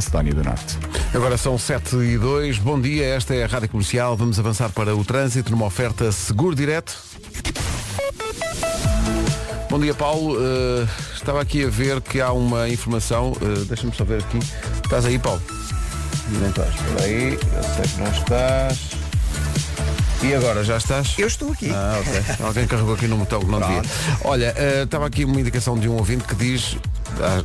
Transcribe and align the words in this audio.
Macedónia 0.00 0.32
do 0.32 0.42
Norte. 0.42 0.78
Agora 1.12 1.36
são 1.36 1.58
7 1.58 1.94
e 1.96 2.16
2. 2.16 2.56
Bom 2.56 2.80
dia, 2.80 3.04
esta 3.04 3.34
é 3.34 3.44
a 3.44 3.46
Rádio 3.46 3.68
Comercial. 3.68 4.16
Vamos 4.16 4.38
avançar 4.38 4.70
para 4.70 4.96
o 4.96 5.04
trânsito 5.04 5.50
numa 5.50 5.66
oferta 5.66 6.10
seguro 6.10 6.56
direto. 6.56 6.96
Bom 9.68 9.78
dia, 9.78 9.92
Paulo. 9.92 10.38
Uh, 10.38 10.88
estava 11.14 11.42
aqui 11.42 11.66
a 11.66 11.68
ver 11.68 12.00
que 12.00 12.18
há 12.18 12.32
uma 12.32 12.66
informação. 12.70 13.32
Uh, 13.32 13.66
Deixa-me 13.66 13.94
só 13.94 14.02
ver 14.02 14.22
aqui. 14.22 14.38
Estás 14.82 15.04
aí, 15.04 15.18
Paulo? 15.18 15.42
Não 16.30 16.48
estás. 16.48 16.74
Espera 16.74 17.02
aí. 17.04 17.34
Eu 17.34 17.62
sei 17.62 17.84
que 17.84 18.00
não 18.00 18.10
estás. 18.10 18.78
E 20.22 20.34
agora, 20.34 20.64
já 20.64 20.78
estás? 20.78 21.14
Eu 21.18 21.26
estou 21.26 21.52
aqui. 21.52 21.70
Ah, 21.70 22.00
ok. 22.00 22.46
Alguém 22.46 22.66
carregou 22.66 22.94
aqui 22.94 23.06
no 23.06 23.18
botão 23.18 23.40
que 23.40 23.50
não 23.50 23.60
devia. 23.60 23.82
Olha, 24.24 24.54
uh, 24.56 24.84
estava 24.84 25.06
aqui 25.06 25.26
uma 25.26 25.38
indicação 25.38 25.78
de 25.78 25.90
um 25.90 25.96
ouvinte 25.96 26.24
que 26.24 26.34
diz, 26.34 26.78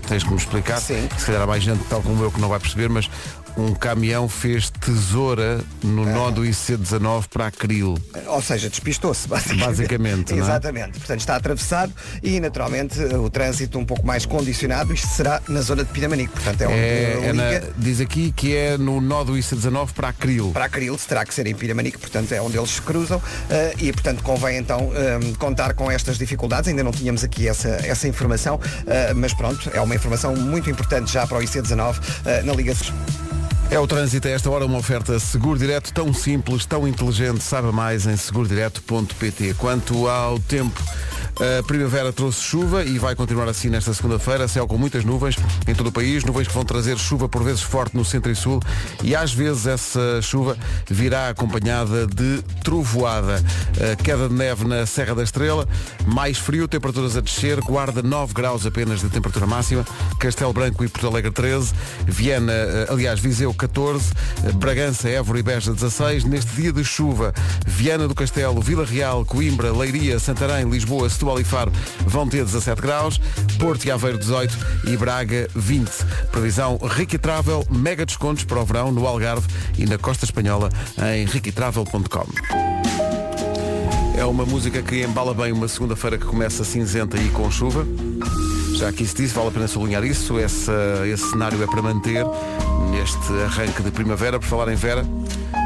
tens 0.07 0.23
que 0.23 0.29
me 0.29 0.38
explicar, 0.38 0.79
Sim. 0.79 1.07
se 1.18 1.25
calhar 1.25 1.41
há 1.41 1.48
mais 1.48 1.63
gente 1.63 1.84
tal 1.86 2.02
como 2.02 2.23
eu 2.23 2.31
que 2.31 2.39
não 2.39 2.50
vai 2.50 2.59
perceber, 2.59 2.89
mas 2.89 3.09
um 3.58 3.74
caminhão 3.74 4.28
fez 4.28 4.70
tesoura 4.70 5.62
no 5.84 6.05
nó 6.05 6.30
do 6.30 6.41
IC19 6.41 7.26
para 7.30 7.48
Acril. 7.48 7.98
Ou 8.27 8.41
seja, 8.41 8.70
despistou-se, 8.70 9.27
basicamente. 9.27 9.66
Basicamente, 9.66 10.34
é? 10.36 10.38
Exatamente. 10.38 11.00
Portanto, 11.00 11.20
está 11.20 11.36
atravessado 11.36 11.94
e, 12.22 12.40
naturalmente, 12.40 12.99
o 12.99 13.30
trânsito 13.30 13.80
um 13.80 13.86
pouco 13.86 14.05
mais 14.05 14.26
condicionado. 14.26 14.94
Isto 14.94 15.08
será 15.08 15.41
na 15.48 15.62
zona 15.62 15.84
de 15.84 15.90
Pinamanique. 15.91 16.34
Portanto, 16.34 16.62
é 16.62 16.68
onde 16.68 16.76
É, 16.77 17.20
é 17.30 17.34
na- 17.34 17.49
liga 17.52 17.73
diz 17.77 18.02
aqui 18.02 18.32
que 18.32 18.55
é 18.55 18.77
no 18.77 18.99
nó 18.99 19.23
do 19.23 19.34
IC19 19.34 19.94
para 19.94 20.10
Acril. 20.10 20.52
para 20.52 20.66
Acril, 20.66 20.98
terá 20.98 21.24
que 21.26 21.34
ser 21.34 21.48
em 21.48 21.55
Pinamanique, 21.55 21.98
portanto 21.98 22.32
é 22.32 22.41
onde 22.41 22.58
eles 22.58 22.72
se 22.72 22.82
cruzam 22.82 23.22
eh, 23.49 23.74
e 23.80 23.91
portanto 23.94 24.22
convém 24.24 24.58
então 24.58 24.91
eh, 24.96 25.20
contar 25.38 25.74
com 25.74 25.90
estas 25.91 26.18
dificuldades, 26.18 26.68
ainda 26.70 26.84
não 26.84 26.91
tínhamos 26.91 27.24
aqui 27.24 27.48
essa, 27.48 27.70
essa 27.85 28.08
informação, 28.08 28.60
eh, 28.88 29.13
mas 29.13 29.34
pronto, 29.34 29.70
é 29.74 29.80
uma 29.82 29.96
informação 29.96 30.35
muito 30.35 30.70
importante 30.70 31.12
já 31.12 31.26
para 31.27 31.38
o 31.38 31.41
IC19 31.41 31.96
eh, 32.26 32.41
na 32.44 32.54
Liga 32.54 32.74
É 33.72 33.80
o 33.80 33.88
trânsito 33.88 34.28
a 34.28 34.32
esta 34.32 34.50
hora, 34.50 34.66
uma 34.66 34.78
oferta 34.78 35.20
seguro 35.20 35.58
direto 35.58 35.92
tão 35.92 36.14
simples, 36.14 36.66
tão 36.66 36.88
inteligente. 36.88 37.44
Saiba 37.44 37.72
mais 37.72 38.05
em 38.05 38.16
segurodireto.pt. 38.16 39.55
Quanto 39.55 40.07
ao 40.07 40.40
tempo, 40.40 40.82
a 41.40 41.64
primavera 41.64 42.14
trouxe 42.14 42.41
chuva 42.41 42.84
e 42.84 42.98
vai 42.98 43.14
continuar 43.14 43.50
assim 43.50 43.70
nesta 43.70 43.94
segunda-feira. 43.94 44.48
Céu 44.48 44.66
com 44.66 44.78
muitas 44.78 45.04
nuvens 45.04 45.36
em 45.68 45.76
todo 45.76 45.88
o 45.88 45.91
país, 45.91 46.24
nuvens 46.24 46.48
que 46.48 46.54
vão 46.54 46.64
trazer 46.64 46.98
chuva 46.98 47.28
por 47.28 47.44
vezes 47.44 47.62
forte 47.62 47.96
no 47.96 48.05
centro 48.05 48.32
e 48.32 48.36
sul 48.36 48.62
e 49.04 49.16
às 49.16 49.34
vezes 49.34 49.68
essa 49.68 50.22
chuva 50.22 50.58
virá 50.90 51.30
acompanhada 51.30 52.08
de 52.08 52.41
trovoada. 52.63 53.44
A 53.91 54.02
queda 54.02 54.30
de 54.30 54.34
neve 54.34 54.66
na 54.66 54.86
Serra 54.86 55.13
da 55.13 55.24
Estrela, 55.24 55.68
mais 56.06 56.38
frio, 56.38 56.68
temperaturas 56.68 57.18
a 57.18 57.22
descer, 57.22 57.60
guarda 57.62 58.02
9 58.02 58.34
graus 58.34 58.66
apenas 58.66 59.02
de 59.02 59.10
temperatura 59.10 59.46
máxima, 59.46 59.86
Castelo 60.20 60.54
Branco 60.54 60.86
e 60.86 60.88
Porto 60.88 61.08
Alegre 61.08 61.32
13, 61.32 61.74
Viana, 62.06 62.54
eh, 62.54 62.88
aliás, 62.90 63.20
Viseu 63.20 63.54
14, 63.54 64.13
eh, 64.46 64.52
Bragança, 64.53 65.09
Évora 65.09 65.40
e 65.40 65.44
Beja 65.44 65.74
16. 65.74 66.24
Neste 66.24 66.56
dia 66.56 66.72
de 66.72 66.84
chuva, 66.84 67.34
Viana 67.66 68.08
do 68.08 68.16
Castelo, 68.16 68.62
Vila 68.62 68.86
Real, 68.86 69.25
Coimbra, 69.25 69.74
Leiria, 69.74 70.18
Santarém, 70.19 70.69
Lisboa, 70.69 71.09
Setúbal 71.09 71.25
e 71.40 71.44
Faro 71.44 71.72
vão 72.06 72.28
ter 72.28 72.45
17 72.45 72.81
graus, 72.81 73.19
Porto 73.59 73.85
e 73.85 73.91
Aveiro 73.91 74.18
18 74.18 74.57
e 74.85 74.95
Braga 74.95 75.47
20. 75.56 75.90
Previsão 76.31 76.78
Ricky 76.78 77.17
Travel, 77.17 77.66
mega 77.69 78.06
descontos 78.06 78.44
para 78.44 78.59
o 78.59 78.66
verão 78.66 78.91
no 78.91 79.07
Algarve 79.07 79.47
e 79.78 79.85
na 79.85 79.97
Costa 79.97 80.25
Espanhola 80.25 80.69
em 81.13 81.25
riquitravel.com. 81.25 82.25
É 84.17 84.23
uma 84.23 84.45
música 84.45 84.81
que 84.81 85.03
embala 85.03 85.34
bem 85.34 85.51
uma 85.51 85.67
segunda-feira 85.67 86.17
que 86.17 86.25
começa 86.25 86.63
cinzenta 86.63 87.17
e 87.17 87.29
com 87.29 87.51
chuva. 87.51 87.85
Já 88.75 88.91
que 88.91 89.03
isso 89.03 89.16
disse, 89.16 89.34
vale 89.34 89.50
a 89.50 89.51
pena 89.51 89.67
sublinhar 89.67 90.03
isso. 90.03 90.39
Esse, 90.39 90.72
esse 91.12 91.29
cenário 91.31 91.62
é 91.62 91.67
para 91.67 91.81
manter 91.81 92.25
neste 92.91 93.31
arranque 93.44 93.84
de 93.84 93.91
primavera. 93.91 94.39
Por 94.39 94.47
falar 94.47 94.72
em 94.72 94.75
Vera, 94.75 95.06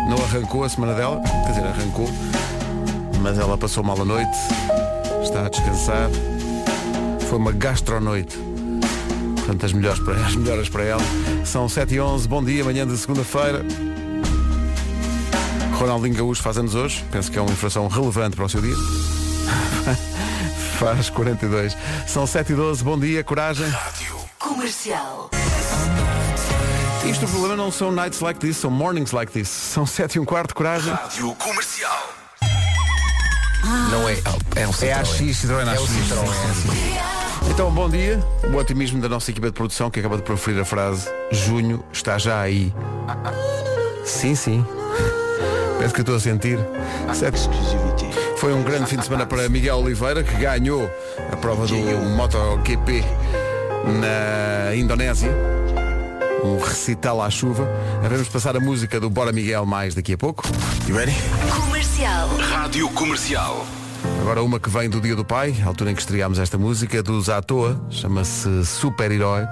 não 0.09 0.17
arrancou 0.23 0.63
a 0.63 0.69
semana 0.69 0.93
dela, 0.95 1.21
quer 1.21 1.49
dizer, 1.49 1.65
arrancou, 1.67 2.09
mas 3.21 3.37
ela 3.37 3.57
passou 3.57 3.83
mal 3.83 4.01
a 4.01 4.05
noite, 4.05 4.37
está 5.39 5.45
a 5.45 5.49
descansar. 5.49 6.09
Foi 7.29 7.37
uma 7.37 7.51
gastronoite. 7.51 8.37
Portanto, 9.37 9.65
as 9.65 9.73
melhores 9.73 9.99
para, 9.99 10.15
as 10.25 10.35
melhoras 10.35 10.69
para 10.69 10.83
ela. 10.83 11.01
São 11.45 11.69
7 11.69 11.95
e 11.95 12.01
11 12.01 12.27
bom 12.27 12.43
dia, 12.43 12.63
manhã 12.63 12.85
de 12.85 12.97
segunda-feira. 12.97 13.65
Ronaldinho 15.73 16.15
Gaúcho 16.15 16.41
faz 16.41 16.57
anos 16.57 16.75
hoje. 16.75 17.03
Penso 17.11 17.31
que 17.31 17.37
é 17.37 17.41
uma 17.41 17.51
informação 17.51 17.87
relevante 17.87 18.35
para 18.35 18.45
o 18.45 18.49
seu 18.49 18.61
dia. 18.61 18.75
Faz 20.77 21.09
42. 21.09 21.75
São 22.07 22.27
7 22.27 22.51
e 22.51 22.55
12 22.55 22.83
bom 22.83 22.99
dia, 22.99 23.23
coragem. 23.23 23.67
Comercial. 24.37 25.29
Isto 27.05 27.25
o 27.25 27.29
problema 27.29 27.55
não 27.55 27.71
são 27.71 27.91
nights 27.91 28.19
like 28.19 28.39
this, 28.39 28.57
são 28.57 28.69
mornings 28.69 29.11
like 29.11 29.31
this. 29.31 29.47
São 29.47 29.85
7 29.85 30.15
e 30.15 30.19
um 30.19 30.25
quarto, 30.25 30.53
coragem. 30.53 30.93
Rádio 30.93 31.33
Comercial. 31.35 32.18
Não 33.63 34.07
é. 34.07 34.13
É 34.55 34.67
um 34.67 34.71
É 34.81 34.93
a 34.93 35.03
Citroën. 35.03 35.05
X, 35.05 35.37
Citroën 35.37 35.67
É 35.67 35.79
o. 35.79 35.87
Citroën. 35.87 37.19
Então, 37.49 37.71
bom 37.71 37.89
dia. 37.89 38.23
O 38.53 38.57
otimismo 38.57 39.01
da 39.01 39.09
nossa 39.09 39.31
equipa 39.31 39.47
de 39.47 39.53
produção 39.53 39.89
que 39.89 39.99
acaba 39.99 40.17
de 40.17 40.23
proferir 40.23 40.61
a 40.61 40.65
frase 40.65 41.09
Junho 41.31 41.83
está 41.91 42.17
já 42.17 42.39
aí. 42.41 42.73
Sim, 44.05 44.35
sim. 44.35 44.65
Parece 45.75 45.93
que 45.93 45.99
eu 46.01 46.03
estou 46.03 46.15
a 46.15 46.19
sentir. 46.19 46.59
Foi 48.37 48.53
um 48.53 48.63
grande 48.63 48.85
fim 48.85 48.97
de 48.97 49.03
semana 49.03 49.25
para 49.25 49.47
Miguel 49.49 49.77
Oliveira, 49.77 50.23
que 50.23 50.35
ganhou 50.35 50.89
a 51.31 51.35
prova 51.35 51.65
do 51.67 51.75
MotoGP 51.75 53.03
na 53.85 54.75
Indonésia. 54.75 55.58
Um 56.43 56.57
recital 56.57 57.21
à 57.21 57.29
chuva. 57.29 57.67
Vamos 58.01 58.27
passar 58.29 58.55
a 58.55 58.59
música 58.59 58.99
do 58.99 59.09
Bora 59.09 59.31
Miguel 59.31 59.65
mais 59.65 59.93
daqui 59.93 60.13
a 60.13 60.17
pouco. 60.17 60.43
You 60.87 60.95
ready? 60.95 61.15
Comercial. 61.49 62.29
Rádio 62.37 62.89
Comercial. 62.89 63.65
Agora 64.21 64.41
uma 64.41 64.59
que 64.59 64.69
vem 64.69 64.89
do 64.89 65.01
Dia 65.01 65.15
do 65.15 65.25
Pai, 65.25 65.55
a 65.63 65.67
altura 65.67 65.91
em 65.91 65.95
que 65.95 66.01
estreámos 66.01 66.39
esta 66.39 66.57
música, 66.57 67.03
dos 67.03 67.29
à 67.29 67.41
toa, 67.41 67.79
chama-se 67.89 68.65
Super-Herói. 68.65 69.45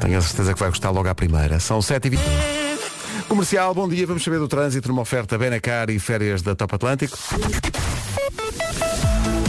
Tenho 0.00 0.18
a 0.18 0.22
certeza 0.22 0.52
que 0.52 0.60
vai 0.60 0.68
gostar 0.68 0.90
logo 0.90 1.08
à 1.08 1.14
primeira. 1.14 1.58
São 1.60 1.80
7 1.80 2.06
e 2.06 2.10
20 2.10 2.20
Comercial, 3.28 3.74
bom 3.74 3.88
dia, 3.88 4.06
vamos 4.06 4.22
saber 4.22 4.38
do 4.38 4.46
trânsito 4.46 4.88
numa 4.88 5.02
oferta 5.02 5.38
Benacar 5.38 5.88
e 5.88 5.98
férias 5.98 6.42
da 6.42 6.54
Top 6.54 6.74
Atlântico. 6.74 7.16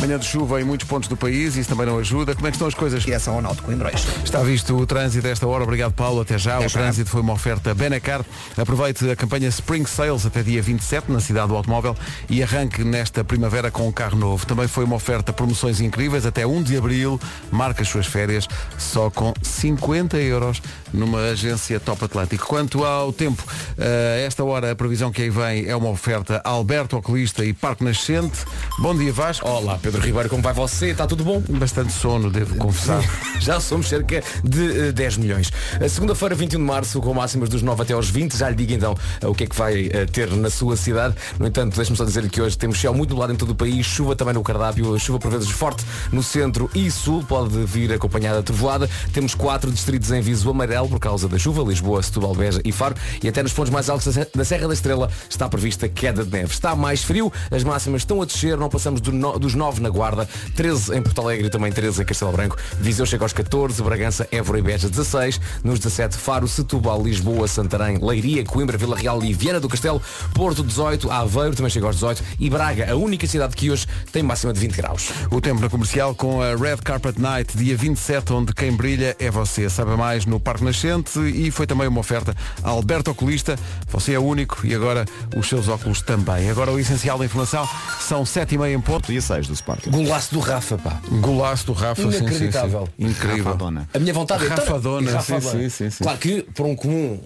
Manhã 0.05 0.19
de 0.19 0.25
chuva 0.27 0.61
em 0.61 0.63
muitos 0.63 0.88
pontos 0.88 1.09
do 1.09 1.17
país, 1.17 1.55
isso 1.55 1.67
também 1.67 1.88
não 1.88 1.97
ajuda. 1.97 2.35
Como 2.35 2.45
é 2.45 2.51
que 2.51 2.57
estão 2.57 2.67
as 2.67 2.75
coisas? 2.75 3.01
direção 3.01 3.33
ao 3.33 3.41
Náutico 3.41 3.66
Coimbrões. 3.66 4.05
Está 4.23 4.43
visto 4.43 4.77
o 4.77 4.85
trânsito 4.85 5.25
a 5.25 5.31
esta 5.31 5.47
hora. 5.47 5.63
Obrigado, 5.63 5.93
Paulo. 5.93 6.21
Até 6.21 6.38
já. 6.38 6.57
Até 6.57 6.67
o 6.67 6.69
já. 6.69 6.79
trânsito 6.79 7.09
foi 7.09 7.21
uma 7.21 7.33
oferta 7.33 7.73
Benacar. 7.73 8.23
Aproveite 8.55 9.09
a 9.09 9.16
campanha 9.16 9.47
Spring 9.47 9.83
Sales 9.88 10.23
até 10.23 10.43
dia 10.43 10.61
27 10.61 11.11
na 11.11 11.19
cidade 11.19 11.47
do 11.47 11.55
automóvel 11.55 11.95
e 12.29 12.43
arranque 12.43 12.83
nesta 12.83 13.23
primavera 13.23 13.71
com 13.71 13.88
um 13.88 13.91
carro 13.91 14.16
novo. 14.16 14.45
Também 14.45 14.67
foi 14.67 14.83
uma 14.83 14.95
oferta 14.95 15.33
promoções 15.33 15.81
incríveis 15.81 16.23
até 16.23 16.45
1 16.45 16.61
de 16.61 16.77
abril. 16.77 17.19
Marca 17.51 17.81
as 17.81 17.87
suas 17.87 18.05
férias 18.05 18.47
só 18.77 19.09
com 19.09 19.33
50 19.41 20.17
euros 20.17 20.61
numa 20.93 21.19
agência 21.29 21.79
Top 21.79 22.05
Atlântico. 22.05 22.45
Quanto 22.45 22.85
ao 22.85 23.11
tempo, 23.11 23.43
a 23.79 24.19
esta 24.19 24.43
hora 24.43 24.69
a 24.72 24.75
previsão 24.75 25.11
que 25.11 25.23
aí 25.23 25.31
vem 25.31 25.66
é 25.66 25.75
uma 25.75 25.89
oferta 25.89 26.41
Alberto 26.43 26.95
Oculista 26.95 27.43
e 27.43 27.53
Parque 27.53 27.83
Nascente. 27.83 28.45
Bom 28.77 28.95
dia, 28.95 29.11
Vasco. 29.11 29.47
Olá, 29.47 29.79
Pedro 29.81 29.94
Ribeiro, 30.00 30.29
como 30.29 30.41
vai 30.41 30.53
você? 30.53 30.88
Está 30.88 31.06
tudo 31.07 31.23
bom? 31.23 31.41
Bastante 31.50 31.91
sono, 31.94 32.29
devo 32.29 32.56
confessar. 32.56 33.01
Já 33.39 33.59
somos 33.59 33.88
cerca 33.89 34.23
de 34.44 34.88
eh, 34.88 34.91
10 34.91 35.17
milhões. 35.17 35.51
A 35.83 35.88
segunda-feira, 35.89 36.35
21 36.35 36.59
de 36.59 36.66
março, 36.66 37.00
com 37.01 37.13
máximas 37.13 37.50
dos 37.50 37.61
9 37.61 37.81
até 37.83 37.94
aos 37.94 38.09
20. 38.09 38.38
Já 38.38 38.50
lhe 38.50 38.55
digo 38.55 38.73
então 38.73 38.95
eh, 39.22 39.28
o 39.28 39.34
que 39.34 39.44
é 39.44 39.47
que 39.47 39.55
vai 39.55 39.89
eh, 39.91 40.05
ter 40.05 40.29
na 40.31 40.50
sua 40.50 40.75
cidade. 40.78 41.16
No 41.39 41.47
entanto, 41.47 41.75
deixe-me 41.75 41.97
só 41.97 42.03
dizer 42.05 42.28
que 42.29 42.41
hoje 42.41 42.57
temos 42.57 42.79
céu 42.79 42.94
muito 42.94 43.09
nublado 43.11 43.34
em 43.34 43.35
todo 43.35 43.51
o 43.51 43.55
país, 43.55 43.85
chuva 43.85 44.16
também 44.16 44.34
no 44.34 44.44
cardápio, 44.44 44.97
chuva 45.00 45.19
por 45.19 45.31
vezes 45.31 45.50
forte 45.50 45.84
no 46.11 46.22
centro 46.23 46.69
e 46.73 46.89
sul, 46.91 47.23
pode 47.23 47.57
vir 47.66 47.91
acompanhada 47.94 48.39
de 48.39 48.44
trovoada. 48.45 48.89
Temos 49.13 49.34
quatro 49.35 49.72
distritos 49.72 50.11
em 50.11 50.22
viso 50.22 50.50
amarelo 50.50 50.88
por 50.89 51.00
causa 51.00 51.28
da 51.28 51.38
chuva, 51.38 51.63
Lisboa, 51.63 52.01
Setúbal, 52.01 52.34
Beja 52.35 52.61
e 52.64 52.72
Faro. 52.72 52.96
E 53.23 53.28
até 53.28 53.41
nos 53.43 53.53
pontos 53.53 53.72
mais 53.72 53.90
altos 53.90 54.16
da 54.34 54.46
Serra 54.46 54.67
da 54.67 54.73
Estrela 54.73 55.09
está 55.29 55.47
prevista 55.49 55.87
queda 55.87 56.23
de 56.23 56.31
neve. 56.31 56.52
Está 56.52 56.75
mais 56.75 57.03
frio, 57.03 57.31
as 57.52 57.64
máximas 57.64 58.02
estão 58.02 58.22
a 58.22 58.25
descer, 58.25 58.58
não 58.58 58.69
passamos 58.69 59.02
do 59.02 59.11
no- 59.11 59.37
dos 59.40 59.53
9 59.55 59.74
na 59.81 59.89
Guarda, 59.89 60.27
13 60.55 60.95
em 60.95 61.01
Porto 61.01 61.22
Alegre 61.22 61.47
e 61.47 61.49
também 61.49 61.72
13 61.72 62.01
em 62.01 62.05
Castelo 62.05 62.31
Branco. 62.31 62.57
Viseu 62.79 63.05
chega 63.05 63.23
aos 63.23 63.33
14, 63.33 63.81
Bragança, 63.81 64.27
Évora 64.31 64.59
e 64.59 64.61
Beja 64.61 64.89
16, 64.89 65.39
nos 65.63 65.79
17 65.79 66.17
Faro, 66.17 66.47
Setúbal, 66.47 67.01
Lisboa, 67.01 67.47
Santarém, 67.47 67.97
Leiria, 68.01 68.43
Coimbra, 68.43 68.77
Vila 68.77 68.97
Real 68.97 69.23
e 69.23 69.33
Viana 69.33 69.59
do 69.59 69.69
Castelo, 69.69 70.01
Porto 70.33 70.63
18, 70.63 71.11
Aveiro 71.11 71.55
também 71.55 71.69
chega 71.69 71.85
aos 71.85 71.95
18 71.95 72.23
e 72.39 72.49
Braga, 72.49 72.91
a 72.91 72.95
única 72.95 73.27
cidade 73.27 73.55
que 73.55 73.72
hoje 73.72 73.87
tem 74.11 74.23
máxima 74.23 74.53
de 74.53 74.59
20 74.59 74.75
graus. 74.75 75.09
O 75.31 75.41
tempo 75.41 75.61
na 75.61 75.69
comercial 75.69 76.16
com 76.16 76.41
a 76.41 76.55
Red 76.55 76.78
Carpet 76.78 77.19
Night, 77.19 77.57
dia 77.57 77.75
27, 77.75 78.33
onde 78.33 78.53
quem 78.53 78.71
brilha 78.71 79.16
é 79.19 79.29
você. 79.29 79.69
Saiba 79.69 79.97
mais 79.97 80.25
no 80.25 80.39
Parque 80.39 80.63
Nascente 80.63 81.19
e 81.19 81.51
foi 81.51 81.67
também 81.67 81.87
uma 81.87 81.99
oferta 81.99 82.35
a 82.63 82.69
Alberto 82.69 83.11
Oculista. 83.11 83.57
Você 83.89 84.13
é 84.13 84.19
único 84.19 84.66
e 84.66 84.73
agora 84.73 85.05
os 85.35 85.47
seus 85.47 85.67
óculos 85.67 86.01
também. 86.01 86.49
Agora 86.49 86.71
o 86.71 86.79
essencial 86.79 87.17
da 87.17 87.25
informação 87.25 87.67
são 87.99 88.25
7 88.25 88.55
e 88.55 88.57
meia 88.57 88.73
em 88.73 88.81
ponto. 88.81 89.11
Dia 89.11 89.21
6 89.21 89.47
do 89.47 89.53
Sport. 89.66 89.85
Marco. 89.88 89.90
Golaço 89.90 90.34
do 90.34 90.40
Rafa, 90.40 90.78
pá. 90.78 91.02
Golaço 91.22 91.66
do 91.66 91.73
Rafa, 91.73 92.02
sim, 92.02 92.12
sim, 92.12 92.17
sim. 92.17 92.23
Inacreditável. 92.26 92.90
Incrível. 93.00 93.44
Rafadona. 93.46 93.90
A 93.94 94.00
minha 94.00 94.14
vontade 94.14 94.44
é 94.44 94.47
e 94.47 94.50
Rafadona. 94.50 95.22
sim, 95.22 95.41
sim, 95.41 95.70
sim, 95.70 95.90
sim. 95.90 96.03
Claro 96.03 96.20
que 96.20 96.44
para 96.44 96.66
um 96.66 96.76
comum 96.76 97.20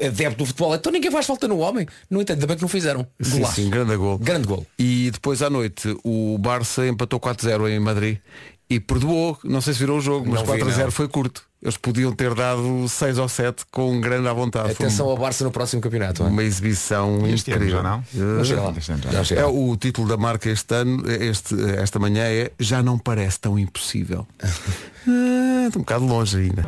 adepto 0.00 0.38
do 0.38 0.46
futebol, 0.46 0.74
então 0.74 0.92
ninguém 0.92 1.10
faz 1.10 1.26
falta 1.26 1.46
no 1.48 1.58
homem. 1.58 1.86
No 2.10 2.20
entanto, 2.20 2.36
ainda 2.36 2.46
bem 2.46 2.56
que 2.56 2.62
não 2.62 2.68
fizeram. 2.68 3.06
Sim, 3.20 3.36
Golaço. 3.38 3.54
sim, 3.54 3.70
grande 3.70 3.96
gol. 3.96 4.18
Grande 4.18 4.46
gol. 4.46 4.66
E 4.78 5.10
depois 5.10 5.42
à 5.42 5.50
noite 5.50 5.94
o 6.02 6.36
Barça 6.38 6.86
empatou 6.86 7.20
4-0 7.20 7.68
em 7.70 7.78
Madrid 7.78 8.18
e 8.68 8.80
perdoou, 8.80 9.38
não 9.44 9.60
sei 9.60 9.72
se 9.74 9.78
virou 9.80 9.98
o 9.98 10.00
jogo, 10.00 10.28
mas 10.30 10.42
Não 10.46 10.54
vi, 10.54 10.60
4-0 10.62 10.84
não. 10.84 10.90
foi 10.90 11.08
curto. 11.08 11.42
Eles 11.62 11.76
podiam 11.76 12.12
ter 12.12 12.34
dado 12.34 12.86
6 12.88 13.18
ou 13.18 13.28
7 13.28 13.64
com 13.72 14.00
grande 14.00 14.28
à 14.28 14.32
vontade. 14.32 14.72
Atenção 14.72 15.08
ao 15.08 15.16
Barça 15.16 15.42
no 15.44 15.50
próximo 15.50 15.80
campeonato. 15.82 16.22
uma, 16.22 16.28
hein? 16.28 16.32
uma 16.34 16.42
exibição 16.44 17.26
Este 17.26 17.50
ano 17.52 17.64
incrível. 17.64 17.82
já 17.82 17.82
não? 17.82 18.04
Já 18.44 18.54
ano 18.68 18.76
já. 19.12 19.22
Já 19.22 19.36
É 19.36 19.44
o 19.46 19.76
título 19.76 20.06
da 20.08 20.16
marca 20.16 20.48
este 20.50 20.74
ano, 20.74 21.02
este, 21.10 21.54
esta 21.78 21.98
manhã 21.98 22.24
é 22.24 22.52
Já 22.58 22.82
não 22.82 22.98
parece 22.98 23.40
tão 23.40 23.58
impossível. 23.58 24.26
Ah, 25.08 25.66
Estou 25.68 25.80
um 25.80 25.84
bocado 25.84 26.04
longe 26.04 26.36
ainda. 26.36 26.66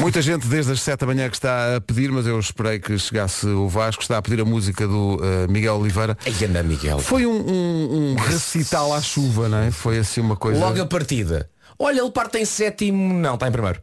Muita 0.00 0.22
gente 0.22 0.46
desde 0.46 0.72
as 0.72 0.80
7 0.80 1.00
da 1.00 1.06
manhã 1.06 1.28
que 1.28 1.36
está 1.36 1.76
a 1.76 1.80
pedir, 1.80 2.10
mas 2.10 2.26
eu 2.26 2.38
esperei 2.40 2.78
que 2.78 2.98
chegasse 2.98 3.46
o 3.46 3.68
Vasco, 3.68 4.02
está 4.02 4.16
a 4.18 4.22
pedir 4.22 4.40
a 4.40 4.44
música 4.44 4.86
do 4.88 5.20
eh, 5.22 5.46
Miguel 5.46 5.76
Oliveira. 5.76 6.16
Aí 6.24 6.44
anda 6.44 6.62
Miguel. 6.62 6.98
Foi 7.00 7.26
um, 7.26 7.30
um- 7.32 8.12
um 8.12 8.14
recital 8.16 8.94
à 8.94 9.00
chuva, 9.02 9.48
não 9.48 9.58
é? 9.58 9.70
Foi 9.70 9.98
assim 9.98 10.20
uma 10.22 10.36
coisa. 10.36 10.58
Logo 10.58 10.80
a 10.80 10.86
partida. 10.86 11.50
Olha, 11.78 12.00
ele 12.00 12.10
parte 12.10 12.38
em 12.38 12.44
sétimo. 12.44 13.14
Não, 13.14 13.34
está 13.34 13.48
em 13.48 13.52
primeiro. 13.52 13.80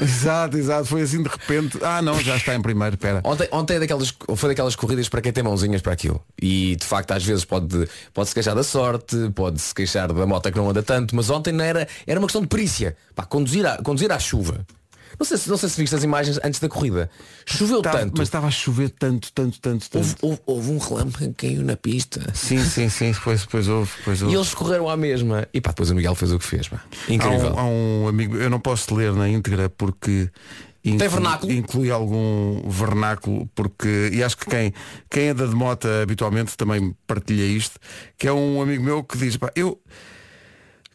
Exato, 0.00 0.56
exato. 0.58 0.84
Foi 0.86 1.00
assim 1.02 1.22
de 1.22 1.28
repente. 1.28 1.78
Ah 1.82 2.02
não, 2.02 2.18
já 2.20 2.36
está 2.36 2.54
em 2.54 2.60
primeiro, 2.60 2.94
espera. 2.94 3.20
Ontem, 3.24 3.48
ontem 3.52 3.76
é 3.76 3.80
daquelas, 3.80 4.14
foi 4.36 4.48
daquelas 4.50 4.74
corridas 4.76 5.08
para 5.08 5.20
quem 5.22 5.32
tem 5.32 5.42
mãozinhas 5.42 5.80
para 5.80 5.92
aquilo. 5.92 6.22
E 6.40 6.76
de 6.76 6.84
facto 6.84 7.12
às 7.12 7.24
vezes 7.24 7.44
pode, 7.46 7.88
pode 8.12 8.28
se 8.28 8.34
queixar 8.34 8.54
da 8.54 8.62
sorte, 8.62 9.16
pode 9.34 9.60
se 9.60 9.74
queixar 9.74 10.12
da 10.12 10.26
moto 10.26 10.50
que 10.50 10.58
não 10.58 10.68
anda 10.68 10.82
tanto, 10.82 11.14
mas 11.16 11.30
ontem 11.30 11.52
não 11.52 11.64
era, 11.64 11.86
era 12.06 12.18
uma 12.20 12.26
questão 12.26 12.42
de 12.42 12.48
perícia. 12.48 12.96
Pá, 13.14 13.24
conduzir, 13.24 13.64
à, 13.66 13.78
conduzir 13.82 14.10
à 14.12 14.18
chuva. 14.18 14.66
Não 15.18 15.26
sei, 15.26 15.36
se, 15.36 15.48
não 15.50 15.56
sei 15.56 15.68
se 15.68 15.80
viste 15.80 15.94
as 15.96 16.04
imagens 16.04 16.38
antes 16.44 16.60
da 16.60 16.68
corrida. 16.68 17.10
Choveu 17.44 17.82
tanto. 17.82 18.14
mas 18.16 18.28
estava 18.28 18.46
a 18.46 18.50
chover 18.50 18.90
tanto, 18.90 19.32
tanto, 19.32 19.60
tanto, 19.60 19.90
tanto. 19.90 19.98
Houve, 19.98 20.16
houve- 20.22 20.40
houve 20.46 20.70
um 20.70 20.78
relâmpago 20.78 21.34
que 21.34 21.46
caiu 21.48 21.62
na 21.64 21.76
pista. 21.76 22.20
Sim, 22.34 22.64
sim, 22.64 22.88
sim, 22.88 23.10
depois, 23.10 23.40
depois 23.40 23.66
houve. 23.68 23.90
Depois 23.98 24.22
houve. 24.22 24.32
E 24.34 24.36
eles 24.36 24.54
correram 24.54 24.88
à 24.88 24.96
mesma. 24.96 25.48
E 25.52 25.60
pá, 25.60 25.70
depois 25.70 25.90
o 25.90 25.94
Miguel 25.96 26.14
fez 26.14 26.30
o 26.30 26.38
que 26.38 26.44
fez. 26.44 26.68
Pá. 26.68 26.80
Há 27.08 27.12
Incrível. 27.12 27.52
um, 27.52 27.58
há 27.58 27.64
um 27.64 28.08
amigo, 28.08 28.36
eu 28.36 28.48
não 28.48 28.60
posso 28.60 28.94
ler 28.94 29.12
na 29.12 29.28
íntegra 29.28 29.68
porque 29.68 30.30
inclui, 30.84 31.08
vernáculo? 31.08 31.52
inclui 31.52 31.90
algum 31.90 32.62
vernáculo, 32.70 33.50
porque 33.56 34.10
e 34.12 34.22
acho 34.22 34.36
que 34.36 34.46
quem, 34.48 34.72
quem 35.10 35.30
anda 35.30 35.48
de 35.48 35.54
moto 35.54 35.88
habitualmente 36.00 36.56
também 36.56 36.94
partilha 37.08 37.44
isto, 37.44 37.78
que 38.16 38.28
é 38.28 38.32
um 38.32 38.62
amigo 38.62 38.84
meu 38.84 39.02
que 39.02 39.18
diz, 39.18 39.36
pá, 39.36 39.50
eu 39.56 39.80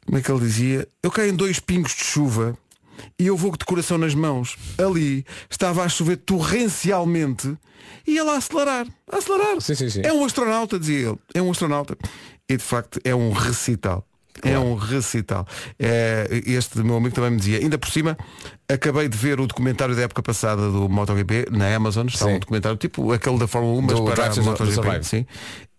como 0.05 0.17
é 0.17 0.21
que 0.21 0.29
ele 0.31 0.39
dizia? 0.41 0.87
Eu 1.01 1.09
caio 1.09 1.29
em 1.31 1.35
dois 1.35 1.59
pingos 1.61 1.93
de 1.95 2.03
chuva 2.03 2.57
e 3.19 3.28
eu 3.28 3.38
vou 3.38 3.51
de 3.51 3.66
coração 3.66 3.98
nas 3.98 4.16
mãos. 4.16 4.57
Ali 4.78 5.25
estava 5.50 5.84
a 5.84 5.90
chover 5.90 6.18
torrencialmente 6.18 7.57
e 8.07 8.18
ele 8.18 8.30
a 8.30 8.38
acelerar. 8.38 8.88
A 9.12 9.18
acelerar. 9.18 9.62
Sim, 9.62 9.75
sim, 9.75 9.90
sim. 9.90 10.01
É 10.04 10.12
um 10.12 10.24
astronauta, 10.25 10.80
dizia 10.80 11.10
ele. 11.10 11.19
É 11.34 11.42
um 11.42 11.51
astronauta. 11.51 11.98
E 12.50 12.57
de 12.57 12.63
facto 12.63 13.00
é 13.04 13.16
um 13.16 13.31
recital. 13.31 14.06
É 14.42 14.60
um 14.60 14.75
recital. 14.75 15.48
É, 15.80 16.28
este 16.45 16.80
meu 16.80 16.98
amigo 16.98 17.16
também 17.16 17.31
me 17.31 17.38
dizia, 17.38 17.60
ainda 17.60 17.78
por 17.78 17.90
cima, 17.90 18.18
acabei 18.68 19.07
de 19.07 19.18
ver 19.18 19.40
o 19.40 19.48
documentário 19.48 19.95
da 19.95 20.01
época 20.01 20.22
passada 20.22 20.69
do 20.69 20.90
MotoGP 20.90 21.48
na 21.51 21.74
Amazon, 21.74 22.07
está 22.07 22.25
Sim. 22.25 22.34
um 22.34 22.40
documentário 22.40 22.78
tipo 22.78 23.13
aquele 23.13 23.38
da 23.38 23.48
Fórmula 23.48 23.78
1, 23.78 23.81
mas 23.81 23.95
Do 23.95 24.04
para 24.04 24.31
a 24.31 24.36
MotoGP. 24.36 25.04
Sim. 25.04 25.25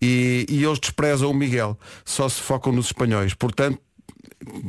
E, 0.01 0.47
e 0.49 0.65
eles 0.65 0.79
desprezam 0.79 1.31
o 1.31 1.35
Miguel, 1.35 1.79
só 2.05 2.29
se 2.29 2.41
focam 2.41 2.73
nos 2.73 2.87
espanhóis. 2.87 3.35
Portanto, 3.35 3.79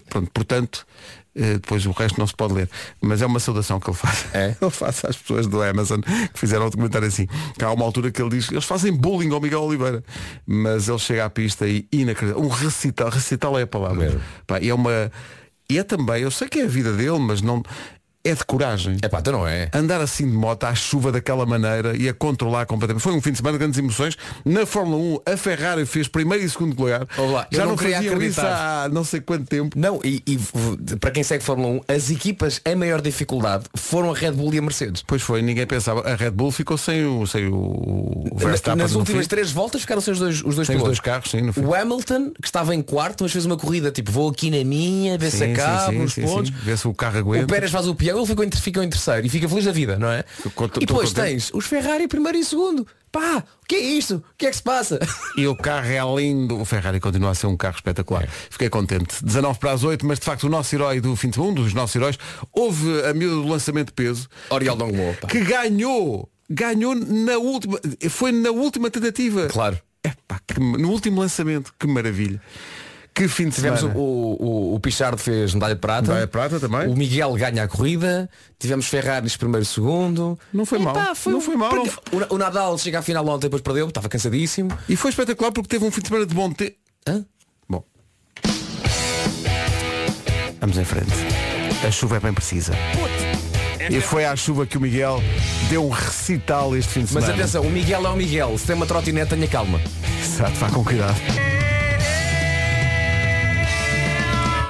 pronto, 0.09 0.31
portanto, 0.31 0.87
depois 1.35 1.85
o 1.85 1.91
resto 1.91 2.17
não 2.17 2.25
se 2.25 2.33
pode 2.33 2.53
ler. 2.53 2.69
Mas 3.01 3.21
é 3.21 3.25
uma 3.25 3.39
saudação 3.39 3.79
que 3.79 3.89
ele 3.89 3.97
faz. 3.97 4.25
É? 4.33 4.55
Ele 4.61 4.71
faz 4.71 5.03
às 5.03 5.17
pessoas 5.17 5.47
do 5.47 5.61
Amazon 5.61 5.99
que 6.01 6.39
fizeram 6.39 6.65
o 6.65 6.69
documentário 6.69 7.07
assim. 7.07 7.27
Há 7.61 7.71
uma 7.71 7.83
altura 7.83 8.09
que 8.09 8.21
ele 8.21 8.29
diz, 8.29 8.49
eles 8.51 8.63
fazem 8.63 8.93
bullying 8.93 9.31
ao 9.33 9.41
Miguel 9.41 9.61
Oliveira. 9.61 10.03
Mas 10.45 10.87
ele 10.87 10.99
chega 10.99 11.25
à 11.25 11.29
pista 11.29 11.67
e 11.67 11.87
inacreditável. 11.91 12.47
Um 12.47 12.49
recital, 12.49 13.09
recital 13.09 13.59
é 13.59 13.63
a 13.63 13.67
palavra. 13.67 14.05
Mesmo. 14.05 14.21
Pá, 14.47 14.59
e 14.59 14.69
é 14.69 14.73
uma. 14.73 15.11
E 15.69 15.79
é 15.79 15.83
também, 15.83 16.21
eu 16.21 16.29
sei 16.29 16.47
que 16.47 16.59
é 16.59 16.63
a 16.63 16.67
vida 16.67 16.93
dele, 16.93 17.19
mas 17.19 17.41
não. 17.41 17.61
É 18.25 18.33
de 18.33 18.43
coragem. 18.43 18.97
É 19.03 19.07
pá, 19.07 19.19
então 19.19 19.33
não 19.33 19.47
é. 19.47 19.69
Andar 19.71 20.01
assim 20.01 20.27
de 20.27 20.35
moto 20.35 20.63
à 20.63 20.73
chuva 20.73 21.11
daquela 21.11 21.45
maneira 21.45 21.95
e 21.95 22.09
a 22.09 22.13
controlar 22.13 22.65
completamente. 22.65 23.03
Foi 23.03 23.13
um 23.13 23.21
fim 23.21 23.31
de 23.31 23.37
semana 23.37 23.53
de 23.53 23.59
grandes 23.59 23.77
emoções. 23.79 24.17
Na 24.43 24.65
Fórmula 24.65 24.97
1, 25.27 25.33
a 25.33 25.37
Ferrari 25.37 25.85
fez 25.85 26.07
primeiro 26.07 26.43
e 26.43 26.49
segundo 26.49 26.77
lugar. 26.77 27.07
Olá, 27.17 27.47
Já 27.51 27.61
não 27.63 27.69
não, 27.71 27.77
queria 27.77 27.97
faziam 27.97 28.21
isso 28.21 28.41
há 28.41 28.89
não 28.91 29.03
sei 29.03 29.21
quanto 29.21 29.45
tempo. 29.45 29.77
Não, 29.77 29.99
e, 30.03 30.23
e 30.25 30.39
para 30.97 31.11
quem 31.11 31.23
segue 31.23 31.43
Fórmula 31.43 31.81
1, 31.87 31.93
as 31.93 32.09
equipas 32.09 32.59
em 32.65 32.75
maior 32.75 32.99
dificuldade 33.01 33.65
foram 33.75 34.11
a 34.11 34.15
Red 34.15 34.31
Bull 34.31 34.53
e 34.53 34.57
a 34.57 34.61
Mercedes. 34.61 35.03
Pois 35.05 35.21
foi, 35.21 35.41
ninguém 35.41 35.67
pensava. 35.67 36.01
A 36.01 36.15
Red 36.15 36.31
Bull 36.31 36.51
ficou 36.51 36.77
sem 36.77 37.05
o, 37.05 37.27
sem 37.27 37.47
o 37.47 38.23
Verstappen 38.35 38.81
Nas 38.81 38.95
últimas 38.95 39.27
três 39.27 39.51
voltas 39.51 39.81
ficaram 39.81 40.01
sem 40.01 40.13
os 40.13 40.19
dois, 40.19 40.43
os 40.43 40.55
dois 40.55 40.67
Sem 40.67 40.77
os 40.77 40.83
dois 40.83 40.99
carros, 40.99 41.29
sim. 41.29 41.41
O 41.63 41.73
Hamilton, 41.75 42.31
que 42.41 42.47
estava 42.47 42.73
em 42.73 42.81
quarto, 42.81 43.23
mas 43.23 43.31
fez 43.31 43.45
uma 43.45 43.57
corrida 43.57 43.91
tipo, 43.91 44.11
vou 44.11 44.29
aqui 44.29 44.49
na 44.49 44.63
minha, 44.63 45.17
ver 45.17 45.29
se 45.31 45.37
Sim, 45.37 45.53
acabo 45.53 45.91
sim, 45.91 45.97
sim, 45.97 46.03
os 46.03 46.13
sim, 46.13 46.21
pontos. 46.23 46.49
Vê 46.49 46.77
se 46.77 46.87
o 46.87 46.93
carro 46.93 47.17
O 47.17 47.19
aguenta. 47.19 47.47
Pérez 47.47 47.71
faz 47.71 47.87
o 47.87 47.95
peão, 47.95 48.14
ele 48.17 48.25
ficou 48.25 48.43
em, 48.45 48.51
ficou 48.51 48.83
em 48.83 48.89
terceiro 48.89 49.25
e 49.25 49.29
fica 49.29 49.47
feliz 49.49 49.65
da 49.65 49.71
vida, 49.71 49.97
não 49.97 50.09
é? 50.09 50.23
Tô 50.43 50.49
e 50.81 50.85
depois 50.85 51.11
tens 51.13 51.51
os 51.53 51.65
Ferrari 51.65 52.07
primeiro 52.07 52.37
e 52.37 52.43
segundo. 52.43 52.85
Pá, 53.11 53.43
o 53.63 53.65
que 53.65 53.75
é 53.75 53.79
isto? 53.79 54.15
O 54.15 54.23
que 54.37 54.45
é 54.45 54.49
que 54.49 54.57
se 54.57 54.63
passa? 54.63 54.99
E 55.37 55.47
o 55.47 55.55
carro 55.55 55.87
é 55.87 56.15
lindo. 56.21 56.59
O 56.59 56.65
Ferrari 56.65 56.99
continua 56.99 57.31
a 57.31 57.35
ser 57.35 57.47
um 57.47 57.55
carro 57.55 57.75
espetacular. 57.75 58.27
Fiquei 58.49 58.69
contente. 58.69 59.23
19 59.23 59.57
para 59.59 59.71
as 59.71 59.83
8, 59.83 60.05
mas 60.05 60.19
de 60.19 60.25
facto 60.25 60.43
o 60.43 60.49
nosso 60.49 60.75
herói 60.75 60.99
do 60.99 61.15
fim 61.15 61.29
de 61.29 61.35
semana, 61.35 61.51
um 61.53 61.55
dos 61.55 61.73
nossos 61.73 61.95
heróis, 61.95 62.17
houve 62.51 63.03
a 63.05 63.13
miúda 63.13 63.35
do 63.35 63.47
lançamento 63.47 63.87
de 63.87 63.93
peso, 63.93 64.27
Oriol 64.49 64.75
Dongmo, 64.75 65.15
que 65.29 65.39
ganhou. 65.41 66.29
Ganhou 66.49 66.93
na 66.93 67.37
última. 67.37 67.79
Foi 68.09 68.31
na 68.31 68.51
última 68.51 68.89
tentativa. 68.91 69.47
Claro. 69.47 69.79
Epá, 70.03 70.39
que- 70.45 70.59
no 70.59 70.89
último 70.91 71.21
lançamento. 71.21 71.73
Que 71.79 71.87
maravilha. 71.87 72.39
Que 73.15 73.29
fim 73.29 73.47
de 73.47 73.55
Tivemos 73.55 73.79
o, 73.79 73.83
semana. 73.83 73.97
o, 73.99 74.75
o 74.75 74.79
Pichardo 74.81 75.17
fez 75.17 75.53
medalha 75.53 75.73
de 75.73 75.79
prata. 75.79 76.01
Medalha 76.01 76.25
de 76.25 76.31
prata 76.31 76.59
também. 76.59 76.85
O 76.89 76.95
Miguel 76.97 77.33
ganha 77.35 77.63
a 77.63 77.67
corrida. 77.67 78.29
Tivemos 78.59 78.87
Ferraris 78.87 79.37
primeiro 79.37 79.63
e 79.63 79.65
segundo. 79.65 80.37
Não 80.51 80.65
foi 80.65 80.79
mal. 80.79 80.93
Não 81.25 81.39
foi 81.39 81.55
mal, 81.55 81.71
O, 82.11 82.35
o 82.35 82.37
Nadal 82.37 82.77
chega 82.77 82.99
à 82.99 83.01
final 83.01 83.25
ontem, 83.29 83.45
depois 83.45 83.61
perdeu, 83.61 83.87
estava 83.87 84.09
cansadíssimo. 84.09 84.69
E 84.89 84.97
foi 84.97 85.11
espetacular 85.11 85.53
porque 85.53 85.69
teve 85.69 85.85
um 85.85 85.91
fim 85.91 86.01
de 86.01 86.07
semana 86.09 86.25
de 86.25 86.35
bom 86.35 86.51
tempo. 86.51 86.75
Hã? 87.07 87.23
Bom. 87.69 87.85
Vamos 90.59 90.77
em 90.77 90.83
frente. 90.83 91.13
A 91.87 91.91
chuva 91.91 92.17
é 92.17 92.19
bem 92.19 92.33
precisa. 92.33 92.73
E 93.89 94.01
foi 94.01 94.25
à 94.25 94.35
chuva 94.35 94.65
que 94.65 94.77
o 94.77 94.81
Miguel 94.81 95.23
deu 95.69 95.85
um 95.85 95.89
recital 95.89 96.75
este 96.75 96.91
fim 96.91 97.05
de 97.05 97.13
Mas 97.13 97.23
semana. 97.23 97.43
atenção, 97.43 97.61
o 97.63 97.69
Miguel 97.69 98.05
é 98.05 98.09
o 98.09 98.15
Miguel. 98.17 98.57
Se 98.57 98.65
tem 98.67 98.75
uma 98.75 98.85
trotinete, 98.85 99.29
tenha 99.29 99.47
calma. 99.47 99.79
Exato, 100.21 100.55
vá 100.55 100.69
com 100.69 100.83
cuidado. 100.83 101.15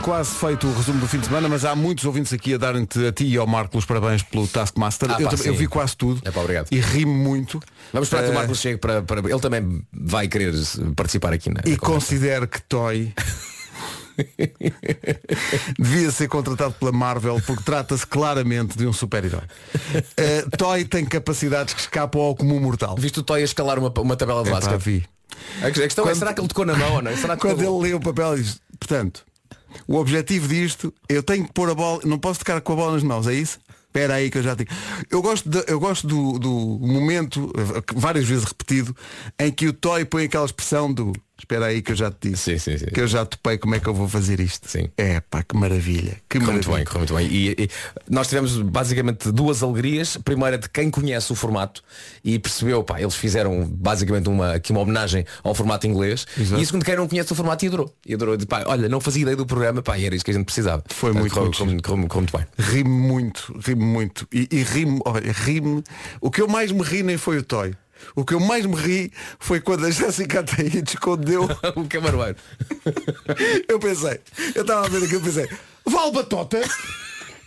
Quase 0.05 0.35
feito 0.35 0.67
o 0.67 0.73
resumo 0.77 0.99
do 0.99 1.07
fim 1.07 1.17
de 1.17 1.25
semana, 1.25 1.49
mas 1.49 1.65
há 1.65 1.75
muitos 1.75 2.05
ouvintes 2.05 2.31
aqui 2.31 2.53
a 2.53 2.57
darem-te 2.59 3.07
a 3.07 3.11
ti 3.11 3.25
e 3.25 3.37
ao 3.37 3.47
Marco 3.47 3.75
os 3.75 3.85
parabéns 3.85 4.21
pelo 4.21 4.47
Taskmaster. 4.47 5.09
Ah, 5.09 5.13
eu, 5.19 5.23
pá, 5.27 5.31
também- 5.31 5.47
eu 5.47 5.53
sim. 5.53 5.57
vi 5.59 5.67
quase 5.67 5.97
tudo 5.97 6.21
É 6.23 6.29
pá, 6.29 6.41
obrigado. 6.41 6.67
e 6.71 6.79
ri-me 6.79 7.11
muito. 7.11 7.59
Vamos 7.91 8.05
esperar 8.07 8.21
que 8.25 8.29
o 8.29 8.33
Eh, 8.33 8.35
Marcos 8.35 8.59
chegue 8.59 8.77
para, 8.77 9.01
para. 9.01 9.19
Ele 9.27 9.39
também 9.39 9.81
vai 9.91 10.27
querer 10.27 10.53
participar 10.95 11.33
aqui 11.33 11.49
na. 11.49 11.61
E 11.65 11.71
na 11.71 11.77
conversa. 11.77 11.79
considero 12.07 12.47
que 12.47 12.61
Toy 12.61 13.11
devia 15.79 16.11
ser 16.11 16.27
contratado 16.27 16.75
pela 16.75 16.91
Marvel 16.91 17.41
porque 17.43 17.63
trata-se 17.63 18.05
claramente 18.05 18.77
de 18.77 18.85
um 18.85 18.93
super-herói. 18.93 19.41
Eh, 20.17 20.45
Toy 20.55 20.85
tem 20.85 21.03
capacidades 21.03 21.73
que 21.73 21.81
escapam 21.81 22.21
ao 22.21 22.35
comum 22.35 22.59
mortal. 22.59 22.95
Viste 22.95 23.19
o 23.21 23.23
Toy 23.23 23.41
a 23.41 23.43
escalar 23.45 23.79
uma, 23.79 23.91
uma 23.97 24.15
tabela 24.15 24.43
de 24.43 24.49
Epá, 24.49 24.59
basquete? 24.59 24.81
vi. 24.83 25.03
A 25.63 25.71
que- 25.71 25.79
a 25.79 25.83
questão 25.83 26.05
é, 26.05 26.09
Quando- 26.09 26.19
será 26.19 26.31
que 26.33 26.41
ele 26.41 26.47
tocou 26.47 26.63
na 26.63 26.75
mão 26.75 26.93
ou 26.93 27.01
não? 27.01 27.17
Será 27.17 27.35
que 27.35 27.41
Quando 27.41 27.59
ele 27.63 27.89
lê 27.89 27.93
o 27.95 27.99
papel 27.99 28.35
diz, 28.35 28.61
portanto, 28.79 29.25
o 29.87 29.95
objetivo 29.97 30.47
disto, 30.47 30.93
eu 31.09 31.21
tenho 31.23 31.45
que 31.45 31.53
pôr 31.53 31.69
a 31.69 31.75
bola, 31.75 32.01
não 32.05 32.17
posso 32.19 32.39
tocar 32.39 32.59
com 32.61 32.73
a 32.73 32.75
bola 32.75 32.93
nas 32.93 33.03
mãos, 33.03 33.27
é 33.27 33.33
isso? 33.33 33.59
Espera 33.87 34.15
aí 34.15 34.29
que 34.29 34.37
eu 34.37 34.43
já 34.43 34.55
tenho. 34.55 34.67
Eu 35.09 35.21
gosto, 35.21 35.47
de- 35.49 35.63
eu 35.67 35.79
gosto 35.79 36.05
do, 36.05 36.37
do 36.37 36.49
momento, 36.81 37.49
eh, 37.57 37.81
várias 37.95 38.25
vezes 38.25 38.43
repetido, 38.43 38.93
em 39.39 39.49
que 39.51 39.67
o 39.67 39.73
Toy 39.73 40.03
põe 40.03 40.25
aquela 40.25 40.45
expressão 40.45 40.91
do 40.93 41.13
espera 41.37 41.65
aí 41.67 41.81
que 41.81 41.91
eu 41.91 41.95
já 41.95 42.09
te 42.11 42.29
disse. 42.29 42.57
Sim, 42.57 42.57
sim, 42.57 42.77
sim. 42.77 42.85
Que 42.85 43.01
eu 43.01 43.07
já 43.07 43.25
topei 43.25 43.57
como 43.57 43.75
é 43.75 43.79
que 43.79 43.87
eu 43.87 43.93
vou 43.93 44.07
fazer 44.07 44.39
isto. 44.39 44.69
Sim. 44.69 44.89
É 44.97 45.19
pá, 45.19 45.43
que 45.43 45.55
maravilha. 45.55 46.17
Que 46.29 46.39
Correu 46.39 46.53
muito 46.53 46.69
maravilha. 46.69 46.91
bem, 46.91 46.97
muito 46.97 47.13
bem. 47.15 47.27
E, 47.27 47.63
e 47.63 47.69
nós 48.09 48.27
tivemos 48.27 48.57
basicamente 48.61 49.31
duas 49.31 49.61
alegrias. 49.61 50.15
A 50.17 50.19
primeira 50.19 50.57
de 50.57 50.69
quem 50.69 50.89
conhece 50.89 51.31
o 51.31 51.35
formato 51.35 51.83
e 52.23 52.39
percebeu, 52.39 52.83
pá, 52.83 52.99
eles 53.01 53.15
fizeram 53.15 53.65
basicamente 53.65 54.29
uma, 54.29 54.53
aqui 54.53 54.71
uma 54.71 54.81
homenagem 54.81 55.25
ao 55.43 55.53
formato 55.53 55.85
inglês. 55.87 56.25
Exato. 56.37 56.59
E 56.59 56.63
a 56.63 56.65
segunda 56.65 56.85
quem 56.85 56.95
não 56.95 57.07
conhece 57.07 57.31
o 57.31 57.35
formato 57.35 57.65
e 57.65 57.67
adorou. 57.67 57.93
E 58.05 58.13
adorou, 58.13 58.37
de, 58.37 58.45
pá, 58.45 58.63
olha, 58.67 58.87
não 58.87 58.99
fazia 59.01 59.21
ideia 59.21 59.37
do 59.37 59.45
programa, 59.45 59.81
pá, 59.81 59.99
era 59.99 60.15
isso 60.15 60.23
que 60.23 60.31
a 60.31 60.33
gente 60.33 60.45
precisava. 60.45 60.83
Foi 60.89 61.11
Portanto, 61.11 61.21
muito, 61.65 61.87
correu, 61.87 61.97
muito 61.97 62.17
muito 62.17 62.37
bem. 62.37 62.45
Ri-me 62.57 62.89
muito, 62.89 63.59
ri-me 63.65 63.83
muito. 63.83 64.27
E, 64.31 64.47
e 64.51 64.63
ri-me, 64.63 64.99
olha, 65.05 65.31
ri-me. 65.31 65.83
O 66.21 66.31
que 66.31 66.41
eu 66.41 66.47
mais 66.47 66.71
me 66.71 66.81
ri 66.81 67.03
nem 67.03 67.17
foi 67.17 67.37
o 67.37 67.43
Toy. 67.43 67.73
O 68.15 68.23
que 68.25 68.33
eu 68.33 68.39
mais 68.39 68.65
me 68.65 68.75
ri 68.75 69.11
foi 69.39 69.59
quando 69.61 69.85
a 69.85 69.91
Jéssica 69.91 70.39
Ataíde 70.41 70.83
escondeu. 70.93 71.43
o 71.75 71.87
camaroeiro. 71.87 72.37
Eu 73.67 73.79
pensei, 73.79 74.19
eu 74.55 74.61
estava 74.61 74.85
a 74.85 74.89
ver 74.89 75.03
aquilo 75.03 75.21
e 75.21 75.23
pensei, 75.23 75.49
vale 75.85 76.11
batota? 76.11 76.61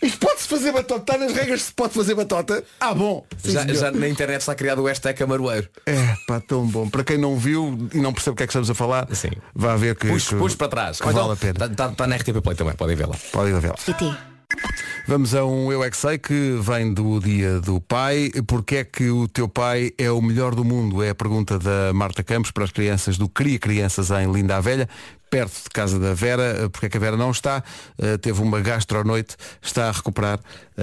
Isto 0.01 0.17
pode-se 0.19 0.47
fazer 0.47 0.71
batota? 0.71 1.01
Está 1.13 1.17
nas 1.17 1.33
regras 1.33 1.63
se 1.63 1.73
pode 1.73 1.93
fazer 1.93 2.15
batota? 2.15 2.63
Ah, 2.79 2.93
bom. 2.93 3.25
Sim, 3.37 3.51
Já, 3.51 3.65
já 3.67 3.91
na 3.91 4.07
internet 4.07 4.39
está 4.41 4.55
criado 4.55 4.81
o 4.81 4.85
hashtag 4.85 5.17
camaroeiro. 5.17 5.67
É, 5.85 6.15
pá, 6.27 6.39
tão 6.39 6.65
bom. 6.65 6.89
Para 6.89 7.03
quem 7.03 7.17
não 7.17 7.37
viu 7.37 7.89
e 7.93 7.97
não 7.97 8.13
percebe 8.13 8.33
o 8.33 8.37
que 8.37 8.43
é 8.43 8.47
que 8.47 8.51
estamos 8.51 8.69
a 8.69 8.73
falar, 8.75 9.07
Sim. 9.13 9.31
vá 9.53 9.75
ver 9.75 9.95
que, 9.95 10.07
Puxa, 10.07 10.29
que- 10.29 10.35
puxa 10.35 10.55
para 10.57 10.67
trás. 10.69 10.97
que 10.99 11.05
vale 11.05 11.17
então, 11.19 11.31
a 11.31 11.35
pena. 11.35 11.65
Está 11.65 11.89
tá 11.89 12.07
na 12.07 12.15
RTP 12.15 12.41
Play 12.41 12.55
também, 12.55 12.75
podem 12.75 12.95
vê-la. 12.95 13.15
Pode 13.31 13.49
ir 13.49 13.55
a 13.55 13.59
vê-la. 13.59 13.75
Vamos 15.09 15.33
a 15.33 15.43
um 15.43 15.71
Eu 15.71 15.83
é 15.83 15.89
que 15.89 15.97
sei 15.97 16.19
que 16.19 16.59
vem 16.61 16.93
do 16.93 17.19
dia 17.19 17.59
do 17.59 17.81
pai. 17.81 18.29
Porque 18.45 18.75
é 18.75 18.83
que 18.83 19.09
o 19.09 19.27
teu 19.27 19.49
pai 19.49 19.91
é 19.97 20.11
o 20.11 20.21
melhor 20.21 20.53
do 20.53 20.63
mundo? 20.63 21.01
É 21.01 21.09
a 21.09 21.15
pergunta 21.15 21.57
da 21.57 21.91
Marta 21.95 22.23
Campos 22.23 22.51
para 22.51 22.63
as 22.63 22.69
crianças 22.69 23.17
do 23.17 23.27
Cria 23.27 23.57
Crianças 23.57 24.11
em 24.11 24.31
Linda 24.31 24.57
a 24.57 24.61
Velha, 24.61 24.87
perto 25.29 25.63
de 25.63 25.69
casa 25.71 25.99
da 25.99 26.13
Vera. 26.13 26.69
Porque 26.71 26.85
é 26.87 26.89
que 26.89 26.97
a 26.97 26.99
Vera 26.99 27.15
não 27.17 27.31
está? 27.31 27.63
Eh, 27.97 28.17
Teve 28.17 28.41
uma 28.41 28.59
gastronoite, 28.59 29.35
está 29.61 29.89
a 29.89 29.91
recuperar 29.91 30.39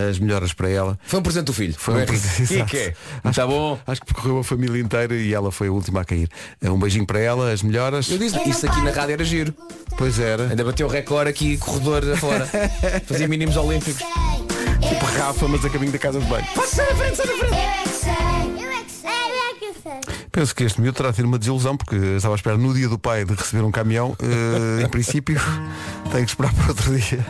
as 0.08 0.18
melhoras 0.18 0.52
para 0.52 0.68
ela. 0.68 0.98
Foi 1.06 1.18
um 1.20 1.22
presente 1.22 1.44
do 1.46 1.52
filho. 1.52 1.74
Foi 1.76 2.02
um 2.02 2.06
presente, 2.06 2.52
E 2.52 2.56
exato. 2.56 2.70
que 2.70 2.76
é? 2.78 2.94
Acho 3.24 3.28
Está 3.30 3.42
que- 3.42 3.48
bom. 3.48 3.78
Acho 3.86 4.00
que 4.00 4.06
percorreu 4.06 4.38
a 4.38 4.44
família 4.44 4.80
inteira 4.82 5.14
e 5.14 5.32
ela 5.34 5.50
foi 5.50 5.68
a 5.68 5.72
última 5.72 6.00
a 6.00 6.04
cair. 6.04 6.28
Eh, 6.62 6.70
Um 6.70 6.78
beijinho 6.78 7.06
para 7.06 7.18
ela, 7.18 7.50
as 7.52 7.62
melhoras. 7.62 8.08
Eu 8.10 8.18
disse, 8.18 8.38
isto 8.48 8.66
aqui 8.66 8.80
na 8.82 8.90
rádio 8.90 9.12
era 9.14 9.24
giro. 9.24 9.54
Pois 9.96 10.18
era. 10.18 10.48
Ainda 10.48 10.64
bateu 10.64 10.86
o 10.86 10.90
recorde 10.90 11.30
aqui, 11.30 11.56
corredor 11.56 12.04
afora. 12.12 12.46
Fazia 13.06 13.26
mínimos 13.28 13.56
olímpicos. 13.56 14.02
Tipo 14.02 15.04
Rafa, 15.18 15.48
mas 15.48 15.64
a 15.64 15.70
caminho 15.70 15.92
da 15.92 15.98
casa 15.98 16.20
de 16.20 16.26
banho. 16.26 16.46
Penso 20.36 20.54
que 20.54 20.64
este 20.64 20.82
miúdo 20.82 20.94
terá 20.94 21.14
tido 21.14 21.24
uma 21.24 21.38
desilusão 21.38 21.78
porque 21.78 21.96
estava 21.96 22.34
à 22.34 22.36
espera 22.36 22.58
no 22.58 22.74
dia 22.74 22.90
do 22.90 22.98
pai 22.98 23.24
de 23.24 23.32
receber 23.32 23.64
um 23.64 23.70
caminhão. 23.70 24.14
Eh, 24.20 24.82
em 24.84 24.88
princípio, 24.90 25.40
tem 26.12 26.22
que 26.26 26.30
esperar 26.30 26.52
para 26.52 26.68
outro 26.68 26.94
dia. 26.94 27.26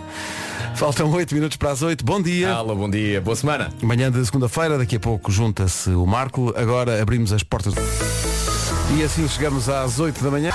Faltam 0.75 1.09
8 1.13 1.33
minutos 1.33 1.57
para 1.57 1.71
as 1.71 1.83
8. 1.83 2.05
Bom 2.05 2.21
dia. 2.21 2.53
Alô, 2.53 2.75
bom 2.75 2.91
dia, 2.91 3.21
boa 3.21 3.37
semana. 3.37 3.73
Manhã 3.81 4.11
de 4.11 4.27
segunda-feira, 4.27 4.77
daqui 4.77 4.97
a 4.97 4.99
pouco 4.99 5.31
junta-se 5.31 5.91
o 5.91 6.05
Marco. 6.05 6.53
Agora 6.57 7.01
abrimos 7.01 7.33
as 7.33 7.45
portas. 7.45 7.75
E 8.99 9.05
assim 9.05 9.29
chegamos 9.29 9.69
às 9.69 10.01
8 10.01 10.25
da 10.25 10.31
manhã. 10.33 10.51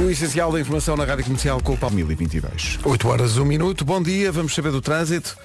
O 0.00 0.08
essencial 0.08 0.52
da 0.52 0.60
informação 0.60 0.96
na 0.96 1.04
Rádio 1.04 1.24
Comercial 1.24 1.60
com 1.60 1.72
o 1.72 1.76
Paulo 1.76 1.96
2022. 1.96 2.78
8 2.84 3.08
horas, 3.08 3.36
1 3.36 3.44
minuto. 3.44 3.84
Bom 3.84 4.00
dia, 4.00 4.30
vamos 4.30 4.54
saber 4.54 4.70
do 4.70 4.80
trânsito. 4.80 5.36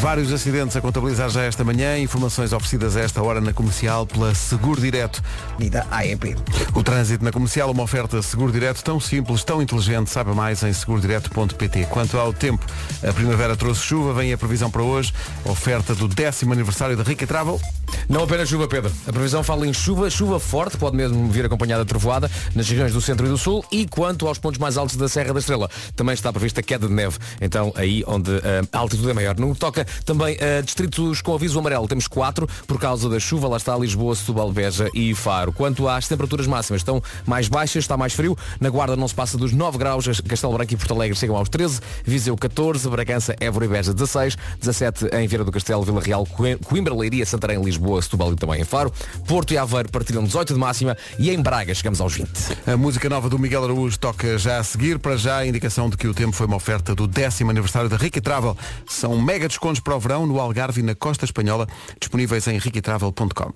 Vários 0.00 0.32
acidentes 0.32 0.76
a 0.76 0.80
contabilizar 0.80 1.30
já 1.30 1.42
esta 1.42 1.64
manhã. 1.64 1.98
Informações 1.98 2.52
oferecidas 2.52 2.96
a 2.96 3.00
esta 3.00 3.22
hora 3.22 3.40
na 3.40 3.52
comercial 3.52 4.06
pela 4.06 4.34
Seguro 4.34 4.80
Direto. 4.80 5.22
Vida 5.58 5.86
AEP. 5.90 6.36
O 6.74 6.82
trânsito 6.82 7.24
na 7.24 7.32
comercial, 7.32 7.70
uma 7.70 7.82
oferta 7.82 8.20
Seguro 8.20 8.52
Direto 8.52 8.84
tão 8.84 9.00
simples, 9.00 9.42
tão 9.42 9.62
inteligente. 9.62 10.10
Saiba 10.10 10.34
mais 10.34 10.62
em 10.62 10.72
segurodireto.pt. 10.72 11.86
Quanto 11.86 12.18
ao 12.18 12.32
tempo, 12.32 12.64
a 13.06 13.12
primavera 13.12 13.56
trouxe 13.56 13.82
chuva, 13.82 14.12
vem 14.12 14.32
a 14.32 14.38
previsão 14.38 14.70
para 14.70 14.82
hoje. 14.82 15.12
Oferta 15.44 15.94
do 15.94 16.06
décimo 16.06 16.52
aniversário 16.52 16.96
da 16.96 17.02
Rica 17.02 17.26
Travel. 17.26 17.60
Não 18.08 18.22
apenas 18.22 18.48
chuva, 18.48 18.68
Pedro. 18.68 18.92
A 19.06 19.12
previsão 19.12 19.42
fala 19.42 19.66
em 19.66 19.72
chuva, 19.72 20.08
chuva 20.10 20.38
forte, 20.38 20.76
pode 20.76 20.96
mesmo 20.96 21.28
vir 21.28 21.44
acompanhada 21.44 21.84
de 21.84 21.88
trovoada 21.88 22.30
nas 22.54 22.68
regiões 22.68 22.92
do 22.92 23.00
centro 23.00 23.26
e 23.26 23.28
do 23.28 23.38
sul. 23.38 23.64
E 23.72 23.86
quanto 23.86 24.28
aos 24.28 24.38
pontos 24.38 24.58
mais 24.58 24.76
altos 24.76 24.96
da 24.96 25.08
Serra 25.08 25.32
da 25.32 25.40
Estrela, 25.40 25.68
também 25.94 26.14
está 26.14 26.32
prevista 26.32 26.62
queda 26.62 26.86
de 26.86 26.92
neve. 26.92 27.18
Então, 27.40 27.72
aí 27.74 28.04
onde 28.06 28.30
eh, 28.36 28.62
a 28.72 28.78
altitude 28.78 29.10
é 29.10 29.14
maior. 29.14 29.36
No 29.38 29.54
que 29.54 29.85
também 30.04 30.36
a 30.40 30.60
distritos 30.60 31.20
com 31.22 31.34
aviso 31.34 31.58
amarelo, 31.58 31.86
temos 31.88 32.06
quatro 32.06 32.48
por 32.66 32.78
causa 32.78 33.08
da 33.08 33.18
chuva. 33.18 33.48
Lá 33.48 33.56
está 33.56 33.76
Lisboa, 33.76 34.14
Setúbal, 34.14 34.52
Beja 34.52 34.88
e 34.94 35.14
Faro. 35.14 35.52
Quanto 35.52 35.88
às 35.88 36.06
temperaturas 36.08 36.46
máximas, 36.46 36.80
estão 36.80 37.02
mais 37.26 37.48
baixas, 37.48 37.84
está 37.84 37.96
mais 37.96 38.12
frio. 38.12 38.36
Na 38.60 38.68
Guarda 38.70 38.96
não 38.96 39.06
se 39.08 39.14
passa 39.14 39.36
dos 39.38 39.52
9 39.52 39.78
graus, 39.78 40.06
Castelo 40.22 40.52
Branco 40.54 40.72
e 40.74 40.76
Porto 40.76 40.94
Alegre 40.94 41.16
chegam 41.16 41.36
aos 41.36 41.48
13, 41.48 41.80
Viseu 42.04 42.36
14, 42.36 42.88
Bragança, 42.88 43.34
Évora 43.40 43.64
e 43.64 43.68
Beja 43.68 43.92
16, 43.94 44.36
17 44.60 45.06
em 45.16 45.26
Vieira 45.26 45.44
do 45.44 45.52
Castelo, 45.52 45.82
Vila 45.82 46.00
Real, 46.00 46.26
Coim- 46.26 46.56
Coimbra, 46.58 46.94
Leiria, 46.94 47.24
Santarém, 47.26 47.60
Lisboa, 47.62 48.00
Setúbal 48.02 48.32
e 48.32 48.36
também 48.36 48.60
em 48.60 48.64
Faro. 48.64 48.92
Porto 49.26 49.52
e 49.52 49.58
Aveiro 49.58 49.88
partilham 49.90 50.24
18 50.24 50.54
de 50.54 50.58
máxima 50.60 50.96
e 51.18 51.30
em 51.30 51.40
Braga 51.40 51.74
chegamos 51.74 52.00
aos 52.00 52.14
20. 52.14 52.28
A 52.66 52.76
música 52.76 53.08
nova 53.08 53.28
do 53.28 53.38
Miguel 53.38 53.64
Araújo 53.64 53.98
toca 53.98 54.38
já 54.38 54.58
a 54.58 54.64
seguir. 54.64 54.98
Para 54.98 55.16
já, 55.16 55.38
a 55.38 55.46
indicação 55.46 55.88
de 55.90 55.96
que 55.96 56.06
o 56.08 56.14
tempo 56.14 56.32
foi 56.32 56.46
uma 56.46 56.56
oferta 56.56 56.94
do 56.94 57.06
décimo 57.06 57.50
aniversário 57.50 57.88
da 57.88 57.96
Rica 57.96 58.20
Travel. 58.20 58.56
São 58.86 59.20
mega 59.20 59.48
descontos 59.48 59.75
para 59.80 59.96
o 59.96 60.00
verão 60.00 60.26
no 60.26 60.40
Algarve 60.40 60.80
e 60.80 60.82
na 60.82 60.94
Costa 60.94 61.24
Espanhola, 61.24 61.66
disponíveis 62.00 62.46
em 62.46 62.58
riquitravel.com. 62.58 63.52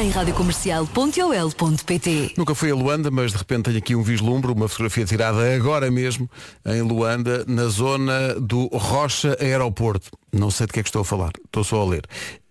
Em 0.00 0.10
radiocomercial.ol.pt 0.10 2.34
Nunca 2.36 2.54
fui 2.54 2.70
a 2.70 2.74
Luanda, 2.74 3.10
mas 3.10 3.32
de 3.32 3.38
repente 3.38 3.64
tenho 3.64 3.78
aqui 3.78 3.94
um 3.94 4.02
vislumbre, 4.02 4.52
uma 4.52 4.68
fotografia 4.68 5.04
tirada 5.04 5.54
agora 5.54 5.90
mesmo 5.90 6.28
em 6.66 6.82
Luanda, 6.82 7.44
na 7.46 7.66
zona 7.66 8.34
do 8.40 8.66
Rocha 8.68 9.36
Aeroporto. 9.40 10.10
Não 10.32 10.50
sei 10.50 10.66
de 10.66 10.72
que 10.72 10.80
é 10.80 10.82
que 10.82 10.88
estou 10.88 11.02
a 11.02 11.04
falar, 11.04 11.30
estou 11.44 11.64
só 11.64 11.82
a 11.82 11.84
ler. 11.84 12.02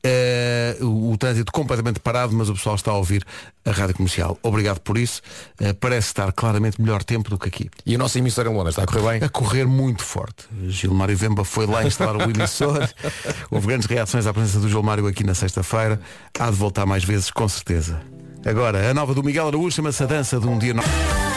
Eh, 0.02 0.78
o, 0.82 1.12
o 1.12 1.18
trânsito 1.18 1.52
completamente 1.52 2.00
parado, 2.00 2.34
mas 2.34 2.50
o 2.50 2.54
pessoal 2.54 2.76
está 2.76 2.92
a 2.92 2.96
ouvir 2.96 3.26
a 3.66 3.72
rádio 3.72 3.96
comercial. 3.96 4.38
Obrigado 4.42 4.80
por 4.80 4.98
isso. 4.98 5.22
Eh, 5.60 5.74
parece 5.74 6.08
estar 6.08 6.32
claramente 6.32 6.82
melhor 6.82 7.04
tempo 7.04 7.30
do 7.30 7.38
que 7.38 7.48
aqui. 7.50 7.70
E 7.86 7.96
o 7.96 8.00
nosso 8.00 8.18
emissor 8.18 8.46
em 8.48 8.50
Londres 8.50 8.78
está 8.78 8.84
a 8.84 8.88
correr 8.88 9.20
bem? 9.20 9.28
A 9.28 9.30
correr 9.30 9.66
muito 9.66 10.04
forte. 10.04 10.46
Gilmário 10.68 11.18
Vemba 11.18 11.44
foi 11.44 11.66
lá 11.66 11.84
instalar 11.84 12.16
o 12.16 12.30
emissor. 12.30 12.88
Houve 13.52 13.68
grandes 13.68 13.88
reações 13.88 14.26
à 14.26 14.34
presença 14.34 14.60
do 14.60 14.70
Gilmário 14.70 15.06
aqui 15.06 15.24
na 15.24 15.34
sexta-feira. 15.34 16.00
Há 16.40 16.50
de 16.50 16.56
voltar 16.56 16.86
mais 16.86 17.04
vezes, 17.04 17.30
com 17.30 17.48
certeza. 17.48 18.02
Agora, 18.46 18.90
a 18.90 18.94
nova 18.94 19.14
do 19.14 19.22
Miguel 19.22 19.48
Araújo 19.48 19.76
chama-se 19.76 20.02
A 20.02 20.06
Dança 20.06 20.40
de 20.40 20.48
um 20.48 20.58
Dia 20.58 20.74
Normal. 20.74 21.29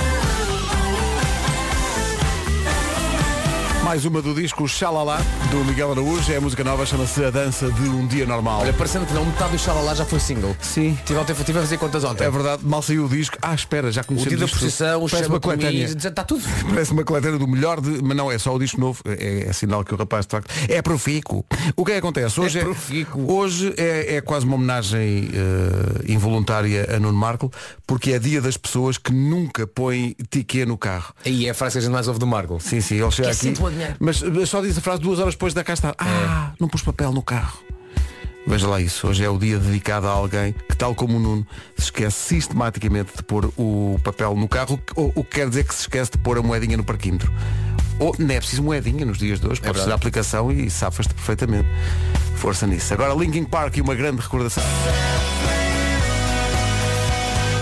Mais 3.93 4.07
uma 4.07 4.23
do 4.23 4.35
disco 4.35 4.67
Xalala, 4.67 5.19
do 5.51 5.63
Miguel 5.67 5.93
Araújo. 5.93 6.33
É 6.33 6.37
a 6.37 6.41
música 6.41 6.65
nova, 6.65 6.87
chama-se 6.87 7.23
A 7.27 7.29
Dança 7.29 7.71
de 7.71 7.83
um 7.91 8.07
Dia 8.07 8.25
Normal. 8.25 8.63
Olha, 8.63 8.73
parecendo 8.73 9.05
que 9.05 9.13
não, 9.13 9.23
metade 9.23 9.53
do 9.53 9.59
Xalala 9.59 9.95
já 9.95 10.07
foi 10.07 10.19
single. 10.19 10.57
Sim. 10.63 10.99
Tive, 11.05 11.19
ontem, 11.21 11.35
tive 11.35 11.59
a 11.59 11.61
fazer 11.61 11.77
contas 11.77 12.03
ontem. 12.03 12.25
É 12.25 12.31
verdade, 12.31 12.65
mal 12.65 12.81
saiu 12.81 13.05
o 13.05 13.09
disco. 13.11 13.37
Ah, 13.43 13.55
espera, 13.55 13.93
já 13.93 14.01
O 14.01 14.07
conhecemos 14.07 14.39
dia 14.39 14.47
da 14.47 14.51
procissão, 14.51 15.05
o 15.05 15.11
Parece 15.11 15.29
uma 15.29 15.39
coletânea. 15.39 15.85
está 15.85 16.25
tudo. 16.25 16.43
Parece 16.71 16.93
uma 16.93 17.05
coletânea 17.05 17.39
do 17.39 17.47
melhor 17.47 17.83
de. 17.83 18.03
Mas 18.03 18.17
não 18.17 18.33
é 18.33 18.39
só 18.39 18.55
o 18.55 18.59
disco 18.59 18.81
novo, 18.81 19.03
é, 19.05 19.49
é 19.51 19.53
sinal 19.53 19.85
que 19.85 19.93
o 19.93 19.97
rapaz 19.99 20.25
de 20.25 20.31
facto 20.31 20.51
é 20.71 20.81
profícuo. 20.81 21.45
O 21.77 21.85
que 21.85 21.91
é 21.91 21.95
que 21.97 21.99
acontece? 21.99 22.41
Hoje 22.41 22.61
é, 22.61 22.63
profícuo. 22.63 23.31
hoje 23.31 23.75
é, 23.77 24.17
é 24.17 24.21
quase 24.23 24.47
uma 24.47 24.55
homenagem 24.55 25.29
eh, 25.35 26.11
involuntária 26.11 26.97
a 26.97 26.99
Nuno 26.99 27.19
Marco, 27.19 27.53
porque 27.87 28.13
é 28.13 28.19
dia 28.19 28.41
das 28.41 28.57
pessoas 28.57 28.97
que 28.97 29.13
nunca 29.13 29.67
põem 29.67 30.17
tiquê 30.31 30.65
no 30.65 30.79
carro. 30.79 31.13
Aí 31.27 31.47
é 31.47 31.51
a 31.51 31.55
frase 31.55 31.75
que 31.75 31.79
a 31.81 31.83
gente 31.83 31.93
mais 31.93 32.09
ouve 32.09 32.19
do 32.19 32.27
Marco. 32.27 32.59
Sim, 32.59 32.81
sim, 32.81 32.99
ele 32.99 33.11
chega 33.11 33.29
é 33.29 33.33
aqui. 33.33 33.53
Dinheiro. 33.83 33.97
Mas 34.01 34.23
mas 34.23 34.49
só 34.49 34.61
diz 34.61 34.77
a 34.79 34.81
frase 34.81 35.01
duas 35.01 35.19
horas 35.19 35.35
depois 35.35 35.55
da 35.55 35.65
cá 35.65 35.73
estar. 35.73 35.95
Ah, 35.99 36.53
não 36.59 36.69
pus 36.69 36.83
papel 36.83 37.13
no 37.13 37.23
carro. 37.23 37.59
Veja 38.47 38.67
lá 38.67 38.81
isso, 38.81 39.07
hoje 39.07 39.25
é 39.25 39.31
o 39.31 39.39
dia 39.39 39.57
dedicado 39.57 40.09
a 40.09 40.11
alguém 40.11 40.53
que, 40.69 40.77
tal 40.77 40.97
como 40.97 41.17
o 41.17 41.21
Nuno, 41.21 41.47
se 41.77 41.85
esquece 41.85 42.17
sistematicamente 42.17 43.17
de 43.17 43.23
pôr 43.23 43.53
o 43.57 44.01
papel 44.03 44.35
no 44.35 44.49
carro, 44.49 44.81
o, 44.97 45.13
o 45.15 45.25
que 45.25 45.37
quer 45.37 45.49
dizer 45.49 45.65
que 45.65 45.73
se 45.73 45.83
esquece 45.83 46.11
de 46.13 46.19
pôr 46.19 46.39
a 46.39 46.43
moedinha 46.43 46.77
no 46.77 46.83
parquímetro. 46.83 47.33
Ou 48.01 48.17
não 48.19 48.35
é 48.35 48.39
preciso 48.39 48.63
moedinha 48.63 49.07
nos 49.07 49.19
dias 49.19 49.39
de 49.39 49.47
hoje, 49.47 49.61
pode 49.61 49.81
ser 49.81 49.93
a 49.93 49.95
aplicação 49.95 50.51
e 50.51 50.69
safas-te 50.69 51.15
perfeitamente. 51.15 51.69
Força 52.35 52.67
nisso. 52.67 52.93
Agora 52.93 53.15
Linkin 53.15 53.45
Park 53.45 53.77
e 53.77 53.81
uma 53.81 53.95
grande 53.95 54.21
recordação. 54.21 54.65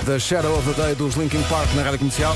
The 0.07 0.19
Shadow 0.19 0.59
of 0.59 0.73
the 0.73 0.83
Day 0.83 0.95
dos 0.95 1.15
Linkin 1.15 1.43
Park 1.43 1.75
na 1.75 1.83
Rádio 1.83 1.99
Comercial. 1.99 2.35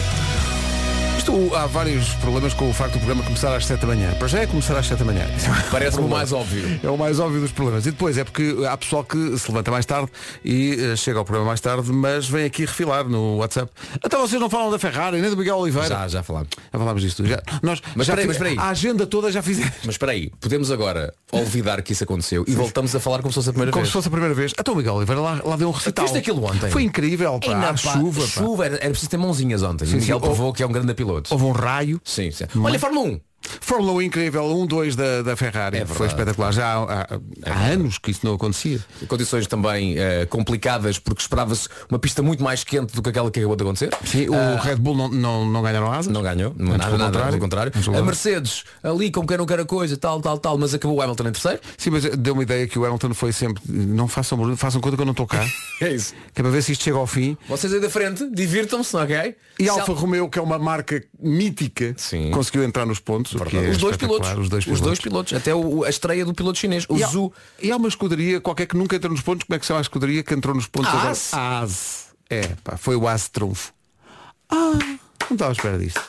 Isto, 1.25 1.55
há 1.55 1.65
vários 1.65 2.11
problemas 2.17 2.53
com 2.53 2.69
o 2.69 2.73
facto 2.75 2.93
do 2.93 2.99
programa 2.99 3.23
começar 3.23 3.57
às 3.57 3.65
7 3.65 3.81
da 3.81 3.87
manhã. 3.87 4.13
Para 4.19 4.29
já 4.29 4.41
é 4.41 4.47
começar 4.47 4.77
às 4.77 4.87
7 4.87 4.99
da 4.99 5.05
manhã. 5.07 5.25
Parece 5.73 5.99
o 5.99 6.07
mais 6.07 6.35
óbvio. 6.35 6.79
É 6.83 6.91
o 6.91 6.99
mais 6.99 7.19
óbvio 7.19 7.41
dos 7.41 7.51
problemas. 7.51 7.87
E 7.87 7.93
depois 7.93 8.19
é 8.19 8.25
porque 8.25 8.55
há 8.69 8.77
pessoal 8.77 9.03
que 9.03 9.39
se 9.39 9.49
levanta 9.49 9.71
mais 9.71 9.87
tarde 9.87 10.11
e 10.45 10.77
eh, 10.79 10.97
chega 10.97 11.19
ao 11.19 11.25
programa 11.25 11.49
mais 11.49 11.61
tarde, 11.61 11.91
mas 11.91 12.29
vem 12.29 12.45
aqui 12.45 12.67
refilar 12.67 13.09
no 13.09 13.37
WhatsApp. 13.39 13.73
Até 14.03 14.19
vocês 14.19 14.39
não 14.39 14.51
falam 14.51 14.71
da 14.71 14.79
Ferrari, 14.79 15.19
nem 15.23 15.31
do 15.31 15.37
Miguel 15.39 15.57
Oliveira. 15.57 15.89
Já, 15.89 16.09
já 16.09 16.23
falámos. 16.23 16.51
Já 16.71 16.79
falámos 16.79 17.01
disto. 17.01 17.25
Já, 17.25 17.43
nós, 17.63 17.81
Mas 17.97 18.07
já 18.07 18.21
espera 18.21 18.51
aí. 18.51 18.59
A 18.59 18.69
agenda 18.69 19.07
toda 19.07 19.33
já 19.33 19.41
fizemos. 19.41 19.73
Mas 19.83 19.95
espera 19.95 20.13
aí, 20.13 20.31
podemos 20.39 20.71
agora 20.71 21.15
olvidar 21.33 21.81
que 21.81 21.93
isso 21.95 22.05
aconteceu 22.05 22.45
e 22.47 22.55
voltamos 22.55 22.95
a 22.95 23.01
falar 23.01 23.23
como 23.23 23.33
se 23.33 23.37
fosse 23.37 23.49
a 23.49 23.53
primeira 23.53 23.73
Como 23.73 23.81
vez. 23.83 23.89
se 23.89 23.93
fosse 23.95 24.09
a 24.09 24.11
primeira 24.11 24.35
vez. 24.35 24.53
Até 24.59 24.71
o 24.71 24.77
Miguel 24.77 24.93
Oliveira 24.93 25.23
lá, 25.23 25.41
lá 25.43 25.57
deu 25.57 25.69
um 25.69 25.73
recital. 25.73 26.05
Aquilo 26.15 26.45
ontem? 26.45 26.71
Foi 26.71 26.83
incrível, 26.83 27.41
pá. 27.41 27.55
Ainda, 27.55 27.71
Há 27.71 27.73
pá, 27.73 27.77
chuva, 27.77 28.21
pá. 28.21 28.27
chuva 28.27 28.67
era, 28.67 28.75
era 28.77 28.91
preciso 28.91 29.11
ter 29.11 29.17
mãozinhas 29.17 29.63
ontem. 29.63 29.87
Sim, 29.87 29.97
Miguel 29.97 30.19
sim. 30.19 30.25
provou 30.27 30.53
que 30.53 30.63
é 30.63 30.67
um 30.67 30.71
grande 30.71 30.93
piloto. 30.93 31.14
Houve 31.31 31.45
um 31.45 31.53
raio. 31.53 32.01
Sim, 32.05 32.31
sim. 32.31 32.45
Não 32.55 32.67
é? 32.67 32.71
Olha, 32.71 32.79
Fórmula 32.79 33.07
1. 33.09 33.21
Fórmula 33.61 33.93
1 33.95 34.03
incrível, 34.03 34.43
1-2 34.45 34.95
da, 34.95 35.23
da 35.23 35.37
Ferrari. 35.37 35.79
É 35.79 35.87
Foi 35.87 36.07
espetacular. 36.07 36.53
Já 36.53 36.67
há, 36.75 37.03
há- 37.03 37.07
há 37.47 37.59
anos 37.73 37.99
que 37.99 38.11
isso 38.11 38.21
não 38.25 38.35
acontecia. 38.35 38.81
Condições 39.09 39.47
também 39.47 39.99
eh, 39.99 40.27
complicadas 40.27 40.99
porque 40.99 41.21
esperava-se 41.23 41.69
uma 41.91 41.99
pista 41.99 42.23
muito 42.23 42.43
mais 42.43 42.65
quente 42.65 42.95
do 42.95 43.03
que 43.03 43.09
aquela 43.11 43.31
que 43.31 43.39
acabou 43.41 43.57
de 43.57 43.63
acontecer. 43.63 43.91
Sim, 44.05 44.29
o 44.29 44.35
Ah, 44.35 44.61
Red 44.63 44.77
Bull 44.77 44.97
não, 44.97 45.09
não, 45.09 45.47
não 45.47 45.63
ganharam 45.63 45.91
asa. 45.93 46.11
Não 46.11 46.23
ganhou, 46.23 46.51
Antes, 46.59 46.69
nada, 46.79 46.91
nada, 46.99 47.05
contrário. 47.39 47.41
contrário. 47.41 47.73
A 47.99 48.03
Mercedes, 48.03 48.65
ali 48.83 49.11
como 49.11 49.27
quem 49.27 49.37
não 49.37 49.47
quer 49.47 49.61
a 49.61 49.65
coisa, 49.65 49.97
tal, 49.97 50.21
tal, 50.21 50.39
tal, 50.39 50.59
mas 50.59 50.75
acabou 50.75 50.97
o 50.99 51.03
Hamilton 51.03 51.29
em 51.29 51.33
terceiro. 51.33 51.61
Sim, 51.77 51.91
mas 51.91 52.05
deu 52.05 52.35
uma 52.35 52.43
ideia 52.43 52.67
que 52.67 52.79
o 52.79 52.85
Hamilton 52.85 53.15
foi 53.15 53.33
sempre. 53.33 53.63
Não 53.69 54.09
façam 54.09 54.37
barulho, 54.39 54.57
façam 54.57 54.81
conta 54.81 54.97
que 54.97 55.03
eu 55.03 55.07
não 55.07 55.13
estou 55.13 55.27
cá. 55.27 55.45
É 55.81 55.91
isso. 55.93 56.15
que 56.33 56.41
é 56.41 56.43
para 56.43 56.51
ver 56.53 56.63
se 56.63 56.73
isto 56.73 56.85
chega 56.85 56.97
ao 56.97 57.07
fim. 57.07 57.37
Vocês 57.49 57.73
aí 57.75 57.81
da 57.81 57.91
frente, 57.91 58.25
divirtam-se, 58.31 58.97
ok? 58.97 59.35
E 59.59 59.65
Se- 59.65 59.69
Alfa 59.71 59.93
Romeo, 59.93 60.29
que 60.29 60.39
é 60.39 60.43
uma 60.43 60.59
marca 60.59 61.03
mítica, 61.21 61.95
Sim. 61.97 62.31
conseguiu 62.31 62.63
entrar 62.65 62.87
nos 62.87 63.01
pontos. 63.01 63.34
Que 63.43 63.57
é 63.57 63.71
os 63.71 63.79
dois 63.79 63.97
pilotos. 63.97 64.31
Os 64.39 64.49
dois 64.49 64.65
pilotos. 64.65 65.01
pilotos. 65.01 65.33
Até 65.33 65.55
o- 65.55 65.85
a 65.85 65.89
estreia 65.91 66.25
do 66.25 66.33
piloto 66.35 66.59
chinês, 66.59 66.85
o 66.89 66.97
E 66.97 67.03
há, 67.03 67.07
Zhu. 67.09 67.33
e 67.63 67.71
há 67.73 67.77
uma 67.77 67.89
escuderia 67.89 68.41
qualquer 68.41 68.67
que 68.67 68.77
nunca 68.77 68.97
entrou 68.97 69.13
nos 69.13 69.23
pontos. 69.23 69.45
Como 69.47 69.57
é 69.57 69.59
que 69.59 69.65
se 69.65 69.69
chama 69.69 69.81
a 69.81 69.83
escuderia 69.83 70.23
que 70.23 70.33
entrou 70.35 70.55
nos 70.55 70.67
pontos 70.67 70.91
A 70.91 70.93
agora? 70.99 71.11
AS. 71.63 72.07
É, 72.31 72.49
pá, 72.63 72.77
foi 72.77 72.97
o 72.97 73.07
AS 73.09 73.29
Trunfo. 73.29 73.73
Ah, 74.51 74.79
não 75.31 75.35
estava 75.35 75.51
à 75.51 75.53
espera 75.53 75.79
disto. 75.79 76.01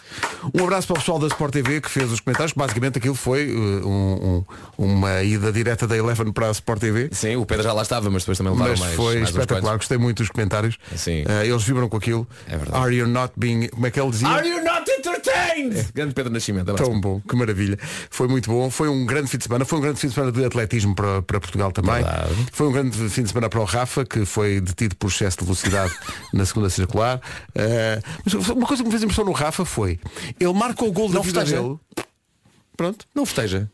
Um 0.53 0.63
abraço 0.63 0.87
para 0.87 0.95
o 0.95 0.99
pessoal 0.99 1.19
da 1.19 1.27
Sport 1.27 1.51
TV 1.53 1.81
que 1.81 1.89
fez 1.89 2.11
os 2.11 2.19
comentários. 2.19 2.53
Basicamente 2.53 2.97
aquilo 2.97 3.15
foi 3.15 3.51
uh, 3.51 3.87
um- 3.87 4.45
um- 4.77 4.85
uma 4.99 5.23
ida 5.23 5.51
direta 5.51 5.87
da 5.87 5.97
Eleven 5.97 6.31
para 6.31 6.47
a 6.47 6.51
Sport 6.51 6.79
TV. 6.79 7.09
Sim, 7.11 7.35
o 7.37 7.45
Pedro 7.45 7.63
já 7.63 7.73
lá 7.73 7.81
estava, 7.81 8.09
mas 8.09 8.21
depois 8.23 8.37
também 8.37 8.53
levaram 8.53 8.71
Mas 8.71 8.79
mais. 8.79 8.95
foi 8.95 9.15
mais 9.15 9.23
uns 9.23 9.29
espetacular, 9.29 9.61
quantos. 9.73 9.77
gostei 9.87 9.97
muito 9.97 10.17
dos 10.17 10.29
comentários. 10.29 10.77
Sim. 10.95 11.23
Uh, 11.23 11.43
eles 11.43 11.63
vibram 11.63 11.89
com 11.89 11.97
aquilo. 11.97 12.27
É 12.47 12.57
verdade. 12.57 12.77
Are 12.83 12.95
you 12.95 13.07
not 13.07 13.33
being. 13.35 13.67
Como 13.69 13.85
é 13.87 13.91
que 13.91 13.99
ele 13.99 14.11
dizia? 14.11 14.27
Are 14.27 14.47
you 14.47 14.63
not 14.63 14.89
entertained? 14.89 15.87
Grande 15.93 16.13
Pedro 16.13 16.31
Nascimento. 16.31 16.69
abraço. 16.69 16.89
Tão 16.91 16.99
bom, 17.01 17.19
que 17.27 17.35
maravilha. 17.35 17.77
Foi 18.09 18.27
muito 18.27 18.49
bom. 18.49 18.69
Foi 18.69 18.87
um 18.89 19.05
grande 19.05 19.27
fim 19.29 19.37
de 19.37 19.43
semana. 19.45 19.65
Foi 19.65 19.79
um 19.79 19.81
grande 19.81 19.99
fim 19.99 20.07
de 20.07 20.13
semana 20.13 20.31
de 20.31 20.45
atletismo 20.45 20.93
para, 20.95 21.21
para 21.21 21.39
Portugal 21.39 21.71
também. 21.71 21.95
Verdade. 21.95 22.47
Foi 22.51 22.67
um 22.67 22.71
grande 22.71 23.09
fim 23.09 23.23
de 23.23 23.29
semana 23.29 23.49
para 23.49 23.59
o 23.59 23.63
Rafa, 23.65 24.05
que 24.05 24.25
foi 24.25 24.61
detido 24.61 24.95
por 24.95 25.07
excesso 25.09 25.37
de 25.39 25.45
velocidade 25.45 25.93
na 26.33 26.45
segunda 26.45 26.69
circular. 26.69 27.19
Uh, 27.55 28.01
mas 28.23 28.33
uma 28.49 28.65
coisa 28.67 28.83
que 28.83 28.87
me 28.87 28.91
fez 28.91 29.03
impressão 29.05 29.25
no 29.25 29.31
Rafa 29.31 29.63
foi, 29.65 29.99
ele 30.39 30.53
marca 30.53 30.83
o 30.83 30.91
gol 30.91 31.07
da 31.09 31.15
Não 31.15 31.23
vida 31.23 31.39
festeja? 31.41 31.61
dele. 31.61 31.77
Pronto. 32.75 33.05
Não 33.15 33.25
festeja. 33.25 33.69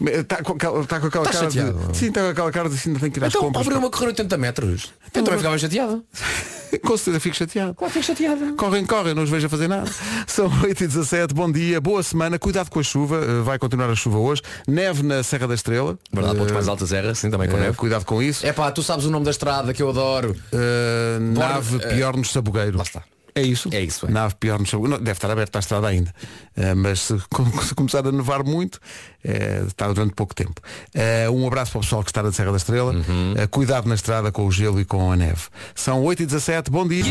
Está 0.00 0.42
com, 0.42 0.52
aquela- 0.54 0.80
está 0.80 0.98
com 1.00 1.06
aquela 1.06 1.24
Está 1.24 1.38
cara 1.38 1.50
chateado. 1.52 1.92
de. 1.92 1.96
Sim, 1.96 2.06
está 2.08 2.20
com 2.22 2.28
aquela 2.28 2.50
cara 2.52 2.68
de 2.68 2.74
assim, 2.74 2.94
tem 2.94 3.10
que 3.12 3.18
ir 3.20 3.24
às 3.24 3.28
Então 3.30 3.42
compras. 3.42 3.64
abriu 3.64 3.78
uma 3.78 3.90
correr 3.90 4.06
80 4.08 4.36
metros. 4.36 4.92
Eu 5.14 5.22
também 5.22 5.38
ficava 5.38 5.56
chateado. 5.58 6.04
Com 6.82 6.96
certeza 6.96 7.20
fico 7.20 7.36
chateado. 7.36 7.72
Claro 7.74 7.92
fico 7.92 8.04
chateado. 8.04 8.54
Correm, 8.56 8.84
correm, 8.84 9.14
não 9.14 9.22
os 9.22 9.30
vejo 9.30 9.46
a 9.46 9.48
fazer 9.48 9.68
nada. 9.68 9.88
São 10.26 10.46
8 10.64 10.82
e 10.82 10.86
17 10.88 11.32
bom 11.32 11.50
dia, 11.50 11.80
boa 11.80 12.02
semana, 12.02 12.36
cuidado 12.36 12.68
com 12.68 12.80
a 12.80 12.82
chuva, 12.82 13.18
eh, 13.24 13.42
vai 13.42 13.56
continuar 13.60 13.88
a 13.88 13.94
chuva 13.94 14.18
hoje. 14.18 14.42
Neve 14.66 15.04
na 15.04 15.22
Serra 15.22 15.46
da 15.46 15.54
Estrela. 15.54 15.96
Verdade, 16.12 16.36
pontos 16.36 16.50
Eh, 16.50 16.54
mais 16.54 16.66
altas 16.66 16.90
erras, 16.92 17.16
sim, 17.18 17.30
também 17.30 17.48
com 17.48 17.56
eh, 17.56 17.60
neve. 17.60 17.76
Cuidado 17.76 18.04
com 18.04 18.20
isso. 18.20 18.44
É 18.44 18.52
pá, 18.52 18.72
tu 18.72 18.82
sabes 18.82 19.04
o 19.06 19.10
nome 19.10 19.24
da 19.24 19.30
estrada 19.30 19.72
que 19.72 19.80
eu 19.80 19.88
adoro. 19.88 20.34
Eh, 20.52 21.18
nave 21.20 21.76
eh, 21.76 21.94
pior 21.94 22.16
nos 22.16 22.32
sabogueiros. 22.32 22.74
lá 22.76 22.82
está. 22.82 23.04
É 23.36 23.42
isso? 23.42 23.68
É 23.72 23.80
isso, 23.80 24.06
é. 24.06 24.10
Nave 24.10 24.34
pior 24.38 24.58
sabogueiros. 24.66 24.90
Não, 24.98 25.04
Deve 25.04 25.16
estar 25.16 25.30
aberta 25.30 25.58
a 25.58 25.60
estrada 25.60 25.88
ainda. 25.88 26.14
Eh, 26.56 26.74
mas 26.74 27.00
se, 27.00 27.16
com- 27.28 27.60
se 27.62 27.74
começar 27.74 28.06
a 28.06 28.12
nevar 28.12 28.44
muito, 28.44 28.78
eh, 29.24 29.64
está 29.66 29.88
durante 29.88 30.14
pouco 30.14 30.34
tempo. 30.34 30.60
Eh, 30.94 31.28
um 31.30 31.46
abraço 31.46 31.72
para 31.72 31.78
o 31.78 31.82
pessoal 31.82 32.04
que 32.04 32.10
está 32.10 32.22
na 32.22 32.30
Serra 32.30 32.52
da 32.52 32.56
Estrela. 32.58 32.92
Uhum. 32.92 33.34
Cuidado 33.50 33.88
na 33.88 33.94
estrada 33.96 34.30
com 34.30 34.46
o 34.46 34.52
gelo 34.52 34.80
e 34.80 34.84
com 34.84 35.10
a 35.10 35.16
neve. 35.16 35.42
São 35.74 36.02
8 36.04 36.22
e 36.22 36.26
17 36.26 36.70
bom 36.70 36.86
dia. 36.86 37.04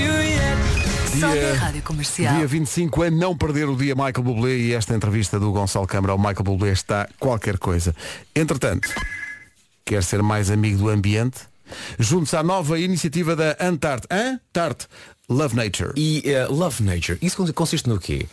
Só 1.20 1.30
Dia- 1.32 1.54
Rádio 1.56 1.82
Comercial. 1.84 2.36
Dia 2.38 2.48
25 2.48 3.04
a 3.04 3.12
não 3.12 3.38
perder 3.38 3.68
o 3.70 3.76
dia 3.76 3.94
Michael 3.94 4.24
Bublé 4.24 4.56
e 4.56 4.74
esta 4.74 4.96
entrevista 4.96 5.40
do 5.40 5.52
Gonçalo 5.52 5.86
Câmara 5.86 6.14
ao 6.14 6.18
Michael 6.18 6.44
Bublé 6.44 6.72
está 6.72 7.08
qualquer 7.20 7.58
coisa. 7.60 7.94
Entretanto, 8.36 8.90
quer 9.86 10.02
ser 10.04 10.24
mais 10.24 10.50
amigo 10.50 10.78
do 10.78 10.90
ambiente? 10.90 11.42
Junte-se 11.98 12.36
à 12.36 12.44
nova 12.44 12.80
iniciativa 12.80 13.36
da 13.36 13.56
Antarte. 13.60 14.08
Antarte. 14.12 14.88
Love 15.30 15.56
Nature. 15.56 15.94
E 15.96 16.22
eh, 16.26 16.46
Love 16.48 16.84
Nature, 16.84 17.18
isso 17.22 17.54
consiste 17.54 17.88
no 17.88 17.98
quê? 17.98 18.28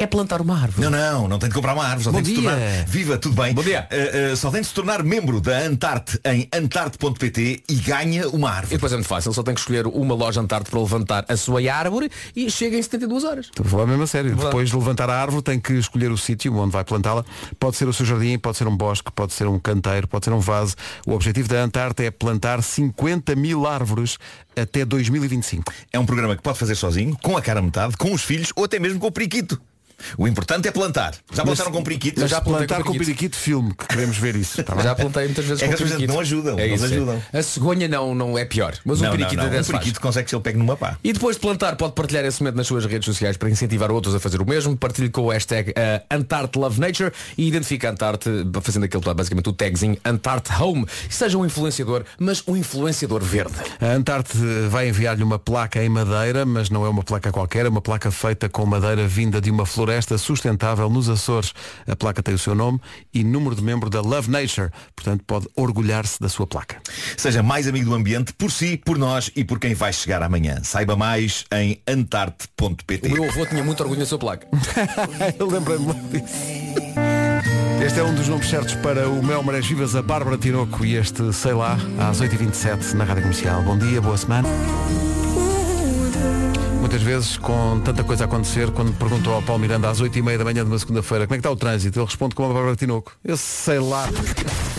É 0.00 0.06
plantar 0.06 0.40
uma 0.40 0.56
árvore. 0.56 0.88
Não, 0.88 0.90
não, 0.92 1.26
não 1.28 1.38
tem 1.40 1.48
de 1.48 1.54
comprar 1.56 1.74
uma 1.74 1.82
árvore, 1.84 2.04
só 2.04 2.12
Bom 2.12 2.18
tem 2.22 2.24
de 2.24 2.34
se 2.36 2.40
dia. 2.40 2.50
tornar. 2.50 2.84
Viva, 2.86 3.18
tudo 3.18 3.34
bem? 3.42 3.52
Bom 3.52 3.64
dia. 3.64 3.88
Uh, 3.90 4.32
uh, 4.32 4.36
só 4.36 4.48
tem 4.48 4.60
de 4.60 4.68
se 4.68 4.72
tornar 4.74 5.02
membro 5.02 5.40
da 5.40 5.58
Antarte 5.58 6.20
em 6.24 6.48
antarte.pt 6.54 7.62
e 7.68 7.74
ganha 7.74 8.28
uma 8.28 8.48
E 8.48 8.52
árvore. 8.52 8.74
depois 8.76 8.92
é 8.92 8.94
muito 8.96 9.08
fácil, 9.08 9.32
só 9.32 9.42
tem 9.42 9.54
que 9.54 9.60
escolher 9.60 9.88
uma 9.88 10.14
loja 10.14 10.40
Antarte 10.40 10.70
para 10.70 10.78
levantar 10.80 11.24
a 11.28 11.36
sua 11.36 11.60
árvore 11.72 12.08
e 12.36 12.48
chega 12.48 12.76
em 12.76 12.82
72 12.82 13.24
horas. 13.24 13.46
Estou 13.46 13.66
a 13.66 13.68
falar 13.68 13.86
mesmo 13.86 14.04
a 14.04 14.06
sério. 14.06 14.28
Verdade. 14.30 14.46
Depois 14.50 14.70
de 14.70 14.76
levantar 14.76 15.10
a 15.10 15.20
árvore 15.20 15.42
tem 15.42 15.58
que 15.58 15.72
escolher 15.72 16.12
o 16.12 16.16
sítio 16.16 16.56
onde 16.56 16.70
vai 16.72 16.84
plantá-la. 16.84 17.24
Pode 17.58 17.76
ser 17.76 17.88
o 17.88 17.92
seu 17.92 18.06
jardim, 18.06 18.38
pode 18.38 18.56
ser 18.56 18.68
um 18.68 18.76
bosque, 18.76 19.10
pode 19.10 19.32
ser 19.32 19.48
um 19.48 19.58
canteiro, 19.58 20.06
pode 20.06 20.24
ser 20.24 20.32
um 20.32 20.38
vaso. 20.40 20.76
O 21.08 21.12
objetivo 21.12 21.48
da 21.48 21.60
Antarte 21.60 22.04
é 22.04 22.10
plantar 22.12 22.62
50 22.62 23.34
mil 23.34 23.66
árvores 23.66 24.16
até 24.56 24.84
2025. 24.84 25.72
É 25.92 25.98
um 25.98 26.06
programa 26.06 26.36
que 26.36 26.42
pode 26.42 26.58
fazer 26.58 26.76
sozinho, 26.76 27.16
com 27.20 27.36
a 27.36 27.42
cara 27.42 27.60
metade, 27.60 27.96
com 27.96 28.12
os 28.12 28.22
filhos 28.22 28.52
ou 28.54 28.64
até 28.64 28.78
mesmo 28.78 29.00
com 29.00 29.08
o 29.08 29.12
periquito. 29.12 29.60
O 30.16 30.26
importante 30.28 30.68
é 30.68 30.70
plantar. 30.70 31.14
Já 31.32 31.44
plantaram 31.44 31.72
com 31.72 31.82
periquito? 31.82 32.20
Mas 32.20 32.30
já 32.30 32.40
plantar 32.40 32.82
com 32.82 32.92
periquito. 32.92 33.36
filme, 33.36 33.74
que 33.74 33.86
queremos 33.86 34.16
ver 34.16 34.36
isso. 34.36 34.62
tá? 34.62 34.76
Já 34.80 34.94
plantei 34.94 35.24
muitas 35.24 35.44
vezes 35.44 35.62
É 35.62 35.68
com 35.68 35.76
periquito. 35.76 36.12
não 36.12 36.20
ajudam, 36.20 36.58
É 36.58 36.68
não 36.68 36.74
isso, 36.74 36.84
é. 36.84 36.86
ajudam. 36.88 37.22
A 37.32 37.42
cegonha 37.42 37.88
não, 37.88 38.14
não 38.14 38.38
é 38.38 38.44
pior, 38.44 38.74
mas 38.84 39.00
não, 39.00 39.08
o 39.08 39.10
periquito 39.12 39.36
não, 39.36 39.44
não. 39.44 39.50
até 39.50 39.60
Um 39.60 39.64
periquito 39.64 40.00
consegue 40.00 40.28
que 40.28 40.34
ele 40.34 40.42
pegue 40.42 40.58
numa 40.58 40.76
pá. 40.76 40.96
E 41.02 41.12
depois 41.12 41.36
de 41.36 41.40
plantar, 41.40 41.76
pode 41.76 41.92
partilhar 41.94 42.24
esse 42.24 42.40
momento 42.42 42.56
nas 42.56 42.66
suas 42.66 42.84
redes 42.86 43.06
sociais 43.06 43.36
para 43.36 43.50
incentivar 43.50 43.90
outros 43.90 44.14
a 44.14 44.20
fazer 44.20 44.40
o 44.40 44.46
mesmo. 44.46 44.76
Partilhe 44.76 45.10
com 45.10 45.22
o 45.22 45.30
hashtag 45.30 45.70
uh, 45.70 45.74
Antarte 46.10 46.58
Love 46.58 46.80
Nature 46.80 47.12
e 47.36 47.48
identifique 47.48 47.86
a 47.86 47.90
Antarte 47.90 48.28
fazendo 48.62 48.84
aquele 48.84 49.02
basicamente 49.14 49.48
o 49.48 49.52
tagzinho 49.52 49.96
Antarte 50.04 50.52
Home. 50.62 50.86
E 51.08 51.12
seja 51.14 51.36
um 51.38 51.44
influenciador, 51.44 52.04
mas 52.18 52.42
um 52.46 52.56
influenciador 52.56 53.22
verde. 53.22 53.54
A 53.80 53.86
Antarte 53.92 54.36
vai 54.68 54.88
enviar-lhe 54.88 55.22
uma 55.22 55.38
placa 55.38 55.82
em 55.82 55.88
madeira, 55.88 56.44
mas 56.44 56.70
não 56.70 56.84
é 56.84 56.88
uma 56.88 57.02
placa 57.02 57.30
qualquer, 57.32 57.66
é 57.66 57.68
uma 57.68 57.80
placa 57.80 58.10
feita 58.10 58.48
com 58.48 58.64
madeira 58.66 59.06
vinda 59.06 59.40
de 59.40 59.50
uma 59.50 59.66
floresta 59.88 60.18
sustentável 60.18 60.90
nos 60.90 61.08
Açores. 61.08 61.54
A 61.86 61.96
placa 61.96 62.22
tem 62.22 62.34
o 62.34 62.38
seu 62.38 62.54
nome 62.54 62.78
e 63.12 63.24
número 63.24 63.56
de 63.56 63.62
membro 63.62 63.88
da 63.88 64.02
Love 64.02 64.30
Nature, 64.30 64.70
portanto 64.94 65.24
pode 65.26 65.48
orgulhar-se 65.56 66.20
da 66.20 66.28
sua 66.28 66.46
placa. 66.46 66.76
Seja 67.16 67.42
mais 67.42 67.66
amigo 67.66 67.86
do 67.86 67.94
ambiente, 67.94 68.34
por 68.34 68.52
si, 68.52 68.76
por 68.76 68.98
nós 68.98 69.30
e 69.34 69.44
por 69.44 69.58
quem 69.58 69.72
vai 69.72 69.90
chegar 69.90 70.22
amanhã. 70.22 70.60
Saiba 70.62 70.94
mais 70.94 71.46
em 71.50 71.80
antarte.pt. 71.88 73.08
O 73.08 73.12
meu 73.12 73.24
avô 73.24 73.46
tinha 73.46 73.64
muito 73.64 73.80
orgulho 73.80 74.00
na 74.00 74.06
sua 74.06 74.18
placa. 74.18 74.46
Eu 75.38 75.46
lembrei-me 75.46 75.86
disso. 75.94 76.34
Este 77.82 78.00
é 78.00 78.04
um 78.04 78.14
dos 78.14 78.28
nomes 78.28 78.46
certos 78.46 78.74
para 78.74 79.08
o 79.08 79.24
Mel 79.24 79.42
Marés 79.42 79.66
Vivas, 79.66 79.96
a 79.96 80.02
Bárbara 80.02 80.36
Tinoco 80.36 80.84
e 80.84 80.96
este, 80.96 81.32
sei 81.32 81.54
lá, 81.54 81.78
às 81.98 82.20
8h27 82.20 82.92
na 82.92 83.04
Rádio 83.04 83.22
Comercial. 83.22 83.62
Bom 83.62 83.78
dia, 83.78 84.02
boa 84.02 84.18
semana. 84.18 84.48
Muitas 86.88 87.02
vezes, 87.02 87.36
com 87.36 87.78
tanta 87.84 88.02
coisa 88.02 88.24
a 88.24 88.26
acontecer, 88.26 88.70
quando 88.70 88.96
perguntou 88.96 89.34
ao 89.34 89.42
Paulo 89.42 89.60
Miranda 89.60 89.90
às 89.90 90.00
8h30 90.00 90.38
da 90.38 90.44
manhã 90.44 90.64
de 90.64 90.70
uma 90.70 90.78
segunda-feira 90.78 91.26
como 91.26 91.34
é 91.34 91.36
que 91.36 91.40
está 91.40 91.50
o 91.50 91.56
trânsito, 91.56 91.98
ele 91.98 92.06
responde 92.06 92.34
como 92.34 92.50
a 92.50 92.54
Bárbara 92.54 92.76
Tinoco. 92.76 93.12
Eu 93.22 93.36
sei 93.36 93.78
lá 93.78 94.08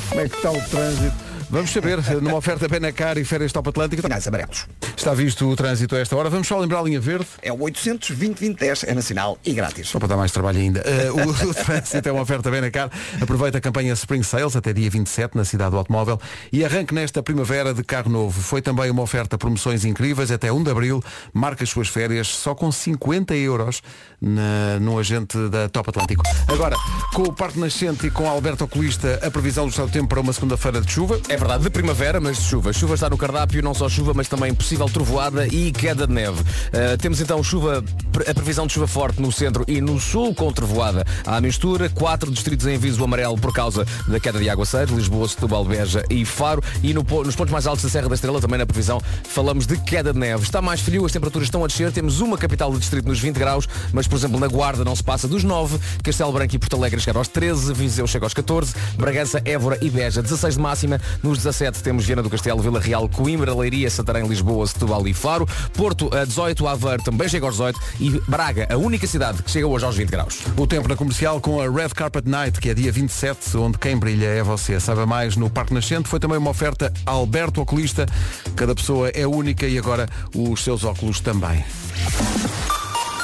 como 0.10 0.20
é 0.20 0.28
que 0.28 0.36
está 0.36 0.50
o 0.50 0.60
trânsito. 0.60 1.29
Vamos 1.52 1.72
saber, 1.72 1.98
numa 2.22 2.36
oferta 2.36 2.68
Benacar 2.68 3.18
e 3.18 3.26
Férias 3.26 3.52
Top 3.52 3.68
Atlântico. 3.68 4.04
Sinais 4.04 4.28
amarelos. 4.28 4.68
Está 4.96 5.16
visto 5.16 5.50
o 5.50 5.56
trânsito 5.56 5.96
a 5.96 6.00
esta 6.00 6.16
hora. 6.16 6.30
Vamos 6.30 6.48
só 6.48 6.60
lembrar 6.60 6.80
a 6.80 6.84
linha 6.84 7.00
verde. 7.00 7.26
É 7.42 7.52
o 7.52 7.60
800 7.64 8.12
2010 8.12 8.84
é 8.84 8.94
nacional 8.94 9.36
e 9.44 9.52
grátis. 9.54 9.90
Só 9.90 9.98
para 9.98 10.10
dar 10.10 10.18
mais 10.18 10.32
trabalho 10.32 10.60
ainda. 10.60 10.82
Eh, 10.82 11.10
o, 11.10 11.30
o 11.50 11.54
trânsito 11.56 12.08
é 12.08 12.12
uma 12.12 12.22
oferta 12.22 12.52
bem 12.52 12.62
na 12.62 12.70
cara. 12.70 12.92
Aproveita 13.20 13.58
a 13.58 13.62
campanha 13.62 13.94
Spring 13.94 14.22
Sales 14.22 14.56
até 14.56 14.72
dia 14.72 14.92
27 14.92 15.36
na 15.36 15.44
cidade 15.44 15.72
do 15.72 15.78
automóvel 15.78 16.22
e 16.54 16.64
arranque 16.64 16.94
nesta 16.94 17.24
primavera 17.24 17.74
de 17.74 17.84
carro 17.84 18.12
novo. 18.12 18.40
Foi 18.40 18.62
também 18.62 18.92
uma 18.92 19.02
oferta 19.02 19.36
promoções 19.36 19.86
incríveis 19.86 20.30
até 20.30 20.52
1 20.52 20.62
de 20.62 20.70
abril. 20.70 21.04
Marca 21.34 21.64
as 21.64 21.70
suas 21.72 21.88
férias 21.88 22.28
só 22.28 22.54
com 22.54 22.72
50 22.72 23.34
euros 23.36 23.82
na, 24.22 24.80
no 24.80 25.00
agente 25.00 25.36
da 25.50 25.68
Top 25.68 25.90
Atlântico. 25.90 26.22
Agora, 26.48 26.76
com 27.12 27.24
o 27.24 27.34
Parque 27.34 27.58
Nascente 27.58 28.06
e 28.06 28.12
com 28.12 28.30
Alberto 28.30 28.66
Oculista, 28.66 29.20
a 29.24 29.32
previsão 29.32 29.66
do 29.66 29.72
estado 29.72 29.88
do 29.88 29.94
tempo 29.94 30.10
para 30.10 30.20
uma 30.20 30.32
segunda-feira 30.34 30.80
de 30.80 30.92
chuva. 30.92 31.20
É 31.28 31.39
verdade, 31.40 31.64
de 31.64 31.70
primavera, 31.70 32.20
mas 32.20 32.38
de 32.38 32.44
chuva. 32.44 32.74
Chuva 32.74 32.96
está 32.96 33.10
no 33.10 33.18
cardápio, 33.18 33.64
não 33.64 33.74
só 33.74 33.88
chuva, 33.88 34.14
mas 34.14 34.28
também 34.28 34.54
possível 34.54 34.88
trovoada 34.88 35.48
e 35.48 35.72
queda 35.72 36.06
de 36.06 36.14
neve. 36.14 36.42
Uh, 36.42 36.98
temos 37.02 37.22
então 37.22 37.42
chuva, 37.42 37.82
a 38.28 38.34
previsão 38.34 38.68
de 38.68 38.74
chuva 38.74 38.88
forte 38.88 39.22
no 39.22 39.32
centro 39.32 39.64
e 39.66 39.80
no 39.80 40.00
sul 40.00 40.36
com 40.36 40.52
trovoada 40.52 41.06
à 41.26 41.40
mistura. 41.40 41.88
Quatro 41.90 42.30
distritos 42.30 42.68
em 42.68 42.76
aviso 42.76 43.02
amarelo 43.04 43.38
por 43.38 43.54
causa 43.54 43.88
da 44.06 44.20
queda 44.20 44.38
de 44.38 44.50
aguaceiros, 44.50 44.94
Lisboa, 44.94 45.30
Setúbal, 45.30 45.64
Beja 45.64 46.04
e 46.10 46.26
Faro. 46.26 46.62
E 46.84 46.94
no 46.94 47.06
nos 47.24 47.36
pontos 47.36 47.54
mais 47.54 47.66
altos 47.66 47.84
da 47.84 47.90
Serra 47.90 48.10
da 48.10 48.16
Estrela, 48.16 48.42
também 48.42 48.60
na 48.60 48.66
previsão, 48.66 49.02
falamos 49.24 49.66
de 49.66 49.78
queda 49.78 50.12
de 50.12 50.20
neve. 50.20 50.44
Está 50.44 50.62
mais 50.62 50.82
frio, 50.82 51.06
as 51.06 51.12
temperaturas 51.14 51.48
estão 51.48 51.64
a 51.64 51.68
descer. 51.68 51.90
Temos 51.94 52.20
uma 52.20 52.38
capital 52.38 52.70
do 52.70 52.78
distrito 52.78 53.08
nos 53.08 53.20
20 53.20 53.38
graus, 53.38 53.68
mas 53.94 54.08
por 54.08 54.18
exemplo 54.18 54.38
na 54.40 54.48
Guarda 54.48 54.84
não 54.84 54.96
se 54.96 55.04
passa 55.04 55.26
dos 55.26 55.46
9. 55.46 55.80
Castelo 56.04 56.34
Branco 56.34 56.54
e 56.54 56.60
Porto 56.60 56.76
Alegre 56.76 57.00
chegaram 57.00 57.22
aos 57.22 57.30
13. 57.30 57.74
Viseu 57.74 58.06
chega 58.06 58.26
aos 58.26 58.34
14. 58.34 58.74
Bragança, 58.98 59.42
Évora 59.46 59.78
e 59.82 59.90
Beja 59.90 60.22
16 60.22 60.56
de 60.56 60.60
máxima. 60.60 61.00
Nos 61.30 61.38
17 61.38 61.84
temos 61.84 62.08
Viana 62.08 62.24
do 62.24 62.30
Castelo, 62.30 62.60
Vila 62.60 62.80
Real, 62.80 63.08
Coimbra, 63.08 63.54
Leiria, 63.54 63.88
Santarém, 63.88 64.26
Lisboa, 64.26 64.66
Setúbal 64.66 65.08
e 65.08 65.14
Faro. 65.14 65.48
Porto 65.76 66.10
a 66.12 66.26
18, 66.26 66.68
Aveiro 66.68 67.04
também 67.04 67.30
chega 67.30 67.46
aos 67.46 67.58
18 67.58 67.80
e 68.00 68.10
Braga, 68.28 68.68
a 68.68 68.76
única 68.76 69.06
cidade 69.06 69.44
que 69.44 69.52
chega 69.52 69.68
hoje 69.68 69.86
aos 69.86 69.96
20 69.96 70.10
graus. 70.10 70.40
O 70.58 70.66
tempo 70.66 70.88
na 70.88 70.96
comercial 70.96 71.40
com 71.40 71.62
a 71.62 71.70
Red 71.70 71.90
Carpet 71.90 72.28
Night, 72.28 72.60
que 72.60 72.72
é 72.72 72.74
dia 72.74 72.92
27, 72.92 73.56
onde 73.58 73.78
quem 73.78 73.96
brilha 73.96 74.26
é 74.26 74.42
você. 74.42 74.80
Saiba 74.80 75.06
mais 75.06 75.36
no 75.36 75.52
Parque 75.52 75.72
Nascente. 75.72 76.10
Foi 76.10 76.20
também 76.20 76.40
uma 76.40 76.50
oferta 76.50 76.92
Alberto 77.06 77.62
Oculista. 77.62 78.08
Cada 78.56 78.74
pessoa 78.74 79.10
é 79.10 79.28
única 79.28 79.68
e 79.68 79.78
agora 79.78 80.10
os 80.34 80.64
seus 80.64 80.84
óculos 80.84 81.20
também. 81.20 81.64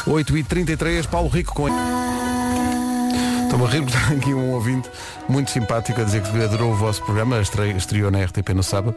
8h33, 0.05 1.07
Paulo 1.07 1.27
Rico 1.27 1.55
com. 1.55 1.69
Estou-me 3.45 3.65
a 3.65 3.69
rir, 3.69 3.83
aqui 4.15 4.31
um 4.31 4.51
ouvinte 4.51 4.89
muito 5.27 5.49
simpático 5.51 5.99
a 6.01 6.03
dizer 6.03 6.21
que 6.21 6.43
adorou 6.43 6.71
o 6.71 6.75
vosso 6.75 7.03
programa, 7.03 7.41
estre- 7.41 7.75
estreou 7.75 8.11
na 8.11 8.23
RTP 8.23 8.49
no 8.53 8.61
sábado, 8.63 8.95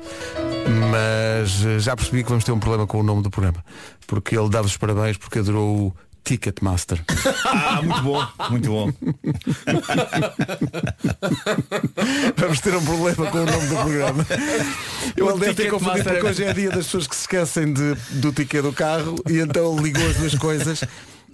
mas 0.90 1.64
eh, 1.64 1.78
já 1.78 1.96
percebi 1.96 2.22
que 2.22 2.28
vamos 2.28 2.44
ter 2.44 2.52
um 2.52 2.58
problema 2.60 2.86
com 2.86 3.00
o 3.00 3.02
nome 3.02 3.22
do 3.22 3.30
programa, 3.30 3.64
porque 4.06 4.36
ele 4.38 4.48
dá-vos 4.50 4.72
os 4.72 4.76
parabéns 4.76 5.16
porque 5.16 5.38
adorou 5.38 5.86
o 5.88 5.96
Ticketmaster. 6.24 7.02
Ah, 7.46 7.80
muito 7.82 8.02
bom, 8.02 8.26
muito 8.50 8.68
bom. 8.70 8.92
Vamos 12.36 12.60
ter 12.60 12.74
um 12.76 12.84
problema 12.84 13.30
com 13.30 13.38
o 13.38 13.46
nome 13.46 13.66
do 13.66 13.76
programa. 13.76 14.26
Eu 15.16 15.30
ele 15.30 15.38
deve 15.40 15.54
ter 15.54 15.70
confundido 15.70 16.04
porque 16.10 16.26
hoje 16.26 16.44
é 16.44 16.52
dia 16.52 16.68
das 16.70 16.84
pessoas 16.84 17.06
que 17.06 17.14
se 17.16 17.22
esquecem 17.22 17.72
de, 17.72 17.94
do 18.20 18.30
ticket 18.32 18.62
do 18.62 18.72
carro 18.74 19.14
e 19.28 19.38
então 19.38 19.72
ele 19.74 19.84
ligou 19.84 20.06
as 20.06 20.16
duas 20.16 20.34
coisas 20.34 20.84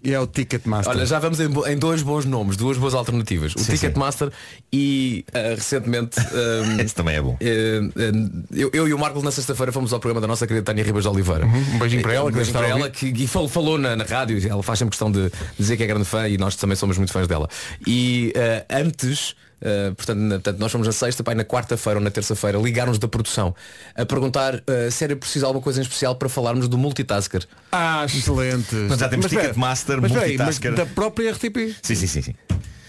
e 0.04 0.12
é 0.12 0.20
o 0.20 0.26
Ticketmaster. 0.26 0.94
Olha, 0.94 1.06
já 1.06 1.18
vamos 1.18 1.40
em, 1.40 1.48
bo- 1.48 1.66
em 1.66 1.76
dois 1.78 2.02
bons 2.02 2.24
nomes, 2.24 2.56
duas 2.56 2.76
boas 2.76 2.92
alternativas. 2.94 3.54
O 3.54 3.58
Sim, 3.58 3.72
Ticketmaster 3.72 4.30
e 4.72 5.24
ah, 5.32 5.54
recentemente 5.54 6.20
ah, 6.20 6.82
Esse 6.84 6.94
também 6.94 7.16
é 7.16 7.22
bom. 7.22 7.36
Eh, 7.40 7.80
eh, 7.96 8.12
eu, 8.52 8.70
eu 8.72 8.88
e 8.88 8.92
o 8.94 8.98
Marco 8.98 9.22
na 9.22 9.30
sexta-feira 9.30 9.72
fomos 9.72 9.92
ao 9.92 10.00
programa 10.00 10.20
da 10.20 10.26
nossa 10.26 10.46
querida 10.46 10.64
Tânia 10.64 10.84
Ribas 10.84 11.04
de 11.04 11.08
Oliveira. 11.08 11.46
Um 11.46 11.78
beijinho 11.78 12.02
para 12.02 12.12
ela, 12.12 12.28
Um 12.28 12.32
beijinho 12.32 12.56
para 12.56 12.66
a 12.66 12.70
ela 12.70 12.90
que 12.90 13.06
e 13.06 13.26
falou, 13.26 13.48
falou 13.48 13.78
na, 13.78 13.96
na 13.96 14.04
rádio, 14.04 14.38
ela 14.48 14.62
faz 14.62 14.78
sempre 14.78 14.90
questão 14.90 15.10
de 15.10 15.30
dizer 15.58 15.76
que 15.76 15.82
é 15.82 15.86
grande 15.86 16.04
fã 16.04 16.28
e 16.28 16.36
nós 16.36 16.54
também 16.56 16.76
somos 16.76 16.98
muito 16.98 17.12
fãs 17.12 17.26
dela. 17.26 17.48
E 17.86 18.32
eh, 18.36 18.64
antes, 18.70 19.34
eh, 19.64 19.92
portanto, 19.96 20.18
na- 20.18 20.34
portanto, 20.36 20.58
nós 20.58 20.70
fomos 20.70 20.86
na 20.86 20.92
sexta, 20.92 21.24
pai, 21.24 21.34
na 21.34 21.44
quarta-feira 21.44 21.98
ou 21.98 22.04
na 22.04 22.10
terça-feira, 22.10 22.58
ligaram-nos 22.58 22.98
da 22.98 23.08
produção 23.08 23.54
a 23.96 24.04
perguntar 24.06 24.62
eh, 24.66 24.90
se 24.90 25.02
era 25.04 25.16
preciso 25.16 25.46
alguma 25.46 25.62
coisa 25.62 25.80
em 25.80 25.82
especial 25.82 26.14
para 26.16 26.28
falarmos 26.28 26.68
do 26.68 26.76
multitasker. 26.78 27.44
Ah, 27.72 28.04
excelente. 28.04 28.74
Mas 28.74 28.98
já 29.00 29.08
temos 29.08 29.26
espera, 29.26 29.42
Ticketmaster, 29.48 30.00
mas 30.00 30.12
Multitasker. 30.12 30.70
mas 30.72 30.80
da 30.80 30.86
própria 30.86 31.32
RTP. 31.32 31.74
Sim, 31.82 31.94
sim, 31.94 32.06
sim, 32.06 32.22
sim. 32.22 32.34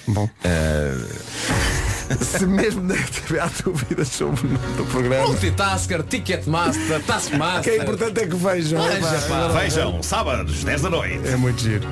Bom. 0.07 0.29
Se 2.21 2.45
mesmo 2.45 2.83
na 2.83 2.93
RTP 2.95 3.39
há 3.39 3.49
dúvidas 3.63 4.07
sobre 4.09 4.45
o 4.47 4.49
nome 4.51 4.73
do 4.77 4.85
programa. 4.85 5.27
Multitasker, 5.27 6.03
Ticketmaster, 6.03 6.97
O 6.97 7.03
Taskmaster. 7.03 7.61
que 7.63 7.69
é 7.71 7.77
importante 7.83 8.21
é 8.21 8.27
que 8.27 8.35
vejam. 8.35 8.81
Veja, 8.81 9.21
pá. 9.27 9.47
Vejam, 9.59 10.03
sábados, 10.03 10.63
10 10.63 10.81
da 10.81 10.89
noite. 10.89 11.27
É 11.27 11.35
muito 11.35 11.61
giro. 11.61 11.87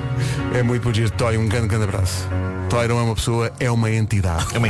É 0.54 0.62
muito, 0.62 0.92
giro. 0.92 1.10
Toy, 1.10 1.36
um 1.36 1.48
grande, 1.48 1.68
grande 1.68 1.84
abraço. 1.84 2.28
Toy 2.70 2.86
não 2.88 2.98
é 2.98 3.02
uma 3.02 3.14
pessoa, 3.14 3.52
é 3.58 3.70
uma 3.70 3.90
entidade. 3.90 4.46
É 4.54 4.58
uma- 4.58 4.68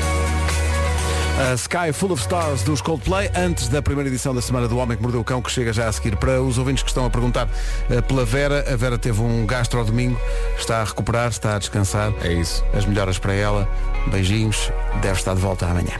A 1.37 1.55
Sky 1.55 1.93
Full 1.93 2.13
of 2.13 2.23
Stars 2.23 2.63
dos 2.63 2.81
Coldplay, 2.81 3.29
antes 3.35 3.67
da 3.67 3.83
primeira 3.83 4.09
edição 4.09 4.33
da 4.33 4.41
Semana 4.41 4.69
do 4.69 4.79
Homem 4.79 4.97
que 4.97 5.03
Mordeu 5.03 5.21
o 5.21 5.25
Cão, 5.25 5.43
que 5.43 5.51
chega 5.51 5.73
já 5.73 5.89
a 5.89 5.93
seguir. 5.93 6.17
Para 6.17 6.41
os 6.41 6.59
ouvintes 6.59 6.85
que 6.85 6.91
estão 6.91 7.05
a 7.05 7.11
perguntar 7.11 7.49
eh, 7.91 8.01
pela 8.01 8.25
Vera, 8.25 8.65
a 8.73 8.77
Vera 8.77 8.97
teve 8.97 9.21
um 9.21 9.45
gastro 9.45 9.81
ao 9.81 9.85
domingo, 9.85 10.19
está 10.57 10.81
a 10.81 10.85
recuperar, 10.85 11.29
está 11.29 11.57
a 11.57 11.59
descansar. 11.59 12.13
É 12.23 12.33
isso. 12.33 12.65
As 12.73 12.87
melhoras 12.87 13.19
para 13.19 13.35
ela. 13.35 13.69
Beijinhos. 14.13 14.71
Deve 15.03 15.19
estar 15.19 15.35
de 15.35 15.41
volta 15.41 15.67
amanhã. 15.67 15.99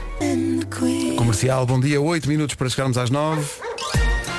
Comercial, 1.17 1.65
bom 1.65 1.81
dia. 1.81 1.99
8 1.99 2.29
minutos 2.29 2.55
para 2.55 2.69
chegarmos 2.69 2.97
às 2.97 3.09
9. 3.09 3.43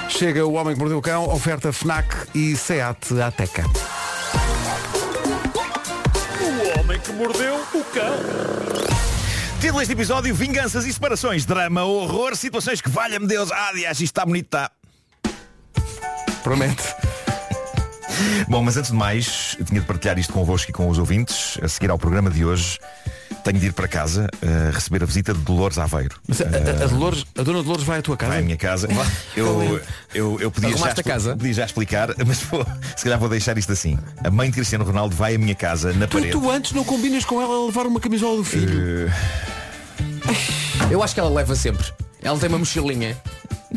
Chega 0.08 0.46
o 0.46 0.54
Homem 0.54 0.72
que 0.74 0.80
Mordeu 0.80 0.96
o 0.96 1.02
Cão, 1.02 1.28
oferta 1.28 1.72
FNAC 1.72 2.08
e 2.34 2.56
SEAT 2.56 3.20
Ateca. 3.20 3.64
Título 9.66 9.80
deste 9.80 9.94
episódio, 9.94 10.32
vinganças 10.32 10.86
e 10.86 10.92
separações, 10.92 11.44
drama, 11.44 11.82
horror, 11.82 12.36
situações 12.36 12.80
que 12.80 12.88
valha-me 12.88 13.26
Deus. 13.26 13.50
Ah, 13.50 13.70
aliás, 13.70 13.98
isto 13.98 14.12
está 14.12 14.24
bonito, 14.24 14.44
está. 14.44 14.70
Promete. 16.44 16.84
Bom, 18.48 18.62
mas 18.62 18.76
antes 18.76 18.92
de 18.92 18.96
mais, 18.96 19.56
eu 19.58 19.64
tinha 19.64 19.80
de 19.80 19.86
partilhar 19.88 20.16
isto 20.20 20.32
convosco 20.32 20.70
e 20.70 20.72
com 20.72 20.88
os 20.88 20.98
ouvintes. 21.00 21.58
A 21.60 21.66
seguir 21.66 21.90
ao 21.90 21.98
programa 21.98 22.30
de 22.30 22.44
hoje, 22.44 22.78
tenho 23.42 23.58
de 23.58 23.66
ir 23.66 23.72
para 23.72 23.88
casa 23.88 24.28
eh, 24.40 24.70
receber 24.72 25.02
a 25.02 25.06
visita 25.06 25.34
de 25.34 25.40
Dolores 25.40 25.78
Aveiro. 25.78 26.14
Mas 26.28 26.40
a, 26.40 26.44
a- 26.44 26.84
a 26.84 26.86
Dolores, 26.86 27.24
a 27.36 27.42
dona 27.42 27.60
Dolores 27.64 27.82
vai 27.84 27.98
à 27.98 28.02
tua 28.02 28.16
casa? 28.16 28.30
Vai 28.34 28.42
à 28.42 28.44
minha 28.44 28.56
casa. 28.56 28.86
Eu, 29.36 29.80
eu, 30.14 30.40
eu 30.40 30.48
podia, 30.52 30.76
já, 30.76 30.94
casa? 31.02 31.36
podia 31.36 31.52
já 31.54 31.64
explicar, 31.66 32.10
mas 32.24 32.40
vou, 32.42 32.64
se 32.96 33.02
calhar 33.02 33.18
vou 33.18 33.28
deixar 33.28 33.58
isto 33.58 33.72
assim. 33.72 33.98
A 34.22 34.30
mãe 34.30 34.48
de 34.48 34.54
Cristiano 34.54 34.84
Ronaldo 34.84 35.16
vai 35.16 35.34
à 35.34 35.38
minha 35.38 35.56
casa 35.56 35.92
na 35.92 36.06
Tu, 36.06 36.18
parede. 36.18 36.30
tu 36.30 36.48
antes 36.52 36.70
não 36.70 36.84
combinas 36.84 37.24
com 37.24 37.42
ela 37.42 37.52
a 37.64 37.66
levar 37.66 37.84
uma 37.86 37.98
camisola 37.98 38.36
do 38.36 38.44
filho. 38.44 39.10
Eu 40.90 41.02
acho 41.02 41.14
que 41.14 41.20
ela 41.20 41.30
leva 41.30 41.54
sempre. 41.54 41.84
Ela 42.22 42.38
tem 42.38 42.48
uma 42.48 42.58
mochilinha. 42.58 43.16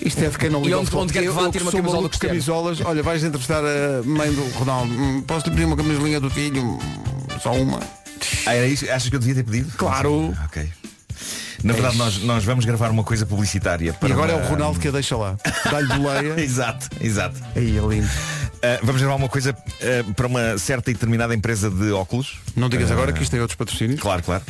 Isto 0.01 0.23
é 0.23 0.29
de 0.29 0.37
quem 0.37 0.49
não 0.49 0.61
E 0.61 0.65
liga 0.65 0.75
onde- 0.77 0.81
ao 0.81 0.85
futebol. 0.85 1.03
onde 1.03 1.13
quer 1.13 1.21
que 1.23 1.29
vá, 1.29 1.49
tira 1.51 1.63
uma 1.63 1.71
camisola 1.71 2.01
do 2.03 2.09
de 2.09 2.09
Cristiano. 2.19 2.33
camisolas. 2.35 2.81
Olha, 2.85 3.03
vais 3.03 3.23
entrevistar 3.23 3.61
a 3.63 4.03
mãe 4.03 4.31
do 4.31 4.43
Ronaldo. 4.57 4.93
Hum, 4.93 5.21
Posso 5.25 5.45
lhe 5.47 5.51
pedir 5.51 5.65
uma 5.65 5.75
camisolinha 5.75 6.19
do 6.19 6.29
filho? 6.29 6.77
Só 7.41 7.53
uma. 7.53 7.79
Ah, 8.45 8.53
era 8.53 8.67
isso? 8.67 8.85
Achas 8.85 9.09
que 9.09 9.15
eu 9.15 9.19
devia 9.19 9.35
ter 9.35 9.43
pedido? 9.43 9.71
Claro. 9.77 10.33
Ah, 10.39 10.45
Ok. 10.45 10.69
Na 11.61 11.73
verdade, 11.73 11.97
nós, 11.97 12.17
nós 12.23 12.45
vamos 12.45 12.63
gravar 12.63 12.89
uma 12.89 13.03
coisa 13.03 13.25
publicitária. 13.25 13.91
Para 13.91 14.07
E 14.09 14.11
agora 14.13 14.35
uma- 14.35 14.41
é 14.43 14.45
o 14.45 14.49
Ronaldo 14.49 14.79
que 14.79 14.87
a 14.87 14.91
deixa 14.91 15.17
lá. 15.17 15.35
Dá-lhe 15.69 15.87
boleia. 15.87 16.39
Exato, 16.39 16.87
exato. 17.01 17.35
Aí 17.53 17.77
é 17.77 17.81
lindo. 17.81 18.09
Ah, 18.61 18.79
vamos 18.83 19.01
gravar 19.01 19.15
uma 19.15 19.29
coisa 19.29 19.55
ah, 19.55 20.13
para 20.15 20.27
uma 20.27 20.57
certa 20.57 20.91
e 20.91 20.93
determinada 20.93 21.33
empresa 21.33 21.69
de 21.69 21.91
óculos. 21.91 22.37
Não 22.55 22.67
digas 22.67 22.91
Ah, 22.91 22.93
agora 22.93 23.13
que 23.13 23.21
isto 23.23 23.31
tem 23.31 23.39
outros 23.39 23.55
patrocínios. 23.55 23.99
Claro, 24.01 24.21
claro. 24.21 24.43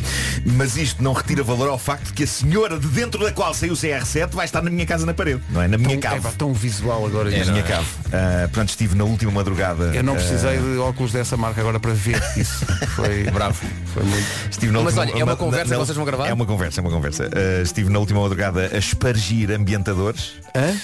Mas 0.45 0.75
isto 0.77 1.03
não 1.03 1.13
retira 1.13 1.43
valor 1.43 1.69
ao 1.69 1.77
facto 1.77 2.05
de 2.07 2.13
que 2.13 2.23
a 2.23 2.27
senhora 2.27 2.79
de 2.79 2.87
dentro 2.87 3.23
da 3.23 3.31
qual 3.31 3.53
saiu 3.53 3.73
o 3.73 3.75
CR7 3.75 4.29
vai 4.31 4.45
estar 4.45 4.61
na 4.63 4.69
minha 4.71 4.85
casa 4.85 5.05
na 5.05 5.13
parede. 5.13 5.41
Não 5.51 5.61
é? 5.61 5.67
Na 5.67 5.77
minha 5.77 5.89
Tão, 5.99 5.99
cave. 6.11 6.27
é, 6.27 6.31
tão 6.31 6.53
visual 6.53 7.05
agora. 7.05 7.33
É 7.33 7.45
na 7.45 7.51
minha 7.51 7.63
cave. 7.63 7.87
Ah, 8.11 8.47
portanto, 8.47 8.69
estive 8.69 8.95
na 8.95 9.03
última 9.03 9.31
madrugada. 9.31 9.93
Eu 9.95 10.03
não 10.03 10.15
precisei 10.15 10.57
de 10.57 10.77
óculos 10.79 11.11
dessa 11.11 11.37
marca 11.37 11.61
agora 11.61 11.79
para 11.79 11.93
ver 11.93 12.21
isso. 12.35 12.65
Foi 12.95 13.23
bravo. 13.25 13.59
Foi 13.93 14.03
muito. 14.03 14.27
Estive 14.49 14.71
na 14.71 14.79
Mas 14.81 14.97
última- 14.97 15.01
olha, 15.13 15.21
é 15.21 15.23
uma 15.23 15.33
na- 15.33 15.37
conversa 15.37 15.65
na- 15.69 15.75
que 15.79 15.85
vocês 15.85 15.95
vão 15.95 16.05
gravar? 16.05 16.27
É 16.27 16.33
uma 16.33 16.45
conversa, 16.45 16.79
é 16.79 16.81
uma 16.81 16.89
conversa. 16.91 17.29
Estive 17.61 17.89
na 17.91 17.99
última 17.99 18.21
madrugada 18.21 18.71
a 18.73 18.77
espargir 18.77 19.51
ambientadores. 19.51 20.33
Hã? 20.55 20.75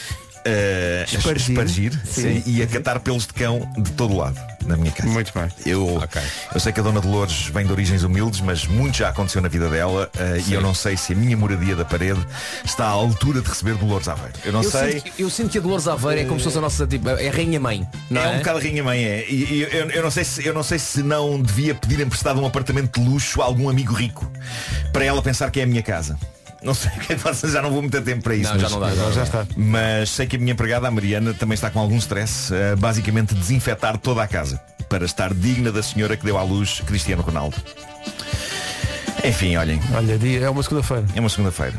Ah, 0.45 1.01
a 1.01 1.15
Espargir? 1.17 1.49
espargir 1.51 2.01
Sim. 2.05 2.41
sim, 2.41 2.43
e 2.45 2.61
a 2.61 2.67
catar 2.67 2.99
pelos 2.99 3.25
de 3.27 3.33
cão 3.33 3.67
de 3.77 3.91
todo 3.91 4.15
lado 4.15 4.39
na 4.65 4.75
minha 4.77 4.91
casa. 4.91 5.09
Muito 5.09 5.31
bem. 5.33 5.47
Eu, 5.65 5.95
Ok. 5.97 6.21
eu 6.53 6.59
sei 6.59 6.71
que 6.73 6.79
a 6.79 6.83
Dona 6.83 6.99
Dolores 6.99 7.47
vem 7.53 7.65
de 7.65 7.71
origens 7.71 8.03
humildes, 8.03 8.41
mas 8.41 8.65
muito 8.65 8.97
já 8.97 9.09
aconteceu 9.09 9.41
na 9.41 9.47
vida 9.47 9.69
dela 9.69 10.09
ah, 10.17 10.37
e 10.47 10.53
eu 10.53 10.61
não 10.61 10.73
sei 10.73 10.97
se 10.97 11.13
a 11.13 11.15
minha 11.15 11.35
moradia 11.37 11.75
da 11.75 11.85
parede 11.85 12.19
está 12.63 12.85
à 12.85 12.89
altura 12.89 13.41
de 13.41 13.49
receber 13.49 13.75
Dolores 13.75 14.07
Aveiro. 14.07 14.33
Eu 14.43 14.51
não 14.51 14.63
Eu 14.63 14.71
sei. 14.71 14.93
sinto, 15.01 15.11
eu 15.19 15.29
sinto 15.29 15.49
que 15.51 15.57
a 15.57 15.61
Dolores 15.61 15.87
Aveiro 15.87 16.21
é 16.21 16.25
como 16.25 16.39
se 16.39 16.45
fosse 16.45 16.57
a 16.57 16.61
nossa 16.61 16.87
tipo, 16.87 17.09
é 17.09 17.27
a 17.27 17.31
rainha 17.31 17.59
mãe. 17.59 17.87
Não 18.09 18.21
é, 18.21 18.25
é, 18.25 18.29
um 18.35 18.37
bocado 18.39 18.59
a 18.59 18.61
rainha 18.61 18.83
mãe, 18.83 19.03
é. 19.03 19.25
E, 19.29 19.35
e 19.53 19.61
eu, 19.61 19.89
eu 19.91 20.03
não 20.03 20.11
sei 20.11 20.23
se, 20.23 20.45
eu 20.45 20.53
não 20.53 20.63
sei 20.63 20.79
se 20.79 21.03
não 21.03 21.41
devia 21.41 21.75
pedir 21.75 21.99
emprestado 21.99 22.39
um 22.41 22.45
apartamento 22.45 22.99
de 22.99 23.07
luxo 23.07 23.41
a 23.41 23.45
algum 23.45 23.69
amigo 23.69 23.93
rico 23.93 24.29
para 24.91 25.05
ela 25.05 25.21
pensar 25.21 25.49
que 25.51 25.59
é 25.59 25.63
a 25.63 25.67
minha 25.67 25.83
casa. 25.83 26.17
Não 26.65 26.73
sei 26.73 26.91
o 26.91 26.99
que 26.99 27.13
é 27.13 27.15
que 27.15 27.21
faço, 27.21 27.47
já 27.47 27.61
não 27.61 27.71
vou 27.71 27.81
meter 27.81 28.01
tempo 28.03 28.23
para 28.23 28.35
isso. 28.35 28.51
Não, 28.51 28.59
já 28.59 28.63
mas, 28.69 28.71
não 28.71 28.79
dá, 28.79 28.95
já 28.95 29.11
já 29.11 29.23
está. 29.23 29.47
mas 29.55 30.09
sei 30.09 30.25
que 30.25 30.35
a 30.35 30.39
minha 30.39 30.51
empregada, 30.53 30.87
a 30.87 30.91
Mariana, 30.91 31.33
também 31.33 31.53
está 31.53 31.69
com 31.69 31.79
algum 31.79 31.97
stress, 31.97 32.51
a 32.53 32.75
basicamente 32.75 33.35
desinfetar 33.35 33.97
toda 33.97 34.23
a 34.23 34.27
casa 34.27 34.59
para 34.89 35.05
estar 35.05 35.33
digna 35.33 35.71
da 35.71 35.83
senhora 35.83 36.17
que 36.17 36.25
deu 36.25 36.37
à 36.37 36.43
luz 36.43 36.81
Cristiano 36.85 37.21
Ronaldo. 37.21 37.55
Enfim, 39.23 39.55
olhem, 39.55 39.79
Olha, 39.93 40.19
é 40.43 40.49
uma 40.49 40.61
segunda-feira. 40.63 41.05
é 41.15 41.19
uma 41.19 41.29
segunda-feira. 41.29 41.73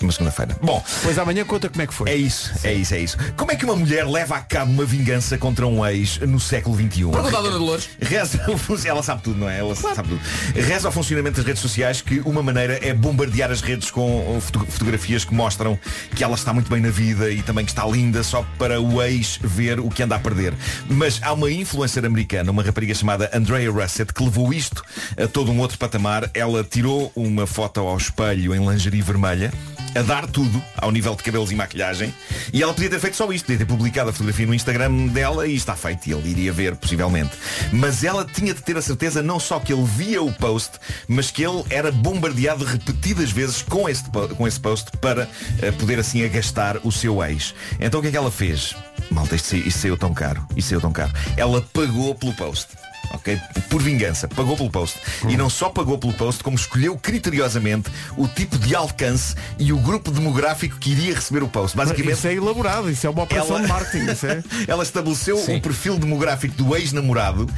Uma 0.00 0.12
segunda-feira. 0.12 0.56
Bom, 0.62 0.82
Pois 1.02 1.18
amanhã 1.18 1.44
conta 1.44 1.68
como 1.68 1.82
é 1.82 1.86
que 1.86 1.92
foi. 1.94 2.10
é 2.10 2.16
isso, 2.16 2.52
é 2.64 2.72
isso, 2.72 2.94
é 2.94 2.98
isso. 3.00 3.16
Como 3.36 3.52
é 3.52 3.56
que 3.56 3.64
uma 3.64 3.76
mulher 3.76 4.06
leva 4.06 4.36
a 4.36 4.40
cabo 4.40 4.70
uma 4.72 4.84
vingança 4.84 5.36
contra 5.36 5.66
um 5.66 5.84
ex 5.86 6.18
no 6.20 6.40
século 6.40 6.74
XXI? 6.76 7.04
Pergunta 7.10 7.38
à 7.38 7.42
Dona 7.42 7.58
Dolores. 7.58 7.88
Reza 8.00 8.40
ela 8.88 9.02
sabe 9.02 9.22
tudo, 9.22 9.38
não 9.38 9.48
é? 9.48 9.58
Ela 9.58 9.74
sabe 9.76 10.08
tudo. 10.08 10.20
Reza 10.54 10.88
ao 10.88 10.92
funcionamento 10.92 11.36
das 11.36 11.44
redes 11.46 11.60
sociais 11.60 12.00
que 12.00 12.20
uma 12.20 12.42
maneira 12.42 12.78
é 12.86 12.94
bombardear 12.94 13.50
as 13.50 13.60
redes 13.60 13.90
com 13.90 14.38
foto- 14.40 14.66
fotografias 14.70 15.24
que 15.24 15.34
mostram 15.34 15.78
que 16.16 16.24
ela 16.24 16.34
está 16.34 16.52
muito 16.52 16.70
bem 16.70 16.80
na 16.80 16.90
vida 16.90 17.30
e 17.30 17.42
também 17.42 17.64
que 17.64 17.70
está 17.70 17.86
linda 17.86 18.22
só 18.22 18.44
para 18.58 18.80
o 18.80 19.02
ex 19.02 19.38
ver 19.42 19.80
o 19.80 19.88
que 19.90 20.02
anda 20.02 20.16
a 20.16 20.18
perder. 20.18 20.54
Mas 20.88 21.20
há 21.22 21.32
uma 21.32 21.50
influencer 21.50 22.04
americana, 22.04 22.50
uma 22.50 22.62
rapariga 22.62 22.94
chamada 22.94 23.30
Andrea 23.34 23.70
Russett, 23.70 24.12
que 24.14 24.22
levou 24.24 24.52
isto 24.52 24.82
a 25.22 25.26
todo 25.28 25.50
um 25.52 25.58
outro 25.60 25.76
patamar. 25.78 26.30
Ela 26.32 26.64
tirou 26.64 27.12
uma 27.14 27.46
foto 27.46 27.80
ao 27.80 27.96
espelho 27.96 28.54
em 28.54 28.66
lingerie 28.66 29.02
vermelha 29.02 29.52
a 29.94 30.02
dar 30.02 30.26
tudo 30.26 30.62
ao 30.76 30.90
nível 30.90 31.14
de 31.14 31.22
cabelos 31.22 31.50
e 31.50 31.54
maquilhagem. 31.54 32.14
E 32.52 32.62
ela 32.62 32.72
podia 32.72 32.90
ter 32.90 33.00
feito 33.00 33.16
só 33.16 33.30
isto, 33.32 33.46
podia 33.46 33.58
ter 33.58 33.64
publicado 33.64 34.10
a 34.10 34.12
fotografia 34.12 34.46
no 34.46 34.54
Instagram 34.54 35.06
dela 35.08 35.46
e 35.46 35.54
está 35.54 35.74
feito. 35.76 36.06
E 36.06 36.12
ele 36.12 36.30
iria 36.30 36.52
ver, 36.52 36.76
possivelmente. 36.76 37.30
Mas 37.72 38.04
ela 38.04 38.24
tinha 38.24 38.54
de 38.54 38.62
ter 38.62 38.76
a 38.76 38.82
certeza 38.82 39.22
não 39.22 39.40
só 39.40 39.58
que 39.58 39.72
ele 39.72 39.84
via 39.84 40.22
o 40.22 40.32
post, 40.32 40.78
mas 41.08 41.30
que 41.30 41.42
ele 41.42 41.64
era 41.70 41.90
bombardeado 41.90 42.64
repetidas 42.64 43.30
vezes 43.30 43.62
com 43.62 43.88
esse, 43.88 44.04
com 44.36 44.46
esse 44.46 44.60
post 44.60 44.90
para 44.98 45.28
eh, 45.60 45.70
poder 45.72 45.98
assim 45.98 46.24
agastar 46.24 46.78
o 46.84 46.92
seu 46.92 47.22
ex. 47.24 47.54
Então 47.78 48.00
o 48.00 48.02
que 48.02 48.08
é 48.08 48.10
que 48.10 48.16
ela 48.16 48.30
fez? 48.30 48.74
Malta, 49.10 49.34
isto 49.34 49.70
saiu 49.70 49.96
tão 49.96 50.14
caro. 50.14 50.46
Isto 50.56 50.68
saiu 50.70 50.80
tão 50.80 50.92
caro. 50.92 51.12
Ela 51.36 51.60
pagou 51.72 52.14
pelo 52.14 52.32
post. 52.34 52.68
Ok? 53.10 53.38
Por 53.68 53.82
vingança, 53.82 54.28
pagou 54.28 54.56
pelo 54.56 54.70
post. 54.70 54.98
E 55.28 55.36
não 55.36 55.50
só 55.50 55.68
pagou 55.68 55.98
pelo 55.98 56.12
post, 56.12 56.42
como 56.42 56.56
escolheu 56.56 56.96
criteriosamente 56.96 57.90
o 58.16 58.28
tipo 58.28 58.58
de 58.58 58.74
alcance 58.74 59.34
e 59.58 59.72
o 59.72 59.78
grupo 59.78 60.10
demográfico 60.10 60.78
que 60.78 60.92
iria 60.92 61.14
receber 61.14 61.42
o 61.42 61.48
post. 61.48 61.76
Basicamente, 61.76 62.14
Isso 62.16 62.26
é 62.28 62.34
elaborado, 62.34 62.90
isso 62.90 63.06
é 63.06 63.10
uma 63.10 63.22
operação 63.22 63.56
ela, 63.56 63.66
de 63.66 63.72
marketing. 63.72 64.10
Isso 64.10 64.26
é... 64.26 64.42
ela 64.66 64.82
estabeleceu 64.82 65.36
Sim. 65.38 65.56
o 65.56 65.60
perfil 65.60 65.98
demográfico 65.98 66.54
do 66.54 66.76
ex-namorado 66.76 67.48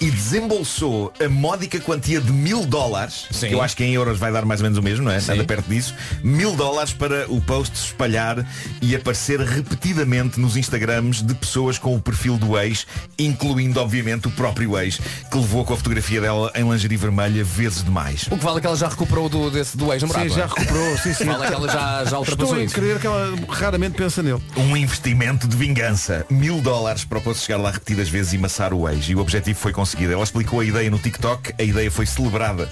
e 0.00 0.10
desembolsou 0.10 1.12
a 1.22 1.28
módica 1.28 1.78
quantia 1.80 2.20
de 2.20 2.32
mil 2.32 2.64
dólares, 2.64 3.26
Sim. 3.30 3.48
que 3.48 3.54
eu 3.54 3.62
acho 3.62 3.76
que 3.76 3.84
em 3.84 3.92
euros 3.94 4.18
vai 4.18 4.32
dar 4.32 4.44
mais 4.44 4.60
ou 4.60 4.64
menos 4.64 4.78
o 4.78 4.82
mesmo, 4.82 5.04
não 5.04 5.12
é? 5.12 5.20
Sim. 5.20 5.32
Anda 5.32 5.44
perto 5.44 5.68
disso, 5.68 5.94
mil 6.22 6.54
dólares 6.54 6.92
para 6.92 7.30
o 7.30 7.40
post 7.40 7.76
se 7.76 7.86
espalhar 7.86 8.46
e 8.80 8.94
aparecer 8.94 9.40
repetidamente 9.40 10.40
nos 10.40 10.56
Instagrams 10.56 11.22
de 11.22 11.34
pessoas 11.34 11.78
com 11.78 11.94
o 11.94 12.00
perfil 12.00 12.36
do 12.36 12.58
ex, 12.58 12.86
incluindo 13.18 13.80
obviamente 13.80 14.28
o 14.28 14.30
próprio 14.30 14.78
ex, 14.78 15.00
que 15.30 15.36
levou 15.38 15.64
com 15.64 15.74
a 15.74 15.76
fotografia 15.76 16.20
dela 16.20 16.52
em 16.54 16.68
lingerie 16.68 16.96
vermelha 16.96 17.44
vezes 17.44 17.82
demais. 17.82 18.26
O 18.30 18.36
que 18.36 18.44
vale 18.44 18.58
é 18.58 18.60
que 18.60 18.66
ela 18.66 18.76
já 18.76 18.88
recuperou 18.88 19.28
do, 19.28 19.50
desse, 19.50 19.76
do 19.76 19.92
ex-namorado. 19.92 20.28
Sim, 20.28 20.30
não 20.30 20.36
já 20.36 20.44
é? 20.44 20.46
recuperou, 20.46 20.98
sim, 20.98 21.14
sim. 21.14 21.24
Vale 21.24 21.44
é 21.44 21.48
que 21.48 21.54
ela 21.54 21.68
já, 21.68 22.04
já 22.04 22.18
ultrapassou 22.18 22.44
Estou 22.44 22.58
a 22.58 22.64
isso. 22.64 22.74
crer 22.74 22.98
que 23.00 23.06
ela 23.06 23.34
raramente 23.48 23.96
pensa 23.96 24.22
nele. 24.22 24.42
Um 24.56 24.76
investimento 24.76 25.46
de 25.48 25.56
vingança. 25.56 26.26
Mil 26.30 26.60
dólares 26.60 27.04
para 27.04 27.18
o 27.18 27.22
post 27.22 27.44
chegar 27.44 27.58
lá 27.58 27.70
repetidas 27.70 28.08
vezes 28.08 28.32
e 28.32 28.38
maçar 28.38 28.72
o 28.72 28.88
ex. 28.88 29.08
E 29.08 29.14
o 29.14 29.20
objetivo 29.20 29.58
foi 29.58 29.72
conseguido. 29.72 30.12
Ela 30.12 30.22
explicou 30.22 30.60
a 30.60 30.64
ideia 30.64 30.90
no 30.90 30.98
TikTok. 30.98 31.54
A 31.58 31.62
ideia 31.62 31.90
foi 31.90 32.06
celebrada 32.06 32.68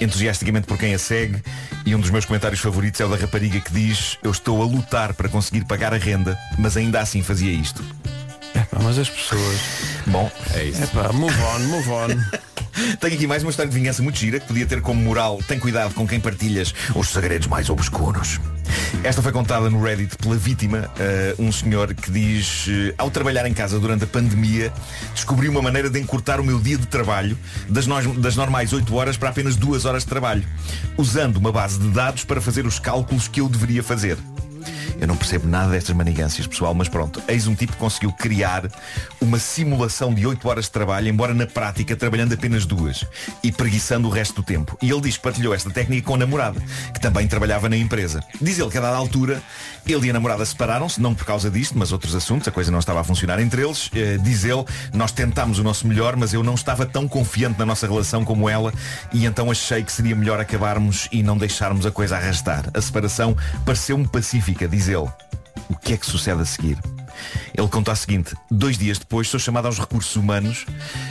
entusiasticamente 0.00 0.66
por 0.66 0.78
quem 0.78 0.94
a 0.94 0.98
segue. 0.98 1.42
E 1.86 1.94
um 1.94 2.00
dos 2.00 2.10
meus 2.10 2.24
comentários 2.24 2.60
favoritos 2.60 3.00
é 3.00 3.04
o 3.04 3.08
da 3.08 3.16
rapariga 3.16 3.60
que 3.60 3.72
diz 3.72 4.18
Eu 4.22 4.30
estou 4.30 4.62
a 4.62 4.64
lutar 4.64 5.14
para 5.14 5.28
conseguir 5.28 5.64
pagar 5.64 5.92
a 5.94 5.98
renda, 5.98 6.38
mas 6.58 6.76
ainda 6.76 7.00
assim 7.00 7.22
fazia 7.22 7.52
isto. 7.52 7.82
Epá, 8.54 8.78
mas 8.82 8.98
as 8.98 9.08
pessoas. 9.10 9.58
Bom, 10.06 10.30
É 10.54 10.64
isso. 10.64 10.82
Epá, 10.84 11.12
move 11.12 11.34
on, 11.40 11.58
move 11.60 11.88
on. 11.90 12.08
tenho 13.00 13.14
aqui 13.14 13.26
mais 13.26 13.42
uma 13.42 13.50
história 13.50 13.70
de 13.70 13.76
vingança 13.76 14.02
muito 14.02 14.18
gira 14.18 14.40
que 14.40 14.46
podia 14.48 14.66
ter 14.66 14.80
como 14.80 15.00
moral 15.00 15.40
Tem 15.46 15.58
cuidado 15.60 15.94
com 15.94 16.06
quem 16.08 16.18
partilhas 16.18 16.74
os 16.94 17.08
segredos 17.08 17.46
mais 17.46 17.68
obscuros. 17.70 18.40
Esta 19.04 19.22
foi 19.22 19.30
contada 19.32 19.68
no 19.70 19.80
Reddit 19.82 20.16
pela 20.16 20.36
vítima, 20.36 20.90
eh, 20.98 21.34
um 21.38 21.52
senhor 21.52 21.92
que 21.94 22.10
diz 22.10 22.66
eh, 22.68 22.94
Ao 22.98 23.10
trabalhar 23.10 23.46
em 23.46 23.52
casa 23.54 23.78
durante 23.78 24.04
a 24.04 24.06
pandemia 24.06 24.72
Descobri 25.14 25.48
uma 25.48 25.60
maneira 25.62 25.88
de 25.90 26.00
encurtar 26.00 26.40
o 26.40 26.44
meu 26.44 26.58
dia 26.58 26.76
de 26.78 26.86
trabalho 26.86 27.36
Das, 27.68 27.86
nós- 27.86 28.06
das 28.18 28.34
normais 28.36 28.72
8 28.72 28.94
horas 28.94 29.16
para 29.16 29.28
apenas 29.30 29.56
2 29.56 29.84
horas 29.84 30.02
de 30.04 30.08
trabalho 30.08 30.44
Usando 30.96 31.36
uma 31.36 31.52
base 31.52 31.78
de 31.78 31.88
dados 31.88 32.24
para 32.24 32.40
fazer 32.40 32.66
os 32.66 32.78
cálculos 32.78 33.28
que 33.28 33.40
eu 33.40 33.48
deveria 33.48 33.82
fazer 33.82 34.16
eu 35.00 35.06
não 35.06 35.16
percebo 35.16 35.48
nada 35.48 35.70
destas 35.70 35.94
manigâncias, 35.94 36.46
pessoal, 36.46 36.74
mas 36.74 36.88
pronto, 36.88 37.22
eis 37.28 37.46
um 37.46 37.54
tipo 37.54 37.72
que 37.72 37.78
conseguiu 37.78 38.12
criar 38.12 38.64
uma 39.20 39.38
simulação 39.38 40.12
de 40.12 40.26
8 40.26 40.48
horas 40.48 40.64
de 40.66 40.70
trabalho, 40.70 41.08
embora 41.08 41.34
na 41.34 41.46
prática 41.46 41.96
trabalhando 41.96 42.34
apenas 42.34 42.66
duas 42.66 43.04
e 43.42 43.50
preguiçando 43.50 44.08
o 44.08 44.10
resto 44.10 44.36
do 44.36 44.42
tempo. 44.42 44.76
E 44.80 44.90
ele 44.90 45.00
diz 45.00 45.16
que 45.16 45.22
partilhou 45.22 45.54
esta 45.54 45.70
técnica 45.70 46.06
com 46.06 46.14
a 46.14 46.18
namorada, 46.18 46.60
que 46.92 47.00
também 47.00 47.26
trabalhava 47.26 47.68
na 47.68 47.76
empresa. 47.76 48.22
Diz 48.40 48.58
ele 48.58 48.70
que 48.70 48.78
a 48.78 48.80
dada 48.80 48.96
altura, 48.96 49.42
ele 49.86 50.06
e 50.06 50.10
a 50.10 50.12
namorada 50.12 50.44
separaram-se, 50.44 51.00
não 51.00 51.14
por 51.14 51.24
causa 51.24 51.50
disto, 51.50 51.78
mas 51.78 51.92
outros 51.92 52.14
assuntos, 52.14 52.46
a 52.48 52.50
coisa 52.50 52.70
não 52.70 52.78
estava 52.78 53.00
a 53.00 53.04
funcionar 53.04 53.40
entre 53.40 53.62
eles. 53.62 53.90
Eh, 53.94 54.18
diz 54.22 54.44
ele, 54.44 54.64
nós 54.92 55.12
tentámos 55.12 55.58
o 55.58 55.62
nosso 55.62 55.86
melhor, 55.86 56.16
mas 56.16 56.32
eu 56.32 56.42
não 56.42 56.54
estava 56.54 56.86
tão 56.86 57.08
confiante 57.08 57.58
na 57.58 57.66
nossa 57.66 57.86
relação 57.86 58.24
como 58.24 58.48
ela, 58.48 58.72
e 59.12 59.26
então 59.26 59.50
achei 59.50 59.82
que 59.82 59.92
seria 59.92 60.14
melhor 60.14 60.40
acabarmos 60.40 61.08
e 61.10 61.22
não 61.22 61.36
deixarmos 61.36 61.86
a 61.86 61.90
coisa 61.90 62.16
arrastar. 62.16 62.64
A 62.72 62.80
separação 62.80 63.36
pareceu-me 63.64 64.06
pacífica, 64.06 64.53
diz 64.68 64.88
ele. 64.88 65.08
O 65.68 65.76
que 65.76 65.94
é 65.94 65.96
que 65.96 66.06
sucede 66.06 66.42
a 66.42 66.44
seguir? 66.44 66.78
Ele 67.56 67.68
conta 67.68 67.92
o 67.92 67.96
seguinte, 67.96 68.34
dois 68.50 68.76
dias 68.76 68.98
depois 68.98 69.28
sou 69.28 69.38
chamado 69.38 69.66
aos 69.66 69.78
recursos 69.78 70.16
humanos 70.16 70.66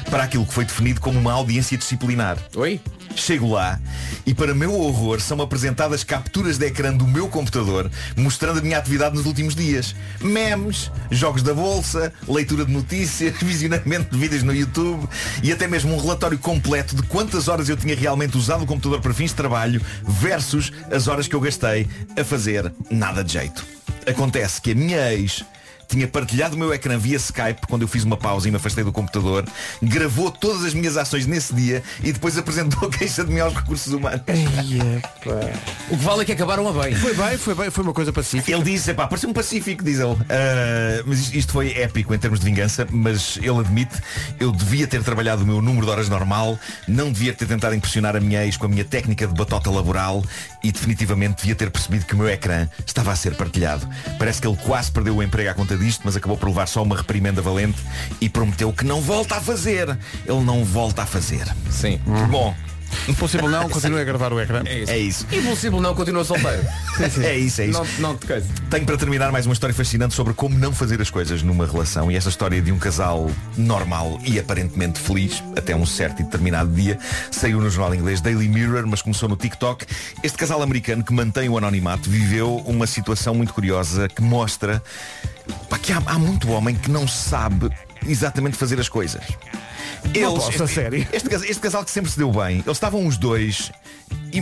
para 0.09 0.23
aquilo 0.23 0.45
que 0.45 0.53
foi 0.53 0.65
definido 0.65 0.99
como 0.99 1.19
uma 1.19 1.33
audiência 1.33 1.77
disciplinar. 1.77 2.37
Oi? 2.55 2.81
Chego 3.15 3.51
lá 3.51 3.79
e 4.25 4.33
para 4.33 4.55
meu 4.55 4.73
horror 4.73 5.21
são 5.21 5.39
apresentadas 5.41 6.03
capturas 6.03 6.57
de 6.57 6.65
ecrã 6.65 6.91
do 6.91 7.07
meu 7.07 7.27
computador 7.27 7.89
mostrando 8.15 8.59
a 8.59 8.61
minha 8.61 8.77
atividade 8.77 9.15
nos 9.15 9.25
últimos 9.25 9.55
dias. 9.55 9.95
Memes, 10.19 10.91
jogos 11.11 11.43
da 11.43 11.53
bolsa, 11.53 12.11
leitura 12.27 12.65
de 12.65 12.71
notícias, 12.71 13.35
visionamento 13.41 14.11
de 14.11 14.17
vídeos 14.17 14.43
no 14.43 14.53
YouTube 14.53 15.07
e 15.43 15.51
até 15.51 15.67
mesmo 15.67 15.93
um 15.93 15.99
relatório 15.99 16.37
completo 16.39 16.95
de 16.95 17.03
quantas 17.03 17.47
horas 17.47 17.69
eu 17.69 17.77
tinha 17.77 17.95
realmente 17.95 18.37
usado 18.37 18.63
o 18.63 18.67
computador 18.67 18.99
para 18.99 19.13
fins 19.13 19.29
de 19.29 19.35
trabalho 19.35 19.81
versus 20.03 20.71
as 20.91 21.07
horas 21.07 21.27
que 21.27 21.35
eu 21.35 21.39
gastei 21.39 21.87
a 22.17 22.23
fazer 22.23 22.71
nada 22.89 23.23
de 23.23 23.33
jeito. 23.33 23.65
Acontece 24.07 24.61
que 24.61 24.71
a 24.71 24.75
minha 24.75 25.13
ex 25.13 25.45
tinha 25.93 26.07
partilhado 26.07 26.55
o 26.55 26.59
meu 26.59 26.73
ecrã 26.73 26.97
via 26.97 27.17
Skype 27.17 27.67
quando 27.67 27.83
eu 27.83 27.87
fiz 27.87 28.03
uma 28.03 28.17
pausa 28.17 28.47
e 28.47 28.51
me 28.51 28.57
afastei 28.57 28.83
do 28.83 28.91
computador, 28.91 29.45
gravou 29.81 30.31
todas 30.31 30.63
as 30.65 30.73
minhas 30.73 30.97
ações 30.97 31.25
nesse 31.27 31.53
dia 31.53 31.83
e 32.03 32.11
depois 32.11 32.37
apresentou 32.37 32.87
a 32.89 32.91
queixa 32.91 33.23
de 33.23 33.31
mim 33.31 33.39
aos 33.39 33.53
recursos 33.53 33.93
humanos. 33.93 34.21
O 35.89 35.97
que 35.97 36.03
vale 36.03 36.21
é 36.21 36.25
que 36.25 36.31
acabaram 36.31 36.67
a 36.67 36.83
bem. 36.83 36.95
Foi 36.95 37.13
bem, 37.13 37.37
foi 37.37 37.55
bem, 37.55 37.69
foi 37.69 37.83
uma 37.83 37.93
coisa 37.93 38.11
pacífica. 38.11 38.51
Ele 38.51 38.63
disse, 38.63 38.91
epá, 38.91 39.07
parecia 39.07 39.29
um 39.29 39.33
pacífico, 39.33 39.83
diz 39.83 39.99
ele. 39.99 40.17
Ah, 40.29 41.03
mas 41.05 41.19
isto- 41.19 41.35
isto 41.37 41.51
foi 41.53 41.71
épico 41.73 42.13
em 42.13 42.17
termos 42.17 42.39
de 42.39 42.45
vingança, 42.45 42.87
mas 42.91 43.37
ele 43.41 43.59
admite, 43.59 43.95
eu 44.39 44.51
devia 44.51 44.87
ter 44.87 45.03
trabalhado 45.03 45.43
o 45.43 45.45
meu 45.45 45.61
número 45.61 45.85
de 45.85 45.91
horas 45.91 46.09
normal, 46.09 46.57
não 46.87 47.11
devia 47.11 47.33
ter 47.33 47.45
tentado 47.47 47.75
impressionar 47.75 48.15
a 48.15 48.19
minha 48.19 48.43
ex 48.45 48.57
com 48.57 48.65
a 48.65 48.69
minha 48.69 48.83
técnica 48.85 49.27
de 49.27 49.33
batota 49.33 49.69
laboral 49.69 50.23
e 50.63 50.71
definitivamente 50.71 51.41
devia 51.41 51.55
ter 51.55 51.69
percebido 51.69 52.05
que 52.05 52.15
o 52.15 52.17
meu 52.17 52.29
ecrã 52.29 52.67
estava 52.85 53.11
a 53.11 53.15
ser 53.15 53.35
partilhado. 53.35 53.87
Parece 54.17 54.41
que 54.41 54.47
ele 54.47 54.57
quase 54.57 54.91
perdeu 54.91 55.17
o 55.17 55.21
emprego 55.21 55.49
à 55.49 55.53
conta 55.53 55.77
disto, 55.77 56.01
mas 56.05 56.15
acabou 56.15 56.37
por 56.37 56.47
levar 56.47 56.67
só 56.67 56.81
uma 56.81 56.95
reprimenda 56.95 57.41
valente 57.41 57.81
e 58.21 58.29
prometeu 58.29 58.71
que 58.71 58.85
não 58.85 59.01
volta 59.01 59.35
a 59.35 59.41
fazer. 59.41 59.89
Ele 60.25 60.41
não 60.43 60.63
volta 60.63 61.03
a 61.03 61.05
fazer. 61.05 61.45
Sim. 61.69 61.99
Bom, 62.31 62.55
Impossível 63.07 63.49
não, 63.49 63.69
continue 63.69 64.01
a 64.01 64.03
gravar 64.03 64.33
o 64.33 64.39
ecrã. 64.39 64.63
É 64.65 64.79
isso. 64.79 64.91
é 64.91 64.97
isso. 64.97 65.27
Impossível 65.31 65.81
não 65.81 65.93
continua 65.95 66.23
solteiro. 66.23 66.63
É 67.23 67.37
isso, 67.37 67.61
é 67.61 67.67
isso. 67.67 67.79
não, 67.99 68.11
não 68.11 68.17
te 68.17 68.27
coisa. 68.27 68.47
Tenho 68.69 68.85
para 68.85 68.97
terminar 68.97 69.31
mais 69.31 69.45
uma 69.45 69.53
história 69.53 69.73
fascinante 69.73 70.13
sobre 70.13 70.33
como 70.33 70.57
não 70.57 70.73
fazer 70.73 71.01
as 71.01 71.09
coisas 71.09 71.41
numa 71.41 71.65
relação 71.65 72.11
e 72.11 72.15
esta 72.15 72.29
história 72.29 72.61
de 72.61 72.71
um 72.71 72.77
casal 72.77 73.29
normal 73.57 74.19
e 74.25 74.39
aparentemente 74.39 74.99
feliz 74.99 75.43
até 75.55 75.75
um 75.75 75.85
certo 75.85 76.21
e 76.21 76.23
determinado 76.23 76.71
dia 76.71 76.97
saiu 77.31 77.59
no 77.59 77.69
jornal 77.69 77.95
inglês 77.95 78.21
Daily 78.21 78.47
Mirror, 78.47 78.85
mas 78.87 79.01
começou 79.01 79.27
no 79.27 79.35
TikTok. 79.35 79.85
Este 80.23 80.37
casal 80.37 80.61
americano 80.61 81.03
que 81.03 81.13
mantém 81.13 81.49
o 81.49 81.57
anonimato 81.57 82.09
viveu 82.09 82.57
uma 82.65 82.87
situação 82.87 83.33
muito 83.33 83.53
curiosa 83.53 84.07
que 84.07 84.21
mostra 84.21 84.81
pá, 85.69 85.77
que 85.77 85.91
há, 85.91 86.01
há 86.05 86.19
muito 86.19 86.49
homem 86.51 86.75
que 86.75 86.89
não 86.89 87.07
sabe 87.07 87.69
exatamente 88.07 88.57
fazer 88.57 88.79
as 88.79 88.89
coisas. 88.89 89.23
Posso, 90.35 90.63
a 90.63 90.67
sério. 90.67 91.07
Este, 91.11 91.29
cas- 91.29 91.43
este 91.43 91.59
casal 91.59 91.83
que 91.83 91.91
sempre 91.91 92.11
se 92.11 92.17
deu 92.17 92.31
bem, 92.31 92.57
eles 92.57 92.67
estavam 92.67 93.05
os 93.05 93.17
dois. 93.17 93.71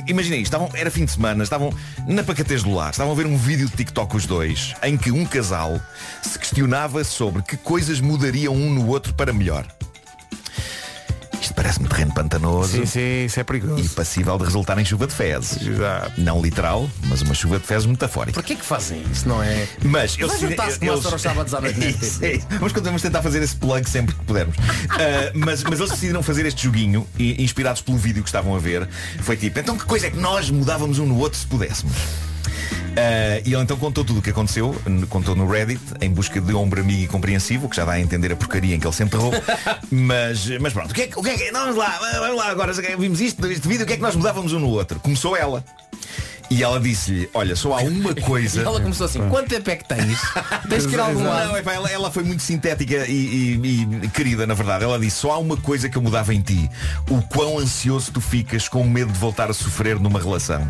Imagina 0.08 0.36
isto, 0.36 0.46
estavam, 0.46 0.70
era 0.74 0.90
fim 0.90 1.06
de 1.06 1.12
semana, 1.12 1.44
estavam 1.44 1.74
na 2.08 2.24
pacatez 2.24 2.64
do 2.64 2.74
lar, 2.74 2.92
estavam 2.92 3.12
a 3.12 3.16
ver 3.16 3.26
um 3.26 3.38
vídeo 3.38 3.70
de 3.70 3.76
TikTok 3.76 4.16
os 4.16 4.26
dois, 4.26 4.74
em 4.84 4.98
que 4.98 5.12
um 5.12 5.26
casal 5.26 5.80
se 6.22 6.38
questionava 6.40 7.04
sobre 7.04 7.42
que 7.42 7.58
coisas 7.58 8.00
mudariam 8.00 8.54
um 8.56 8.70
no 8.74 8.88
outro 8.88 9.14
para 9.14 9.34
melhor. 9.34 9.66
Isto 11.52 11.56
parece-me 11.56 11.88
terreno 11.90 12.14
pantanoso 12.14 12.72
Sim, 12.72 12.86
sim, 12.86 13.26
isso 13.26 13.38
é 13.40 13.42
e 13.42 13.44
perigoso. 13.44 13.90
passível 13.90 14.38
de 14.38 14.46
resultar 14.46 14.80
em 14.80 14.86
chuva 14.86 15.06
de 15.06 15.14
fezes. 15.14 15.62
Exato. 15.68 16.14
Não 16.22 16.42
literal, 16.42 16.90
mas 17.08 17.22
uma 17.22 17.34
chuva 17.34 17.60
de 17.60 17.66
fezes 17.68 17.86
metafórica. 17.86 18.34
Porquê 18.40 18.56
que 18.56 18.66
fazem 18.66 19.04
isso, 19.12 19.28
não 19.28 19.44
é? 19.44 19.68
Mas 19.84 20.16
com 20.16 20.26
o 20.26 20.30
Master 20.30 21.12
aos 21.14 21.22
sábados 21.22 21.54
à 21.54 21.60
noite, 21.62 21.84
É 21.84 21.90
isso, 21.92 22.26
isso. 22.26 22.48
Vamos, 22.52 22.72
vamos 22.72 23.02
tentar 23.02 23.22
fazer 23.22 23.44
esse 23.44 23.56
plug 23.56 23.88
sempre 23.90 24.16
que 24.16 24.24
pudermos. 24.24 24.56
Ah, 24.92 25.32
mas, 25.34 25.64
mas 25.64 25.80
eles 25.80 25.92
decidiram 25.92 26.22
fazer 26.22 26.46
este 26.46 26.64
joguinho, 26.64 27.08
e- 27.18 27.42
inspirados 27.44 27.82
pelo 27.82 27.98
vídeo 27.98 28.22
que 28.24 28.30
estavam 28.30 28.56
a 28.56 28.60
ver. 28.60 28.88
Foi 29.22 29.36
tipo, 29.36 29.60
então 29.60 29.78
que 29.78 29.86
coisa 29.86 30.08
é 30.08 30.10
que 30.12 30.18
nós 30.18 30.50
mudávamos 30.50 31.00
um 31.00 31.06
no 31.06 31.18
outro 31.18 31.40
se 31.40 31.46
pudéssemos? 31.48 31.94
Ah, 32.96 33.42
e 33.46 33.54
ele 33.54 33.62
então 33.64 33.78
contou 33.78 34.04
tudo 34.04 34.20
o 34.20 34.22
que 34.22 34.30
aconteceu, 34.32 34.76
contou 35.10 35.36
no 35.36 35.48
Reddit, 35.50 35.82
em 36.02 36.10
busca 36.10 36.42
de 36.42 36.54
ombro 36.54 36.82
amigo 36.82 37.04
e 37.04 37.08
compreensivo, 37.08 37.70
que 37.70 37.76
já 37.76 37.86
dá 37.86 37.94
a 37.94 38.00
entender 38.00 38.32
a 38.34 38.36
porcaria 38.36 38.76
em 38.76 38.80
que 38.80 38.86
ele 38.86 38.94
se 38.94 39.04
enterrou. 39.04 39.32
mas, 39.90 40.48
mas 40.60 40.74
pronto, 40.74 40.92
o 40.92 40.94
que 40.94 41.04
é 41.04 41.08
que, 41.08 41.18
o 41.20 41.24
que, 41.24 41.30
é 41.30 41.52
Vamos 41.52 41.76
lá, 41.76 42.00
vamos 42.20 42.38
lá 42.38 42.50
agora, 42.50 42.74
vimos 42.98 43.22
isto, 43.22 43.46
este 43.48 43.68
vídeo, 43.68 43.84
o 43.84 43.88
que 43.88 43.94
é 43.94 43.96
que 43.96 44.02
nós 44.02 44.16
mudávamos 44.16 44.52
um 44.54 44.60
no 44.60 44.70
outro? 44.70 45.00
Começou 45.00 45.36
ela. 45.38 45.64
E 46.50 46.64
ela 46.64 46.82
disse-lhe, 46.82 47.30
olha, 47.34 47.56
só 47.56 47.78
há 47.78 47.82
uma 47.82 48.12
E 48.12 48.16
coisa. 48.22 48.62
ela 48.62 48.82
começou 48.82 49.06
assim, 49.06 49.26
quanto 49.30 49.48
tempo 49.48 49.70
é 49.70 49.76
que 49.78 49.88
tens? 49.88 50.20
Tens 50.68 50.86
que 50.86 50.94
ir 50.96 51.00
a 51.00 51.06
algum 51.06 51.22
Não, 51.24 51.30
lado. 51.30 51.56
epá, 51.58 51.72
ela, 51.74 51.90
ela 51.90 52.12
foi 52.12 52.24
muito 52.24 52.44
sintética 52.44 53.06
e, 53.08 53.14
e- 53.64 53.88
e 54.04 54.08
querida, 54.10 54.46
na 54.46 54.54
verdade. 54.54 54.84
Ela 54.84 55.00
disse, 55.00 55.16
só 55.16 55.32
há 55.32 55.38
uma 55.38 55.56
coisa 55.56 55.88
que 55.88 55.98
eu 55.98 56.02
mudava 56.02 56.34
em 56.34 56.42
ti. 56.42 56.70
O 57.10 57.22
quão 57.22 57.58
ansioso 57.58 58.12
tu 58.12 58.20
ficas 58.20 58.68
com 58.68 58.84
medo 58.84 59.14
de 59.14 59.18
voltar 59.18 59.50
a 59.50 59.54
sofrer 59.54 59.98
numa 59.98 60.20
relação. 60.20 60.68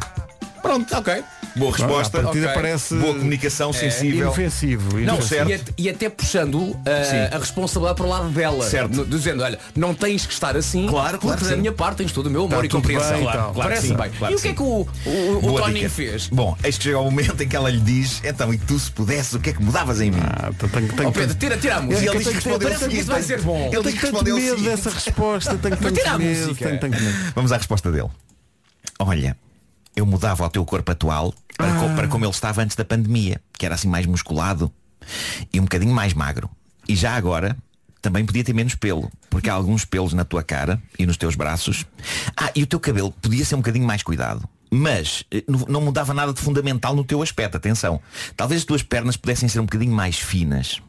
Pronto, 0.62 0.95
ok. 0.95 1.24
Boa 1.56 1.71
resposta. 1.76 2.19
A 2.19 2.24
partida 2.24 2.45
Ok. 2.47 2.56
parece 2.62 2.95
Boa 2.95 3.13
comunicação 3.13 3.74
sensível. 3.74 4.21
inofensivo. 4.28 4.93
Não, 4.93 5.15
inofensivo. 5.15 5.28
certo. 5.28 5.50
e, 5.50 5.54
at- 5.54 5.74
e 5.78 5.89
até 5.89 6.10
puxando 6.10 6.56
uh, 6.56 6.76
Sim. 7.10 7.36
a 7.36 7.38
responsabilidade 7.39 7.97
para 7.97 8.06
o 8.06 8.10
lado 8.10 8.30
dela. 8.30 8.63
Certo. 8.69 8.95
No- 8.95 9.06
dizendo, 9.06 9.43
olha, 9.43 9.60
não 9.76 9.93
tens 9.93 10.26
que 10.26 10.32
estar 10.32 10.56
assim. 10.56 10.88
Claro, 10.88 11.17
claro 11.17 11.19
porque 11.19 11.38
que 11.43 11.43
da 11.50 11.56
sim. 11.56 11.60
minha 11.62 11.74
parte 11.74 11.97
tens 11.97 12.12
todo 12.13 12.28
o 12.28 12.30
meu 12.30 12.45
amor 12.45 12.60
Tá 12.60 12.65
e 12.65 12.69
tudo 12.69 12.82
compreensão. 12.82 13.10
bem 13.12 13.19
e 13.19 13.24
Claro, 13.24 13.38
tal. 13.39 13.54
Claro 13.54 13.69
que 13.69 13.76
Parece 13.76 13.88
sim, 13.88 13.95
bem. 13.95 14.12
claro 14.12 14.34
e 14.34 14.36
o 14.36 14.38
que 14.38 14.43
que 14.43 14.47
é 14.50 14.54
que 14.54 14.62
o, 14.62 14.65
o, 15.06 15.38
o 15.38 15.41
Boa 15.41 15.62
Toninho 15.63 15.78
dica. 15.80 15.89
fez? 15.89 16.28
Bom, 16.30 16.58
eis 16.63 16.78
que 16.78 16.84
chega 16.86 16.97
ao 16.97 17.04
momento 17.04 17.43
em 17.43 17.47
que 17.50 17.56
ela 17.56 17.69
lhe 17.69 17.80
diz, 17.82 18.21
então, 18.24 18.54
e 18.54 18.58
tu 18.58 18.80
se 18.80 18.89
pudesses, 18.91 19.34
o 19.34 19.39
que 19.39 19.50
é 19.50 19.54
que 19.54 19.62
mudavas 19.62 20.00
em 20.00 20.10
mim? 20.12 20.21
Ah, 20.24 20.52
então 20.56 20.69
tenho, 20.69 20.88
tenho, 20.93 21.10
Ó 21.10 21.12
Pedro, 21.12 21.36
tira, 21.36 21.58
tira 21.58 21.78
a 21.78 21.82
E 21.82 21.86
música. 21.86 22.06
ele 22.12 22.17
diz 22.19 22.28
que 22.28 22.34
respondeu 22.36 22.56
o 22.58 22.62
Parece 22.62 22.78
que 22.80 22.84
seguinte, 22.86 23.02
isso 23.02 23.12
vai 23.12 23.21
ser 23.24 23.41
bom. 23.41 23.67
Ele 23.67 23.76
eu 23.76 23.84
diz 23.84 23.93
que 23.93 24.00
tenho 24.00 24.13
tanto 24.13 24.26
respondeu 24.26 24.36
o 24.36 24.39
medo 24.39 24.50
seguinte. 24.58 24.69
dessa 24.69 24.89
resposta. 24.89 25.58
Tenho 25.58 25.76
tira 25.91 26.12
a 26.12 26.17
medo. 26.17 26.47
música. 26.47 26.65
Tenho 26.67 26.80
tanto 26.80 27.02
medo. 27.02 27.17
Vamos 27.36 27.52
à 27.52 27.58
resposta 27.58 27.91
dele. 27.91 28.08
Olha, 29.00 29.36
eu 29.95 30.06
mudava 30.06 30.45
o 30.45 30.49
teu 30.49 30.63
corpo 30.65 30.91
atual 30.91 31.34
para, 31.58 31.73
co- 31.73 31.89
para 31.95 32.08
como 32.08 32.25
ele 32.25 32.32
estava 32.32 32.62
antes 32.62 32.75
da 32.75 32.86
pandemia, 32.86 33.41
que 33.58 33.65
era 33.65 33.75
assim 33.75 33.88
mais 33.88 34.06
musculado 34.06 34.71
e 35.54 35.60
um 35.60 35.63
bocadinho 35.63 35.93
mais 35.93 36.13
magro. 36.13 36.49
E 36.88 36.95
já 36.95 37.15
agora 37.15 37.56
também 38.01 38.25
podia 38.25 38.43
ter 38.43 38.54
menos 38.54 38.73
pelo, 38.75 39.12
porque 39.30 39.49
há 39.49 39.54
alguns 39.54 39.86
pelos 39.86 40.13
na 40.13 40.25
tua 40.25 40.41
cara 40.43 40.82
e 40.97 41.06
nos 41.06 41.17
teus 41.17 41.36
braços. 41.36 41.86
Ah, 42.36 42.51
e 42.56 42.63
o 42.63 42.67
teu 42.67 42.80
cabelo 42.80 43.12
podia 43.21 43.45
ser 43.45 43.56
um 43.56 43.60
bocadinho 43.60 43.86
mais 43.86 44.01
cuidado. 44.01 44.47
Mas 44.73 45.23
eh, 45.30 45.43
não- 45.47 45.65
não 45.67 45.82
mudava 45.82 46.13
nada 46.13 46.34
de 46.34 46.39
fundamental 46.41 46.95
no 46.95 47.04
teu 47.04 47.21
aspecto, 47.21 47.58
atenção. 47.58 47.99
Talvez 48.36 48.62
as 48.62 48.65
tuas 48.65 48.82
pernas 48.82 49.17
pudessem 49.17 49.47
ser 49.49 49.60
um 49.60 49.65
bocadinho 49.65 49.93
mais 49.93 50.17
finas. 50.17 50.82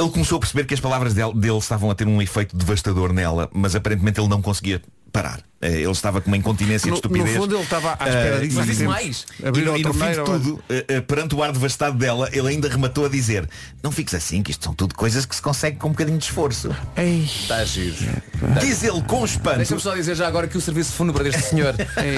Ele 0.00 0.10
começou 0.10 0.36
a 0.36 0.40
perceber 0.40 0.64
que 0.64 0.74
as 0.74 0.80
palavras 0.80 1.14
dele, 1.14 1.32
dele 1.34 1.58
estavam 1.58 1.90
a 1.90 1.94
ter 1.94 2.08
um 2.08 2.20
efeito 2.20 2.56
devastador 2.56 3.12
nela, 3.12 3.48
mas 3.54 3.74
aparentemente 3.76 4.18
ele 4.20 4.28
não 4.28 4.42
conseguia 4.42 4.82
parar. 5.12 5.40
Eh, 5.64 5.80
Ele 5.80 5.90
estava 5.90 6.20
com 6.20 6.28
uma 6.28 6.36
incontinência 6.36 6.90
No, 6.90 6.96
de 6.96 7.02
no 7.08 7.08
estupidez. 7.16 7.36
fundo 7.38 7.54
ele 7.56 7.62
estava 7.64 7.92
à 7.98 8.06
espera 8.06 8.36
Ah, 8.36 8.40
disso. 8.40 8.56
mas 8.56 8.66
disse 8.66 8.84
mais. 8.84 9.26
E, 9.40 9.42
no- 9.42 9.72
a 9.74 9.78
e 9.78 9.82
no 9.82 9.94
fim 9.94 10.00
de 10.00 10.14
torneira. 10.14 10.24
tudo, 10.24 10.64
eh, 10.68 10.84
eh, 10.88 11.00
perante 11.00 11.34
o 11.34 11.42
ar 11.42 11.52
devastado 11.52 11.96
dela, 11.96 12.28
ele 12.32 12.48
ainda 12.48 12.68
rematou 12.68 13.06
a 13.06 13.08
dizer 13.08 13.48
não 13.82 13.90
fiques 13.90 14.12
assim, 14.14 14.42
que 14.42 14.50
isto 14.50 14.62
são 14.64 14.74
tudo 14.74 14.94
coisas 14.94 15.24
que 15.24 15.34
se 15.34 15.40
consegue 15.42 15.76
com 15.78 15.88
um 15.88 15.92
bocadinho 15.92 16.18
de 16.18 16.24
esforço. 16.24 16.70
Ei, 16.96 17.24
Está 17.24 17.64
giro. 17.64 17.94
Diz 18.60 18.82
ele 18.84 19.00
com 19.02 19.24
espanto. 19.24 19.56
Deixa-me 19.56 19.80
só 19.80 19.94
dizer 19.94 20.14
já 20.14 20.26
agora 20.28 20.46
que 20.46 20.56
o 20.58 20.60
serviço 20.60 20.92
fúnebre 20.92 21.24
deste 21.24 21.42
senhor 21.42 21.74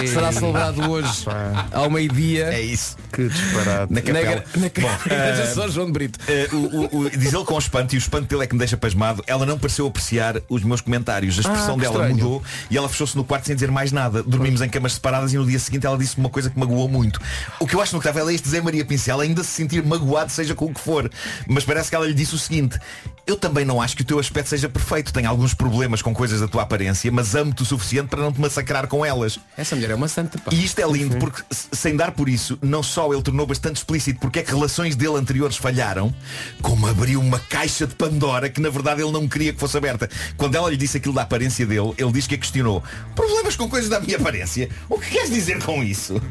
será 0.09 0.33
celebrado 0.33 0.91
hoje 0.91 1.25
ao 1.73 1.89
meio-dia 1.91 2.47
É 2.47 2.61
isso. 2.61 2.97
que 3.13 3.29
disparate. 3.29 3.93
Na 3.93 4.01
na, 4.01 4.03
capela. 4.03 4.25
gra- 4.25 4.45
na 4.57 4.71
Bom, 4.83 4.99
eh, 5.11 5.33
de 5.47 5.55
São 5.55 5.69
João 5.71 5.87
de 5.87 5.93
Brito. 5.93 6.19
Eh, 6.29 6.49
o- 6.53 6.57
o- 6.97 6.99
o- 7.07 7.11
diz 7.11 7.33
ele 7.33 7.45
com 7.45 7.59
espanto 7.59 7.95
e 7.95 7.99
o 7.99 8.01
espanto 8.01 8.27
dele 8.29 8.43
é 8.45 8.47
que 8.47 8.55
me 8.55 8.59
deixa 8.59 8.77
pasmado 8.77 9.23
ela 9.27 9.47
não 9.47 9.59
pareceu 9.59 9.87
apreciar 9.87 10.41
os 10.49 10.63
meus 10.63 10.81
comentários 10.81 11.37
a 11.39 11.41
expressão 11.43 11.75
que 11.77 11.83
dela 11.83 11.95
estranho. 11.95 12.15
mudou 12.17 12.43
e 12.71 12.77
ela 12.77 12.89
fechou-se 12.89 13.17
no 13.17 13.23
quarto 13.25 13.36
sem 13.45 13.55
dizer 13.55 13.71
mais 13.71 13.93
nada. 13.93 14.23
Dormimos 14.23 14.63
em 14.63 14.69
camas 14.69 14.95
separadas 14.95 15.33
e 15.33 15.37
no 15.37 15.47
dia 15.47 15.59
seguinte 15.59 15.87
ela 15.87 15.99
disse 15.99 16.17
uma 16.17 16.31
coisa 16.31 16.49
que 16.49 16.59
magoou 16.59 16.89
muito. 16.89 17.21
O 17.61 17.67
que 17.67 17.75
eu 17.75 17.81
acho 17.81 17.95
notável 17.95 18.29
é 18.29 18.35
este 18.35 18.49
Zé 18.49 18.61
Maria 18.61 18.85
Pincel 18.85 19.21
ainda 19.21 19.43
se 19.43 19.51
sentir 19.51 19.85
magoado 19.85 20.31
seja 20.33 20.55
com 20.55 20.67
o 20.67 20.75
que 20.75 20.81
for. 20.81 21.11
Mas 21.49 21.65
parece 21.65 21.91
que 21.91 21.97
ela 21.97 22.07
lhe 22.07 22.15
disse 22.15 22.35
o 22.35 22.39
seguinte 22.39 22.79
eu 23.27 23.37
também 23.37 23.65
não 23.65 23.83
acho 23.83 23.97
que 23.97 24.03
o 24.03 24.05
teu 24.05 24.21
aspecto 24.21 24.51
seja 24.51 24.69
perfeito. 24.69 25.13
Tenho 25.13 25.29
alguns 25.29 25.53
problemas 25.53 26.01
com 26.01 26.15
coisas 26.15 26.41
da 26.41 26.47
tua 26.47 26.63
aparência 26.63 27.11
mas 27.11 27.35
amo-te 27.35 27.63
o 27.63 27.67
suficiente 27.67 28.09
para 28.09 28.21
não 28.21 28.33
te 28.33 28.41
massacrar 28.41 28.87
com 28.87 29.05
elas. 29.05 29.39
Essa 29.57 29.75
mulher 29.75 29.91
é 29.91 29.95
uma 29.95 30.09
santa, 30.09 30.39
pá. 30.39 30.51
e 30.53 30.65
isto 30.65 30.79
é 30.81 30.87
lindo 30.87 31.17
porque 31.17 31.43
sem 31.51 31.97
dar 31.97 32.13
por 32.13 32.29
isso, 32.29 32.59
não 32.63 32.83
só 32.83 33.13
ele 33.13 33.23
tornou 33.23 33.47
bastante 33.47 33.77
explícito 33.77 34.21
porque 34.21 34.41
é 34.41 34.43
que 34.43 34.51
relações 34.53 34.95
dele 34.95 35.17
anteriores 35.17 35.57
falharam, 35.57 36.15
como 36.63 36.87
abriu 36.87 37.21
uma 37.21 37.39
caixa 37.39 37.87
de 37.87 37.95
Pandora 37.95 38.49
que 38.49 38.61
na 38.61 38.69
verdade 38.69 39.03
ele 39.03 39.11
não 39.11 39.27
queria 39.27 39.53
que 39.53 39.59
fosse 39.59 39.77
aberta. 39.77 40.09
Quando 40.37 40.55
ela 40.55 40.71
lhe 40.71 40.77
disse 40.77 40.99
aquilo 40.99 41.15
da 41.15 41.23
aparência 41.23 41.67
dele, 41.67 41.95
ele 41.99 42.13
diz 42.13 42.27
que 42.27 42.35
a 42.35 42.39
questionou. 42.39 42.83
Problemas 43.27 43.57
com 43.57 43.69
coisas 43.69 43.91
da 43.91 43.99
minha 43.99 44.17
aparência? 44.17 44.69
O 44.89 44.99
que 45.01 45.11
queres 45.11 45.31
dizer 45.31 45.61
com 45.61 45.83
isso? 45.83 46.23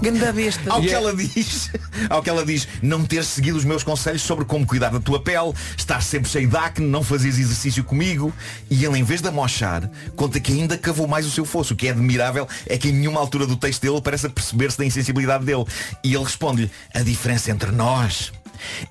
Ganda 0.00 0.32
besta. 0.32 0.72
Ao 0.72 0.80
que 0.80 0.88
é- 0.88 0.92
ela 0.94 1.14
diz, 1.14 1.70
ao 2.08 2.22
que 2.22 2.30
ela 2.30 2.44
diz, 2.46 2.66
não 2.80 3.04
teres 3.04 3.26
seguido 3.26 3.58
os 3.58 3.64
meus 3.64 3.82
conselhos 3.82 4.22
sobre 4.22 4.44
como 4.46 4.64
cuidar 4.66 4.88
da 4.90 4.98
tua 5.00 5.20
pele, 5.20 5.52
estar 5.76 6.00
sempre 6.02 6.30
cheio 6.30 6.48
de 6.48 6.56
acne, 6.56 6.86
não 6.86 7.02
fazeres 7.02 7.38
exercício 7.38 7.84
comigo. 7.84 8.32
E 8.70 8.82
ele, 8.84 8.98
em 8.98 9.02
vez 9.02 9.20
de 9.20 9.28
amochar, 9.28 9.90
conta 10.16 10.40
que 10.40 10.52
ainda 10.52 10.78
cavou 10.78 11.06
mais 11.06 11.26
o 11.26 11.30
seu 11.30 11.44
fosso. 11.44 11.74
O 11.74 11.76
que 11.76 11.88
é 11.88 11.90
admirável 11.90 12.48
é 12.66 12.78
que 12.78 12.88
em 12.88 12.92
nenhuma 12.92 13.20
altura 13.20 13.46
do 13.46 13.56
texto 13.56 13.82
dele 13.82 14.00
parece 14.00 14.28
perceber-se 14.28 14.78
da 14.78 14.86
insensibilidade 14.86 15.44
dele. 15.44 15.64
E 16.02 16.14
ele 16.14 16.24
responde-lhe, 16.24 16.70
a 16.94 17.00
diferença 17.02 17.50
entre 17.50 17.70
nós 17.72 18.32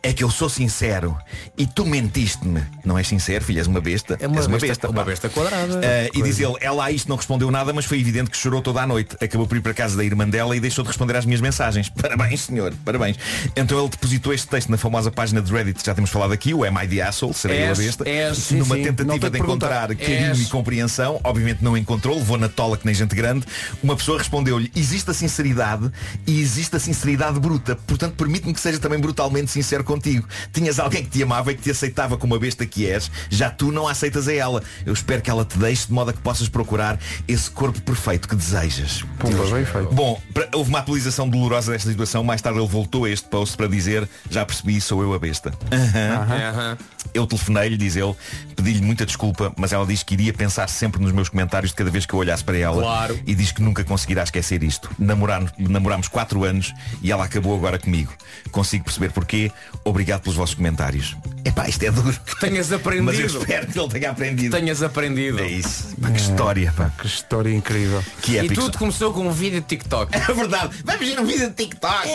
é 0.04 0.14
que 0.14 0.24
eu 0.24 0.30
sou 0.30 0.50
sincero 0.50 1.18
e 1.58 1.66
tu 1.66 1.86
mentiste-me. 1.86 2.64
Não 2.86 2.98
és 2.98 3.08
sincero, 3.08 3.44
filho, 3.44 3.60
és 3.60 3.68
uma 3.68 3.82
besta. 3.82 4.18
É 4.20 4.28
uma 4.28 4.38
és 4.40 4.48
besta- 4.48 4.88
uma 4.90 5.02
pá. 5.02 5.10
besta 5.10 5.30
quadrada. 5.30 5.80
Eh, 5.84 6.10
e 6.14 6.22
diz 6.22 6.40
ele, 6.40 6.56
ela 6.62 6.86
a 6.86 6.92
isto 6.92 7.08
não 7.10 7.16
respondeu 7.16 7.50
nada, 7.52 7.72
mas 7.74 7.86
foi 7.86 8.00
evidente 8.00 8.30
que 8.30 8.38
chorou 8.38 8.62
toda 8.62 8.82
a 8.82 8.88
noite. 8.88 9.16
Acabou 9.22 9.48
por 9.48 9.58
ir 9.58 9.62
para 9.62 9.74
casa 9.74 9.96
da 9.98 10.04
irmã 10.04 10.28
dela 10.28 10.56
e 10.56 10.60
deixou 10.60 10.84
de 10.84 10.88
responder 10.90 11.16
às 11.16 11.26
minhas 11.26 11.42
mensagens. 11.42 11.90
Parabéns, 12.02 12.42
senhor, 12.42 12.74
parabéns. 12.86 13.18
Então 13.56 13.80
ele 13.80 13.90
depositou 13.90 14.34
este 14.34 14.48
texto 14.48 14.70
na 14.70 14.78
famosa 14.78 15.12
página 15.12 15.42
de 15.42 15.52
Reddit 15.52 15.84
já 15.86 15.94
temos 15.96 16.10
falado 16.10 16.32
aqui, 16.34 16.54
o 16.54 16.64
Am 16.64 16.84
I 16.84 16.88
the 16.88 17.02
Asshole, 17.02 17.34
serei 17.34 17.64
eu 17.68 17.72
a 17.72 17.76
besta, 17.76 18.08
és, 18.10 18.38
sim, 18.38 18.58
numa 18.58 18.76
sim. 18.76 18.84
Tentativa 18.84 19.30
de 19.30 19.40
encontrar 19.40 19.88
carinho 19.96 20.32
És. 20.32 20.42
e 20.42 20.46
compreensão. 20.46 21.20
Obviamente 21.24 21.64
não 21.64 21.78
encontrou, 21.78 22.18
levou 22.18 22.38
na 22.38 22.48
tola 22.50 22.78
que 22.78 22.86
nem 22.86 22.94
gente 22.96 23.16
grande. 23.16 23.46
Uma 23.84 23.96
pessoa 23.96 24.18
respondeu-lhe, 24.18 24.72
existe 24.76 25.10
a 25.12 25.14
sinceridade 25.14 25.92
e 26.26 26.40
existe 26.42 26.76
a 26.76 26.80
sinceridade 26.80 27.40
bruta. 27.40 27.76
Portanto, 27.88 28.16
permite-me 28.16 28.54
que 28.54 28.60
seja 28.60 28.80
também 28.80 29.00
brutalmente 29.00 29.52
sincero 29.52 29.57
contigo. 29.84 30.28
Tinhas 30.52 30.80
alguém 30.80 31.04
que 31.04 31.10
te 31.10 31.24
amava 31.24 31.52
e 31.52 31.56
que 31.56 31.62
te 31.62 31.72
aceitava 31.72 32.18
como 32.18 32.36
a 32.36 32.40
besta 32.40 32.66
que 32.66 32.86
és, 32.90 33.10
já 33.30 33.50
tu 33.50 33.72
não 33.72 33.88
a 33.88 33.92
aceitas 33.92 34.28
a 34.28 34.34
ela. 34.34 34.62
Eu 34.86 34.94
espero 34.94 35.22
que 35.22 35.30
ela 35.30 35.44
te 35.46 35.58
deixe 35.58 35.88
de 35.88 35.94
modo 35.94 36.10
a 36.10 36.14
que 36.14 36.20
possas 36.20 36.48
procurar 36.50 37.00
esse 37.28 37.50
corpo 37.50 37.82
perfeito 37.82 38.28
que 38.28 38.36
desejas. 38.36 39.04
Pumba, 39.20 39.46
bem 39.52 39.66
feito. 39.66 39.94
Bom, 39.94 40.22
pra- 40.34 40.48
houve 40.54 40.70
uma 40.70 40.80
atualização 40.80 41.28
dolorosa 41.28 41.72
desta 41.72 41.90
situação. 41.90 42.24
Mais 42.24 42.42
tarde 42.42 42.60
ele 42.60 42.68
voltou 42.68 43.06
a 43.06 43.10
este 43.10 43.28
post 43.28 43.56
para 43.58 43.68
dizer 43.68 44.08
já 44.30 44.46
percebi, 44.46 44.80
sou 44.82 45.02
eu 45.02 45.14
a 45.14 45.20
besta. 45.20 45.54
Aham. 45.72 46.78
Eu 47.14 47.26
telefonei-lhe, 47.26 47.78
diz 47.78 47.96
ele, 47.96 48.14
pedi-lhe 48.56 48.82
muita 48.82 49.06
desculpa, 49.06 49.54
mas 49.58 49.72
ela 49.72 49.86
diz 49.86 50.04
que 50.04 50.14
iria 50.14 50.34
pensar 50.34 50.68
sempre 50.68 51.02
nos 51.02 51.12
meus 51.12 51.30
comentários 51.30 51.72
de 51.72 51.76
cada 51.78 51.90
vez 51.90 52.06
que 52.06 52.14
eu 52.14 52.20
olhasse 52.20 52.44
para 52.44 52.58
ela. 52.58 52.82
Claro. 52.82 53.20
E 53.26 53.34
diz 53.34 53.52
que 53.52 53.62
nunca 53.62 53.84
conseguirá 53.84 54.24
esquecer 54.24 54.62
isto. 54.62 54.90
Namorar, 55.00 55.44
namorámos 55.58 56.08
quatro 56.08 56.44
anos 56.44 56.74
e 57.02 57.12
ela 57.12 57.24
acabou 57.24 57.56
agora 57.56 57.80
comigo. 57.80 58.12
Consigo 58.52 58.84
perceber 58.84 59.12
porquê. 59.12 59.47
Obrigado 59.84 60.22
pelos 60.22 60.36
vossos 60.36 60.56
comentários. 60.56 61.16
Epá, 61.46 61.68
isto 61.70 61.84
é 61.84 61.92
duro. 61.92 62.16
Tenhas 62.40 62.72
aprendido. 62.72 63.06
Mas 63.06 63.20
eu 63.20 63.26
espero 63.28 63.68
que 63.68 63.80
ele 63.80 63.88
tenha 63.90 64.12
aprendido. 64.12 64.56
Tenhas 64.58 64.84
aprendido. 64.84 65.40
É 65.40 65.48
isso. 65.48 65.96
Pá, 66.02 66.10
que 66.12 66.20
história, 66.20 66.74
pá. 66.76 66.92
Que 67.00 67.08
história 67.08 67.54
incrível. 67.54 68.04
Que 68.22 68.34
E 68.34 68.38
épico. 68.40 68.56
tudo 68.56 68.78
começou 68.78 69.14
com 69.14 69.28
um 69.28 69.32
vídeo 69.32 69.62
de 69.62 69.68
TikTok. 69.68 70.12
É 70.18 70.34
verdade. 70.34 70.76
Vamos 70.84 71.08
ver 71.08 71.20
um 71.20 71.26
vídeo 71.26 71.48
de 71.50 71.56
TikTok. 71.56 72.08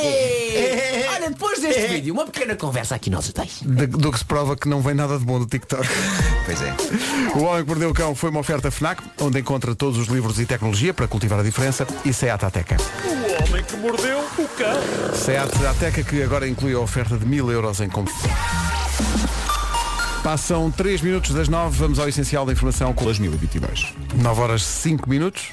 Olha, 1.14 1.30
depois 1.30 1.60
deste 1.60 1.86
vídeo, 1.88 2.12
uma 2.14 2.26
pequena 2.26 2.54
conversa 2.56 2.94
aqui 2.94 3.08
nós 3.10 3.30
dois. 3.32 3.60
De- 3.62 3.86
do 3.86 4.12
que 4.12 4.18
se 4.18 4.24
prova 4.24 4.56
que 4.56 4.68
não 4.68 4.80
vem 4.82 4.94
nada 4.94 5.18
de 5.18 5.24
bom 5.24 5.38
do 5.38 5.46
TikTok. 5.46 5.88
Pois 6.44 6.60
é. 6.62 6.74
O 7.38 7.44
Homem 7.44 7.62
que 7.64 7.68
Mordeu 7.68 7.90
o 7.90 7.94
Cão 7.94 8.14
foi 8.14 8.30
uma 8.30 8.40
oferta 8.40 8.70
FNAC, 8.70 9.02
onde 9.20 9.38
encontra 9.40 9.74
todos 9.74 9.98
os 9.98 10.08
livros 10.08 10.38
e 10.38 10.44
tecnologia 10.46 10.92
para 10.92 11.08
cultivar 11.08 11.40
a 11.40 11.42
diferença 11.42 11.86
e 12.04 12.12
Seat 12.12 12.44
Ateca. 12.44 12.76
O 13.04 13.44
homem 13.50 13.64
que 13.64 13.76
mordeu 13.76 14.18
o 14.20 14.48
cão. 14.48 15.14
Seat 15.14 15.64
Ateca 15.66 16.02
que 16.02 16.22
agora 16.22 16.46
inclui 16.48 16.74
a 16.74 16.78
oferta 16.80 17.16
de 17.16 17.21
mil 17.24 17.50
euros 17.50 17.80
em 17.80 17.88
combustível. 17.88 18.30
Passam 20.22 20.70
3 20.70 21.02
minutos 21.02 21.34
das 21.34 21.48
9, 21.48 21.76
vamos 21.76 21.98
ao 21.98 22.08
essencial 22.08 22.46
da 22.46 22.52
informação 22.52 22.92
com 22.92 23.04
2022. 23.04 23.94
9 24.14 24.40
horas 24.40 24.62
5 24.62 25.08
minutos. 25.08 25.48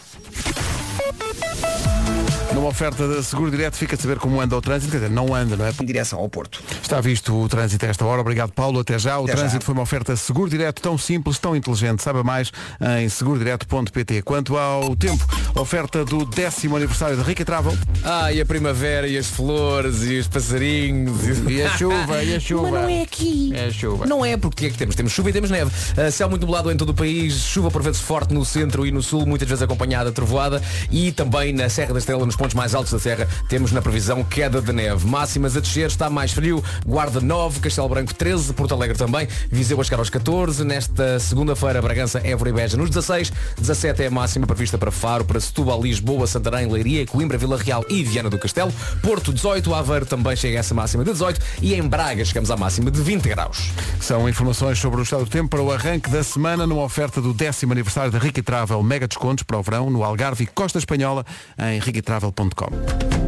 Numa 2.60 2.72
oferta 2.72 3.08
da 3.08 3.24
Seguro 3.24 3.50
Direto 3.50 3.78
fica 3.78 3.95
a 3.95 3.98
saber 3.98 4.19
como 4.19 4.41
anda 4.41 4.54
o 4.54 4.62
trânsito, 4.62 4.91
quer 4.91 4.98
dizer, 4.98 5.10
não 5.10 5.34
anda, 5.34 5.56
não 5.56 5.65
é? 5.65 5.72
Em 5.82 5.86
direção 5.86 6.19
ao 6.19 6.28
Porto. 6.28 6.62
Está 6.82 7.00
visto 7.00 7.34
o 7.34 7.48
trânsito 7.48 7.86
a 7.86 7.88
esta 7.88 8.04
hora. 8.04 8.19
Obrigado, 8.19 8.52
Paulo. 8.52 8.82
Até 8.82 9.00
já. 9.00 9.17
O 9.17 9.24
Até 9.24 9.36
trânsito 9.36 9.62
já. 9.62 9.65
foi 9.65 9.74
uma 9.74 9.84
oferta 9.84 10.13
seguro 10.17 10.50
direto, 10.50 10.82
tão 10.82 10.98
simples, 10.98 11.39
tão 11.39 11.56
inteligente. 11.56 12.04
Saiba 12.04 12.22
mais 12.22 12.52
em 13.00 13.08
segurodireto.pt. 13.08 14.24
Quanto 14.24 14.58
ao 14.58 14.93
tempo, 14.93 15.26
oferta 15.56 16.04
do 16.04 16.26
décimo 16.26 16.76
aniversário 16.76 17.15
de 17.15 17.24
Rica 17.24 17.45
Travel. 17.45 17.78
Ah, 18.04 18.34
e 18.34 18.41
a 18.41 18.45
primavera, 18.45 19.08
e 19.08 19.17
as 19.17 19.28
flores, 19.28 20.04
e 20.04 20.19
os 20.19 20.28
passarinhos. 20.28 21.17
E 21.50 21.62
a 21.62 21.69
chuva, 21.78 22.22
e 22.22 22.36
a 22.36 22.39
chuva. 22.41 22.72
Mas 22.72 22.82
não 22.82 22.89
é 22.89 23.02
aqui. 23.04 23.52
É 23.56 23.65
a 23.67 23.72
chuva. 23.72 24.06
Não 24.06 24.26
é, 24.26 24.36
porque 24.36 24.48
o 24.56 24.58
que 24.58 24.65
é 24.65 24.69
que 24.72 24.78
temos? 24.78 24.95
Temos 24.95 25.13
chuva 25.13 25.30
e 25.30 25.34
temos 25.34 25.50
neve. 25.50 25.72
Ah, 25.95 26.12
céu 26.12 26.30
muito 26.30 26.41
nublado 26.41 26.69
em 26.69 26.76
todo 26.76 26.89
o 26.89 26.93
país, 26.93 27.36
chuva 27.36 27.72
por 27.72 27.82
vezes 27.82 28.02
forte 28.02 28.34
no 28.34 28.43
centro 28.43 28.86
e 28.86 28.91
no 28.91 29.02
sul, 29.02 29.26
muitas 29.26 29.48
vezes 29.48 29.62
acompanhada 29.62 30.10
de 30.10 30.15
trovoada 30.15 30.62
e 30.91 31.13
também 31.13 31.54
na 31.54 31.69
Serra 31.69 31.93
da 31.93 32.00
Estrela, 32.00 32.26
nos 32.26 32.36
pontos 32.36 32.49
mais 32.54 32.76
altos 32.76 32.92
da 32.92 33.00
Serra, 33.00 33.28
temos 33.48 33.72
na 33.72 33.82
previsão 33.82 34.24
queda 34.24 34.62
de 34.62 34.72
neve. 34.72 35.06
Máximas 35.08 35.56
a 35.56 35.60
descer, 35.60 35.88
está 35.88 36.10
mais 36.10 36.32
frio, 36.32 36.64
Guarda 36.86 37.20
9, 37.20 37.60
Castelo 37.60 37.90
Branco 37.90 38.14
13, 38.14 38.54
Porto 38.54 38.74
Alegre 38.74 38.98
também, 38.98 39.28
Viseu 39.52 39.80
a 39.80 39.84
chegar 39.84 40.00
aos 40.00 40.10
14, 40.10 40.64
nesta 40.64 41.20
segunda-feira 41.20 41.82
Bragança, 41.82 42.22
Évora 42.24 42.50
e 42.50 42.54
Beja 42.54 42.78
nos 42.78 42.90
16, 42.90 43.32
17 43.58 44.04
é 44.04 44.08
a 44.08 44.12
máxima 44.12 44.48
prevista 44.48 44.78
para 44.78 44.92
Faro, 44.92 45.26
para 45.26 45.40
Setúbal, 45.40 45.82
Lisboa, 45.82 46.28
Santarém, 46.28 46.68
Leiria, 46.72 47.06
Coimbra, 47.06 47.38
Vila 47.38 47.58
Real 47.58 47.84
e 47.90 48.04
Viana 48.04 48.30
do 48.30 48.38
Castelo, 48.38 48.74
Porto 49.02 49.34
18, 49.34 49.74
Aveiro 49.74 50.06
também 50.06 50.36
chega 50.36 50.58
a 50.58 50.60
essa 50.60 50.74
máxima 50.74 51.04
de 51.04 51.12
18 51.12 51.40
e 51.62 51.74
em 51.74 51.82
Braga 51.82 52.24
chegamos 52.26 52.52
à 52.52 52.58
máxima 52.58 52.92
de 52.92 53.02
20 53.02 53.28
graus. 53.30 53.72
São 54.00 54.28
informações 54.28 54.80
sobre 54.80 55.00
o 55.00 55.04
estado 55.04 55.26
do 55.26 55.30
tempo 55.30 55.50
para 55.50 55.62
o 55.62 55.72
arranque 55.72 56.10
da 56.10 56.24
semana 56.24 56.66
numa 56.66 56.84
oferta 56.84 57.22
do 57.22 57.34
décimo 57.34 57.74
aniversário 57.74 58.12
da 58.12 58.20
Travel. 58.44 58.82
Mega 58.84 59.08
descontos 59.08 59.44
para 59.44 59.58
o 59.58 59.64
verão 59.64 59.90
no 59.90 60.04
Algarve 60.04 60.44
e 60.44 60.48
Costa 60.48 60.78
Espanhola 60.78 61.26
em 61.58 61.80
riquitravel.pt. 61.80 62.38
rr.com. 62.39 63.19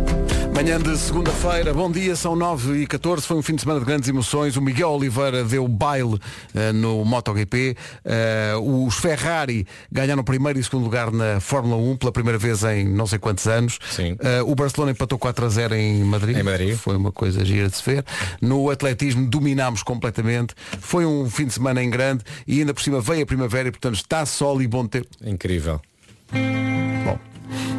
Manhã 0.54 0.80
de 0.80 0.96
segunda-feira, 0.98 1.74
bom 1.74 1.90
dia, 1.90 2.16
são 2.16 2.36
9 2.36 2.84
e 2.84 2.88
14 2.88 3.26
foi 3.26 3.38
um 3.38 3.42
fim 3.42 3.56
de 3.56 3.62
semana 3.62 3.80
de 3.80 3.86
grandes 3.86 4.08
emoções. 4.10 4.58
O 4.58 4.62
Miguel 4.62 4.90
Oliveira 4.90 5.44
deu 5.44 5.68
baile 5.68 6.20
eh, 6.54 6.72
no 6.74 7.04
MotoGP. 7.06 7.76
Eh, 8.04 8.54
os 8.62 8.96
Ferrari 8.96 9.66
ganharam 9.92 10.24
primeiro 10.24 10.60
e 10.60 10.64
segundo 10.64 10.84
lugar 10.84 11.10
na 11.10 11.40
Fórmula 11.40 11.78
1 11.78 11.98
pela 11.98 12.12
primeira 12.12 12.38
vez 12.38 12.64
em 12.64 12.88
não 12.88 13.08
sei 13.08 13.18
quantos 13.18 13.48
anos. 13.48 13.80
Sim. 13.90 14.18
Eh, 14.20 14.42
o 14.44 14.54
Barcelona 14.54 14.92
empatou 14.92 15.18
4 15.18 15.46
a 15.46 15.50
0 15.50 15.76
em 15.76 16.04
Madrid. 16.04 16.38
Em 16.38 16.44
Madrid. 16.44 16.76
Foi 16.76 16.98
uma 16.98 17.14
coisa 17.14 17.44
gira 17.46 17.70
de 17.70 17.78
se 17.78 17.84
ver. 17.84 18.06
No 18.42 18.70
atletismo 18.70 19.26
dominámos 19.26 19.82
completamente. 19.82 20.54
Foi 20.80 21.06
um 21.06 21.30
fim 21.30 21.46
de 21.46 21.54
semana 21.54 21.82
em 21.82 21.90
grande 21.90 22.24
e 22.46 22.60
ainda 22.60 22.74
por 22.74 22.84
cima 22.84 23.00
veio 23.00 23.24
a 23.24 23.26
primavera 23.26 23.70
e 23.70 23.72
portanto 23.72 23.96
está 23.96 24.26
sol 24.26 24.62
e 24.62 24.68
bom 24.68 24.86
tempo. 24.86 25.08
Incrível. 25.24 25.82
Bom, 27.04 27.18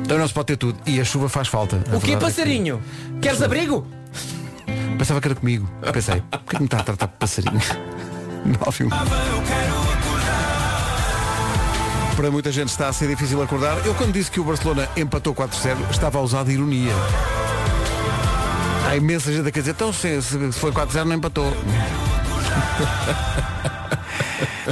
então 0.05 0.19
não 0.19 0.27
se 0.29 0.35
pode 0.35 0.47
ter 0.47 0.57
tudo. 0.57 0.79
E 0.87 1.01
a 1.01 1.05
chuva 1.05 1.29
faz 1.29 1.49
falta. 1.49 1.77
A 1.77 1.79
O 1.79 1.83
que 1.83 1.91
verdade 1.91 2.13
é 2.13 2.17
que- 2.17 2.21
passarinho? 2.25 2.83
Queres 3.21 3.43
abrigo? 3.43 3.87
Pensava 4.99 5.21
que 5.21 5.29
era 5.29 5.35
comigo. 5.35 5.69
Pensei, 5.93 6.23
porquê 6.31 6.57
que 6.57 6.61
me 6.61 6.67
está 6.67 6.79
a 6.79 6.83
tratar 6.85 7.07
de 7.07 7.13
passarinho? 7.19 7.61
Nove 8.45 8.85
e 8.85 8.87
um. 8.87 8.91
Para 12.17 12.31
muita 12.31 12.53
gente 12.53 12.69
está 12.69 12.89
a 12.89 12.93
ser 12.93 13.09
difícil 13.09 13.43
acordar. 13.43 13.85
Eu 13.87 13.95
quando 13.95 14.13
disse 14.13 14.31
que 14.31 14.39
o 14.39 14.45
Barcelona 14.45 14.89
empatou 14.97 15.35
4-0, 15.35 15.77
estava 15.91 16.19
a 16.19 16.21
usar 16.21 16.45
de 16.45 16.53
ironia. 16.53 16.93
Há 18.89 18.97
imensa 18.97 19.33
gente 19.33 19.49
a 19.49 19.51
quer 19.51 19.61
dizer, 19.61 19.71
então 19.73 19.93
se, 19.93 20.21
se 20.23 20.53
foi 20.53 20.71
4-0 20.71 21.05
não 21.05 21.17
empatou. 21.17 21.51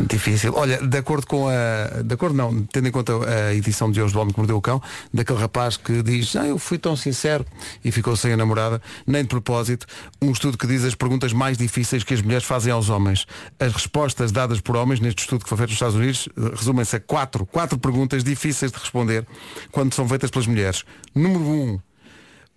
Difícil. 0.08 0.52
Olha, 0.54 0.78
de 0.78 0.98
acordo 0.98 1.26
com 1.26 1.48
a. 1.48 2.02
De 2.02 2.14
acordo 2.14 2.36
não, 2.36 2.62
tendo 2.64 2.86
em 2.88 2.90
conta 2.92 3.12
a 3.28 3.54
edição 3.54 3.90
de 3.90 4.00
hoje 4.00 4.12
do 4.14 4.20
Homem 4.20 4.32
que 4.32 4.38
Mordeu 4.38 4.56
o 4.56 4.62
Cão, 4.62 4.80
daquele 5.12 5.38
rapaz 5.38 5.76
que 5.76 6.02
diz, 6.02 6.36
ah, 6.36 6.46
eu 6.46 6.58
fui 6.58 6.78
tão 6.78 6.94
sincero 6.94 7.44
e 7.84 7.90
ficou 7.90 8.14
sem 8.16 8.32
a 8.32 8.36
namorada, 8.36 8.80
nem 9.06 9.22
de 9.22 9.28
propósito, 9.28 9.86
um 10.22 10.30
estudo 10.30 10.56
que 10.56 10.66
diz 10.66 10.84
as 10.84 10.94
perguntas 10.94 11.32
mais 11.32 11.58
difíceis 11.58 12.04
que 12.04 12.14
as 12.14 12.22
mulheres 12.22 12.44
fazem 12.44 12.72
aos 12.72 12.88
homens. 12.88 13.26
As 13.58 13.72
respostas 13.72 14.30
dadas 14.30 14.60
por 14.60 14.76
homens 14.76 15.00
neste 15.00 15.22
estudo 15.22 15.42
que 15.42 15.48
foi 15.48 15.58
feito 15.58 15.70
nos 15.70 15.76
Estados 15.76 15.96
Unidos 15.96 16.28
eh, 16.36 16.54
resumem-se 16.56 16.96
a 16.96 17.00
quatro, 17.00 17.44
quatro 17.44 17.78
perguntas 17.78 18.22
difíceis 18.22 18.70
de 18.70 18.78
responder 18.78 19.26
quando 19.72 19.92
são 19.94 20.08
feitas 20.08 20.30
pelas 20.30 20.46
mulheres. 20.46 20.84
Número 21.14 21.40
um, 21.44 21.80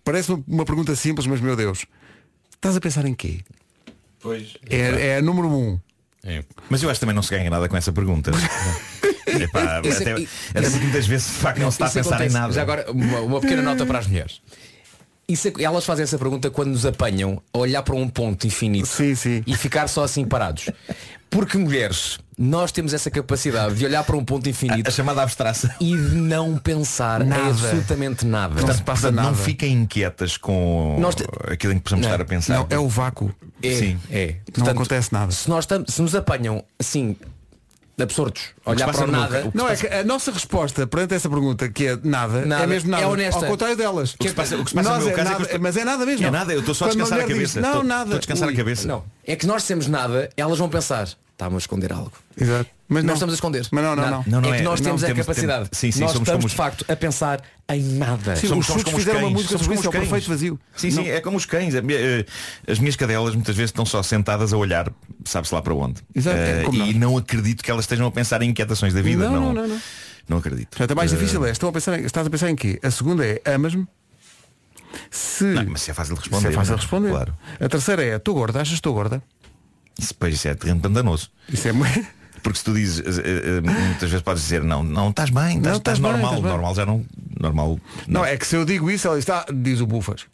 parece 0.04 0.32
uma- 0.48 0.66
pergunta 0.66 0.96
simples, 0.96 1.26
mas 1.26 1.42
meu 1.42 1.56
Deus, 1.56 1.86
estás 2.54 2.76
a 2.78 2.80
pensar 2.80 3.06
em 3.06 3.14
quê? 3.16 3.40
Pois. 4.20 4.54
É, 4.70 5.08
é 5.08 5.18
a 5.18 5.22
número 5.22 5.48
um. 5.48 5.80
Mas 6.70 6.82
eu 6.82 6.90
acho 6.90 6.98
que 6.98 7.02
também 7.02 7.16
não 7.16 7.22
se 7.24 7.30
ganha 7.30 7.50
nada 7.50 7.68
com 7.68 7.76
essa 7.78 7.92
pergunta. 7.92 8.32
Epá, 9.28 9.82
Isso 9.84 10.04
é- 10.04 10.12
até, 10.12 10.22
isso- 10.22 10.34
até 10.52 10.62
porque 10.70 10.84
muitas 10.84 11.08
vezes 11.08 11.28
de 11.28 11.34
facto 11.34 11.60
não 11.60 11.72
se 11.72 11.76
está 11.76 11.86
a 11.86 11.88
Isso 11.88 11.96
pensar 12.00 12.16
acontece. 12.16 12.36
em 12.36 12.40
nada. 12.40 12.54
Já 12.54 12.62
agora, 12.62 12.92
uma, 12.92 13.20
uma 13.22 13.42
pequena 13.42 13.62
nota 13.62 13.86
para 13.86 14.00
as 14.00 14.08
mulheres. 14.08 14.42
Isso 15.28 15.48
é- 15.48 15.64
elas 15.64 15.86
fazem 15.86 16.04
essa 16.04 16.18
pergunta 16.18 16.50
quando 16.52 16.70
nos 16.70 16.86
apanham 16.86 17.42
a 17.54 17.58
olhar 17.58 17.82
para 17.84 17.96
um 17.96 18.08
ponto 18.08 18.46
infinito 18.46 18.88
Sim, 18.88 19.16
sim. 19.16 19.44
e 19.48 19.56
ficar 19.56 19.88
só 19.88 20.04
assim 20.04 20.26
parados. 20.26 20.70
Porque 21.30 21.58
mulheres, 21.58 22.20
nós 22.38 22.72
temos 22.72 22.94
essa 22.94 23.12
capacidade 23.12 23.76
de 23.76 23.86
olhar 23.86 24.04
para 24.04 24.16
um 24.16 24.24
ponto 24.26 24.48
infinito 24.50 24.88
A 24.88 24.92
chamada 24.92 25.22
abstração. 25.22 25.70
e 25.80 25.96
de 25.96 26.16
não 26.16 26.58
pensar 26.58 27.22
em 27.22 27.26
Nada. 27.30 27.50
absolutamente 27.50 28.26
nada. 28.26 28.56
Não 28.62 28.74
se 28.74 28.82
passa 28.82 29.02
Portanto, 29.04 29.16
nada. 29.16 29.28
não 29.30 29.36
fiquem 29.36 29.74
inquietas 29.74 30.38
com 30.38 30.98
Nós 31.00 31.16
te- 31.16 31.26
aquilo 31.52 31.74
em 31.74 31.78
que 31.78 31.84
possamos 31.84 32.06
Não. 32.06 32.12
estar 32.12 32.24
a 32.24 32.26
pensar. 32.26 32.54
Não, 32.56 32.68
é 32.70 32.80
o 32.80 32.88
vácuo. 32.88 33.34
É, 33.62 33.74
Sim. 33.76 34.00
é. 34.12 34.36
Não 34.58 34.68
acontece 34.68 35.12
nada. 35.14 35.32
Se 35.32 35.50
nós 35.50 35.66
tam- 35.66 35.86
se 35.88 36.02
nos 36.02 36.16
apanham 36.16 36.64
assim 36.80 37.16
absurdos, 38.00 38.42
olhar 38.66 38.92
para 38.92 39.06
nada, 39.08 39.52
Não, 39.54 39.70
é 39.70 39.76
que 39.76 39.86
a 39.88 40.04
nossa 40.04 40.32
resposta 40.32 40.88
perante 40.88 41.14
essa 41.14 41.30
pergunta, 41.30 41.70
que 41.70 41.88
é 41.88 42.00
nada, 42.04 42.44
Nada, 42.44 42.64
é 42.64 42.68
mesmo 42.68 42.90
nada. 42.90 43.04
é 43.04 43.08
honesta. 43.08 43.46
Ao 43.46 43.52
contrário 43.52 43.78
delas. 43.78 44.14
O 44.16 44.18
que 44.18 44.30
se 44.30 44.34
passa- 44.34 44.56
o 44.58 44.64
que 44.64 44.72
se 44.72 44.76
passa 44.76 44.90
no 44.94 44.98
meu 45.00 45.10
é 45.10 45.12
caso 45.14 45.30
é 45.30 45.36
que 45.36 45.42
nada, 45.44 45.60
Mas 45.60 45.78
é 45.78 45.86
nada 45.86 46.06
mesmo. 46.06 46.26
É 46.26 46.32
nada, 46.32 46.54
eu 46.54 46.60
estou 46.62 46.74
só 46.74 46.86
a 46.86 46.88
descansar 46.88 47.20
a 47.20 47.22
cabeça. 47.22 47.38
diz, 47.40 47.56
não, 47.56 47.70
Estou- 47.70 47.84
nada. 47.84 48.02
estou 48.04 48.16
a 48.16 48.20
descansar 48.20 48.48
a 48.48 48.52
Ui. 48.52 48.58
cabeça. 48.58 48.88
não. 48.88 49.04
É 49.26 49.36
que 49.36 49.46
nós 49.46 49.62
dissemos 49.62 49.88
nada, 49.88 50.28
elas 50.36 50.58
vão 50.58 50.68
pensar, 50.70 51.08
estamos 51.44 51.56
a 51.56 51.64
esconder 51.64 51.94
algo. 51.94 52.12
Exato. 52.40 52.70
Mas 52.90 53.04
Nós 53.04 53.06
não. 53.08 53.14
estamos 53.16 53.34
a 53.34 53.36
esconder. 53.36 53.68
Mas 53.72 53.84
não, 53.84 53.96
não, 53.96 54.04
não. 54.10 54.24
Não, 54.28 54.42
não 54.42 54.50
é 54.54 54.56
que 54.58 54.62
é. 54.62 54.64
nós 54.64 54.80
Não, 54.82 54.86
temos 54.86 55.04
a 55.04 55.08
temos- 55.08 55.26
capacidade. 55.26 55.64
temos- 55.70 55.70
sim, 55.80 55.92
sim, 55.92 56.00
nós 56.02 56.12
somos 56.12 56.28
estamos 56.28 56.44
como 56.44 56.50
de 56.50 56.56
facto 56.56 56.86
a 56.92 56.96
pensar 56.96 57.42
em 57.70 57.82
nada. 57.98 58.36
Sim, 58.36 58.48
Somos- 58.48 58.66
os 58.66 58.66
somos 58.66 58.66
surdos 58.68 58.84
como 58.84 58.98
os 58.98 59.04
fizeram 59.04 59.20
uma 59.20 59.26
cães, 59.28 59.34
música 59.34 59.50
somos 59.50 59.64
sobre 59.64 59.76
isso, 59.80 59.86
é 59.86 59.90
o 59.90 59.92
perfeito 59.92 60.30
vazio. 60.30 60.60
Sim, 60.76 60.92
sim, 60.92 61.08
é 61.10 61.20
como 61.22 61.38
os 61.38 61.46
cães. 61.46 61.74
Eh, 61.76 62.26
As 62.68 62.80
minhas 62.80 62.96
cadelas 62.96 63.34
muitas 63.36 63.56
vezes 63.56 63.70
estão 63.70 63.86
só 63.86 64.04
sentadas 64.04 64.54
a 64.54 64.58
olhar, 64.58 64.92
sabe-se 65.26 65.54
lá 65.56 65.62
para 65.62 65.74
onde. 65.74 66.02
Exato, 66.14 66.38
é 66.38 66.64
como 66.64 66.76
e 66.78 66.80
nós. 66.80 66.96
não 66.96 67.18
acredito 67.18 67.64
que 67.64 67.72
elas 67.72 67.84
estejam 67.86 68.06
a 68.08 68.12
pensar 68.12 68.42
em 68.42 68.50
inquietações 68.50 68.94
da 68.94 69.02
vida. 69.02 69.30
Não, 69.30 69.54
Não, 69.54 69.68
não, 69.68 69.82
não, 70.30 70.38
acredito. 70.38 70.70
Portanto, 70.70 70.92
a 70.92 70.96
mais 70.96 71.12
Eh, 71.12 71.16
difícil 71.16 71.44
é, 71.46 71.52
estão 71.52 71.70
a 71.70 71.72
pensar 71.72 72.00
em, 72.00 72.06
estás 72.06 72.28
a 72.28 72.30
pensar 72.30 72.50
em 72.50 72.56
quê? 72.56 72.80
A 72.84 72.92
segunda 72.92 73.26
é, 73.26 73.42
amas-me? 73.54 73.88
Se... 75.10 75.44
Não, 75.46 75.66
mas 75.70 75.82
se 75.82 75.90
é 75.92 75.94
fácil 75.94 76.14
de 76.16 76.20
responder. 76.22 76.50
Isso 76.50 76.54
é 76.54 76.60
fácil 76.60 76.76
de 76.76 76.82
responder. 76.82 77.10
Claro. 77.10 77.34
A 77.60 77.70
terceira 77.70 78.04
é, 78.04 78.16
estou 78.18 78.36
gorda, 78.36 78.60
achas 78.62 78.70
que 78.70 78.76
estou 78.76 78.94
gorda? 78.94 79.24
Isso, 79.98 80.16
pois, 80.16 80.34
isso 80.36 80.48
é 80.48 80.56
terreno 80.56 80.80
pantanoso. 80.82 81.30
Isso 81.50 81.68
é 81.68 81.72
muito... 81.72 82.06
Porque 82.44 82.58
se 82.60 82.66
tu 82.66 82.74
dizes, 82.74 83.00
eh, 83.00 83.22
eh, 83.24 83.62
muitas 83.62 84.10
vezes 84.10 84.22
podes 84.22 84.44
dizer, 84.44 84.62
não, 84.64 84.84
não, 84.84 85.12
estás 85.12 85.30
bem, 85.30 85.58
estás, 85.58 85.64
Não, 85.64 85.78
estás 85.78 85.98
estás 85.98 86.00
bem, 86.00 86.12
normal. 86.12 86.32
estás 86.32 86.42
bem. 86.42 86.52
normal 86.52 86.76
já 86.76 86.86
não. 86.86 87.06
Normal. 87.40 87.80
Não, 88.06 88.26
é 88.26 88.36
que 88.36 88.46
se 88.46 88.58
eu 88.58 88.66
digo 88.66 88.92
isso, 88.92 89.08
ela 89.08 89.18
diz, 89.18 89.30
ah, 89.30 89.46
diz 89.50 89.80
o 89.80 89.88
bufas. 89.88 90.26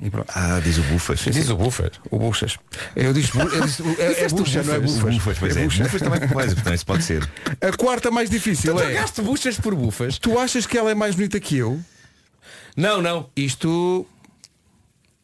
E 0.00 0.08
pronto. 0.08 0.32
Ah, 0.34 0.58
diz 0.64 0.78
o 0.78 0.82
bufas. 0.84 1.20
Diz 1.20 1.50
o 1.50 1.56
buffer. 1.56 1.92
O 2.10 2.18
buchas. 2.18 2.56
Eu 2.96 3.12
disse, 3.12 3.36
eu 3.38 3.60
disse 3.60 3.82
é, 3.98 4.24
é 4.24 4.28
bucha, 4.28 4.62
não 4.62 4.74
é 4.74 4.80
bufas. 4.80 5.14
bufas, 5.14 5.38
pois 5.38 5.56
é. 5.56 5.64
bucha. 5.64 5.84
Bufas 5.84 6.02
também 6.02 6.28
pois, 6.28 6.54
portanto, 6.54 6.74
isso 6.74 6.86
pode 6.86 7.04
ser. 7.04 7.30
A 7.60 7.76
quarta 7.76 8.10
mais 8.10 8.28
difícil 8.30 8.78
é, 8.80 8.86
Trocaste 8.92 9.22
buchas 9.22 9.58
por 9.58 9.74
bufas? 9.74 10.18
tu 10.18 10.38
achas 10.38 10.66
que 10.66 10.76
ela 10.78 10.90
é 10.90 10.94
mais 10.94 11.14
bonita 11.14 11.38
que 11.38 11.56
eu? 11.58 11.80
Não, 12.76 13.00
não. 13.00 13.28
Isto 13.36 14.06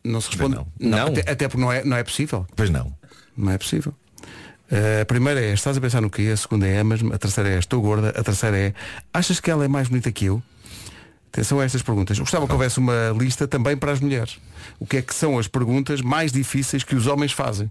não 0.05 0.21
se 0.21 0.29
responde. 0.29 0.55
não. 0.57 0.67
Não. 0.79 1.07
Até, 1.09 1.31
até 1.31 1.49
porque 1.49 1.61
não 1.63 1.73
é, 1.73 1.83
não 1.83 1.97
é 1.97 2.05
possível. 2.05 2.47
Pois 2.55 2.71
não. 2.71 2.95
Não 3.37 3.53
é 3.53 3.59
possível. 3.59 3.95
Uh, 4.71 5.03
a 5.03 5.05
primeira 5.05 5.41
é, 5.41 5.53
estás 5.53 5.77
a 5.77 5.81
pensar 5.81 6.01
no 6.01 6.09
quê? 6.09 6.31
A 6.33 6.37
segunda 6.37 6.67
é, 6.67 6.79
amas-me. 6.79 7.13
A 7.13 7.19
terceira 7.19 7.51
é, 7.51 7.59
estou 7.59 7.81
gorda. 7.83 8.11
A 8.11 8.23
terceira 8.23 8.57
é, 8.57 8.75
achas 9.13 9.41
que 9.41 9.51
ela 9.51 9.65
é 9.65 9.69
mais 9.69 9.89
bonita 9.89 10.13
que 10.13 10.27
eu? 10.27 10.43
Atenção 11.33 11.61
a 11.61 11.65
estas 11.65 11.83
perguntas. 11.83 12.19
Eu 12.19 12.25
gostava 12.25 12.47
que 12.47 12.53
houvesse 12.53 12.79
uma 12.79 13.15
lista 13.17 13.47
também 13.47 13.77
para 13.77 13.93
as 13.93 14.01
mulheres. 14.01 14.39
O 14.79 14.87
que 14.87 14.97
é 14.97 15.03
que 15.03 15.15
são 15.15 15.39
as 15.39 15.47
perguntas 15.47 16.01
mais 16.01 16.33
difíceis 16.33 16.83
que 16.83 16.95
os 16.95 17.07
homens 17.07 17.33
fazem? 17.33 17.71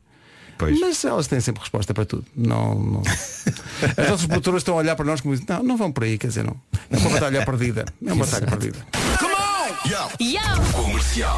Pois. 0.57 0.77
Mas 0.79 1.03
elas 1.05 1.27
têm 1.27 1.39
sempre 1.39 1.61
resposta 1.61 1.93
para 1.93 2.05
tudo. 2.05 2.25
Não, 2.35 2.75
não. 2.75 3.01
As 3.97 4.09
nossas 4.09 4.25
produtoras 4.27 4.61
estão 4.61 4.75
a 4.75 4.77
olhar 4.77 4.95
para 4.95 5.05
nós 5.05 5.21
como 5.21 5.33
dizem, 5.33 5.47
não, 5.47 5.63
não 5.63 5.77
vão 5.77 5.89
por 5.89 6.03
aí, 6.03 6.17
quer 6.17 6.27
dizer, 6.27 6.43
não. 6.43 6.55
É 6.89 6.97
uma 6.97 7.09
batalha 7.09 7.45
perdida. 7.45 7.85
É 8.05 8.13
uma 8.13 8.25
batalha 8.25 8.45
perdida. 8.45 8.79
Comercial. 10.73 11.37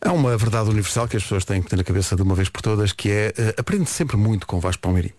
Há 0.00 0.12
uma 0.12 0.36
verdade 0.36 0.70
universal 0.70 1.08
que 1.08 1.16
as 1.16 1.22
pessoas 1.24 1.44
têm 1.44 1.60
que 1.60 1.68
ter 1.68 1.76
na 1.76 1.82
cabeça 1.82 2.14
de 2.14 2.22
uma 2.22 2.34
vez 2.34 2.48
por 2.48 2.62
todas, 2.62 2.92
que 2.92 3.10
é 3.10 3.32
eh, 3.36 3.54
aprende 3.56 3.90
sempre 3.90 4.16
muito 4.16 4.46
com 4.46 4.56
o 4.56 4.60
Vasco 4.60 4.80
Palmeirim. 4.80 5.10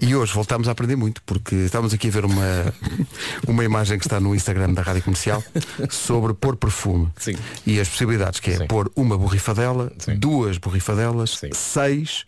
E 0.00 0.14
hoje 0.14 0.32
voltámos 0.32 0.68
a 0.68 0.72
aprender 0.72 0.94
muito, 0.94 1.20
porque 1.24 1.56
estávamos 1.56 1.92
aqui 1.92 2.06
a 2.06 2.10
ver 2.10 2.24
uma, 2.24 2.74
uma 3.48 3.64
imagem 3.64 3.98
que 3.98 4.06
está 4.06 4.20
no 4.20 4.34
Instagram 4.34 4.72
da 4.72 4.82
Rádio 4.82 5.02
Comercial 5.02 5.42
sobre 5.90 6.34
pôr 6.34 6.56
perfume. 6.56 7.08
Sim. 7.16 7.36
E 7.66 7.80
as 7.80 7.88
possibilidades, 7.88 8.38
que 8.38 8.50
é 8.52 8.56
Sim. 8.58 8.66
pôr 8.68 8.90
uma 8.94 9.18
borrifadela, 9.18 9.92
Sim. 9.98 10.16
duas 10.16 10.56
borrifadelas, 10.56 11.30
Sim. 11.30 11.50
seis, 11.52 12.24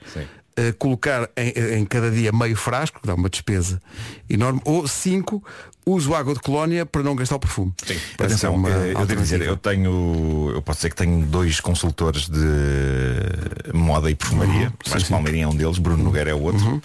eh, 0.57 0.73
colocar 0.73 1.31
em, 1.37 1.79
em 1.79 1.85
cada 1.87 2.11
dia 2.11 2.33
meio 2.33 2.57
frasco, 2.57 3.01
que 3.01 3.07
dá 3.07 3.15
uma 3.15 3.31
despesa 3.31 3.81
enorme, 4.29 4.61
ou 4.65 4.87
cinco, 4.87 5.43
uso 5.87 6.15
água 6.15 6.35
de 6.35 6.41
colónia 6.41 6.85
para 6.87 7.03
não 7.03 7.15
gastar 7.17 7.37
o 7.37 7.41
perfume. 7.41 7.73
Sim. 7.85 7.97
Atenção, 8.19 8.55
eh, 8.69 8.93
eu 8.95 9.07
devo 9.07 9.23
dizer, 9.23 9.41
eu 9.43 9.57
tenho, 9.57 10.53
eu 10.55 10.63
posso 10.63 10.79
dizer 10.79 10.91
que 10.91 10.97
tenho 10.97 11.25
dois 11.27 11.59
consultores 11.61 12.29
de 12.29 13.73
moda 13.73 14.11
e 14.11 14.15
perfumaria. 14.15 14.73
Acho 14.91 15.05
que 15.05 15.11
Palmeirinho 15.11 15.45
é 15.45 15.49
um 15.49 15.55
deles, 15.57 15.79
Bruno 15.79 16.03
Nogueira 16.03 16.31
é 16.31 16.35
o 16.35 16.41
outro. 16.43 16.83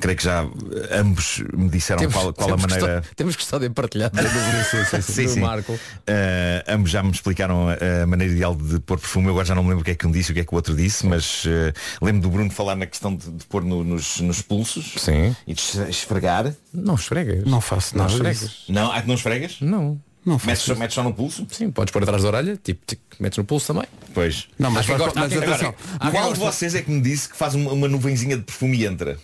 Creio 0.00 0.16
que 0.16 0.24
já 0.24 0.46
ambos 0.92 1.42
me 1.54 1.68
disseram 1.68 2.10
qual, 2.10 2.32
qual 2.32 2.48
a 2.48 2.56
temos 2.56 2.62
maneira. 2.62 2.94
gostado- 2.96 3.14
temos 3.16 3.36
gostado 3.36 3.68
de 3.68 3.74
partilhar 3.74 4.10
Sim, 5.02 5.24
do 5.24 5.28
sim. 5.30 5.40
Marco. 5.40 5.78
Eh, 6.06 6.64
ambos 6.68 6.90
já 6.90 7.02
me 7.02 7.10
explicaram 7.10 7.66
a, 7.68 8.06
maneira 8.06 8.32
ideal 8.32 8.54
de 8.54 8.78
pôr 8.80 8.98
perfume. 8.98 9.26
Eu 9.26 9.30
agora 9.32 9.46
já 9.46 9.54
não 9.54 9.62
me 9.62 9.68
lembro 9.70 9.82
o 9.82 9.84
que 9.84 9.90
é 9.90 9.94
que 9.94 10.06
um 10.06 10.10
disse 10.10 10.30
e 10.30 10.32
o 10.32 10.34
que 10.34 10.40
é 10.40 10.44
que 10.44 10.52
o 10.52 10.56
outro 10.56 10.74
disse, 10.74 11.06
mas 11.06 11.44
eh, 11.46 11.72
lembro 12.00 12.22
do 12.22 12.30
Bruno 12.30 12.50
falar 12.50 12.76
na 12.76 12.86
questão 12.86 13.14
de, 13.14 13.30
de 13.30 13.44
pôr 13.46 13.62
no- 13.64 13.84
nos, 13.84 14.20
nos 14.20 14.40
pulsos 14.42 14.94
Sim. 14.98 15.34
e 15.46 15.54
de 15.54 15.60
es- 15.60 15.74
esfregar. 15.88 16.52
Não 16.72 16.94
esfregas. 16.94 17.44
Não 17.44 17.60
faço 17.60 17.96
Não 17.96 18.04
nada 18.04 18.16
esfregas. 18.42 18.64
Não, 18.68 18.92
ah, 18.92 19.00
que 19.02 19.08
não 19.08 19.14
esfregas? 19.14 19.56
Não. 19.60 20.00
Não 20.24 20.40
Metes, 20.44 20.62
só- 20.64 20.74
metes 20.74 20.94
só 20.94 21.04
no 21.04 21.14
pulso? 21.14 21.46
Sim, 21.52 21.70
podes 21.70 21.92
pôr 21.92 22.02
atrás 22.02 22.20
da 22.22 22.28
orelha, 22.28 22.56
tipo, 22.62 22.80
tipo, 22.84 23.00
metes 23.20 23.38
no 23.38 23.44
pulso 23.44 23.68
também. 23.72 23.84
Pois. 24.12 24.48
Não, 24.58 24.72
mas, 24.72 24.90
Há 24.90 24.96
gosta- 24.98 25.20
há 25.20 25.22
mas 25.22 25.32
atenção. 25.32 25.54
agora, 25.54 25.74
há 26.00 26.10
Qual 26.10 26.32
de 26.32 26.38
vocês 26.40 26.74
é 26.74 26.82
que 26.82 26.90
me 26.90 27.00
disse 27.00 27.28
que 27.28 27.36
faz 27.36 27.54
uma, 27.54 27.72
uma 27.72 27.86
nuvenzinha 27.86 28.36
de 28.36 28.42
perfume 28.42 28.76
e 28.78 28.86
entra? 28.86 29.16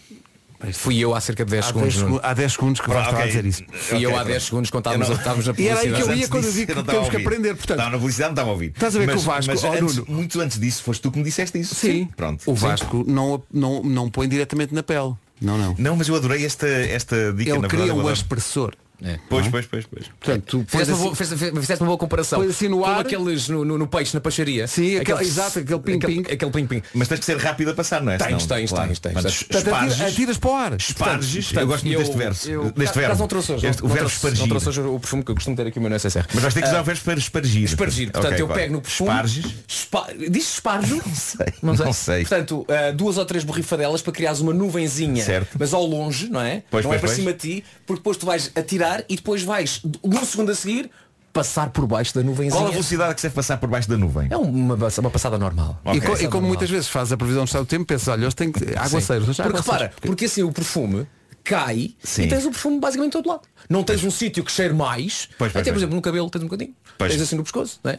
Fui 0.75 0.97
eu 0.99 1.13
há 1.13 1.21
cerca 1.21 1.45
de 1.45 1.51
10 1.51 1.65
Há 1.67 1.73
10, 1.73 1.75
segundos. 1.75 1.95
segu- 1.97 2.09
Nuno. 2.09 2.21
há 2.23 2.35
10 2.35 2.53
segundos 2.53 2.81
que 2.81 2.89
vais 2.89 3.05
estar 3.05 3.21
a 3.21 3.27
dizer 3.27 3.45
isso. 3.45 3.65
Fui 3.73 4.07
eu 4.07 4.17
há 4.17 4.23
10 4.23 4.45
segundos 4.45 4.71
quando 4.71 4.83
estávamos, 4.87 5.09
não- 5.09 5.17
estávamos 5.17 5.47
na 5.49 5.55
E 5.59 5.67
era 5.67 5.81
aí 5.81 5.83
que 5.83 5.89
eu 5.89 5.93
publicidade. 6.07 6.21
ia 6.21 6.29
quando 6.29 6.45
eu 6.45 6.53
digo 6.53 6.67
que 6.75 6.83
temos 6.93 7.09
que 7.09 7.17
aprender, 7.17 7.49
portanto. 7.57 7.71
Estava 7.79 7.91
na 7.91 7.97
publicidade, 7.99 8.29
não 8.29 8.33
estava 8.35 8.49
a 8.49 8.53
ouvir. 8.53 8.67
Estás 8.69 8.95
a 8.95 8.99
ver 9.01 9.07
mas, 9.07 9.15
que 9.17 9.21
o 9.21 9.25
Vasco, 9.25 9.51
mas 9.53 9.65
ó, 9.65 9.73
antes, 9.73 9.97
Nuno. 9.97 10.07
muito 10.13 10.41
antes 10.41 10.61
disso, 10.61 10.85
foste 10.85 11.03
tu 11.03 11.11
que 11.11 11.19
me 11.19 11.25
disseste 11.25 11.59
isso. 11.59 11.75
Sim. 11.75 12.09
Pronto. 12.17 12.43
O 12.49 12.55
Sim. 12.57 12.63
Vasco 12.63 13.05
não, 13.09 13.43
não, 13.53 13.83
não 13.83 14.09
põe 14.09 14.29
diretamente 14.29 14.73
na 14.73 14.85
pele. 14.85 15.15
Não, 15.41 15.59
não. 15.59 15.75
Não, 15.77 15.97
mas 15.97 16.07
eu 16.07 16.15
adorei 16.15 16.47
esta, 16.47 16.69
esta 16.69 17.33
dica, 17.33 17.51
Ele 17.51 17.59
na 17.59 17.67
cria 17.67 17.81
verdade. 17.87 17.99
um 17.99 18.09
adoro. 18.09 18.73
É. 19.05 19.19
Pois, 19.29 19.49
pois, 19.49 19.67
pois, 19.67 19.85
pois. 19.87 20.07
Portanto, 20.21 20.45
tu 20.47 20.65
Fizeste 20.69 20.91
uma, 20.93 20.95
assim, 20.95 21.03
boa, 21.05 21.15
fizeste- 21.61 21.83
uma 21.83 21.87
boa 21.87 21.99
comparação. 21.99 22.39
Pões 22.41 22.51
assim 22.51 22.69
no 22.69 22.85
ar. 22.85 23.01
aqueles 23.01 23.49
no, 23.49 23.65
no, 23.65 23.79
no 23.79 23.87
peixe, 23.87 24.15
na 24.15 24.21
peixaria. 24.21 24.67
Sim, 24.67 24.97
aquele- 24.99 25.23
exato, 25.23 25.59
aquele 25.59 25.81
ping-ping. 25.81 26.21
Aquele, 26.21 26.35
aquele 26.35 26.51
ping-ping. 26.51 26.83
Mas 26.95 27.09
tens 27.09 27.19
que 27.21 27.25
ser 27.27 27.37
rápido 27.39 27.71
a 27.71 27.75
passar, 27.75 28.03
não 28.03 28.13
é? 28.13 28.17
Tens, 28.19 28.27
Senão, 28.27 28.39
tens, 28.47 28.73
tens, 28.73 28.99
tens. 28.99 29.23
Tens. 29.23 29.43
portanto, 29.43 29.75
atira- 29.75 29.87
esparges, 29.89 30.01
atiras 30.13 30.39
para 30.39 30.51
o 30.51 30.55
ar. 30.55 30.73
esparges, 30.79 31.45
Portanto, 31.47 31.61
eu 31.63 31.67
gosto 31.67 31.85
muito 31.87 31.99
deste 31.99 32.17
verso. 32.17 32.51
eu- 32.51 32.71
deste 32.73 32.99
verbo. 32.99 33.19
não 33.19 33.29
trouxe 33.29 33.53
hoje. 33.53 33.67
Este- 33.67 33.83
não 33.83 33.87
o 33.91 33.93
verbo 33.93 34.09
trouxe- 34.09 34.25
Não 34.27 34.33
espargir. 34.33 34.49
trouxe 34.49 34.69
hoje 34.69 34.81
o 34.81 35.01
perfume 35.01 35.23
que 35.25 35.31
eu 35.31 35.35
costumo 35.35 35.57
ter 35.57 35.67
aqui 35.67 35.79
o 35.79 35.83
meu 35.83 35.91
necessaire. 35.91 36.29
Mas 36.33 36.43
vais 36.43 36.55
ter 36.55 36.63
que 36.63 36.69
usar 36.69 36.81
o 36.81 36.85
verbo 36.85 37.01
para 37.03 37.19
espargir. 37.19 37.65
Espargir, 37.65 38.11
portanto 38.13 38.39
eu 38.39 38.47
claro. 38.47 38.61
pego 38.63 38.73
no 38.75 38.81
perfume 38.81 39.11
Esparges. 39.11 39.47
espa- 39.69 40.07
Diz 40.31 40.55
esparjo? 40.55 40.97
Não 40.97 41.15
sei, 41.15 41.47
não 41.63 41.93
sei. 41.93 42.21
Portanto, 42.21 42.67
ah, 42.69 42.93
duas 42.93 43.19
ou 43.19 43.25
três 43.25 43.45
borrifadelas 43.45 44.03
para 44.03 44.13
criares 44.13 44.41
uma 44.41 44.53
nuvenzinha 44.53 45.25
Certo. 45.25 45.57
Mas 45.59 45.73
ao 45.75 45.85
longe, 45.85 46.29
não 46.29 46.41
é? 46.41 46.63
Pois, 46.71 46.85
não 46.85 46.93
é 46.95 46.99
para 46.99 47.09
cima 47.09 47.33
de 47.33 47.39
ti 47.39 47.65
Porque 47.87 48.01
depois 48.01 48.17
tu 48.17 48.27
vais 48.27 48.51
atirar 48.55 48.92
e 49.09 49.17
depois 49.17 49.43
vais 49.43 49.81
Um 50.03 50.25
segundo 50.25 50.51
a 50.51 50.55
seguir 50.55 50.91
Passar 51.33 51.71
por 51.71 51.87
baixo 51.87 52.15
da 52.15 52.23
nuvenzinha 52.23 52.53
Qual 52.61 52.67
a 52.69 52.71
velocidade 52.71 53.15
que 53.15 53.21
se 53.23 53.27
deve 53.27 53.35
passar 53.35 53.57
por 53.57 53.69
baixo 53.69 53.89
da 53.89 53.97
nuvem? 53.97 54.29
É 54.31 54.37
uma, 54.37 54.75
uma 54.75 55.11
passada 55.11 55.39
normal 55.39 55.81
E, 55.87 55.89
Ok. 55.89 56.01
co- 56.01 56.07
e 56.07 56.11
Passada 56.11 56.19
como 56.29 56.33
normal. 56.33 56.49
muitas 56.49 56.69
vezes 56.71 56.89
faz 56.89 57.11
a 57.11 57.17
previsão 57.17 57.45
do 57.45 57.47
estado 57.47 57.65
do 57.65 57.69
tempo, 57.69 57.87
pensa, 57.87 58.13
olha, 58.13 58.27
hoje 58.27 58.37
tem 58.37 58.53
que. 58.53 58.63
Aguaceiros. 58.77 59.27
Porque 59.27 59.41
aguaceiros. 59.43 59.65
repara, 59.67 59.93
porque 60.03 60.25
assim 60.27 60.43
o 60.43 60.53
perfume 60.53 61.07
cai 61.43 61.95
Sim. 62.05 62.25
e 62.25 62.29
tens 62.29 62.45
o 62.45 62.51
perfume 62.51 62.79
basicamente 62.79 63.13
todo 63.13 63.29
lado. 63.29 63.43
Não 63.69 63.83
tens 63.83 64.05
um 64.05 64.11
sítio 64.11 64.45
que 64.45 64.53
cheire 64.53 64.75
mais. 64.75 65.29
Pois, 65.39 65.51
pois, 65.53 65.63
Até, 65.63 65.63
por 65.63 65.65
pois. 65.71 65.77
exemplo, 65.79 65.97
no 65.97 66.03
cabelo 66.03 66.29
tens 66.29 66.43
um 66.43 66.47
bocadinho. 66.49 66.75
Pois. 66.99 67.11
Tens 67.13 67.23
assim 67.23 67.37
no 67.37 67.43
pescoço, 67.43 67.81
não 67.83 67.93
é? 67.93 67.99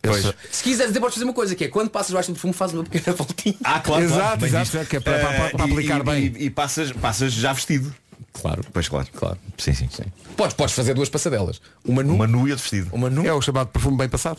Pois. 0.00 0.32
Se 0.50 0.62
quiseres, 0.64 0.96
podes 0.98 1.14
fazer 1.14 1.24
uma 1.24 1.32
coisa, 1.34 1.54
que 1.54 1.64
é 1.64 1.68
quando 1.68 1.90
passas 1.90 2.10
baixo 2.12 2.30
do 2.30 2.34
perfume, 2.34 2.54
faz 2.54 2.72
uma 2.72 2.82
pequena 2.82 3.14
voltinha. 3.14 3.54
Ah, 3.62 3.78
claro, 3.80 4.02
Exato, 4.02 4.18
claro, 4.20 4.46
exato, 4.46 4.64
visto. 4.64 4.78
é 4.78 4.84
que 4.86 4.96
é 4.96 5.00
para- 5.00 5.18
para- 5.18 5.50
para 5.50 5.64
Eh, 5.64 5.68
e- 5.68 5.72
aplicar 5.72 6.00
e- 6.00 6.02
bem. 6.02 6.24
E, 6.38 6.44
e 6.46 6.50
passas, 6.50 6.90
passas 6.90 7.32
já 7.34 7.52
vestido. 7.52 7.94
Claro. 8.32 8.64
Pois 8.72 8.88
claro. 8.88 9.06
Claro. 9.14 9.38
Sim, 9.58 9.74
sim. 9.74 9.88
sim. 9.90 10.04
Podes, 10.36 10.54
podes 10.54 10.74
fazer 10.74 10.94
duas 10.94 11.08
passadelas. 11.08 11.60
Uma 11.84 12.02
nu, 12.02 12.14
Uma 12.14 12.26
nu 12.26 12.48
e 12.48 12.50
outro 12.52 12.62
vestido. 12.62 12.88
uma 12.92 13.10
nu. 13.10 13.26
É 13.26 13.32
o 13.32 13.40
chamado 13.40 13.68
perfume 13.68 13.96
bem 13.96 14.08
passado. 14.08 14.38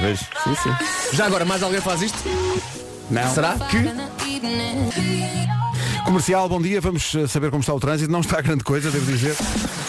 Vês? 0.00 0.20
Sim, 0.20 0.54
sim. 0.62 1.16
Já 1.16 1.26
agora, 1.26 1.44
mais 1.44 1.62
alguém 1.62 1.80
faz 1.80 2.02
isto? 2.02 2.18
Não. 3.10 3.34
Será 3.34 3.56
que? 3.58 3.78
Comercial, 6.04 6.48
bom 6.48 6.60
dia. 6.60 6.80
Vamos 6.80 7.14
eh, 7.14 7.26
saber 7.26 7.50
como 7.50 7.60
está 7.60 7.72
o 7.74 7.78
trânsito. 7.80 8.10
Não 8.10 8.20
está 8.20 8.40
grande 8.40 8.64
coisa, 8.64 8.90
devo 8.90 9.06
dizer. 9.06 9.36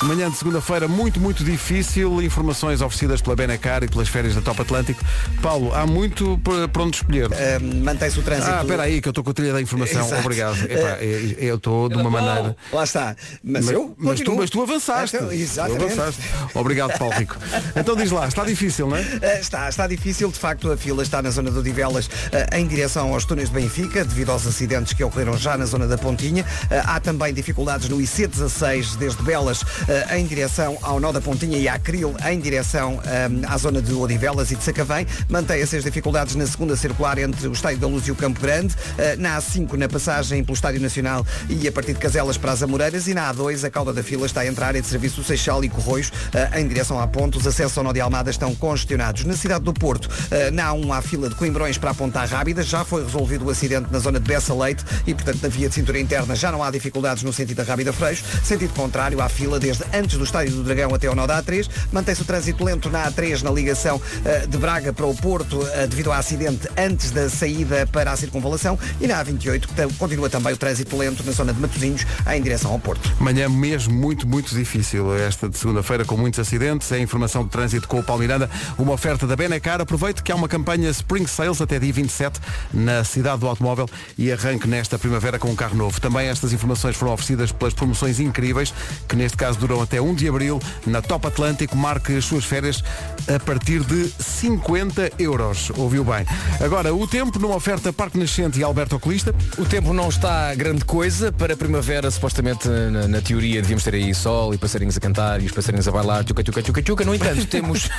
Manhã 0.04 0.30
de 0.30 0.38
segunda-feira, 0.38 0.88
muito, 0.88 1.20
muito 1.20 1.44
difícil. 1.44 2.22
Informações 2.22 2.82
oferecidas 2.82 3.22
pela 3.22 3.36
Benacar 3.36 3.84
e 3.84 3.88
pelas 3.88 4.08
férias 4.08 4.36
da 4.36 4.42
Top 4.42 4.62
Atlântico. 4.62 5.04
Paulo, 5.42 5.74
há 5.74 5.86
muito 5.88 6.40
para 6.72 6.84
onde 6.84 6.98
escolher. 6.98 7.26
Ahm, 7.34 7.84
Mantém-se 7.84 8.20
o 8.20 8.24
trânsito. 8.24 8.52
Ah, 8.52 8.62
espera 8.62 8.84
aí, 8.84 9.02
que 9.02 9.08
eu 9.08 9.12
estou 9.12 9.24
com 9.24 9.32
a 9.32 9.34
trilha 9.34 9.54
da 9.54 9.62
informação. 9.62 10.06
Exato. 10.06 10.22
Obrigado. 10.22 10.58
Epá, 10.64 10.98
eh, 11.00 11.36
eu 11.40 11.56
estou 11.56 11.90
de 11.90 11.96
uma 11.96 12.10
maneira. 12.10 12.56
Lá 12.72 12.84
está. 12.84 13.16
Mas, 13.44 13.66
Mas, 13.66 13.74
eu 13.74 13.96
mas 13.98 14.20
tu, 14.20 14.36
mas 14.36 14.50
tu 14.50 14.62
avançaste. 14.62 15.16
Então, 15.16 15.30
Tu 15.30 15.34
exatamente. 15.34 15.84
avançaste. 15.86 16.22
Obrigado, 16.54 16.98
Paulo 16.98 17.14
Rico. 17.16 17.38
Então 17.76 17.96
diz 17.96 18.12
lá, 18.12 18.28
está 18.28 18.44
difícil, 18.44 18.88
não 18.88 18.98
é? 18.98 19.02
Uh, 19.02 19.40
Está, 19.42 19.68
está 19.70 19.88
difícil, 19.88 20.30
de 20.30 20.38
facto 20.38 20.72
a 20.72 20.78
fila 20.78 21.02
está 21.04 21.22
na 21.22 21.30
zona 21.30 21.50
do 21.50 21.60
Odivelas 21.60 22.06
uh, 22.08 22.56
em 22.56 22.68
direção 22.68 23.14
aos 23.14 23.26
túneis 23.26 23.50
de 23.50 23.56
Benfica, 23.56 24.04
devido 24.04 24.32
aos 24.32 24.46
acidentes 24.46 24.94
que 24.94 25.04
ocorreram 25.04 25.38
já 25.38 25.58
na 25.58 25.66
zona 25.66 25.88
da 25.88 25.98
Pontinha. 26.02 26.44
Uh, 26.44 26.82
há 26.86 27.00
também 27.00 27.34
dificuldades 27.34 27.88
no 27.88 27.98
IC16 27.98 28.98
desde 28.98 29.22
Belas 29.24 29.62
uh, 29.62 30.16
em 30.16 30.26
direção 30.26 30.78
ao 30.82 31.00
nó 31.00 31.12
da 31.12 31.22
Pontinha 31.22 31.58
e 31.58 31.68
à 31.68 31.80
Cril 31.80 32.16
em 32.30 32.40
direção 32.40 32.96
um, 32.96 33.48
à 33.48 33.58
zona 33.58 33.82
de 33.82 33.94
Odivelas 33.94 34.52
e 34.52 34.56
de 34.56 34.64
Sacavém. 34.64 35.06
Mantém-se 35.30 35.78
as 35.78 35.84
dificuldades 35.84 36.36
na 36.36 36.46
segunda 36.46 36.76
circular 36.76 37.18
entre 37.20 37.48
o 37.48 37.54
Estádio 37.54 37.80
da 37.80 37.88
Luz 37.88 38.08
e 38.08 38.12
o 38.12 38.16
Campo 38.16 38.42
Grande, 38.42 38.76
na 39.20 39.38
A5 39.38 39.74
na 39.74 39.88
passagem 39.88 40.44
pelo 40.44 40.56
Estádio 40.56 40.82
Nacional 40.82 41.26
e 41.48 41.68
a 41.68 41.72
partir 41.72 41.94
de 41.94 42.00
Caselas 42.00 42.38
para 42.38 42.52
as 42.52 42.64
Amoreiras 42.64 43.08
e 43.08 43.14
na 43.14 43.34
A2 43.34 43.64
a 43.64 43.70
cauda 43.70 43.94
da 43.94 44.02
fila 44.02 44.26
está 44.26 44.42
a 44.42 44.66
área 44.66 44.82
de 44.82 44.88
serviço 44.88 45.24
Seixal 45.24 45.64
e 45.64 45.70
Corroios 45.70 46.12
em 46.56 46.68
direção 46.68 47.00
à 47.00 47.08
ponte. 47.08 47.38
Os 47.38 47.46
acessos 47.46 47.78
ao 47.78 47.84
nó 47.84 47.94
de 47.94 48.02
Almada 48.02 48.32
estão 48.32 48.56
congestionados. 48.56 49.24
Na 49.26 49.36
cidade 49.36 49.64
do 49.64 49.74
Porto, 49.74 50.10
na 50.54 50.72
A1 50.72 50.98
há 50.98 51.02
fila 51.02 51.30
de 51.30 51.36
Coimbrões 51.36 51.78
para 51.78 51.92
a 51.92 51.94
Ponta 51.94 52.24
Rábida. 52.26 52.64
Já 52.64 52.84
foi 52.84 53.04
resolvido 53.04 53.46
o 53.46 53.50
acidente 53.50 53.92
na 53.92 54.00
zona 54.00 54.20
de 54.20 54.28
Bessa 54.28 54.54
Leite 54.54 54.84
e, 55.06 55.14
portanto, 55.14 55.42
na 55.44 55.50
via 55.50 55.70
de 55.70 55.76
cintura 55.76 55.91
interna 56.00 56.36
já 56.36 56.52
não 56.52 56.64
há 56.64 56.72
dificuldades 56.72 57.24
no 57.24 57.32
sentido 57.34 57.58
da 57.58 57.64
Rábida 57.64 57.92
Freixo. 57.94 58.24
Sentido 58.44 58.74
contrário, 58.74 59.22
há 59.22 59.30
fila 59.30 59.60
desde 59.60 59.84
antes 59.94 60.18
do 60.18 60.24
Estádio 60.24 60.56
do 60.56 60.64
Dragão 60.64 60.94
até 60.94 61.08
ao 61.08 61.16
nó 61.16 61.26
da 61.28 61.42
A3. 61.42 61.70
Mantém-se 61.92 62.22
o 62.22 62.26
trânsito 62.26 62.64
lento 62.64 62.90
na 62.90 63.10
A3 63.12 63.42
na 63.42 63.52
ligação 63.52 63.98
uh, 63.98 64.48
de 64.48 64.58
Braga 64.58 64.94
para 64.94 65.06
o 65.06 65.16
Porto 65.16 65.58
uh, 65.60 65.88
devido 65.88 66.12
ao 66.12 66.18
acidente 66.20 66.68
antes 66.78 67.12
da 67.12 67.30
saída 67.30 67.88
para 67.92 68.12
a 68.12 68.18
circunvalação 68.18 68.78
e 69.00 69.08
na 69.08 69.24
A28 69.24 69.62
que 69.68 69.74
tam- 69.74 69.90
continua 69.94 70.30
também 70.30 70.54
o 70.54 70.58
trânsito 70.58 70.98
lento 70.98 71.24
na 71.24 71.32
zona 71.32 71.54
de 71.54 71.60
Matosinhos 71.60 72.06
em 72.34 72.42
direção 72.42 72.72
ao 72.72 72.80
Porto. 72.80 73.12
Manhã 73.20 73.48
mesmo 73.50 73.94
muito, 73.94 74.28
muito 74.28 74.54
difícil. 74.56 75.14
Esta 75.16 75.50
de 75.50 75.58
segunda-feira 75.58 76.06
com 76.06 76.16
muitos 76.18 76.40
acidentes. 76.40 76.92
É 76.92 77.00
informação 77.00 77.44
de 77.44 77.50
trânsito 77.50 77.88
com 77.88 78.00
o 78.00 78.04
Paulo 78.04 78.22
Miranda. 78.22 78.50
Uma 78.78 78.94
oferta 78.94 79.26
da 79.28 79.36
Benacar. 79.36 79.82
Aproveite 79.82 80.24
que 80.24 80.32
há 80.32 80.36
uma 80.36 80.48
campanha 80.48 80.90
Spring 80.90 81.28
Sales 81.28 81.62
até 81.62 81.80
dia 81.80 81.92
27 81.94 82.40
na 82.74 83.04
cidade 83.04 83.40
do 83.40 83.48
automóvel 83.48 83.88
e 84.18 84.32
arranque 84.32 84.68
nesta 84.68 84.98
primavera 84.98 85.38
com 85.40 85.50
um 85.50 85.56
carro 85.56 85.76
novo. 85.82 86.00
Também 86.00 86.28
estas 86.28 86.54
informações 86.54 86.96
foram 86.96 87.14
oferecidas 87.14 87.52
pelas 87.52 87.74
promoções 87.74 88.20
incríveis 88.20 88.74
que 89.08 89.16
neste 89.16 89.38
caso 89.38 89.60
duram 89.60 89.82
até 89.82 90.00
1 90.00 90.14
de 90.16 90.28
abril 90.28 90.60
na 90.86 91.02
Top 91.02 91.26
Atlântico. 91.28 91.76
Marque 91.76 92.16
as 92.16 92.26
suas 92.26 92.46
férias 92.46 92.84
a 93.28 93.40
partir 93.40 93.84
de 93.84 94.10
50 94.20 95.12
euros. 95.20 95.72
Ouviu 95.76 96.04
bem. 96.04 96.26
Agora, 96.60 96.94
o 96.94 97.08
tempo 97.08 97.40
numa 97.40 97.56
oferta 97.56 97.92
Parque 97.92 98.18
Nascente 98.18 98.60
e 98.60 98.64
Alberto 98.64 98.96
Oculista. 98.96 99.34
O 99.58 99.66
tempo 99.66 99.94
não 99.94 100.10
está 100.10 100.54
grande 100.56 100.86
coisa 100.86 101.32
para 101.32 101.54
a 101.54 101.58
primavera, 101.58 102.10
supostamente 102.12 102.68
na, 102.68 103.08
na 103.08 103.22
teoria 103.22 103.62
devíamos 103.62 103.84
ter 103.84 103.96
aí 103.96 104.14
sol 104.14 104.54
e 104.54 104.58
passarinhos 104.58 104.98
a 104.98 105.00
cantar 105.00 105.42
e 105.42 105.46
os 105.46 105.52
passarinhos 105.52 105.88
a 105.88 105.92
bailar, 105.92 106.24
tchuca, 106.24 106.44
tchuca, 106.44 106.62
tchuca, 106.62 106.82
tchuca. 106.82 107.06
No 107.06 107.16
entanto, 107.16 107.46
temos 107.48 107.90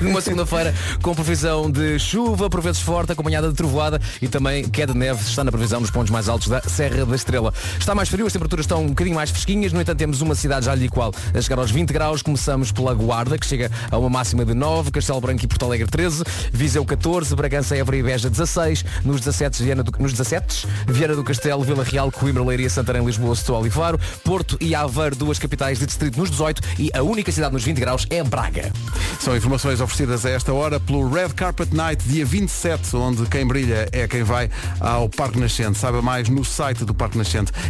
numa 0.00 0.20
segunda-feira 0.20 0.74
com 1.02 1.14
previsão 1.14 1.70
de 1.70 1.98
chuva, 1.98 2.48
por 2.48 2.60
vezes 2.60 2.80
forte, 2.80 3.12
acompanhada 3.12 3.48
de 3.48 3.54
trovoada 3.54 4.00
e 4.20 4.28
também 4.28 4.68
queda 4.68 4.92
de 4.92 4.98
neve, 4.98 5.20
está 5.22 5.42
na 5.42 5.50
previsão 5.50 5.80
nos 5.80 5.90
pontos 5.90 6.10
mais 6.10 6.28
altos 6.28 6.48
da 6.48 6.60
Serra 6.62 7.04
da 7.04 7.16
Estrela. 7.32 7.54
Está 7.78 7.94
mais 7.94 8.08
frio, 8.10 8.26
as 8.26 8.32
temperaturas 8.32 8.64
estão 8.64 8.82
um 8.82 8.88
bocadinho 8.88 9.16
mais 9.16 9.30
fresquinhas, 9.30 9.72
no 9.72 9.80
entanto 9.80 9.98
temos 9.98 10.20
uma 10.20 10.34
cidade 10.34 10.66
já 10.66 10.74
lhe 10.74 10.84
igual 10.84 11.12
a 11.34 11.40
chegar 11.40 11.58
aos 11.58 11.70
20 11.70 11.90
graus, 11.90 12.20
começamos 12.20 12.70
pela 12.70 12.92
Guarda, 12.94 13.38
que 13.38 13.46
chega 13.46 13.70
a 13.90 13.96
uma 13.96 14.10
máxima 14.10 14.44
de 14.44 14.52
9, 14.52 14.90
Castelo 14.90 15.20
Branco 15.20 15.42
e 15.42 15.48
Porto 15.48 15.64
Alegre 15.64 15.86
13, 15.86 16.22
Viseu 16.52 16.84
14, 16.84 17.34
Bragança, 17.34 17.74
Évora 17.74 17.96
e 17.96 18.02
Beja 18.02 18.28
16, 18.28 18.84
nos 19.04 19.20
17, 19.20 19.62
Viana 19.62 19.82
do, 19.82 19.92
nos 19.98 20.12
17, 20.12 20.66
Viana 20.86 21.16
do 21.16 21.24
Castelo, 21.24 21.62
Vila 21.64 21.84
Real, 21.84 22.12
Coimbra, 22.12 22.44
Leiria, 22.44 22.68
Santarém, 22.68 23.04
Lisboa, 23.04 23.34
Setúbal 23.34 23.66
e 23.66 23.70
Faro, 23.70 23.98
Porto 24.22 24.58
e 24.60 24.74
Aveiro, 24.74 25.16
duas 25.16 25.38
capitais 25.38 25.78
de 25.78 25.86
distrito 25.86 26.18
nos 26.18 26.30
18 26.30 26.60
e 26.78 26.90
a 26.94 27.02
única 27.02 27.32
cidade 27.32 27.54
nos 27.54 27.64
20 27.64 27.80
graus 27.80 28.06
é 28.10 28.22
Braga. 28.22 28.70
São 29.18 29.34
informações 29.34 29.80
oferecidas 29.80 30.26
a 30.26 30.30
esta 30.30 30.52
hora 30.52 30.78
pelo 30.78 31.08
Red 31.08 31.30
Carpet 31.30 31.74
Night, 31.74 32.06
dia 32.06 32.26
27, 32.26 32.94
onde 32.96 33.24
quem 33.26 33.46
brilha 33.46 33.88
é 33.92 34.06
quem 34.06 34.22
vai 34.22 34.50
ao 34.80 35.08
Parque 35.08 35.38
Nascente. 35.38 35.78
Saiba 35.78 36.02
mais 36.02 36.28
no 36.28 36.44
site 36.44 36.84
do 36.84 36.92
Parque 36.92 37.16
Nascente. 37.16 37.21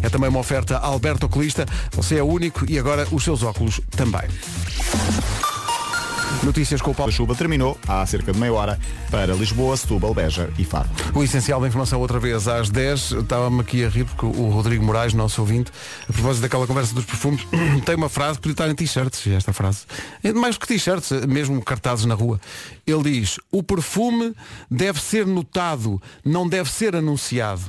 É 0.02 0.08
também 0.08 0.28
uma 0.28 0.40
oferta 0.40 0.78
Alberto 0.78 1.26
Oculista. 1.26 1.66
Você 1.92 2.16
é 2.16 2.22
o 2.22 2.26
único 2.26 2.64
e 2.70 2.78
agora 2.78 3.06
os 3.10 3.22
seus 3.22 3.42
óculos 3.42 3.80
também. 3.90 4.28
Notícias 6.42 6.82
com 6.82 6.90
o 6.90 6.94
Paulo. 6.94 7.12
A 7.12 7.14
chuva 7.14 7.36
terminou 7.36 7.78
há 7.86 8.04
cerca 8.04 8.32
de 8.32 8.38
meia 8.38 8.52
hora 8.52 8.78
para 9.10 9.32
Lisboa, 9.32 9.76
Setúbal, 9.76 10.12
Beja 10.12 10.50
e 10.58 10.64
Faro. 10.64 10.88
O 11.14 11.22
essencial 11.22 11.60
da 11.60 11.68
informação 11.68 12.00
outra 12.00 12.18
vez 12.18 12.48
às 12.48 12.68
10. 12.68 13.12
Estava-me 13.12 13.60
aqui 13.60 13.84
a 13.84 13.88
rir 13.88 14.04
porque 14.04 14.26
o 14.26 14.48
Rodrigo 14.48 14.84
Moraes, 14.84 15.14
nosso 15.14 15.40
ouvinte, 15.40 15.70
a 16.08 16.12
propósito 16.12 16.42
daquela 16.42 16.66
conversa 16.66 16.94
dos 16.94 17.04
perfumes, 17.04 17.46
tem 17.86 17.94
uma 17.94 18.08
frase 18.08 18.38
que 18.38 18.42
podia 18.42 18.54
estar 18.54 18.68
em 18.68 18.74
t-shirts, 18.74 19.24
esta 19.28 19.52
frase. 19.52 19.84
É 20.24 20.32
Mais 20.32 20.58
que 20.58 20.66
t-shirts, 20.66 21.12
mesmo 21.26 21.62
cartazes 21.62 22.06
na 22.06 22.14
rua. 22.14 22.40
Ele 22.84 23.02
diz, 23.04 23.38
o 23.50 23.62
perfume 23.62 24.34
deve 24.68 25.00
ser 25.00 25.24
notado, 25.24 26.02
não 26.24 26.48
deve 26.48 26.70
ser 26.70 26.96
anunciado. 26.96 27.62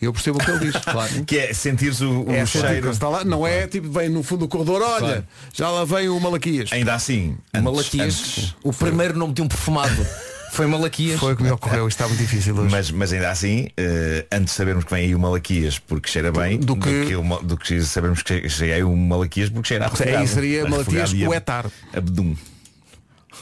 Eu 0.00 0.12
percebo 0.12 0.38
o 0.38 0.44
que 0.44 0.50
ele 0.50 0.70
diz. 0.70 0.76
Claro. 0.84 1.24
Que 1.24 1.38
é 1.38 1.52
sentir-se 1.52 2.04
o, 2.04 2.26
o 2.26 2.30
É 2.32 2.46
sentir 2.46 2.60
que 2.62 2.68
cheiro. 2.68 2.90
está 2.90 3.08
lá, 3.08 3.24
não 3.24 3.46
é 3.46 3.66
tipo, 3.66 3.90
vem 3.90 4.08
no 4.08 4.22
fundo 4.22 4.40
do 4.40 4.48
corredor, 4.48 4.80
olha, 4.82 4.98
Claro. 4.98 5.24
já 5.52 5.68
lá 5.70 5.84
vem 5.84 6.08
o 6.08 6.18
Malaquias. 6.18 6.72
Ainda 6.72 6.94
assim. 6.94 7.36
antes- 7.52 7.64
Malaquias, 7.64 8.14
antes- 8.20 8.54
o 8.62 8.72
primeiro 8.72 9.18
nome 9.18 9.34
de 9.34 9.42
um 9.42 9.48
perfumado 9.48 10.06
foi 10.52 10.66
Malaquias. 10.66 11.20
Foi 11.20 11.34
o 11.34 11.36
que 11.36 11.42
me 11.42 11.50
ocorreu, 11.50 11.86
isto 11.86 11.96
está 11.98 12.08
muito 12.08 12.18
difícil 12.20 12.56
hoje. 12.56 12.70
Mas, 12.70 12.90
mas 12.90 13.12
ainda 13.12 13.30
assim, 13.30 13.68
eh, 13.76 14.24
antes 14.32 14.46
de 14.46 14.56
sabermos 14.56 14.84
que 14.84 14.90
vem 14.94 15.04
aí 15.04 15.14
o 15.14 15.18
Malaquias 15.20 15.78
porque 15.78 16.08
cheira 16.10 16.32
bem, 16.32 16.58
Do 16.58 16.74
do, 16.74 16.76
que- 16.76 17.06
que, 17.06 17.16
o 17.16 17.22
ma- 17.22 17.38
do 17.40 17.56
que 17.56 17.80
sabermos 17.82 18.22
que 18.22 18.48
chega 18.48 18.74
aí 18.74 18.82
o 18.82 18.96
Malaquias 18.96 19.48
porque 19.50 19.68
cheira 19.68 19.86
a 19.86 20.18
Aí 20.18 20.26
seria 20.26 20.66
Malaquias 20.68 21.12
Uetar. 21.12 21.66
Abdum. 21.94 22.34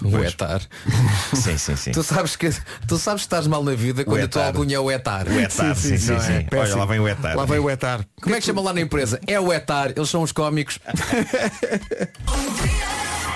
O 0.02 0.18
etar. 0.24 0.60
Sim, 1.34 1.58
sim, 1.58 1.76
sim. 1.76 1.92
Tu 1.92 2.02
sabes 2.02 2.36
que 2.36 2.50
tu 2.86 2.98
sabes 2.98 3.22
que 3.22 3.26
estás 3.26 3.46
mal 3.46 3.62
na 3.64 3.74
vida 3.74 4.04
quando 4.04 4.22
a 4.22 4.28
tua 4.28 4.46
alcunha 4.46 4.76
é 4.76 4.80
o 4.80 4.90
etar. 4.90 5.26
O 5.26 5.40
etar, 5.40 5.74
sim, 5.74 5.98
sim, 5.98 6.12
não 6.12 6.20
sim. 6.20 6.32
é? 6.32 6.36
Olha, 6.36 6.44
Péssimo. 6.44 6.78
lá 6.78 6.86
vem 6.86 7.00
o 7.00 7.08
etar. 7.08 7.36
Lá 7.36 7.44
vem 7.44 7.58
o 7.58 7.70
etar. 7.70 8.04
Como 8.20 8.34
é 8.34 8.40
que 8.40 8.46
chama 8.46 8.62
lá 8.62 8.72
na 8.72 8.80
empresa? 8.80 9.20
É 9.26 9.38
o 9.40 9.52
etar, 9.52 9.90
eles 9.96 10.08
são 10.08 10.22
os 10.22 10.32
cómicos. 10.32 10.78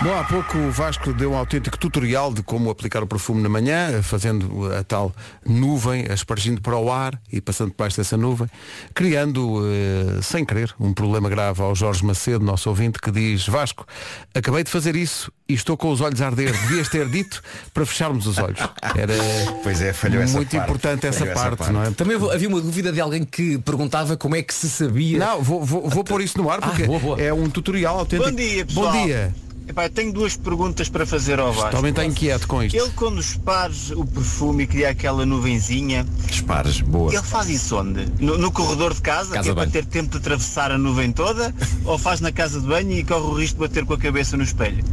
Bom, 0.03 0.19
há 0.19 0.25
pouco 0.25 0.59
o 0.59 0.73
Vasco 0.73 1.13
deu 1.13 1.31
um 1.31 1.37
autêntico 1.37 1.79
tutorial 1.79 2.35
de 2.35 2.43
como 2.43 2.71
aplicar 2.71 3.05
o 3.05 3.07
perfume 3.07 3.41
na 3.41 3.49
manhã, 3.49 4.03
fazendo 4.03 4.75
a 4.75 4.83
tal 4.83 5.15
nuvem, 5.47 6.07
aspargindo 6.11 6.61
para 6.61 6.77
o 6.77 6.91
ar 6.91 7.21
e 7.33 7.41
passando 7.41 7.71
por 7.71 7.85
baixo 7.85 7.99
dessa 7.99 8.17
nuvem, 8.17 8.49
criando, 8.93 9.63
eh, 9.65 10.21
sem 10.21 10.45
querer, 10.45 10.75
um 10.81 10.93
problema 10.93 11.31
grave 11.31 11.63
ao 11.63 11.73
Jorge 11.73 12.05
Macedo, 12.05 12.45
nosso 12.45 12.69
ouvinte, 12.69 12.99
que 12.99 13.13
diz, 13.13 13.47
Vasco, 13.47 13.87
acabei 14.35 14.65
de 14.65 14.71
fazer 14.71 14.97
isso 14.97 15.31
e 15.49 15.55
estou 15.55 15.77
com 15.77 15.91
os 15.91 16.01
olhos 16.01 16.21
a 16.23 16.27
arder. 16.27 16.53
Devias 16.53 16.89
ter 16.89 17.09
dito 17.09 17.43
para 17.75 17.85
fecharmos 17.85 18.27
os 18.27 18.39
olhos. 18.39 18.59
Era 18.97 19.15
Pois 19.63 19.81
é, 19.81 19.93
falhou 19.93 20.23
essa 20.23 20.37
muito 20.37 20.51
parte. 20.51 20.65
importante 20.65 21.07
essa 21.07 21.27
Falhou 21.27 21.35
parte, 21.57 21.73
não 21.73 21.83
é? 21.83 21.91
Também 21.91 22.17
havia 22.33 22.49
uma 22.49 22.61
dúvida 22.61 22.93
de 22.93 23.01
alguém 23.01 23.25
que 23.25 23.59
perguntava 23.59 24.17
como 24.17 24.37
é 24.37 24.43
que 24.43 24.55
se 24.55 24.69
sabia. 24.69 25.19
Não, 25.19 25.43
vou, 25.43 25.65
vou, 25.65 25.89
vou 25.89 26.05
pôr 26.05 26.21
isso 26.23 26.39
no 26.39 26.51
ar 26.51 26.61
porque 26.61 26.85
boa, 26.85 26.99
boa. 26.99 27.21
é 27.21 27.33
um 27.33 27.49
tutorial 27.51 27.99
autêntico. 27.99 28.31
Bom 28.31 28.37
dia, 28.37 28.67
pessoal. 28.67 28.93
Bom 28.93 29.05
dia. 29.07 29.35
Epá, 29.69 29.89
tenho 29.89 30.13
duas 30.13 30.37
perguntas 30.37 30.89
para 30.89 31.07
fazer 31.07 31.39
ao 31.39 31.53
Vasco. 31.53 31.71
Também 31.71 31.91
está 31.91 32.05
inquieto 32.05 32.49
com 32.49 32.63
isto. 32.63 32.75
Ele 32.75 32.91
quando 32.97 33.21
espares 33.21 33.91
o 33.93 34.05
perfume 34.05 34.65
e 34.65 34.67
cria 34.67 34.89
aquela 34.91 35.25
nuvenzinha, 35.25 36.05
Dispares, 36.27 36.81
boa. 36.81 37.13
ele 37.13 37.23
faz 37.23 37.49
isso 37.49 37.77
onde? 37.79 38.07
No, 38.19 38.37
no 38.37 38.51
corredor 38.51 38.93
de 38.93 39.01
casa, 39.01 39.35
Casa 39.35 39.43
que 39.45 39.51
é 39.51 39.55
para 39.55 39.71
ter 39.71 39.85
tempo 39.87 40.11
de 40.11 40.17
atravessar 40.19 40.73
a 40.73 40.77
nuvem 40.77 41.13
toda, 41.13 41.55
ou 41.87 41.97
faz 41.97 42.21
na 42.21 42.33
casa 42.33 42.61
de 42.61 42.67
banho 42.67 42.91
e 42.93 43.05
corre 43.05 43.21
o 43.25 43.35
risco 43.35 43.55
de 43.63 43.69
bater 43.69 43.85
com 43.87 43.95
a 43.95 43.99
cabeça 43.99 44.37
no 44.37 44.43
espelho? 44.43 44.85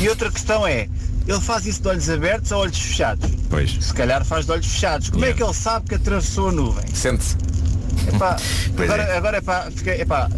E 0.00 0.08
outra 0.08 0.30
questão 0.30 0.66
é, 0.66 0.88
ele 1.26 1.40
faz 1.40 1.66
isso 1.66 1.80
de 1.82 1.88
olhos 1.88 2.08
abertos 2.10 2.52
ou 2.52 2.60
olhos 2.60 2.78
fechados? 2.78 3.30
Pois. 3.48 3.72
Se 3.80 3.92
calhar 3.94 4.24
faz 4.24 4.44
de 4.46 4.52
olhos 4.52 4.66
fechados. 4.66 5.10
Como 5.10 5.24
é 5.24 5.32
que 5.32 5.42
ele 5.42 5.54
sabe 5.54 5.88
que 5.88 5.94
atravessou 5.94 6.48
a 6.48 6.52
nuvem? 6.52 6.84
Sente-se. 6.94 7.36
Agora, 8.78 9.02
é. 9.02 9.16
agora 9.16 9.38
epá, 9.38 9.68
fiquei, 9.74 10.00
epá, 10.02 10.28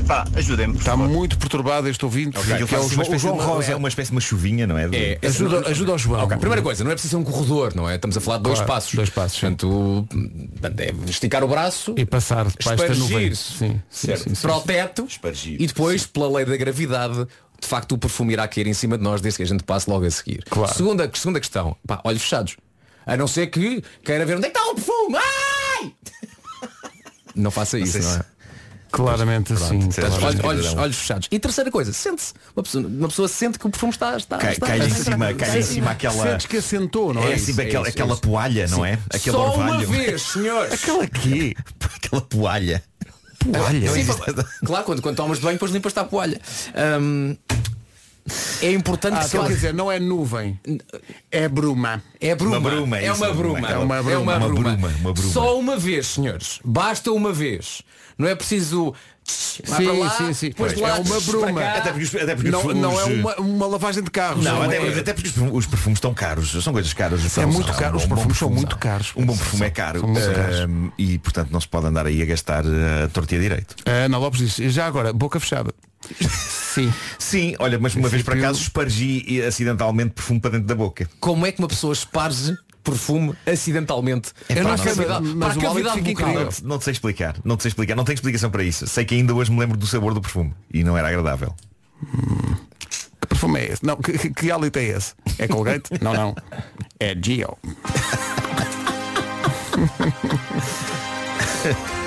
epá, 0.00 0.26
ajudem-me. 0.34 0.74
Está 0.76 0.90
favor. 0.92 1.08
muito 1.08 1.38
perturbado 1.38 1.88
este 1.88 2.04
ouvinte, 2.04 2.36
Ok, 2.38 2.54
que 2.56 2.60
é 2.62 2.64
o 2.64 2.66
João, 2.66 2.82
uma 2.82 2.98
o 2.98 3.02
espécie 3.02 3.18
João 3.18 3.36
de 3.36 3.42
uma- 3.42 3.46
Rosa. 3.54 3.72
É 3.72 3.76
uma 3.76 3.88
espécie 3.88 4.10
de 4.10 4.14
uma 4.16 4.20
chuvinha, 4.20 4.66
não 4.66 4.76
é? 4.76 4.88
De- 4.88 4.96
É, 4.96 5.18
Ajuda, 5.26 5.68
ajuda 5.70 5.92
ao 5.92 5.98
João. 5.98 6.24
Ok, 6.24 6.36
Primeira 6.36 6.60
coisa, 6.60 6.84
não 6.84 6.90
é 6.90 6.94
preciso 6.94 7.12
ser 7.12 7.16
um 7.16 7.24
corredor, 7.24 7.74
não 7.74 7.88
é? 7.88 7.94
Estamos 7.94 8.16
a 8.16 8.20
falar 8.20 8.38
de 8.38 8.42
dois 8.42 8.58
Claro, 8.58 8.72
passos. 8.72 8.94
dois 8.94 9.08
passos. 9.10 9.38
Portanto, 9.40 10.06
é 10.78 11.10
esticar 11.10 11.42
o 11.44 11.48
braço, 11.48 11.94
E 11.96 12.04
passar 12.04 12.46
debaixo 12.46 12.88
da 12.88 12.94
nuvem. 12.94 13.34
Sim, 13.34 13.80
sim, 13.88 14.16
sim. 14.16 14.34
para 14.42 14.56
o 14.56 14.60
teto 14.60 15.06
Espargir, 15.08 15.56
e 15.60 15.66
depois, 15.66 16.04
pela 16.04 16.28
lei 16.36 16.44
da 16.44 16.56
gravidade, 16.56 17.26
de 17.60 17.66
facto 17.66 17.92
o 17.92 17.98
perfume 17.98 18.32
irá 18.32 18.46
cair 18.48 18.66
em 18.66 18.74
cima 18.74 18.96
de 18.96 19.04
nós 19.04 19.20
desde 19.20 19.38
que 19.38 19.42
a 19.42 19.46
gente 19.46 19.64
passe 19.64 19.88
logo 19.90 20.04
a 20.06 20.10
seguir. 20.10 20.44
Claro. 20.48 20.74
Segunda, 20.74 21.10
segunda 21.14 21.40
questão, 21.40 21.76
pá, 21.86 22.00
olhos 22.04 22.22
fechados. 22.22 22.56
A 23.06 23.16
não 23.16 23.26
ser 23.26 23.46
que 23.48 23.82
queira 24.04 24.24
ver 24.26 24.36
onde 24.36 24.46
é 24.46 24.50
que 24.50 24.58
está 24.58 24.70
o 24.70 24.74
perfume. 24.74 25.16
Ai! 25.16 25.92
Não 27.34 27.50
faça 27.52 27.78
isso, 27.78 27.92
sei 27.92 28.02
não, 28.02 28.10
se- 28.10 28.18
é? 28.18 28.24
Claramente 28.90 29.56
sim. 29.56 29.90
se- 29.90 30.00
claramente. 30.00 30.24
Olhos, 30.24 30.40
Claro. 30.40 30.48
olhos, 30.48 30.74
olhos 30.74 30.96
fechados. 30.96 31.28
E 31.30 31.38
terceira 31.38 31.70
coisa, 31.70 31.92
sente-se. 31.92 32.32
Uma 32.56 32.62
pessoa, 32.64 32.86
uma 32.86 33.08
pessoa 33.08 33.28
sente 33.28 33.58
que 33.58 33.66
o 33.66 33.70
perfume 33.70 33.92
está. 33.92 34.16
está, 34.16 34.38
Cai, 34.38 34.52
está 34.54 34.66
cai 34.66 34.78
em 34.80 34.90
cima, 34.90 35.34
cai 35.34 35.58
em 35.58 35.62
cima 35.62 35.90
aquela. 35.92 36.22
Sentes 36.30 36.46
que 36.46 36.56
assentou, 36.56 37.14
não 37.14 37.22
é? 37.22 37.32
É 37.32 37.34
assim, 37.34 37.52
isso, 37.52 37.60
aquela, 37.60 37.86
é 37.86 37.88
isso, 37.88 37.96
aquela 37.96 38.10
é 38.10 38.12
isso. 38.14 38.22
poalha, 38.22 38.66
não 38.68 38.84
é? 38.84 38.98
Aquele 39.10 39.36
Só 39.36 39.54
uma 39.54 39.64
orvalho. 39.66 39.88
vez, 39.88 40.22
senhores. 40.22 40.72
Aquela 40.82 41.04
aqui. 41.04 41.54
Aquela 41.96 42.22
poalha. 42.22 42.82
Olha. 43.46 43.90
Sim, 43.92 44.06
claro, 44.64 44.84
quando, 44.84 45.02
quando 45.02 45.16
tomas 45.16 45.38
de 45.38 45.44
banho, 45.44 45.54
depois 45.54 45.70
limpas-te 45.72 45.98
a 46.00 46.04
poalha. 46.04 46.40
Hum, 47.00 47.36
é 48.60 48.72
importante 48.72 49.14
Ah, 49.14 49.18
que 49.20 49.24
se 49.24 49.36
então, 49.36 49.46
quer 49.48 49.54
dizer, 49.54 49.72
não 49.74 49.90
é 49.90 49.98
nuvem. 49.98 50.58
É 51.30 51.48
bruma. 51.48 52.02
É 52.20 52.34
bruma. 52.34 52.58
Uma 52.58 52.70
bruma, 52.70 52.98
é 52.98 53.06
é 53.06 53.12
uma 53.12 53.26
uma 53.28 53.34
bruma. 53.34 53.54
bruma. 53.60 53.68
É 53.70 53.78
uma 53.78 54.02
bruma. 54.02 54.12
É 54.12 54.18
uma 54.18 54.36
Uma 54.36 54.48
bruma. 54.48 54.62
bruma, 54.76 54.88
uma 55.00 55.12
bruma. 55.14 55.32
Só 55.32 55.58
uma 55.58 55.76
vez, 55.78 56.06
senhores. 56.08 56.60
Basta 56.64 57.10
uma 57.12 57.32
vez. 57.32 57.82
Não 58.18 58.28
é 58.28 58.34
preciso. 58.34 58.92
Vai 59.66 59.84
Sim, 59.84 59.98
lá, 59.98 60.10
sim, 60.10 60.32
sim. 60.32 60.48
depois 60.48 60.72
de 60.74 60.82
É 60.82 60.92
uma 60.94 61.20
bruma. 61.20 61.60
Até 61.64 61.90
porque, 61.92 62.04
os- 62.04 62.14
até 62.14 62.34
porque 62.34 62.50
Não, 62.50 62.64
os, 62.66 62.74
não 62.76 63.00
é 63.00 63.04
uma, 63.04 63.34
uma 63.36 63.66
lavagem 63.66 64.02
de 64.02 64.10
carros. 64.10 64.44
Não, 64.44 64.54
não 64.56 64.62
até, 64.62 64.76
é. 64.76 64.98
até 65.00 65.12
porque 65.12 65.28
os 65.52 65.66
perfumes, 65.66 65.96
estão 65.96 66.14
caros, 66.14 66.50
são 66.62 66.72
coisas 66.72 66.92
caras. 66.92 67.36
É 67.36 67.44
muito 67.44 67.72
caro, 67.74 67.96
os 67.96 68.04
Um 68.04 68.08
perfumes 68.08 68.38
são 68.38 68.48
perfume- 68.48 68.54
muito 68.56 68.78
caros. 68.78 69.12
Um 69.16 69.26
bom 69.26 69.36
perfume 69.36 69.66
é 69.66 69.70
caro 69.70 70.00
São 70.00 70.08
muito 70.08 70.32
caros. 70.32 70.60
Ahm, 70.60 70.88
e 70.96 71.18
portanto 71.18 71.50
não 71.50 71.60
se 71.60 71.68
pode 71.68 71.86
andar 71.86 72.06
aí 72.06 72.22
a 72.22 72.24
gastar 72.26 72.64
eh, 72.64 73.04
a 73.04 73.08
torta 73.08 73.34
e 73.34 73.38
a 73.38 73.40
direito. 73.40 73.74
A 73.84 73.90
Ana 74.06 74.16
Lopes 74.18 74.40
diz, 74.56 74.72
já 74.72 74.86
agora, 74.86 75.12
boca 75.12 75.38
fechada. 75.40 75.74
Sim. 76.74 76.92
Sim, 77.18 77.54
olha, 77.58 77.78
mas 77.78 77.94
uma 77.96 78.08
vez 78.08 78.22
por 78.22 78.34
acaso 78.34 78.60
espargi 78.62 79.40
eh, 79.42 79.46
acidentalmente 79.46 80.10
perfume 80.10 80.38
para 80.40 80.52
dentro 80.52 80.66
da 80.68 80.74
boca. 80.74 81.08
Como 81.18 81.44
é 81.44 81.50
que 81.52 81.58
uma 81.58 81.68
pessoa 81.68 81.92
esparge 81.92 82.56
perfume 82.84 83.34
acidentalmente? 83.46 84.32
Eu 84.48 84.64
não 84.64 84.76
sei, 84.76 84.86
cavidade- 84.94 85.26
mas 85.34 85.54
para 85.56 85.60
a 85.60 85.64
cavidade 85.68 85.98
fica 86.02 86.10
bucal. 86.10 86.28
incrível. 86.30 86.44
Não, 86.44 86.50
te- 86.52 86.64
não 86.64 86.78
te 86.78 86.84
sei 86.84 86.92
explicar, 86.92 87.36
não 87.44 87.56
te 87.56 87.62
sei 87.62 87.68
explicar, 87.70 87.94
não 87.96 88.04
tenho 88.04 88.14
explicação 88.14 88.50
para 88.50 88.62
isso. 88.62 88.86
Sei 88.86 89.04
que 89.04 89.14
ainda 89.14 89.34
hoje 89.34 89.50
me 89.52 89.58
lembro 89.60 89.76
do 89.76 89.86
sabor 89.86 90.14
do 90.14 90.20
perfume 90.20 90.54
e 90.72 90.82
não 90.84 90.96
era 90.96 91.08
agradável. 91.08 91.54
Que 93.20 93.26
perfume 93.26 93.60
é 93.60 93.72
esse? 93.72 93.84
Não, 93.84 93.96
que, 93.96 94.12
que, 94.16 94.30
que 94.30 94.50
hálito 94.50 94.78
é 94.78 94.84
esse? 94.84 95.14
É 95.38 95.46
Colgate? 95.48 95.90
não, 96.02 96.14
não. 96.14 96.34
É 97.00 97.14
Gio. 97.20 97.56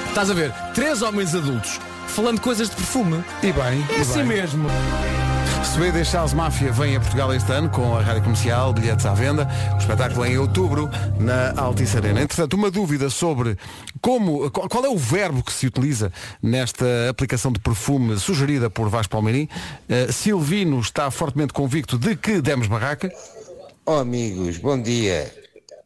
Estás 0.10 0.30
a 0.30 0.34
ver? 0.34 0.52
Três 0.74 1.02
homens 1.02 1.34
adultos 1.36 1.80
falando 2.08 2.42
coisas 2.42 2.70
de 2.70 2.76
perfume. 2.76 3.24
E 3.42 3.52
bem, 3.54 3.86
É 3.90 3.98
e 4.00 4.02
assim 4.02 4.20
bem. 4.20 4.28
mesmo. 4.28 4.68
Swedish 5.74 6.10
Charles 6.12 6.34
Mafia 6.34 6.70
vem 6.70 6.98
a 6.98 7.00
Portugal 7.00 7.34
este 7.34 7.50
ano 7.50 7.70
com 7.70 7.96
a 7.96 8.02
rádio 8.02 8.24
comercial, 8.24 8.74
bilhetes 8.74 9.06
à 9.06 9.14
venda. 9.14 9.48
O 9.74 9.78
espetáculo 9.78 10.26
é 10.26 10.32
em 10.32 10.38
outubro 10.38 10.90
na 11.18 11.54
Altice 11.56 11.96
Arena. 11.96 12.22
Entretanto, 12.22 12.56
uma 12.56 12.70
dúvida 12.70 13.10
sobre 13.10 13.58
como, 14.02 14.52
qual, 14.52 14.84
é 14.84 14.90
o 14.90 14.98
verbo 14.98 15.42
que 15.42 15.54
se 15.54 15.66
utiliza 15.66 16.12
nesta 16.44 16.86
aplicação 17.10 17.54
de 17.54 17.60
perfume 17.62 18.20
sugerida 18.20 18.70
por 18.70 18.90
Vasco 18.90 19.12
Palmeirim. 19.12 19.48
Uh, 19.88 20.12
Silvino 20.12 20.78
está 20.82 21.10
fortemente 21.10 21.54
convicto 21.54 21.98
de 21.98 22.18
que 22.18 22.42
demos 22.42 22.68
barraca. 22.68 23.10
Oh 23.86 23.94
amigos, 23.94 24.58
bom 24.58 24.80
dia. 24.80 25.34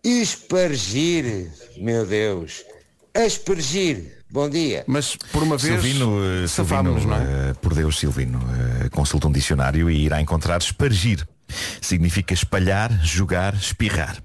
Espargir, 0.04 1.52
meu 1.78 2.08
Deus. 2.08 2.66
Aspergir, 3.14 4.24
bom 4.36 4.50
dia. 4.50 4.84
Mas 4.86 5.16
por 5.32 5.42
uma 5.42 5.58
vez 5.58 5.82
Silvino, 5.82 6.18
eh, 6.20 6.48
Silvino 6.48 6.48
safámos-nos, 6.50 7.06
não 7.06 7.16
é? 7.16 7.20
eh, 7.50 7.54
por 7.62 7.74
Deus, 7.74 7.98
Silvino, 7.98 8.40
eh, 8.84 8.90
consulta 8.90 9.28
um 9.28 9.32
dicionário 9.32 9.90
e 9.90 10.04
irá 10.06 10.22
encontrar 10.22 10.60
espargir. 10.60 11.26
Significa 11.82 12.34
espalhar, 12.34 12.92
jogar, 13.04 13.54
espirrar. 13.56 14.18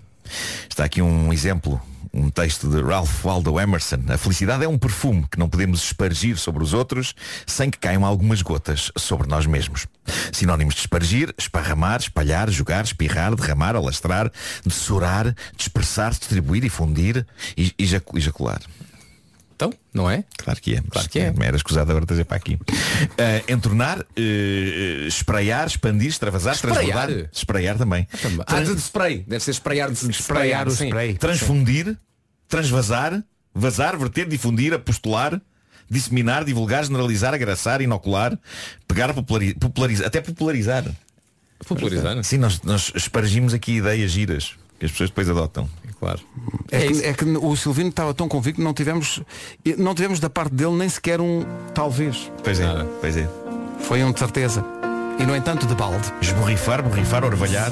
Está 0.68 0.84
aqui 0.84 1.00
um 1.02 1.32
exemplo, 1.32 1.80
um 2.12 2.28
texto 2.30 2.68
de 2.68 2.80
Ralph 2.82 3.24
Waldo 3.24 3.60
Emerson. 3.60 4.00
A 4.08 4.16
felicidade 4.18 4.64
é 4.64 4.68
um 4.68 4.78
perfume 4.78 5.24
que 5.30 5.38
não 5.38 5.48
podemos 5.48 5.84
espargir 5.84 6.36
sobre 6.38 6.62
os 6.62 6.72
outros 6.72 7.14
sem 7.46 7.70
que 7.70 7.78
caiam 7.78 8.04
algumas 8.04 8.42
gotas 8.42 8.90
sobre 8.96 9.28
nós 9.28 9.46
mesmos. 9.46 9.86
Sinónimos 10.32 10.74
de 10.74 10.80
espargir, 10.80 11.32
esparramar, 11.38 12.00
espalhar, 12.00 12.50
jogar, 12.50 12.84
espirrar, 12.84 13.34
derramar, 13.36 13.76
alastrar, 13.76 14.30
dessorar, 14.66 15.34
dispersar, 15.56 16.10
distribuir 16.10 16.64
e 16.64 16.68
fundir 16.68 17.24
e 17.56 17.72
ejacu- 17.78 18.18
ejacular. 18.18 18.60
Então, 19.60 19.74
não 19.92 20.10
é? 20.10 20.24
Claro 20.38 20.58
que 20.58 20.74
é. 20.74 20.80
Claro 20.90 21.06
que 21.10 21.18
é. 21.18 21.34
Era 21.42 21.54
escusado 21.54 21.90
agora 21.90 22.06
trazer 22.06 22.24
para 22.24 22.38
aqui. 22.38 22.58
Eh, 23.18 23.44
entornar, 23.46 24.06
eh, 24.16 25.04
espraiar, 25.06 25.66
expandir, 25.66 26.08
extravasar, 26.08 26.54
Espraiar? 26.54 26.78
transbordar. 27.06 27.30
Espraiar 27.30 27.76
também. 27.76 28.08
Ah, 28.46 28.60
de 28.62 28.72
spray. 28.80 29.22
Deve 29.28 29.44
ser 29.44 29.50
sprayar 29.50 29.90
de 29.90 30.12
Sprayar 30.14 30.66
o 30.66 30.70
spray. 30.72 31.12
Transfundir, 31.18 31.94
transvasar, 32.48 33.22
vazar, 33.54 33.98
verter, 33.98 34.26
difundir, 34.26 34.72
apostolar, 34.72 35.38
disseminar, 35.90 36.42
divulgar, 36.42 36.82
generalizar, 36.84 37.34
agraçar, 37.34 37.82
inocular, 37.82 38.38
pegar, 38.88 39.12
populari- 39.12 39.52
popularizar, 39.54 40.06
até 40.06 40.22
popularizar. 40.22 40.84
Popularizar. 41.68 42.24
Sim, 42.24 42.38
nós, 42.38 42.62
nós 42.62 42.90
espargimos 42.94 43.52
aqui 43.52 43.72
ideias 43.72 44.10
giras 44.10 44.54
que 44.80 44.86
as 44.86 44.92
pessoas 44.92 45.10
depois 45.10 45.28
adotam. 45.28 45.68
Claro. 46.00 46.20
É, 46.70 46.86
que, 46.86 46.92
isso. 46.92 47.04
é 47.04 47.12
que 47.12 47.24
o 47.24 47.54
Silvino 47.54 47.90
estava 47.90 48.14
tão 48.14 48.26
convicto 48.26 48.58
que 48.58 48.64
não 48.64 48.72
tivemos, 48.72 49.22
não 49.76 49.94
tivemos 49.94 50.18
da 50.18 50.30
parte 50.30 50.54
dele 50.54 50.72
nem 50.72 50.88
sequer 50.88 51.20
um 51.20 51.44
talvez. 51.74 52.32
Pois 52.42 52.58
é, 52.58 52.64
Nada. 52.64 52.88
pois 52.98 53.16
é. 53.18 53.28
Foi 53.80 54.02
um 54.02 54.10
de 54.10 54.18
certeza. 54.18 54.64
E 55.18 55.26
no 55.26 55.36
entanto 55.36 55.66
de 55.66 55.74
balde. 55.74 56.10
Esborrifar, 56.22 56.82
borrifar, 56.82 57.22
orvalhar. 57.24 57.70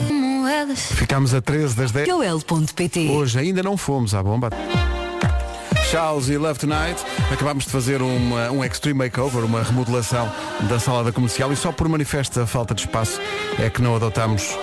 Ficámos 0.76 1.32
a 1.32 1.40
13 1.40 1.74
das 1.74 1.92
10. 1.92 2.06
Joel.pt 2.06 3.09
Hoje 3.09 3.38
ainda 3.38 3.62
não 3.62 3.78
fomos 3.78 4.14
à 4.14 4.22
bomba. 4.22 4.50
Charles 5.90 6.28
e 6.28 6.36
Love 6.36 6.59
Tonight. 6.59 7.02
Acabámos 7.32 7.64
de 7.64 7.70
fazer 7.70 8.02
uma, 8.02 8.50
um 8.50 8.62
extreme 8.62 8.98
makeover, 8.98 9.42
uma 9.42 9.62
remodelação 9.62 10.30
da 10.68 10.78
sala 10.78 11.04
da 11.04 11.12
comercial 11.12 11.50
e 11.50 11.56
só 11.56 11.72
por 11.72 11.88
manifesta 11.88 12.46
falta 12.46 12.74
de 12.74 12.82
espaço 12.82 13.18
é 13.59 13.70
que 13.70 13.80
não 13.80 13.96
adotámos 13.96 14.54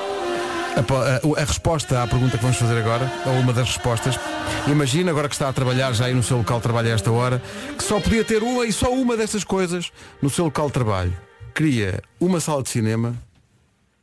a, 0.75 1.39
a- 1.39 1.41
a 1.41 1.45
resposta 1.45 2.01
à 2.03 2.07
pergunta 2.07 2.37
que 2.37 2.43
vamos 2.43 2.57
fazer 2.57 2.77
agora, 2.77 3.11
ou 3.25 3.33
uma 3.39 3.53
das 3.53 3.67
respostas. 3.67 4.19
Imagina, 4.67 5.11
agora 5.11 5.27
que 5.29 5.35
está 5.35 5.49
a 5.49 5.53
trabalhar 5.53 5.93
já 5.93 6.05
aí 6.05 6.13
no 6.13 6.23
seu 6.23 6.37
local 6.37 6.57
de 6.57 6.63
trabalho 6.63 6.89
a 6.89 6.91
esta 6.93 7.11
hora, 7.11 7.41
que 7.77 7.83
só 7.83 7.99
podia 7.99 8.23
ter 8.23 8.43
uma 8.43 8.65
e 8.65 8.73
só 8.73 8.91
uma 8.93 9.15
dessas 9.15 9.43
coisas 9.43 9.91
no 10.21 10.29
seu 10.29 10.45
local 10.45 10.67
de 10.67 10.73
trabalho. 10.73 11.15
Queria 11.53 12.01
uma 12.19 12.39
sala 12.39 12.61
de 12.63 12.69
cinema, 12.69 13.15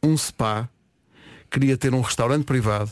um 0.03 0.16
spa, 0.16 0.68
queria 1.51 1.77
ter 1.77 1.93
um 1.95 2.01
restaurante 2.01 2.45
privado 2.45 2.91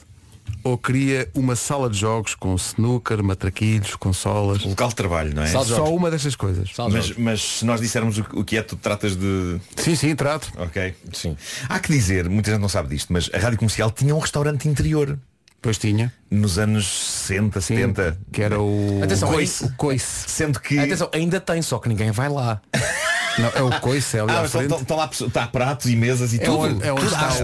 ou 0.62 0.76
queria 0.78 1.28
uma 1.34 1.56
sala 1.56 1.88
de 1.88 1.98
jogos 1.98 2.34
com 2.34 2.54
snooker, 2.54 3.22
matraquilhos, 3.22 3.94
consolas? 3.96 4.64
Local 4.64 4.88
de 4.88 4.94
trabalho, 4.94 5.34
não 5.34 5.42
é? 5.42 5.46
Sala 5.46 5.64
de 5.64 5.70
Só 5.70 5.76
jogos. 5.78 5.92
uma 5.92 6.10
destas 6.10 6.36
coisas. 6.36 6.70
Sala 6.74 6.90
de 6.90 6.96
Mas, 6.96 7.16
mas 7.16 7.42
se 7.42 7.64
nós 7.64 7.80
dissermos 7.80 8.18
o, 8.18 8.44
que 8.44 8.56
é, 8.56 8.62
tu 8.62 8.76
tratas 8.76 9.16
de. 9.16 9.58
Sim, 9.76 9.94
sim, 9.94 10.14
trato. 10.14 10.52
Ok. 10.58 10.94
Sim. 11.12 11.36
Há 11.68 11.78
que 11.78 11.92
dizer, 11.92 12.28
muita 12.28 12.50
gente 12.50 12.60
não 12.60 12.68
sabe 12.68 12.88
disto, 12.88 13.12
mas 13.12 13.30
a 13.32 13.38
rádio 13.38 13.58
comercial 13.58 13.90
tinha 13.90 14.14
um 14.14 14.18
restaurante 14.18 14.68
interior 14.68 15.18
Pois 15.62 15.76
tinha. 15.76 16.10
nos 16.30 16.58
anos 16.58 16.86
60, 16.86 17.60
Sim, 17.60 17.76
70. 17.76 18.18
que 18.32 18.42
era 18.42 18.58
o 18.58 19.00
Atenção, 19.02 19.30
coice. 19.30 19.64
O 19.64 19.72
coice. 19.76 20.24
Sendo 20.28 20.58
que. 20.58 20.78
Atenção, 20.78 21.10
ainda 21.12 21.38
tem, 21.38 21.60
só 21.60 21.78
que 21.78 21.88
ninguém 21.88 22.10
vai 22.10 22.28
lá. 22.28 22.60
Não, 23.38 23.48
é 23.54 23.62
o 23.62 23.80
coice, 23.80 24.16
é 24.16 24.20
ali 24.20 24.30
Ah, 24.32 24.40
à 24.40 24.48
frente. 24.48 24.62
estão 24.64 24.80
estão 24.80 24.96
lá 24.96 25.10
está 25.12 25.46
pratos 25.46 25.86
e 25.86 25.96
mesas 25.96 26.32
e 26.32 26.36
É 26.36 26.40
tudo. 26.40 26.58
onde- 26.58 26.86
é 26.86 26.92
onde 26.92 27.02
Tudo 27.02 27.14
está 27.14 27.26
à 27.26 27.30
o- 27.30 27.34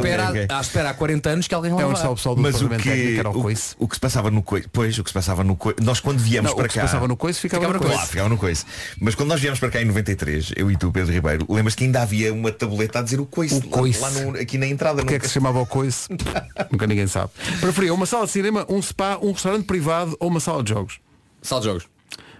espera, 0.61 0.87
à 0.87 0.91
há 0.91 0.95
40 0.95 1.31
anos 1.31 1.47
que 1.49 1.55
alguém 1.55 1.73
lá 1.73 1.81
É 1.83 1.85
onde 1.87 1.95
está 1.97 2.11
o 2.11 2.15
pessoal 2.17 2.35
do 2.35 2.43
Mas 2.43 2.57
o 2.57 2.69
Departamento 2.69 2.89
Técnico, 2.89 3.13
que, 3.15 3.19
era 3.21 3.29
o 3.31 3.39
o, 3.39 3.43
coice. 3.43 3.75
o 3.79 3.89
que 3.89 3.95
se 3.95 4.01
passava 4.01 4.31
no 4.31 4.43
coice, 4.43 4.69
pois, 4.73 4.99
o 4.99 5.05
que 5.05 5.11
se 5.11 5.15
passava 5.15 5.45
no 5.45 5.57
coice, 5.57 5.79
nós 5.83 6.01
quando 6.01 6.19
viemos 6.19 6.51
Não, 6.51 6.57
para 6.57 6.65
o 6.65 6.69
que 6.69 6.73
se 6.75 6.79
cá, 6.81 6.85
passava 6.87 7.09
no 7.09 7.17
coice 7.17 7.41
ficava, 7.41 7.61
Ficava 7.63 7.73
no 7.73 7.79
no 7.79 7.85
coice. 7.85 7.95
Claro, 7.97 8.11
ficava 8.11 8.29
no 8.29 8.37
coice. 8.37 8.65
Mas 9.01 9.15
quando 9.15 9.29
nós 9.31 9.41
viemos 9.41 9.59
para 9.61 9.71
cá 9.71 9.81
em 9.81 9.85
93, 9.85 10.53
eu 10.57 10.71
e 10.71 10.77
tu, 10.77 10.91
Pedro 10.93 11.13
Ribeiro, 11.13 11.47
lembras 11.49 11.75
que 11.75 11.85
ainda 11.85 12.03
havia 12.03 12.33
uma 12.33 12.51
tabuleta 12.53 12.99
a 12.99 13.03
dizer 13.03 13.21
o 13.21 13.27
coice, 13.27 13.55
O 13.55 13.59
lá- 13.59 13.71
coice. 13.71 14.01
Lá, 14.01 14.11
no- 14.11 14.37
aqui 14.39 14.59
na 14.59 14.67
entrada. 14.67 15.03
O 15.03 15.07
que 15.07 15.15
é 15.15 15.19
que 15.19 15.27
se 15.29 15.35
chamava 15.35 15.61
o 15.61 15.67
coice? 15.67 16.09
Nunca 16.71 16.87
ninguém 16.87 17.07
sabe. 17.07 17.31
Preferia 17.61 17.95
uma 17.95 18.07
sala 18.07 18.27
de 18.27 18.33
cinema, 18.33 18.67
um 18.69 18.83
spa, 18.83 19.19
um 19.23 19.33
restaurante 19.33 19.65
privado 19.65 20.17
ou 20.21 20.29
uma 20.29 20.41
sala 20.41 20.63
de 20.63 20.71
jogos? 20.71 20.99
Sala 21.43 21.61
de 21.61 21.67
jogos. 21.69 21.85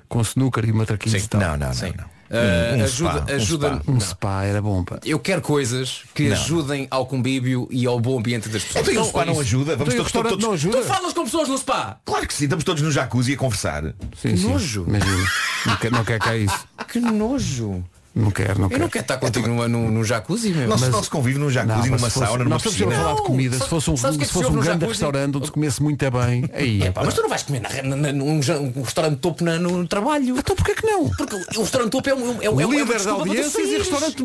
Com 0.09 0.21
snooker 0.21 0.65
e 0.65 0.73
matraquinhos 0.73 1.25
e. 1.25 1.29
Não, 1.37 1.57
não, 1.57 1.67
não, 1.69 1.73
Sim. 1.75 1.93
não. 1.97 2.16
Uh, 2.29 2.75
Um- 2.75 2.81
um 2.81 2.85
ajuda, 2.85 3.11
spa, 3.21 3.33
um 3.33 3.35
ajuda. 3.37 3.69
spa. 3.69 3.83
Um 3.87 3.93
não. 3.95 4.01
spa 4.01 4.45
era 4.45 4.61
bom, 4.63 4.83
pá. 4.85 4.99
Eu 5.05 5.19
quero 5.19 5.41
coisas 5.41 6.03
que 6.15 6.33
ajudem 6.33 6.89
ao 6.91 7.07
convívio 7.07 7.69
e 7.71 7.87
ao 7.87 8.01
bom 8.01 8.19
ambiente 8.19 8.49
das 8.49 8.65
pessoas. 8.65 8.89
Então 8.89 9.03
o 9.03 9.07
spa 9.07 9.23
é 9.23 9.25
não 9.27 9.41
ajuda? 9.41 9.77
Vamos 9.77 9.95
Então, 9.95 10.05
todos, 10.07 10.31
todos, 10.31 10.45
não 10.45 10.53
ajuda? 10.55 10.79
Tu 10.79 10.85
falas 10.85 11.13
com 11.13 11.25
pessoas 11.25 11.49
no 11.49 11.57
spa. 11.59 12.01
Claro 12.05 12.27
que 12.27 12.35
sim, 12.35 12.45
estamos 12.45 12.65
todos 12.65 12.83
no 12.83 12.91
jacuzzi 12.91 13.35
a 13.35 13.37
conversar. 13.37 13.85
Sim, 14.21 14.37
sim. 14.37 14.49
nojo. 14.49 14.85
Imagina. 14.89 15.31
Não 15.67 15.77
quer, 15.77 15.91
não 15.93 16.05
quer 16.05 16.19
cá 16.19 16.37
isso. 16.37 16.67
Que 16.89 16.99
nojo. 17.01 17.85
Não 18.19 18.31
quer, 18.31 18.57
não 18.57 18.65
Eu 18.65 18.71
quer. 18.71 18.79
não 18.79 18.89
quero 18.89 19.03
estar 19.03 19.19
contigo 19.19 19.47
no, 19.47 19.69
no, 19.69 19.91
no 19.91 20.03
jacuzzi, 20.03 20.49
meu. 20.49 20.67
Não, 20.67 20.79
se 20.79 20.89
não 20.89 21.03
se 21.03 21.11
convive 21.11 21.39
num 21.39 21.51
jacuzzi, 21.51 21.91
mas 21.91 22.01
numa 22.01 22.09
se 22.09 22.15
fosse- 22.15 22.27
sauna, 22.27 22.45
numa 22.45 22.59
piscina. 22.59 22.91
falar 22.97 23.11
de 23.13 23.17
Não, 23.19 23.25
comida. 23.27 23.53
Se 23.53 23.59
sabe- 23.59 23.71
fosse 23.71 23.91
um, 23.91 23.93
é 23.93 23.97
se 23.97 24.03
se 24.25 24.33
fosse 24.33 24.47
um 24.49 24.53
grande 24.53 24.67
jacuzzi? 24.69 24.87
restaurante 24.89 25.37
onde 25.37 25.47
se 25.47 25.53
comesse 25.53 25.83
muito 25.83 26.11
bem, 26.11 26.45
aí 26.55 26.83
é 26.83 26.91
pá. 26.91 27.03
Mas 27.05 27.13
tu 27.13 27.21
não 27.21 27.29
vais 27.29 27.43
comer 27.43 27.61
na, 27.61 27.83
na, 27.83 27.97
na- 27.97 28.13
num, 28.13 28.41
um 28.75 28.83
restaurante 28.83 29.19
topo 29.19 29.45
na- 29.45 29.59
no 29.59 29.87
trabalho. 29.87 30.39
Então 30.39 30.57
porquê 30.57 30.75
que 30.75 30.87
não? 30.87 31.11
Porque 31.11 31.35
o 31.37 31.61
restaurante 31.61 31.91
topo 31.91 32.09
é 32.09 32.15
um 32.15 32.43
é, 32.43 32.49
um- 32.49 32.55
O 32.55 32.61
é, 32.63 32.67
um- 32.67 32.73
é 32.73 32.77
líder 32.79 33.01
tu 33.03 33.11
audiências 33.11 33.69
e 33.69 33.77
restaurante, 33.77 34.25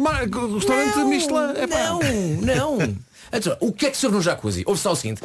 restaurante 0.56 0.96
Não, 0.98 1.10
Michelin. 1.10 1.36
É 1.58 1.68
pá. 1.68 1.78
Não, 1.90 2.78
não. 2.78 2.96
Então, 3.34 3.56
o 3.62 3.72
que 3.72 3.86
é 3.86 3.92
que 3.92 3.98
se 3.98 4.06
ouve 4.06 4.18
no 4.18 4.22
jacuzzi? 4.24 4.64
Ouve 4.66 4.80
só 4.82 4.92
o 4.92 4.96
seguinte. 4.96 5.22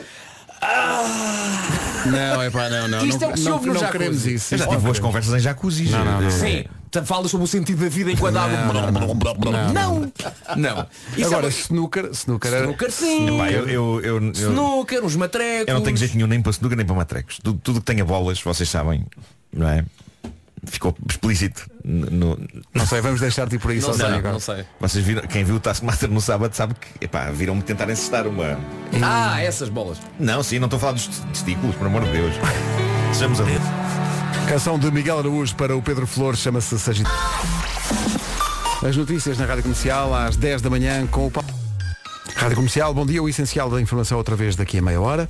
Não, 2.07 2.41
é 2.43 2.51
pá, 2.51 2.69
não, 2.69 2.89
não. 2.89 3.05
Isto 3.07 3.25
é 3.25 3.27
o 3.29 3.33
que 3.33 3.39
se 3.39 3.45
não, 3.47 3.53
ouve 3.55 3.67
no 3.67 3.75
não 3.75 3.81
jacuzzi. 3.81 3.99
queremos 3.99 4.27
isso. 4.27 4.55
Eu 4.55 4.59
já 4.59 4.65
Isto 4.65 4.71
tive 4.71 4.77
não 4.77 4.85
boas 4.85 4.99
conversas 5.01 5.35
em 5.35 5.41
jacuzzis. 5.41 5.91
Não, 5.91 6.05
não, 6.05 6.21
não. 6.21 6.31
Sim. 6.31 6.65
Falas 7.05 7.31
sobre 7.31 7.45
o 7.45 7.47
sentido 7.47 7.83
da 7.83 7.89
vida 7.89 8.11
enquanto 8.11 8.37
a 8.37 8.43
água. 8.45 8.91
não, 8.91 9.73
Não. 9.73 10.13
Não. 10.57 10.87
Isso 11.17 11.27
Agora, 11.27 11.47
é 11.47 11.51
snooker, 11.51 12.07
snooker, 12.13 12.53
era- 12.53 12.65
Snooker 12.65 12.91
sim. 12.91 13.27
Eu, 13.29 13.69
eu, 13.69 14.01
eu, 14.01 14.01
eu, 14.03 14.33
Snooker, 14.33 15.05
os 15.05 15.15
matrecos. 15.17 15.69
eu 15.69 15.75
não 15.75 15.83
tenho 15.83 15.97
jeito 15.97 16.15
nenhum 16.15 16.27
nem 16.29 16.41
para 16.41 16.51
snooker 16.53 16.77
nem 16.77 16.87
para 16.87 16.97
matrecos. 16.97 17.39
Tudo, 17.43 17.61
tudo 17.63 17.81
que 17.81 17.87
tenha 17.87 18.05
bolas, 18.05 18.41
vocês 18.41 18.69
sabem, 18.69 19.05
não 19.53 19.69
é? 19.69 19.85
Ficou 20.65 20.97
explícito. 21.09 21.69
No, 21.85 22.37
Não 22.75 22.87
sei, 22.87 23.01
vamos 23.01 23.21
deixar-te 23.21 23.55
ir 23.55 23.59
por 23.61 23.71
aí 23.71 23.77
Não 23.77 23.85
sozinho 23.85 24.09
sei, 24.09 24.19
agora. 24.19 24.33
não 24.33 24.41
sei. 24.41 24.65
vocês 24.81 25.05
viram, 25.05 25.23
quem 25.23 25.45
viu 25.45 25.57
o 25.57 25.61
Taskmaster 25.61 26.11
no 26.11 26.21
sábado 26.21 26.55
sabe 26.55 26.75
que 26.75 27.05
epá, 27.05 27.31
viram-me 27.31 27.63
tentar 27.63 27.89
encestar 27.91 28.27
uma. 28.27 28.59
Ah, 29.03 29.41
essas 29.41 29.69
bolas. 29.69 29.99
Não, 30.19 30.43
sim, 30.43 30.59
não 30.59 30.67
estou 30.67 30.79
a 30.79 30.81
falar 30.81 30.93
dos 30.95 31.07
testículos, 31.33 31.77
por 31.77 31.87
amor 31.87 32.05
de 32.05 32.11
Deus. 32.13 32.35
Sejamos 33.13 33.41
a 33.41 33.45
ver. 33.45 33.61
Canção 34.49 34.79
de 34.79 34.91
Miguel 34.91 35.19
Araújo 35.19 35.55
para 35.57 35.77
o 35.77 35.83
Pedro 35.83 36.07
Flores 36.07 36.41
chama-se 36.41 36.79
Sagit. 36.79 37.09
As 38.87 38.97
notícias 38.97 39.39
na 39.39 39.47
Rádio 39.47 39.65
Comercial 39.65 40.15
às 40.15 40.37
10 40.37 40.63
da 40.63 40.71
manhã 40.71 41.07
com 41.07 41.27
o 41.27 41.31
Paulo. 41.31 41.49
Rádio 42.37 42.57
Comercial, 42.57 42.95
bom 42.95 43.05
dia, 43.05 43.23
o 43.23 43.29
essencial 43.29 43.71
da 43.71 43.81
informação 43.81 44.19
outra 44.19 44.37
vez 44.37 44.55
daqui 44.55 44.79
a 44.79 44.83
meia 44.83 45.01
hora. 45.01 45.29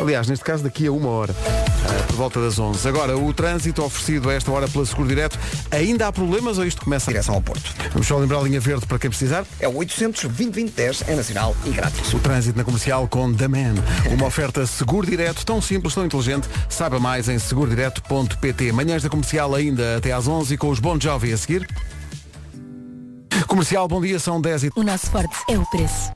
Aliás, 0.00 0.26
neste 0.26 0.44
caso 0.44 0.64
daqui 0.64 0.86
a 0.86 0.92
uma 0.92 1.08
hora, 1.08 1.32
eh, 1.32 2.02
por 2.06 2.16
volta 2.16 2.40
das 2.40 2.58
11. 2.58 2.86
Agora, 2.88 3.16
o 3.16 3.32
trânsito 3.32 3.82
oferecido 3.82 4.28
a 4.28 4.34
esta 4.34 4.50
hora 4.50 4.68
pela 4.68 4.84
Seguro 4.84 5.08
Direto, 5.08 5.38
ainda 5.70 6.08
há 6.08 6.12
problemas 6.12 6.58
ou 6.58 6.64
isto 6.64 6.82
começa. 6.82 7.10
Direção 7.10 7.34
ao 7.34 7.42
Porto. 7.42 7.74
Vamos 7.92 8.06
só 8.06 8.18
lembrar 8.18 8.38
a 8.38 8.42
linha 8.42 8.60
verde 8.60 8.86
para 8.86 8.98
quem 8.98 9.10
precisar. 9.10 9.44
É 9.60 9.68
o 9.68 9.76
800 9.76 10.24
2010 10.24 11.04
é 11.06 11.14
nacional 11.14 11.56
e 11.64 11.70
grátis. 11.70 12.12
O 12.12 12.18
trânsito 12.18 12.58
na 12.58 12.64
comercial 12.64 13.06
com 13.08 13.32
The 13.32 13.48
Man. 13.48 13.74
Uma 14.12 14.26
oferta 14.26 14.66
seguro 14.66 15.06
direto, 15.06 15.44
tão 15.44 15.60
simples, 15.62 15.94
tão 15.94 16.04
inteligente. 16.04 16.48
Saiba 16.68 16.98
mais 16.98 17.28
em 17.28 17.38
segurodireto.pt. 17.38 18.72
Manhãs 18.72 19.02
da 19.02 19.08
comercial 19.08 19.54
ainda 19.54 19.96
até 19.96 20.12
às 20.12 20.26
11 20.26 20.56
com 20.56 20.70
os 20.70 20.80
Bon 20.80 20.98
Jovi 21.00 21.32
a 21.32 21.36
seguir. 21.36 21.68
Comercial, 23.46 23.88
bom 23.88 24.00
dia, 24.00 24.18
são 24.18 24.40
10 24.40 24.64
e... 24.64 24.70
O 24.76 24.82
nosso 24.82 25.10
forte 25.10 25.36
é 25.48 25.58
o 25.58 25.66
preço. 25.66 26.12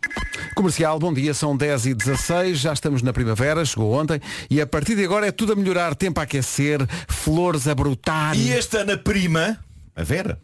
Comercial, 0.54 0.98
bom 0.98 1.12
dia, 1.12 1.34
são 1.34 1.56
10 1.56 1.86
e 1.86 1.94
16 1.94 2.58
já 2.58 2.72
estamos 2.72 3.02
na 3.02 3.12
primavera, 3.12 3.64
chegou 3.64 3.92
ontem, 3.92 4.20
e 4.48 4.60
a 4.60 4.66
partir 4.66 4.94
de 4.94 5.04
agora 5.04 5.26
é 5.26 5.32
tudo 5.32 5.52
a 5.52 5.56
melhorar, 5.56 5.94
tempo 5.94 6.20
a 6.20 6.22
aquecer, 6.22 6.86
flores 7.08 7.66
a 7.68 7.74
brotar. 7.74 8.36
E 8.36 8.50
este 8.50 8.76
ano 8.76 8.92
a 8.92 8.98
prima, 8.98 9.58
a 9.98 10.04
Vera, 10.04 10.38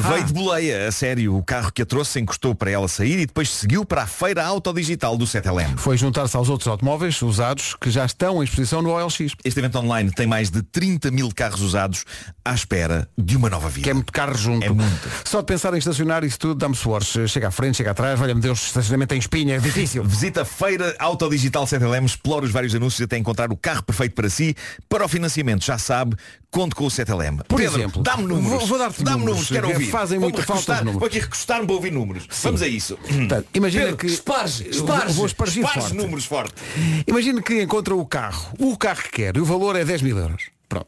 veio 0.00 0.24
de 0.24 0.32
boleia, 0.32 0.88
a 0.88 0.92
sério. 0.92 1.36
O 1.36 1.42
carro 1.42 1.70
que 1.70 1.82
a 1.82 1.86
trouxe 1.86 2.18
encostou 2.20 2.54
para 2.54 2.70
ela 2.70 2.88
sair 2.88 3.20
e 3.20 3.26
depois 3.26 3.50
seguiu 3.50 3.84
para 3.84 4.04
a 4.04 4.06
feira 4.06 4.42
autodigital 4.42 5.18
do 5.18 5.26
7LM. 5.26 5.76
Foi 5.76 5.98
juntar-se 5.98 6.34
aos 6.34 6.48
outros 6.48 6.66
automóveis 6.66 7.20
usados 7.20 7.76
que 7.78 7.90
já 7.90 8.06
estão 8.06 8.40
em 8.40 8.44
exposição 8.44 8.80
no 8.80 8.90
OLX. 8.90 9.34
Este 9.44 9.60
evento 9.60 9.78
online 9.78 10.10
tem 10.10 10.26
mais 10.26 10.50
de 10.50 10.62
30 10.62 11.10
mil 11.10 11.30
carros 11.34 11.60
usados 11.60 12.06
à 12.42 12.54
espera 12.54 13.06
de 13.18 13.36
uma 13.36 13.50
nova 13.50 13.68
vida. 13.68 13.84
Que 13.84 13.90
é 13.90 13.94
muito 13.94 14.10
carro 14.10 14.38
junto. 14.38 14.64
É 14.64 14.70
muito. 14.70 15.08
Só 15.22 15.40
de 15.40 15.46
pensar 15.46 15.74
em 15.74 15.78
estacionar 15.78 16.24
isso 16.24 16.38
tudo 16.38 16.54
dá-me 16.54 16.74
suores. 16.74 17.14
Chega 17.28 17.48
à 17.48 17.50
frente, 17.50 17.76
chega 17.76 17.90
atrás, 17.90 18.18
valha-me 18.18 18.40
Deus, 18.40 18.64
estacionamento 18.64 19.14
em 19.14 19.18
espinha, 19.18 19.56
é 19.56 19.58
difícil. 19.58 20.02
Visita 20.08 20.42
a 20.42 20.44
Feira 20.46 20.96
Autodigital 20.98 21.64
7LM, 21.66 22.06
explora 22.06 22.46
os 22.46 22.50
vários 22.50 22.74
anúncios 22.74 23.02
até 23.02 23.18
encontrar 23.18 23.52
o 23.52 23.56
carro 23.56 23.82
perfeito 23.82 24.14
para 24.14 24.30
si. 24.30 24.56
Para 24.88 25.04
o 25.04 25.08
financiamento, 25.08 25.62
já 25.62 25.76
sabe, 25.76 26.16
conte 26.54 26.74
com 26.76 26.84
o 26.84 26.88
7LM. 26.88 27.38
Por 27.48 27.58
Pedro, 27.58 27.78
exemplo, 27.80 28.02
dá-me 28.02 28.22
números. 28.22 28.48
vou- 28.60 28.66
vou 28.66 28.78
dar-te 28.78 29.02
Dá-me 29.02 29.18
números, 29.24 29.36
números, 29.36 29.48
quero 29.48 29.66
que 29.66 29.72
ouvir. 29.72 29.90
fazem 29.90 30.18
muita 30.20 30.42
falta 30.44 30.76
números. 30.78 30.98
Vou 31.00 31.06
aqui 31.08 31.18
recostar-me 31.18 31.66
para 31.66 31.74
ouvir 31.74 31.90
números. 31.92 32.28
Vamos 32.42 32.62
a 32.62 32.68
isso. 32.68 32.96
Portanto, 32.96 33.48
imagina 33.52 33.84
Pedro, 33.86 33.98
que. 33.98 34.06
esparge, 34.06 34.68
esparge. 34.68 35.12
Vou, 35.14 35.26
espargir 35.26 35.64
Faz 35.64 35.74
forte. 35.86 35.94
números 35.96 36.24
forte. 36.24 36.54
Imagina 37.06 37.42
que 37.42 37.60
encontra 37.62 37.94
o 37.96 38.06
carro, 38.06 38.54
o 38.58 38.76
carro 38.76 39.02
que 39.02 39.10
quer, 39.10 39.36
e 39.36 39.40
o 39.40 39.44
valor 39.44 39.74
é 39.74 39.84
10 39.84 40.00
mil 40.00 40.16
euros. 40.16 40.44
Pronto. 40.68 40.86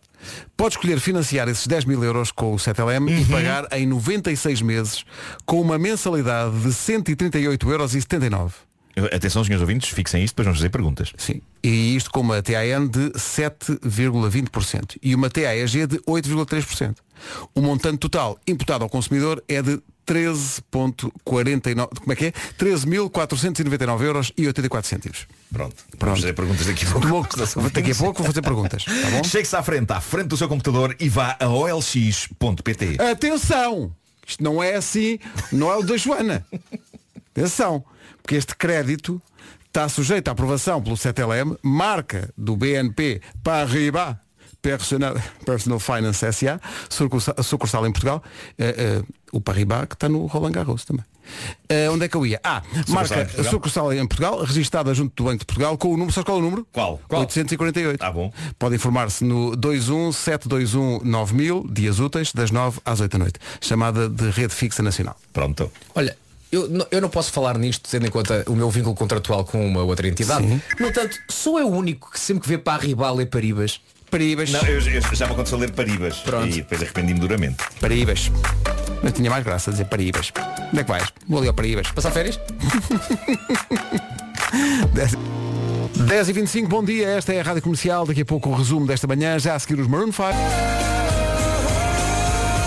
Pode 0.57 0.75
escolher 0.77 1.01
financiar 1.01 1.49
esses 1.49 1.67
10 1.67 1.85
mil 1.85 2.03
euros 2.03 2.31
com 2.33 2.55
o 2.55 2.59
7LM 2.59 3.11
Uhum. 3.11 3.21
e 3.21 3.25
pagar 3.27 3.67
em 3.73 3.87
96 3.87 4.63
meses 4.63 5.05
com 5.45 5.61
uma 5.61 5.79
mensalidade 5.79 6.59
de 6.61 6.73
138,79 6.73 8.53
euros. 8.97 9.13
Atenção, 9.13 9.45
senhores 9.45 9.61
ouvintes, 9.61 9.91
fixem 9.91 10.25
isto, 10.25 10.33
depois 10.33 10.47
vamos 10.47 10.59
fazer 10.61 10.71
perguntas. 10.71 11.13
Sim. 11.19 11.43
E 11.69 11.97
isto 11.97 12.11
com 12.13 12.21
uma 12.21 12.41
TAN 12.41 12.87
de 12.87 13.11
7,20% 13.19 14.99
e 15.03 15.15
uma 15.17 15.29
TAEG 15.29 15.87
de 15.89 15.99
8,3%. 15.99 16.95
O 17.55 17.61
montante 17.61 17.99
total 17.99 18.39
imputado 18.47 18.83
ao 18.85 18.89
consumidor 18.89 19.43
é 19.49 19.61
de 19.61 19.81
13.49, 20.07 21.89
como 21.99 22.13
é 22.13 22.15
que 22.17 22.27
é? 22.27 22.33
13.499 22.57 24.03
euros 24.03 24.33
e 24.37 24.47
84 24.47 24.89
cêntimos. 24.89 25.27
Pronto. 25.53 25.75
Pronto. 25.75 25.99
Vamos 25.99 26.21
fazer 26.21 26.33
perguntas 26.35 26.67
daqui 26.67 26.85
a 26.87 26.89
pouco. 26.91 27.01
Tomou- 27.01 27.71
Daqui 27.71 27.91
a 27.91 27.95
pouco 27.97 28.19
vou 28.23 28.27
fazer 28.27 28.43
perguntas, 28.43 28.85
tá? 28.85 28.93
Chegue-se 29.29 29.57
à 29.57 29.63
frente, 29.65 29.91
à 29.93 30.01
frente 30.01 30.29
do 30.29 30.37
seu 30.37 30.49
computador 30.49 30.95
e 31.01 31.09
vá 31.09 31.37
a 31.41 31.49
olx.pt. 31.49 32.99
Atenção! 33.11 33.93
Isto 34.25 34.43
não 34.45 34.63
é 34.63 34.75
assim, 34.77 35.19
não 35.51 35.71
é 35.73 35.77
o 35.77 35.83
da 35.83 35.97
Joana. 35.97 36.47
Atenção, 37.35 37.85
porque 38.23 38.37
este 38.37 38.55
crédito 38.57 39.21
está 39.77 39.91
sujeito 39.91 40.29
à 40.29 40.31
aprovação 40.31 40.83
pelo 40.83 40.97
7LM, 40.97 41.59
marca 41.63 42.31
do 42.35 42.57
BNP 42.57 43.21
Paribas 43.45 44.17
Personal, 44.63 45.15
Personal 45.45 45.79
Finance 45.79 46.33
SA, 46.33 46.59
sucursal, 46.89 47.35
sucursal 47.43 47.87
em 47.87 47.93
Portugal, 47.93 48.23
eh, 48.57 48.75
eh, 48.79 49.03
o 49.33 49.39
Paribas 49.39 49.85
que 49.87 49.95
está 49.95 50.09
no 50.09 50.25
Roland 50.25 50.53
Garros 50.53 50.87
também. 50.87 51.05
Eh, 51.69 51.91
onde 51.91 52.07
é 52.07 52.09
que 52.09 52.17
eu 52.17 52.25
ia? 52.25 52.41
Ah, 52.43 52.63
marca 52.89 53.17
Portugal? 53.17 53.51
sucursal 53.51 53.93
em 53.93 54.07
Portugal, 54.07 54.43
registada 54.43 54.95
junto 54.95 55.15
do 55.15 55.25
Banco 55.25 55.41
de 55.41 55.45
Portugal, 55.45 55.77
com 55.77 55.89
o 55.89 55.97
número, 55.99 56.11
sabes 56.11 56.25
qual 56.25 56.39
é 56.39 56.41
o 56.41 56.43
número? 56.43 56.67
Qual? 56.73 56.99
848. 57.11 58.03
Ah, 58.03 58.11
bom. 58.11 58.33
Pode 58.59 58.77
informar-se 58.77 59.27
no 59.27 59.55
217219000, 59.59 61.71
dias 61.71 62.01
úteis, 62.01 62.33
das 62.33 62.51
9 62.51 62.81
às 62.83 63.01
8 63.01 63.13
da 63.13 63.19
noite. 63.19 63.39
Chamada 63.61 64.09
de 64.09 64.31
Rede 64.31 64.55
Fixa 64.55 64.83
Nacional. 64.83 65.19
Pronto. 65.35 65.71
Olha, 65.95 66.17
eu, 66.53 66.69
não- 66.69 66.87
eu 66.91 67.01
não 67.01 67.09
posso 67.09 67.33
falar 67.33 67.59
nisto 67.59 67.89
tendo 67.91 68.07
em 68.07 68.11
conta 68.11 68.45
o 68.47 68.55
meu 68.55 68.71
vínculo 68.71 68.95
contratual 68.95 69.45
com 69.45 69.65
uma 69.67 69.83
outra 69.83 70.07
entidade. 70.09 70.47
No 70.79 70.87
entanto, 70.89 71.17
sou 71.29 71.59
eu 71.59 71.69
o 71.69 71.77
único 71.77 72.11
que 72.13 72.21
sempre 72.21 72.43
que 72.43 72.49
vê 72.49 72.59
para 72.59 72.83
a 72.83 72.85
rival 72.85 73.21
é 73.21 73.27
Paribas. 73.27 73.81
Paribas. 74.11 74.51
Não, 74.51 74.61
eu, 74.63 74.79
eu 74.81 75.01
já 75.15 75.27
me 75.27 75.33
aconteceu 75.33 75.59
a 75.59 75.61
ler 75.63 75.73
Paribas. 75.73 76.19
Pronto. 76.19 76.47
E 76.49 76.53
depois 76.63 76.81
arrependi-me 76.83 77.19
duramente. 77.19 77.57
Paribas. 77.81 78.31
Mas 79.03 79.13
tinha 79.13 79.29
mais 79.29 79.45
graça 79.45 79.71
dizer 79.73 79.87
Paribas. 79.87 80.33
Onde 80.71 80.81
é 80.81 80.85
que 80.85 80.91
vais? 80.91 81.13
Vou 81.29 81.39
ali 81.39 81.49
ao 81.49 81.55
Paribas. 81.55 81.91
Passar 81.91 82.11
férias? 82.13 82.39
10 86.07 86.29
e 86.29 86.33
25 86.33 86.69
bom 86.69 86.85
dia, 86.85 87.09
esta 87.09 87.33
é 87.33 87.41
a 87.41 87.43
Rádio 87.43 87.63
Comercial, 87.63 88.07
daqui 88.07 88.21
a 88.21 88.25
pouco 88.25 88.49
o 88.51 88.55
resumo 88.55 88.87
desta 88.87 89.07
manhã, 89.07 89.39
já 89.39 89.55
a 89.55 89.59
seguir 89.59 89.81
os 89.81 89.87
Maroon 89.89 90.13
5. 90.13 90.23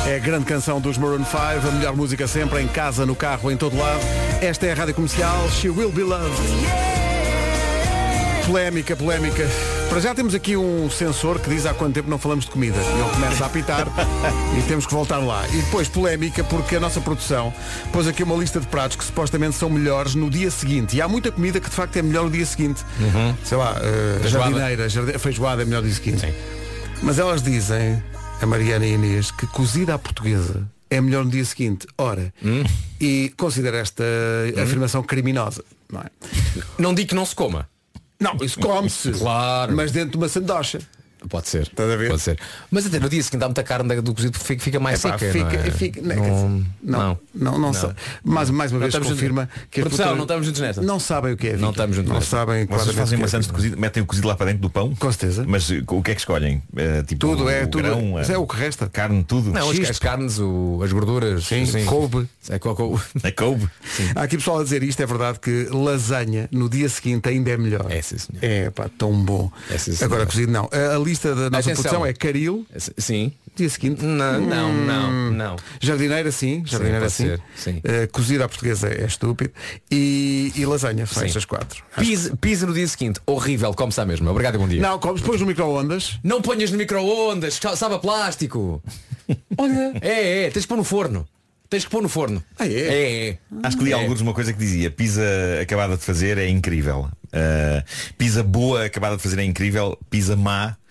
É 0.10 0.16
a 0.16 0.20
grande 0.20 0.45
canção 0.45 0.82
dos 0.82 0.97
Maroon 0.97 1.24
5, 1.24 1.38
a 1.68 1.72
melhor 1.72 1.95
música 1.95 2.28
sempre, 2.28 2.62
em 2.62 2.68
casa, 2.68 3.05
no 3.05 3.16
carro, 3.16 3.51
em 3.51 3.57
todo 3.57 3.78
lado. 3.78 3.99
Esta 4.41 4.66
é 4.66 4.72
a 4.72 4.76
Rádio 4.76 4.95
Comercial, 4.95 5.47
She 5.51 5.70
Will 5.70 5.91
Be 5.91 6.01
Loved. 6.01 6.36
Polémica, 8.47 8.95
polémica. 8.95 9.47
Para 9.88 9.99
já 9.99 10.16
temos 10.16 10.34
aqui 10.34 10.57
um 10.57 10.89
sensor 10.89 11.39
que 11.39 11.47
diz 11.51 11.68
há 11.68 11.74
quanto 11.76 11.93
tempo 11.93 12.10
não 12.10 12.18
falamos 12.18 12.45
de 12.45 12.51
comida. 12.51 12.78
E 12.80 12.99
ele 13.01 13.10
começa 13.12 13.43
a 13.43 13.47
apitar 13.47 13.88
e 14.57 14.62
temos 14.64 14.88
que 14.88 14.93
voltar 14.93 15.20
lá. 15.20 15.47
E 15.49 15.57
depois 15.57 15.88
polémica 15.88 16.43
porque 16.43 16.76
a 16.78 16.80
nossa 16.80 16.99
produção 16.99 17.53
pôs 17.91 18.07
aqui 18.07 18.24
uma 18.24 18.36
lista 18.36 18.60
de 18.60 18.66
pratos 18.66 18.97
que 18.97 19.03
supostamente 19.03 19.55
são 19.55 19.70
melhores 19.70 20.16
no 20.16 20.28
dia 20.30 20.49
seguinte. 20.49 20.95
E 20.97 21.01
há 21.01 21.07
muita 21.07 21.32
comida 21.32 21.60
que 21.60 21.70
de 21.70 21.76
facto 21.76 21.95
é 21.97 22.01
melhor 22.01 22.24
no 22.24 22.32
dia 22.32 22.45
seguinte. 22.45 22.84
Sei 23.43 23.57
lá, 23.57 23.76
Feijoada. 24.22 24.30
jardineira, 24.30 24.89
jardi- 24.89 25.20
feijoada 25.20 25.62
é 25.62 25.66
melhor 25.66 25.82
no 25.84 25.88
dia 25.88 25.95
seguinte. 25.95 26.34
Mas 27.03 27.20
elas 27.20 27.41
dizem, 27.43 28.03
a 28.42 28.46
Mariana 28.46 28.86
Inês, 28.86 29.32
que 29.32 29.46
cozida 29.48 29.96
à 29.96 30.00
portuguesa 30.00 30.70
é 30.90 31.00
melhor 31.00 31.24
no 31.24 31.32
dia 31.32 31.46
seguinte. 31.46 31.88
Ora, 31.98 32.34
e 33.00 33.34
considera 33.38 33.78
esta 33.78 34.04
afirmação 34.62 35.04
criminosa. 35.04 35.64
Não, 35.92 36.02
é? 36.02 36.10
Não 36.78 36.94
digo 36.94 37.10
que 37.10 37.16
não 37.16 37.26
se 37.26 37.36
coma. 37.36 37.70
não 38.20 38.38
isso 38.42 38.60
come-se. 38.60 39.12
Claro. 39.12 39.76
Mas 39.76 39.92
dentro 39.92 40.12
de 40.12 40.18
uma 40.18 40.30
sandocha. 40.30 40.80
Pode 41.28 41.49
ser. 41.49 41.63
Estás 41.63 41.89
a 41.91 41.95
ver? 41.97 42.09
Pode 42.09 42.22
ser. 42.22 42.39
Mas 42.72 42.86
até 42.86 42.99
no 42.99 43.09
dia 43.09 43.22
seguinte 43.22 43.41
dá 43.41 43.47
muita 43.47 43.63
carne 43.63 43.99
do 44.01 44.13
cozido 44.13 44.38
fica, 44.39 44.63
fica 44.63 44.80
mais 44.80 45.03
Epá, 45.03 45.17
seca. 45.17 45.32
fica, 45.34 45.57
não 45.57 45.65
é? 45.65 45.72
fica- 45.72 46.01
não, 46.01 46.15
não, 46.15 46.49
não, 46.82 46.99
não, 47.03 47.20
não, 47.36 47.59
não, 47.59 47.74
sa- 47.74 47.93
Mais, 48.24 48.49
mais 48.49 48.72
uma 48.72 48.76
Não 48.80 48.80
vez 48.86 48.93
estamos 48.93 49.09
confirma 49.09 49.41
juntos. 49.51 49.67
que 49.70 49.82
Produção, 49.82 50.15
não 50.15 50.22
estamos 50.24 50.45
juntos 50.45 50.61
nesta. 50.61 50.82
Não 50.82 50.99
sabem 50.99 51.34
o 51.34 51.38
que 51.38 51.47
é. 51.49 51.57
Não 51.57 51.72
estamos 51.72 51.95
juntos 51.95 52.11
Não 52.11 52.22
sabem 52.22 52.65
Vocês 52.65 52.95
fazem 52.95 53.17
que 53.17 53.22
é 53.24 53.26
maçãs 53.26 53.47
de 53.47 53.53
cozido, 53.53 53.78
metem 53.78 54.01
o 54.01 54.05
cozido 54.05 54.28
lá 54.28 54.36
para 54.36 54.45
dentro 54.47 54.61
do 54.61 54.70
pão? 54.70 54.95
Com 54.95 55.11
certeza. 55.11 55.43
Mas 55.47 55.70
eh, 55.70 55.84
o 55.88 56.01
que 56.01 56.11
é 56.11 56.15
que 56.15 56.22
escolhem? 56.22 56.63
Eh, 56.76 57.03
tipo, 57.03 57.20
Tudo, 57.28 57.49
é 57.49 57.63
o 57.63 57.67
tudo. 57.67 57.84
grão, 57.84 58.11
Mas 58.13 58.30
é 58.30 58.38
o 58.38 58.47
que 58.47 58.55
resta. 58.55 58.88
Carne, 58.89 59.24
tudo. 59.24 59.51
Não, 59.51 59.70
as, 59.72 59.99
carnes, 59.99 60.39
o- 60.39 60.80
as 60.84 60.91
gorduras. 60.93 61.43
Sim, 61.45 61.65
couve. 61.86 62.28
É 62.49 62.57
co- 62.57 62.74
co- 62.76 63.01
A 63.24 63.32
couve. 63.32 63.67
Há 64.15 64.24
aqui 64.24 64.38
pessoal 64.38 64.59
a 64.59 64.63
dizer 64.63 64.84
isto, 64.84 65.01
é 65.01 65.05
verdade 65.05 65.39
que 65.39 65.67
lasanha 65.72 66.47
no 66.51 66.70
dia 66.70 66.88
seguinte 66.89 67.28
ainda 67.30 67.49
é 67.51 67.57
melhor. 67.57 67.86
É, 67.91 68.01
sim, 68.01 68.17
senhor. 68.17 68.39
É 68.41 68.70
pá, 68.70 68.89
tão 68.97 69.11
bom. 69.13 69.51
É, 69.70 69.78
sim. 69.78 69.93
Agora 70.03 70.26
cozido 70.26 70.51
não. 70.51 70.70
A, 70.72 70.95
a 70.95 70.97
lista 71.10 71.36
da 71.36 71.49
nossa 71.49 71.72
Atenção. 71.72 71.84
produção 71.84 72.05
é 72.05 72.14
caril, 72.14 72.66
Sim. 72.97 73.32
dia 73.55 73.70
seguinte. 73.70 74.03
Não, 74.03 74.39
não, 74.39 74.74
não, 74.74 75.32
não. 75.32 75.55
Jardineira 75.82 76.32
sim, 76.32 76.64
jardineira 76.66 77.01
pode 77.01 77.14
sim. 77.14 77.26
ser, 77.26 77.41
sim. 77.55 77.82
Eh, 77.84 78.07
cozida 78.07 78.45
à 78.45 78.47
portuguesa 78.47 78.88
é 78.88 79.05
estúpido. 79.05 79.51
E, 79.91 80.51
e 80.55 80.66
lasanha, 80.66 81.05
são 81.05 81.22
Sim. 81.22 81.28
estas 81.28 81.45
quatro. 81.45 81.84
Pisa, 81.97 82.36
pisa 82.38 82.66
no 82.66 82.74
dia 82.74 82.88
seguinte. 82.88 83.20
Horrível, 83.26 83.74
como 83.74 83.89
está 83.89 84.05
mesmo. 84.05 84.30
Obrigado 84.30 84.55
e 84.55 84.57
bom 84.57 84.68
dia. 84.68 84.82
Não, 84.82 84.97
comes 84.99 85.22
depois 85.22 85.41
no 85.41 85.47
micro-ondas. 85.47 86.20
Não 86.24 86.41
ponhas 86.41 86.72
no 86.72 86.78
micro-ondas, 86.78 87.60
sabe 87.76 87.95
a 87.95 87.99
plástico. 87.99 88.82
Olha. 89.57 89.93
É, 90.01 90.45
é, 90.45 90.49
tens 90.51 90.64
que 90.64 90.68
pôr 90.68 90.78
no 90.78 90.84
forno. 90.84 91.28
Tens 91.70 91.86
que 91.86 91.91
pôr 91.91 92.01
no 92.01 92.10
forno. 92.10 92.43
Ah, 92.57 92.66
é? 92.66 92.72
É, 92.72 93.30
é. 93.30 93.38
Acho 93.62 93.78
que 93.78 93.84
li 93.84 93.91
É. 93.91 93.93
alguns 93.93 94.22
uma 94.22 94.34
coisa 94.34 94.51
que 94.51 94.57
dizia 94.57 94.89
Pizza 94.89 95.22
acabada 95.62 95.95
de 95.97 96.03
fazer 96.03 96.39
é 96.39 96.49
incrível 96.49 97.01
uh, 97.26 97.84
Pizza 98.18 98.41
boa 98.41 98.86
acabada 98.86 99.18
de 99.18 99.22
fazer 99.22 99.38
é 99.38 99.43
incrível 99.43 99.95
Pizza 100.10 100.36
má 100.36 100.70
uh, 100.76 100.89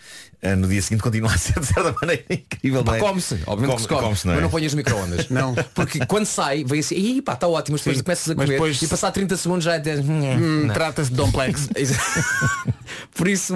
no 0.56 0.68
dia 0.68 0.80
seguinte 0.80 1.02
continua 1.02 1.32
a 1.32 1.36
ser 1.38 1.58
de 1.58 1.66
certa 1.66 1.92
maneira 2.00 2.24
incrível 2.30 2.78
não 2.84 2.92
Pá, 2.92 2.96
é? 2.96 3.00
come-se, 3.00 3.40
obviamente 3.46 3.76
que 3.76 3.82
se 3.82 3.88
come, 3.88 4.00
come-se, 4.02 4.26
não 4.26 4.32
é? 4.32 4.36
mas 4.36 4.42
não 4.44 4.50
ponhas 4.50 4.72
no 4.72 4.76
micro-ondas. 4.76 5.28
Não. 5.30 5.54
Porque 5.74 6.06
quando 6.06 6.26
sai, 6.26 6.62
vem 6.64 6.80
assim, 6.80 6.94
Ih, 6.94 7.22
pá, 7.22 7.32
está 7.34 7.48
ótimo, 7.48 7.74
mas 7.74 7.80
depois 7.80 7.98
Sim, 7.98 8.04
começas 8.04 8.30
a 8.30 8.34
comer 8.34 8.46
depois- 8.48 8.80
e 8.82 8.86
passar 8.88 9.10
30 9.10 9.36
segundos 9.36 9.64
já 9.64 9.74
é. 9.76 9.82
Hum, 10.00 10.66
Não. 10.66 10.74
Trata-se 10.74 11.10
de 11.10 11.16
Domplex. 11.16 11.68
Por 13.14 13.26
isso, 13.28 13.54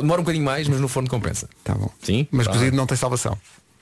demora 0.00 0.20
um 0.20 0.24
bocadinho 0.24 0.44
mais, 0.44 0.68
mas 0.68 0.80
no 0.80 0.88
forno 0.88 1.08
compensa. 1.08 1.48
Tá 1.64 1.74
bom. 1.74 1.90
Sim, 2.02 2.26
Mas 2.30 2.46
tá. 2.46 2.52
cozido 2.52 2.76
não 2.76 2.86
tem 2.86 2.96
salvação. 2.96 3.36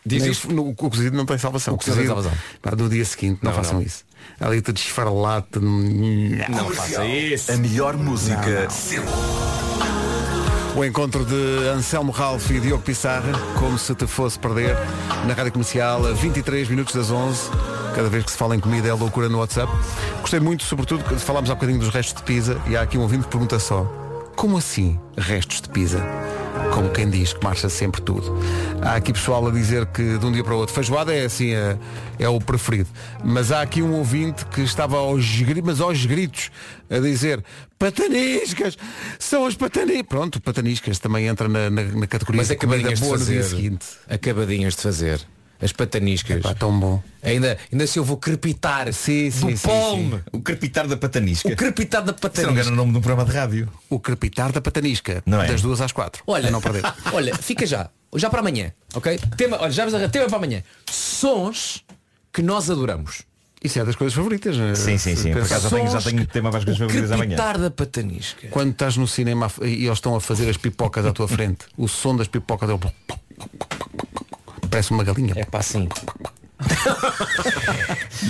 Diz 0.06 0.22
Nem 0.22 0.32
isto? 0.32 0.48
o, 0.50 0.52
no- 0.52 0.68
o 0.68 0.74
cozido 0.74 1.16
não 1.16 1.24
tem 1.24 1.38
salvação. 1.38 1.74
O 1.74 1.78
cozido 1.78 1.96
não 1.96 2.02
tem 2.04 2.14
salvação. 2.14 2.38
pá, 2.60 2.72
no 2.76 2.88
dia 2.90 3.04
seguinte, 3.06 3.38
não, 3.42 3.50
Não, 3.52 3.56
façam 3.56 3.74
não. 3.76 3.82
isso. 3.82 4.04
Ali 4.38 4.60
te 4.60 4.72
desfarlate. 4.72 5.58
Não. 5.58 6.48
Não 6.50 6.70
faça 6.70 7.04
isso. 7.06 7.50
A 7.52 7.56
melhor 7.56 7.96
música 7.96 8.68
sempre. 8.68 9.08
O 10.76 10.84
encontro 10.84 11.24
de 11.24 11.68
Anselmo 11.68 12.10
Ralph 12.10 12.50
e 12.50 12.58
Diogo 12.58 12.82
Pissarra, 12.82 13.30
como 13.60 13.78
se 13.78 13.94
te 13.94 14.08
fosse 14.08 14.36
perder, 14.36 14.76
na 15.24 15.32
Rádio 15.32 15.52
Comercial, 15.52 16.04
a 16.04 16.10
23 16.10 16.68
minutos 16.68 16.92
das 16.96 17.12
11. 17.12 17.48
Cada 17.94 18.08
vez 18.08 18.24
que 18.24 18.32
se 18.32 18.36
fala 18.36 18.56
em 18.56 18.60
comida 18.60 18.88
é 18.88 18.92
loucura 18.92 19.28
no 19.28 19.38
WhatsApp. 19.38 19.72
Gostei 20.20 20.40
muito, 20.40 20.64
sobretudo, 20.64 21.04
que 21.04 21.14
falámos 21.14 21.48
há 21.48 21.54
bocadinho 21.54 21.78
dos 21.78 21.90
restos 21.90 22.14
de 22.14 22.22
pizza 22.24 22.60
e 22.66 22.76
há 22.76 22.82
aqui 22.82 22.98
um 22.98 23.02
ouvinte 23.02 23.22
que 23.22 23.30
pergunta 23.30 23.56
só, 23.60 23.84
como 24.34 24.56
assim 24.56 24.98
restos 25.16 25.60
de 25.60 25.68
pizza? 25.68 26.04
Como 26.72 26.90
quem 26.90 27.08
diz 27.08 27.32
que 27.32 27.42
marcha 27.44 27.68
sempre 27.68 28.00
tudo. 28.00 28.36
Há 28.82 28.96
aqui 28.96 29.12
pessoal 29.12 29.46
a 29.46 29.50
dizer 29.50 29.86
que 29.86 30.18
de 30.18 30.26
um 30.26 30.32
dia 30.32 30.42
para 30.42 30.54
o 30.54 30.58
outro 30.58 30.74
feijoada 30.74 31.14
é 31.14 31.24
assim, 31.24 31.52
é, 31.52 31.76
é 32.18 32.28
o 32.28 32.40
preferido. 32.40 32.88
Mas 33.22 33.52
há 33.52 33.62
aqui 33.62 33.82
um 33.82 33.92
ouvinte 33.94 34.44
que 34.46 34.60
estava 34.62 34.96
aos 34.96 35.24
gritos, 35.40 35.62
mas 35.64 35.80
aos 35.80 36.04
gritos, 36.04 36.50
a 36.90 36.98
dizer 36.98 37.44
pataniscas, 37.78 38.76
são 39.18 39.46
as 39.46 39.54
pataniscas. 39.54 40.06
Pronto, 40.08 40.40
pataniscas 40.40 40.98
também 40.98 41.26
entra 41.26 41.48
na, 41.48 41.70
na, 41.70 41.82
na 41.82 42.06
categoria 42.06 42.40
Mas 42.40 42.48
de 42.48 42.56
comida 42.56 42.90
boa 42.96 43.18
no 43.18 43.24
dia 43.24 43.42
fazer. 43.42 43.56
seguinte. 43.56 43.86
Acabadinhas 44.08 44.74
de 44.74 44.82
fazer. 44.82 45.20
As 45.60 45.72
pataniscas. 45.72 46.42
Pá, 46.42 46.54
tão 46.54 46.78
bom. 46.78 47.02
Ainda, 47.22 47.56
ainda 47.72 47.86
se 47.86 47.98
eu 47.98 48.04
vou 48.04 48.16
crepitar 48.16 48.92
Sim, 48.92 49.30
sim, 49.30 49.52
do 49.52 49.56
sim, 49.56 49.66
palme. 49.66 50.20
O 50.32 50.40
crepitar 50.40 50.86
da 50.86 50.96
patanisca 50.96 51.48
O 51.48 51.56
crepitar 51.56 52.02
da 52.02 52.12
Se 52.12 52.42
não 52.42 52.52
me 52.52 52.60
engano 52.60 52.70
patanisca. 52.70 52.72
o 52.72 52.76
nome 52.76 52.92
de 52.92 52.98
um 52.98 53.00
programa 53.00 53.24
de 53.24 53.36
rádio 53.36 53.68
O 53.88 53.98
crepitar 53.98 54.52
da 54.52 54.60
patanisca, 54.60 55.22
Não 55.24 55.40
é? 55.42 55.46
das 55.46 55.62
duas 55.62 55.80
às 55.80 55.92
quatro. 55.92 56.22
Olha, 56.26 56.50
não 56.50 56.60
perder. 56.60 56.82
olha, 57.12 57.34
fica 57.36 57.66
já. 57.66 57.88
Já 58.14 58.28
para 58.30 58.40
amanhã, 58.40 58.72
ok? 58.94 59.18
Tema, 59.36 59.58
olha, 59.60 59.72
já 59.72 60.08
tema 60.08 60.26
para 60.26 60.36
amanhã. 60.36 60.62
Sons 60.90 61.84
que 62.32 62.42
nós 62.42 62.68
adoramos. 62.70 63.22
Isso 63.62 63.78
é 63.78 63.84
das 63.84 63.96
coisas 63.96 64.14
favoritas. 64.14 64.58
né? 64.58 64.74
Sim, 64.74 64.98
sim, 64.98 65.16
sim 65.16 65.32
Por 65.32 65.42
acaso 65.42 65.70
já 65.70 65.76
tenho, 65.76 65.90
já 65.90 66.02
tenho 66.02 66.26
tema 66.26 66.50
para 66.50 66.58
as 66.58 66.64
coisas 66.66 66.78
favoritas 66.78 67.10
amanhã 67.10 67.28
crepitar 67.28 67.58
da 67.58 67.70
patanisca. 67.70 68.48
Quando 68.48 68.72
estás 68.72 68.96
no 68.98 69.08
cinema 69.08 69.50
e 69.62 69.86
eles 69.86 69.96
estão 69.98 70.14
a 70.14 70.20
fazer 70.20 70.50
as 70.50 70.58
pipocas 70.58 71.06
à 71.06 71.12
tua 71.12 71.26
frente, 71.26 71.64
o 71.76 71.88
som 71.88 72.14
das 72.14 72.28
pipocas 72.28 72.68
é 72.68 72.74
o... 72.74 72.80
Parece 74.74 74.90
uma 74.90 75.04
galinha. 75.04 75.32
É 75.36 75.44
pá, 75.44 75.58
assim. 75.58 75.88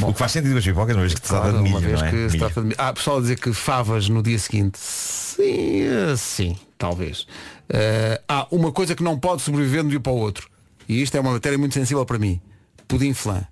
O 0.03 0.13
que 0.13 0.19
faz 0.19 0.33
sentido 0.33 0.59
as 0.59 0.65
pipocas 0.65 0.95
uma 0.95 1.03
vez 1.03 1.15
que 1.15 1.21
se 1.21 1.29
trata 1.29 1.53
de 1.53 1.59
milho, 1.63 1.81
não 1.81 2.05
é? 2.05 2.11
que 2.11 2.31
se 2.31 2.39
trata 2.39 2.61
de 2.61 2.67
milho. 2.67 2.77
Há 2.79 2.93
pessoal 2.93 3.19
a 3.19 3.21
dizer 3.21 3.39
que 3.39 3.53
favas 3.53 4.09
no 4.09 4.23
dia 4.23 4.39
seguinte. 4.39 4.79
Sim, 4.79 5.83
eh, 5.83 6.15
sim, 6.17 6.57
talvez. 6.77 7.27
Eh, 7.69 8.21
há 8.29 8.47
uma 8.51 8.73
coisa 8.73 8.95
que 8.95 9.03
não 9.03 9.19
pode 9.19 9.41
sobreviver 9.41 9.81
de 9.81 9.87
um 9.87 9.91
dia 9.91 10.01
para 10.01 10.13
o 10.13 10.17
outro. 10.17 10.49
E 10.89 11.01
isto 11.01 11.17
é 11.17 11.21
uma 11.21 11.33
matéria 11.33 11.57
muito 11.57 11.73
sensível 11.75 12.05
para 12.05 12.19
mim. 12.19 12.41
Pudim 12.89 13.15
flan. 13.15 13.47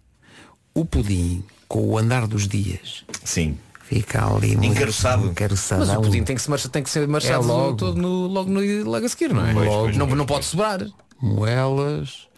O 0.75 0.85
pudim, 0.85 1.43
com 1.69 1.87
o 1.89 1.97
andar 1.97 2.27
dos 2.27 2.47
dias, 2.47 3.05
Sim 3.25 3.57
fica 3.83 4.27
ali 4.27 4.57
muito 4.57 4.73
Encaroçado. 4.73 5.27
encaroçado. 5.27 5.87
Mas 5.87 5.97
o 5.97 6.01
pudim 6.01 6.25
tem 6.25 6.35
que, 6.35 6.43
se 6.43 6.51
marchar, 6.51 6.71
tem 6.71 6.83
que 6.83 6.91
ser 6.91 7.07
marchado 7.07 7.45
É 7.45 7.47
logo. 7.47 7.77
todo 7.77 8.01
no, 8.01 8.27
logo, 8.27 8.51
no, 8.51 8.61
logo 8.85 9.05
a 9.05 9.09
seguir, 9.09 9.33
não 9.33 9.47
é? 9.47 9.53
Pois, 9.53 9.69
pois, 9.69 9.97
não, 9.97 10.07
pois, 10.07 10.19
não 10.19 10.27
pode 10.27 10.45
sobrar. 10.47 10.81
Moelas. 11.21 12.32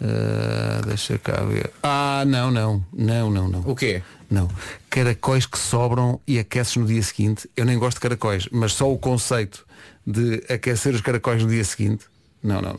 Eh, 0.00 0.80
deixa 0.86 1.18
cá 1.18 1.42
ver. 1.42 1.70
Ah, 1.82 2.24
não, 2.26 2.50
não. 2.50 2.84
Não, 2.92 3.30
não, 3.30 3.48
não. 3.48 3.60
O 3.60 3.74
quê? 3.74 4.02
Não. 4.30 4.48
Caracóis 4.90 5.46
que 5.46 5.58
sobram 5.58 6.20
e 6.26 6.38
aqueces 6.38 6.76
no 6.76 6.86
dia 6.86 7.02
seguinte. 7.02 7.48
Eu 7.56 7.64
nem 7.64 7.78
gosto 7.78 7.96
de 7.96 8.00
caracóis, 8.00 8.48
mas 8.50 8.72
só 8.72 8.92
o 8.92 8.98
conceito 8.98 9.64
de 10.06 10.44
aquecer 10.48 10.94
os 10.94 11.00
caracóis 11.00 11.42
no 11.42 11.48
dia 11.48 11.64
seguinte. 11.64 12.06
Não, 12.42 12.60
não. 12.60 12.76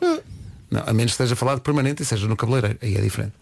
Não, 0.70 0.82
a 0.86 0.94
menos 0.94 1.16
que 1.16 1.24
esteja 1.24 1.56
de 1.56 1.62
permanente 1.62 2.04
e 2.04 2.06
seja 2.06 2.28
no 2.28 2.36
cabeleireiro. 2.36 2.78
Aí 2.82 2.96
é 2.96 3.02
diferente. 3.02 3.34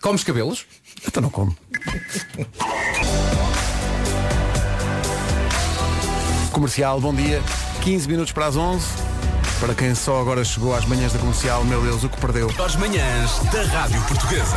Comes 0.00 0.22
cabelos? 0.22 0.66
Então 1.06 1.22
não 1.22 1.30
como. 1.30 1.56
Comercial, 6.52 7.00
bom 7.00 7.14
dia. 7.14 7.42
15 7.82 8.08
minutos 8.08 8.32
para 8.32 8.46
as 8.46 8.56
11. 8.56 9.13
Para 9.60 9.74
quem 9.74 9.94
só 9.94 10.20
agora 10.20 10.44
chegou 10.44 10.74
às 10.74 10.84
manhãs 10.84 11.12
da 11.12 11.18
comercial, 11.18 11.64
meu 11.64 11.80
Deus, 11.82 12.04
o 12.04 12.08
que 12.08 12.20
perdeu. 12.20 12.50
Às 12.62 12.76
manhãs 12.76 13.38
da 13.52 13.62
Rádio 13.62 14.00
Portuguesa. 14.02 14.56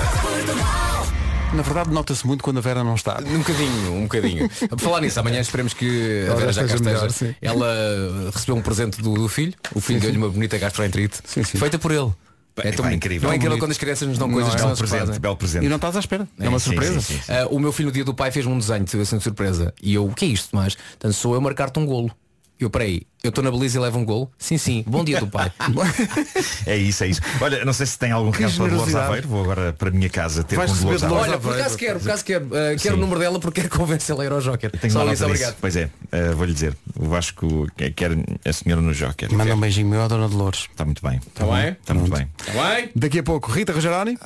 Na 1.54 1.62
verdade, 1.62 1.90
nota-se 1.92 2.28
muito 2.28 2.44
quando 2.44 2.58
a 2.58 2.62
Vera 2.62 2.84
não 2.84 2.96
está. 2.96 3.20
Um 3.26 3.38
bocadinho, 3.38 3.94
um 3.94 4.02
bocadinho. 4.04 4.50
Por 4.70 4.80
falar 4.80 5.00
nisso, 5.02 5.20
amanhã 5.20 5.40
esperemos 5.40 5.74
que 5.74 6.28
a 6.30 6.36
Vera 6.36 6.52
já 6.52 6.62
cá 6.62 6.76
esteja 6.76 6.84
melhor, 6.84 7.10
sim. 7.12 7.34
Ela 7.42 8.32
recebeu 8.34 8.56
um 8.56 8.62
presente 8.62 9.02
do, 9.02 9.14
do 9.14 9.30
filho. 9.30 9.54
O 9.74 9.80
filho 9.80 10.02
deu-lhe 10.02 10.18
uma 10.18 10.30
bonita 10.30 10.58
gastroenterite. 10.58 11.20
Sim, 11.24 11.44
sim. 11.44 11.58
Feita 11.58 11.80
por 11.80 11.92
ele. 11.92 12.12
Pá, 12.54 12.64
tão 12.64 12.84
bonito. 12.84 12.96
incrível. 12.96 13.28
Não 13.28 13.34
é 13.34 13.38
incrível 13.38 13.60
quando 13.60 13.72
as 13.72 13.78
crianças 13.78 14.08
nos 14.08 14.18
dão 14.18 14.28
Não 14.28 14.34
coisas 14.34 14.54
é? 14.54 14.56
que 14.58 14.62
Belo 14.64 14.76
são 14.76 14.88
se 14.88 14.92
presente, 14.92 15.20
belo 15.20 15.38
presente 15.38 15.66
E 15.66 15.70
não 15.70 15.76
estás 15.76 15.96
à 15.96 16.00
espera. 16.00 16.28
É 16.40 16.50
uma 16.50 16.60
sim, 16.60 16.72
surpresa. 16.72 17.00
sim, 17.02 17.14
sim, 17.14 17.22
sim. 17.22 17.32
Ah, 17.32 17.48
o 17.50 17.60
meu 17.60 17.72
filho 17.72 17.88
no 17.88 17.94
dia 17.94 18.04
do 18.04 18.14
pai 18.16 18.32
fez-me 18.32 18.52
um 18.52 18.58
desenho 18.58 18.84
assim 18.84 19.18
de 19.18 19.24
surpresa. 19.24 19.74
E 19.82 19.94
eu, 19.94 20.06
o 20.06 20.14
que 20.14 20.26
é 20.26 20.28
isto? 20.28 20.50
Mas, 20.54 20.76
portanto, 20.76 21.14
sou 21.14 21.34
eu 21.36 21.40
marcar-te 21.40 21.80
um 21.80 21.86
golo. 21.86 22.12
Eu, 22.60 22.72
peraí, 22.72 23.04
eu 23.24 23.30
estou 23.30 23.44
na 23.44 23.52
Belize 23.52 23.78
e 23.78 23.80
levo 23.80 24.00
um 24.00 24.04
gol? 24.06 24.32
Sim, 24.36 24.58
sim. 24.58 24.84
Bom 24.88 25.04
dia 25.04 25.20
do 25.20 25.28
pai. 25.28 25.52
É 26.66 26.76
isso, 26.76 27.04
é 27.04 27.08
isso. 27.08 27.22
Olha, 27.40 27.64
não 27.64 27.72
sei 27.72 27.86
se 27.86 27.98
tem 28.00 28.12
algum 28.12 28.32
Que 28.32 28.40
recado 28.44 28.58
para 28.58 28.68
Dolores. 28.70 28.96
Aveiro. 28.96 29.28
Vou 29.28 29.44
agora 29.44 29.74
para 29.74 29.90
a 29.90 29.92
minha 29.92 30.10
casa 30.10 30.44
ter 30.44 30.56
Vais 30.56 30.72
com 30.72 30.78
Dolores 30.78 31.04
Aveiro. 31.04 31.24
Olha, 31.24 31.38
por 31.40 31.54
acaso 31.54 31.78
quero, 31.78 32.00
por 32.00 32.08
acaso 32.10 32.26
quero. 32.26 32.46
Uh, 32.46 32.50
quero 32.50 32.80
Sim. 32.80 32.90
o 32.94 32.98
número 32.98 33.20
dela 33.20 33.40
porque 33.40 33.62
quero 33.62 33.78
convencê-la 33.78 34.24
a 34.24 34.26
ir 34.26 34.32
ao 34.32 34.42
Joker. 34.42 34.72
Tenho 34.72 34.92
Só 34.92 35.04
uma 35.04 35.14
isso, 35.14 35.24
obrigado. 35.26 35.56
Pois 35.62 35.76
é, 35.76 35.90
eh, 36.12 36.32
vou-lhe 36.34 36.54
dizer. 36.54 36.76
O 36.96 37.08
Vasco 37.08 37.68
quer- 37.78 37.92
quer 37.92 38.12
a 38.44 38.54
senhora 38.54 38.82
no 38.82 38.94
Joker. 38.94 39.32
Manda 39.32 39.54
um 39.56 39.60
beijinho 39.60 39.88
meu 39.88 40.02
à 40.02 40.08
Dona 40.08 40.28
Dolores. 40.28 40.62
Está 40.72 40.84
muito 40.84 41.02
bem. 41.08 41.18
Está 41.28 41.46
bem? 41.46 41.70
Está 41.80 41.94
muito 41.94 42.12
bem. 42.16 42.28
Tá 42.44 42.52
bem? 42.54 42.90
Daqui 42.96 43.20
a 43.20 43.24
pouco, 43.24 43.52
Rita 43.52 43.72
Rogeroni. 43.72 44.18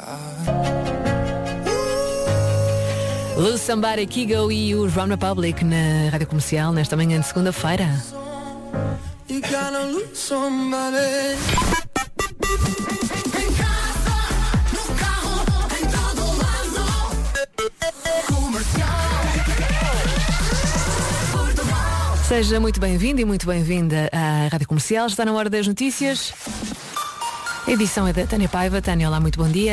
Lose 3.36 3.60
Somebody, 3.60 4.06
Kigo 4.08 4.52
e 4.52 4.74
o 4.76 4.88
Run 4.88 5.08
Republic 5.08 5.64
na 5.66 6.10
Rádio 6.12 6.28
Comercial 6.28 6.72
nesta 6.72 6.96
manhã 6.96 7.20
de 7.20 7.26
segunda-feira. 7.28 7.90
Seja 22.28 22.60
muito 22.60 22.80
bem-vindo 22.80 23.22
e 23.22 23.26
muito 23.26 23.46
bem-vinda 23.46 24.10
à 24.12 24.48
Rádio 24.48 24.68
Comercial. 24.68 25.06
Está 25.06 25.26
na 25.26 25.34
hora 25.34 25.50
das 25.50 25.68
notícias. 25.68 26.34
A 27.68 27.72
edição 27.72 28.08
é 28.08 28.14
da 28.14 28.26
Tânia 28.26 28.50
Paiva. 28.50 28.82
Tânia, 28.82 29.08
olá, 29.08 29.20
muito 29.20 29.38
bom 29.38 29.48
dia. 29.48 29.70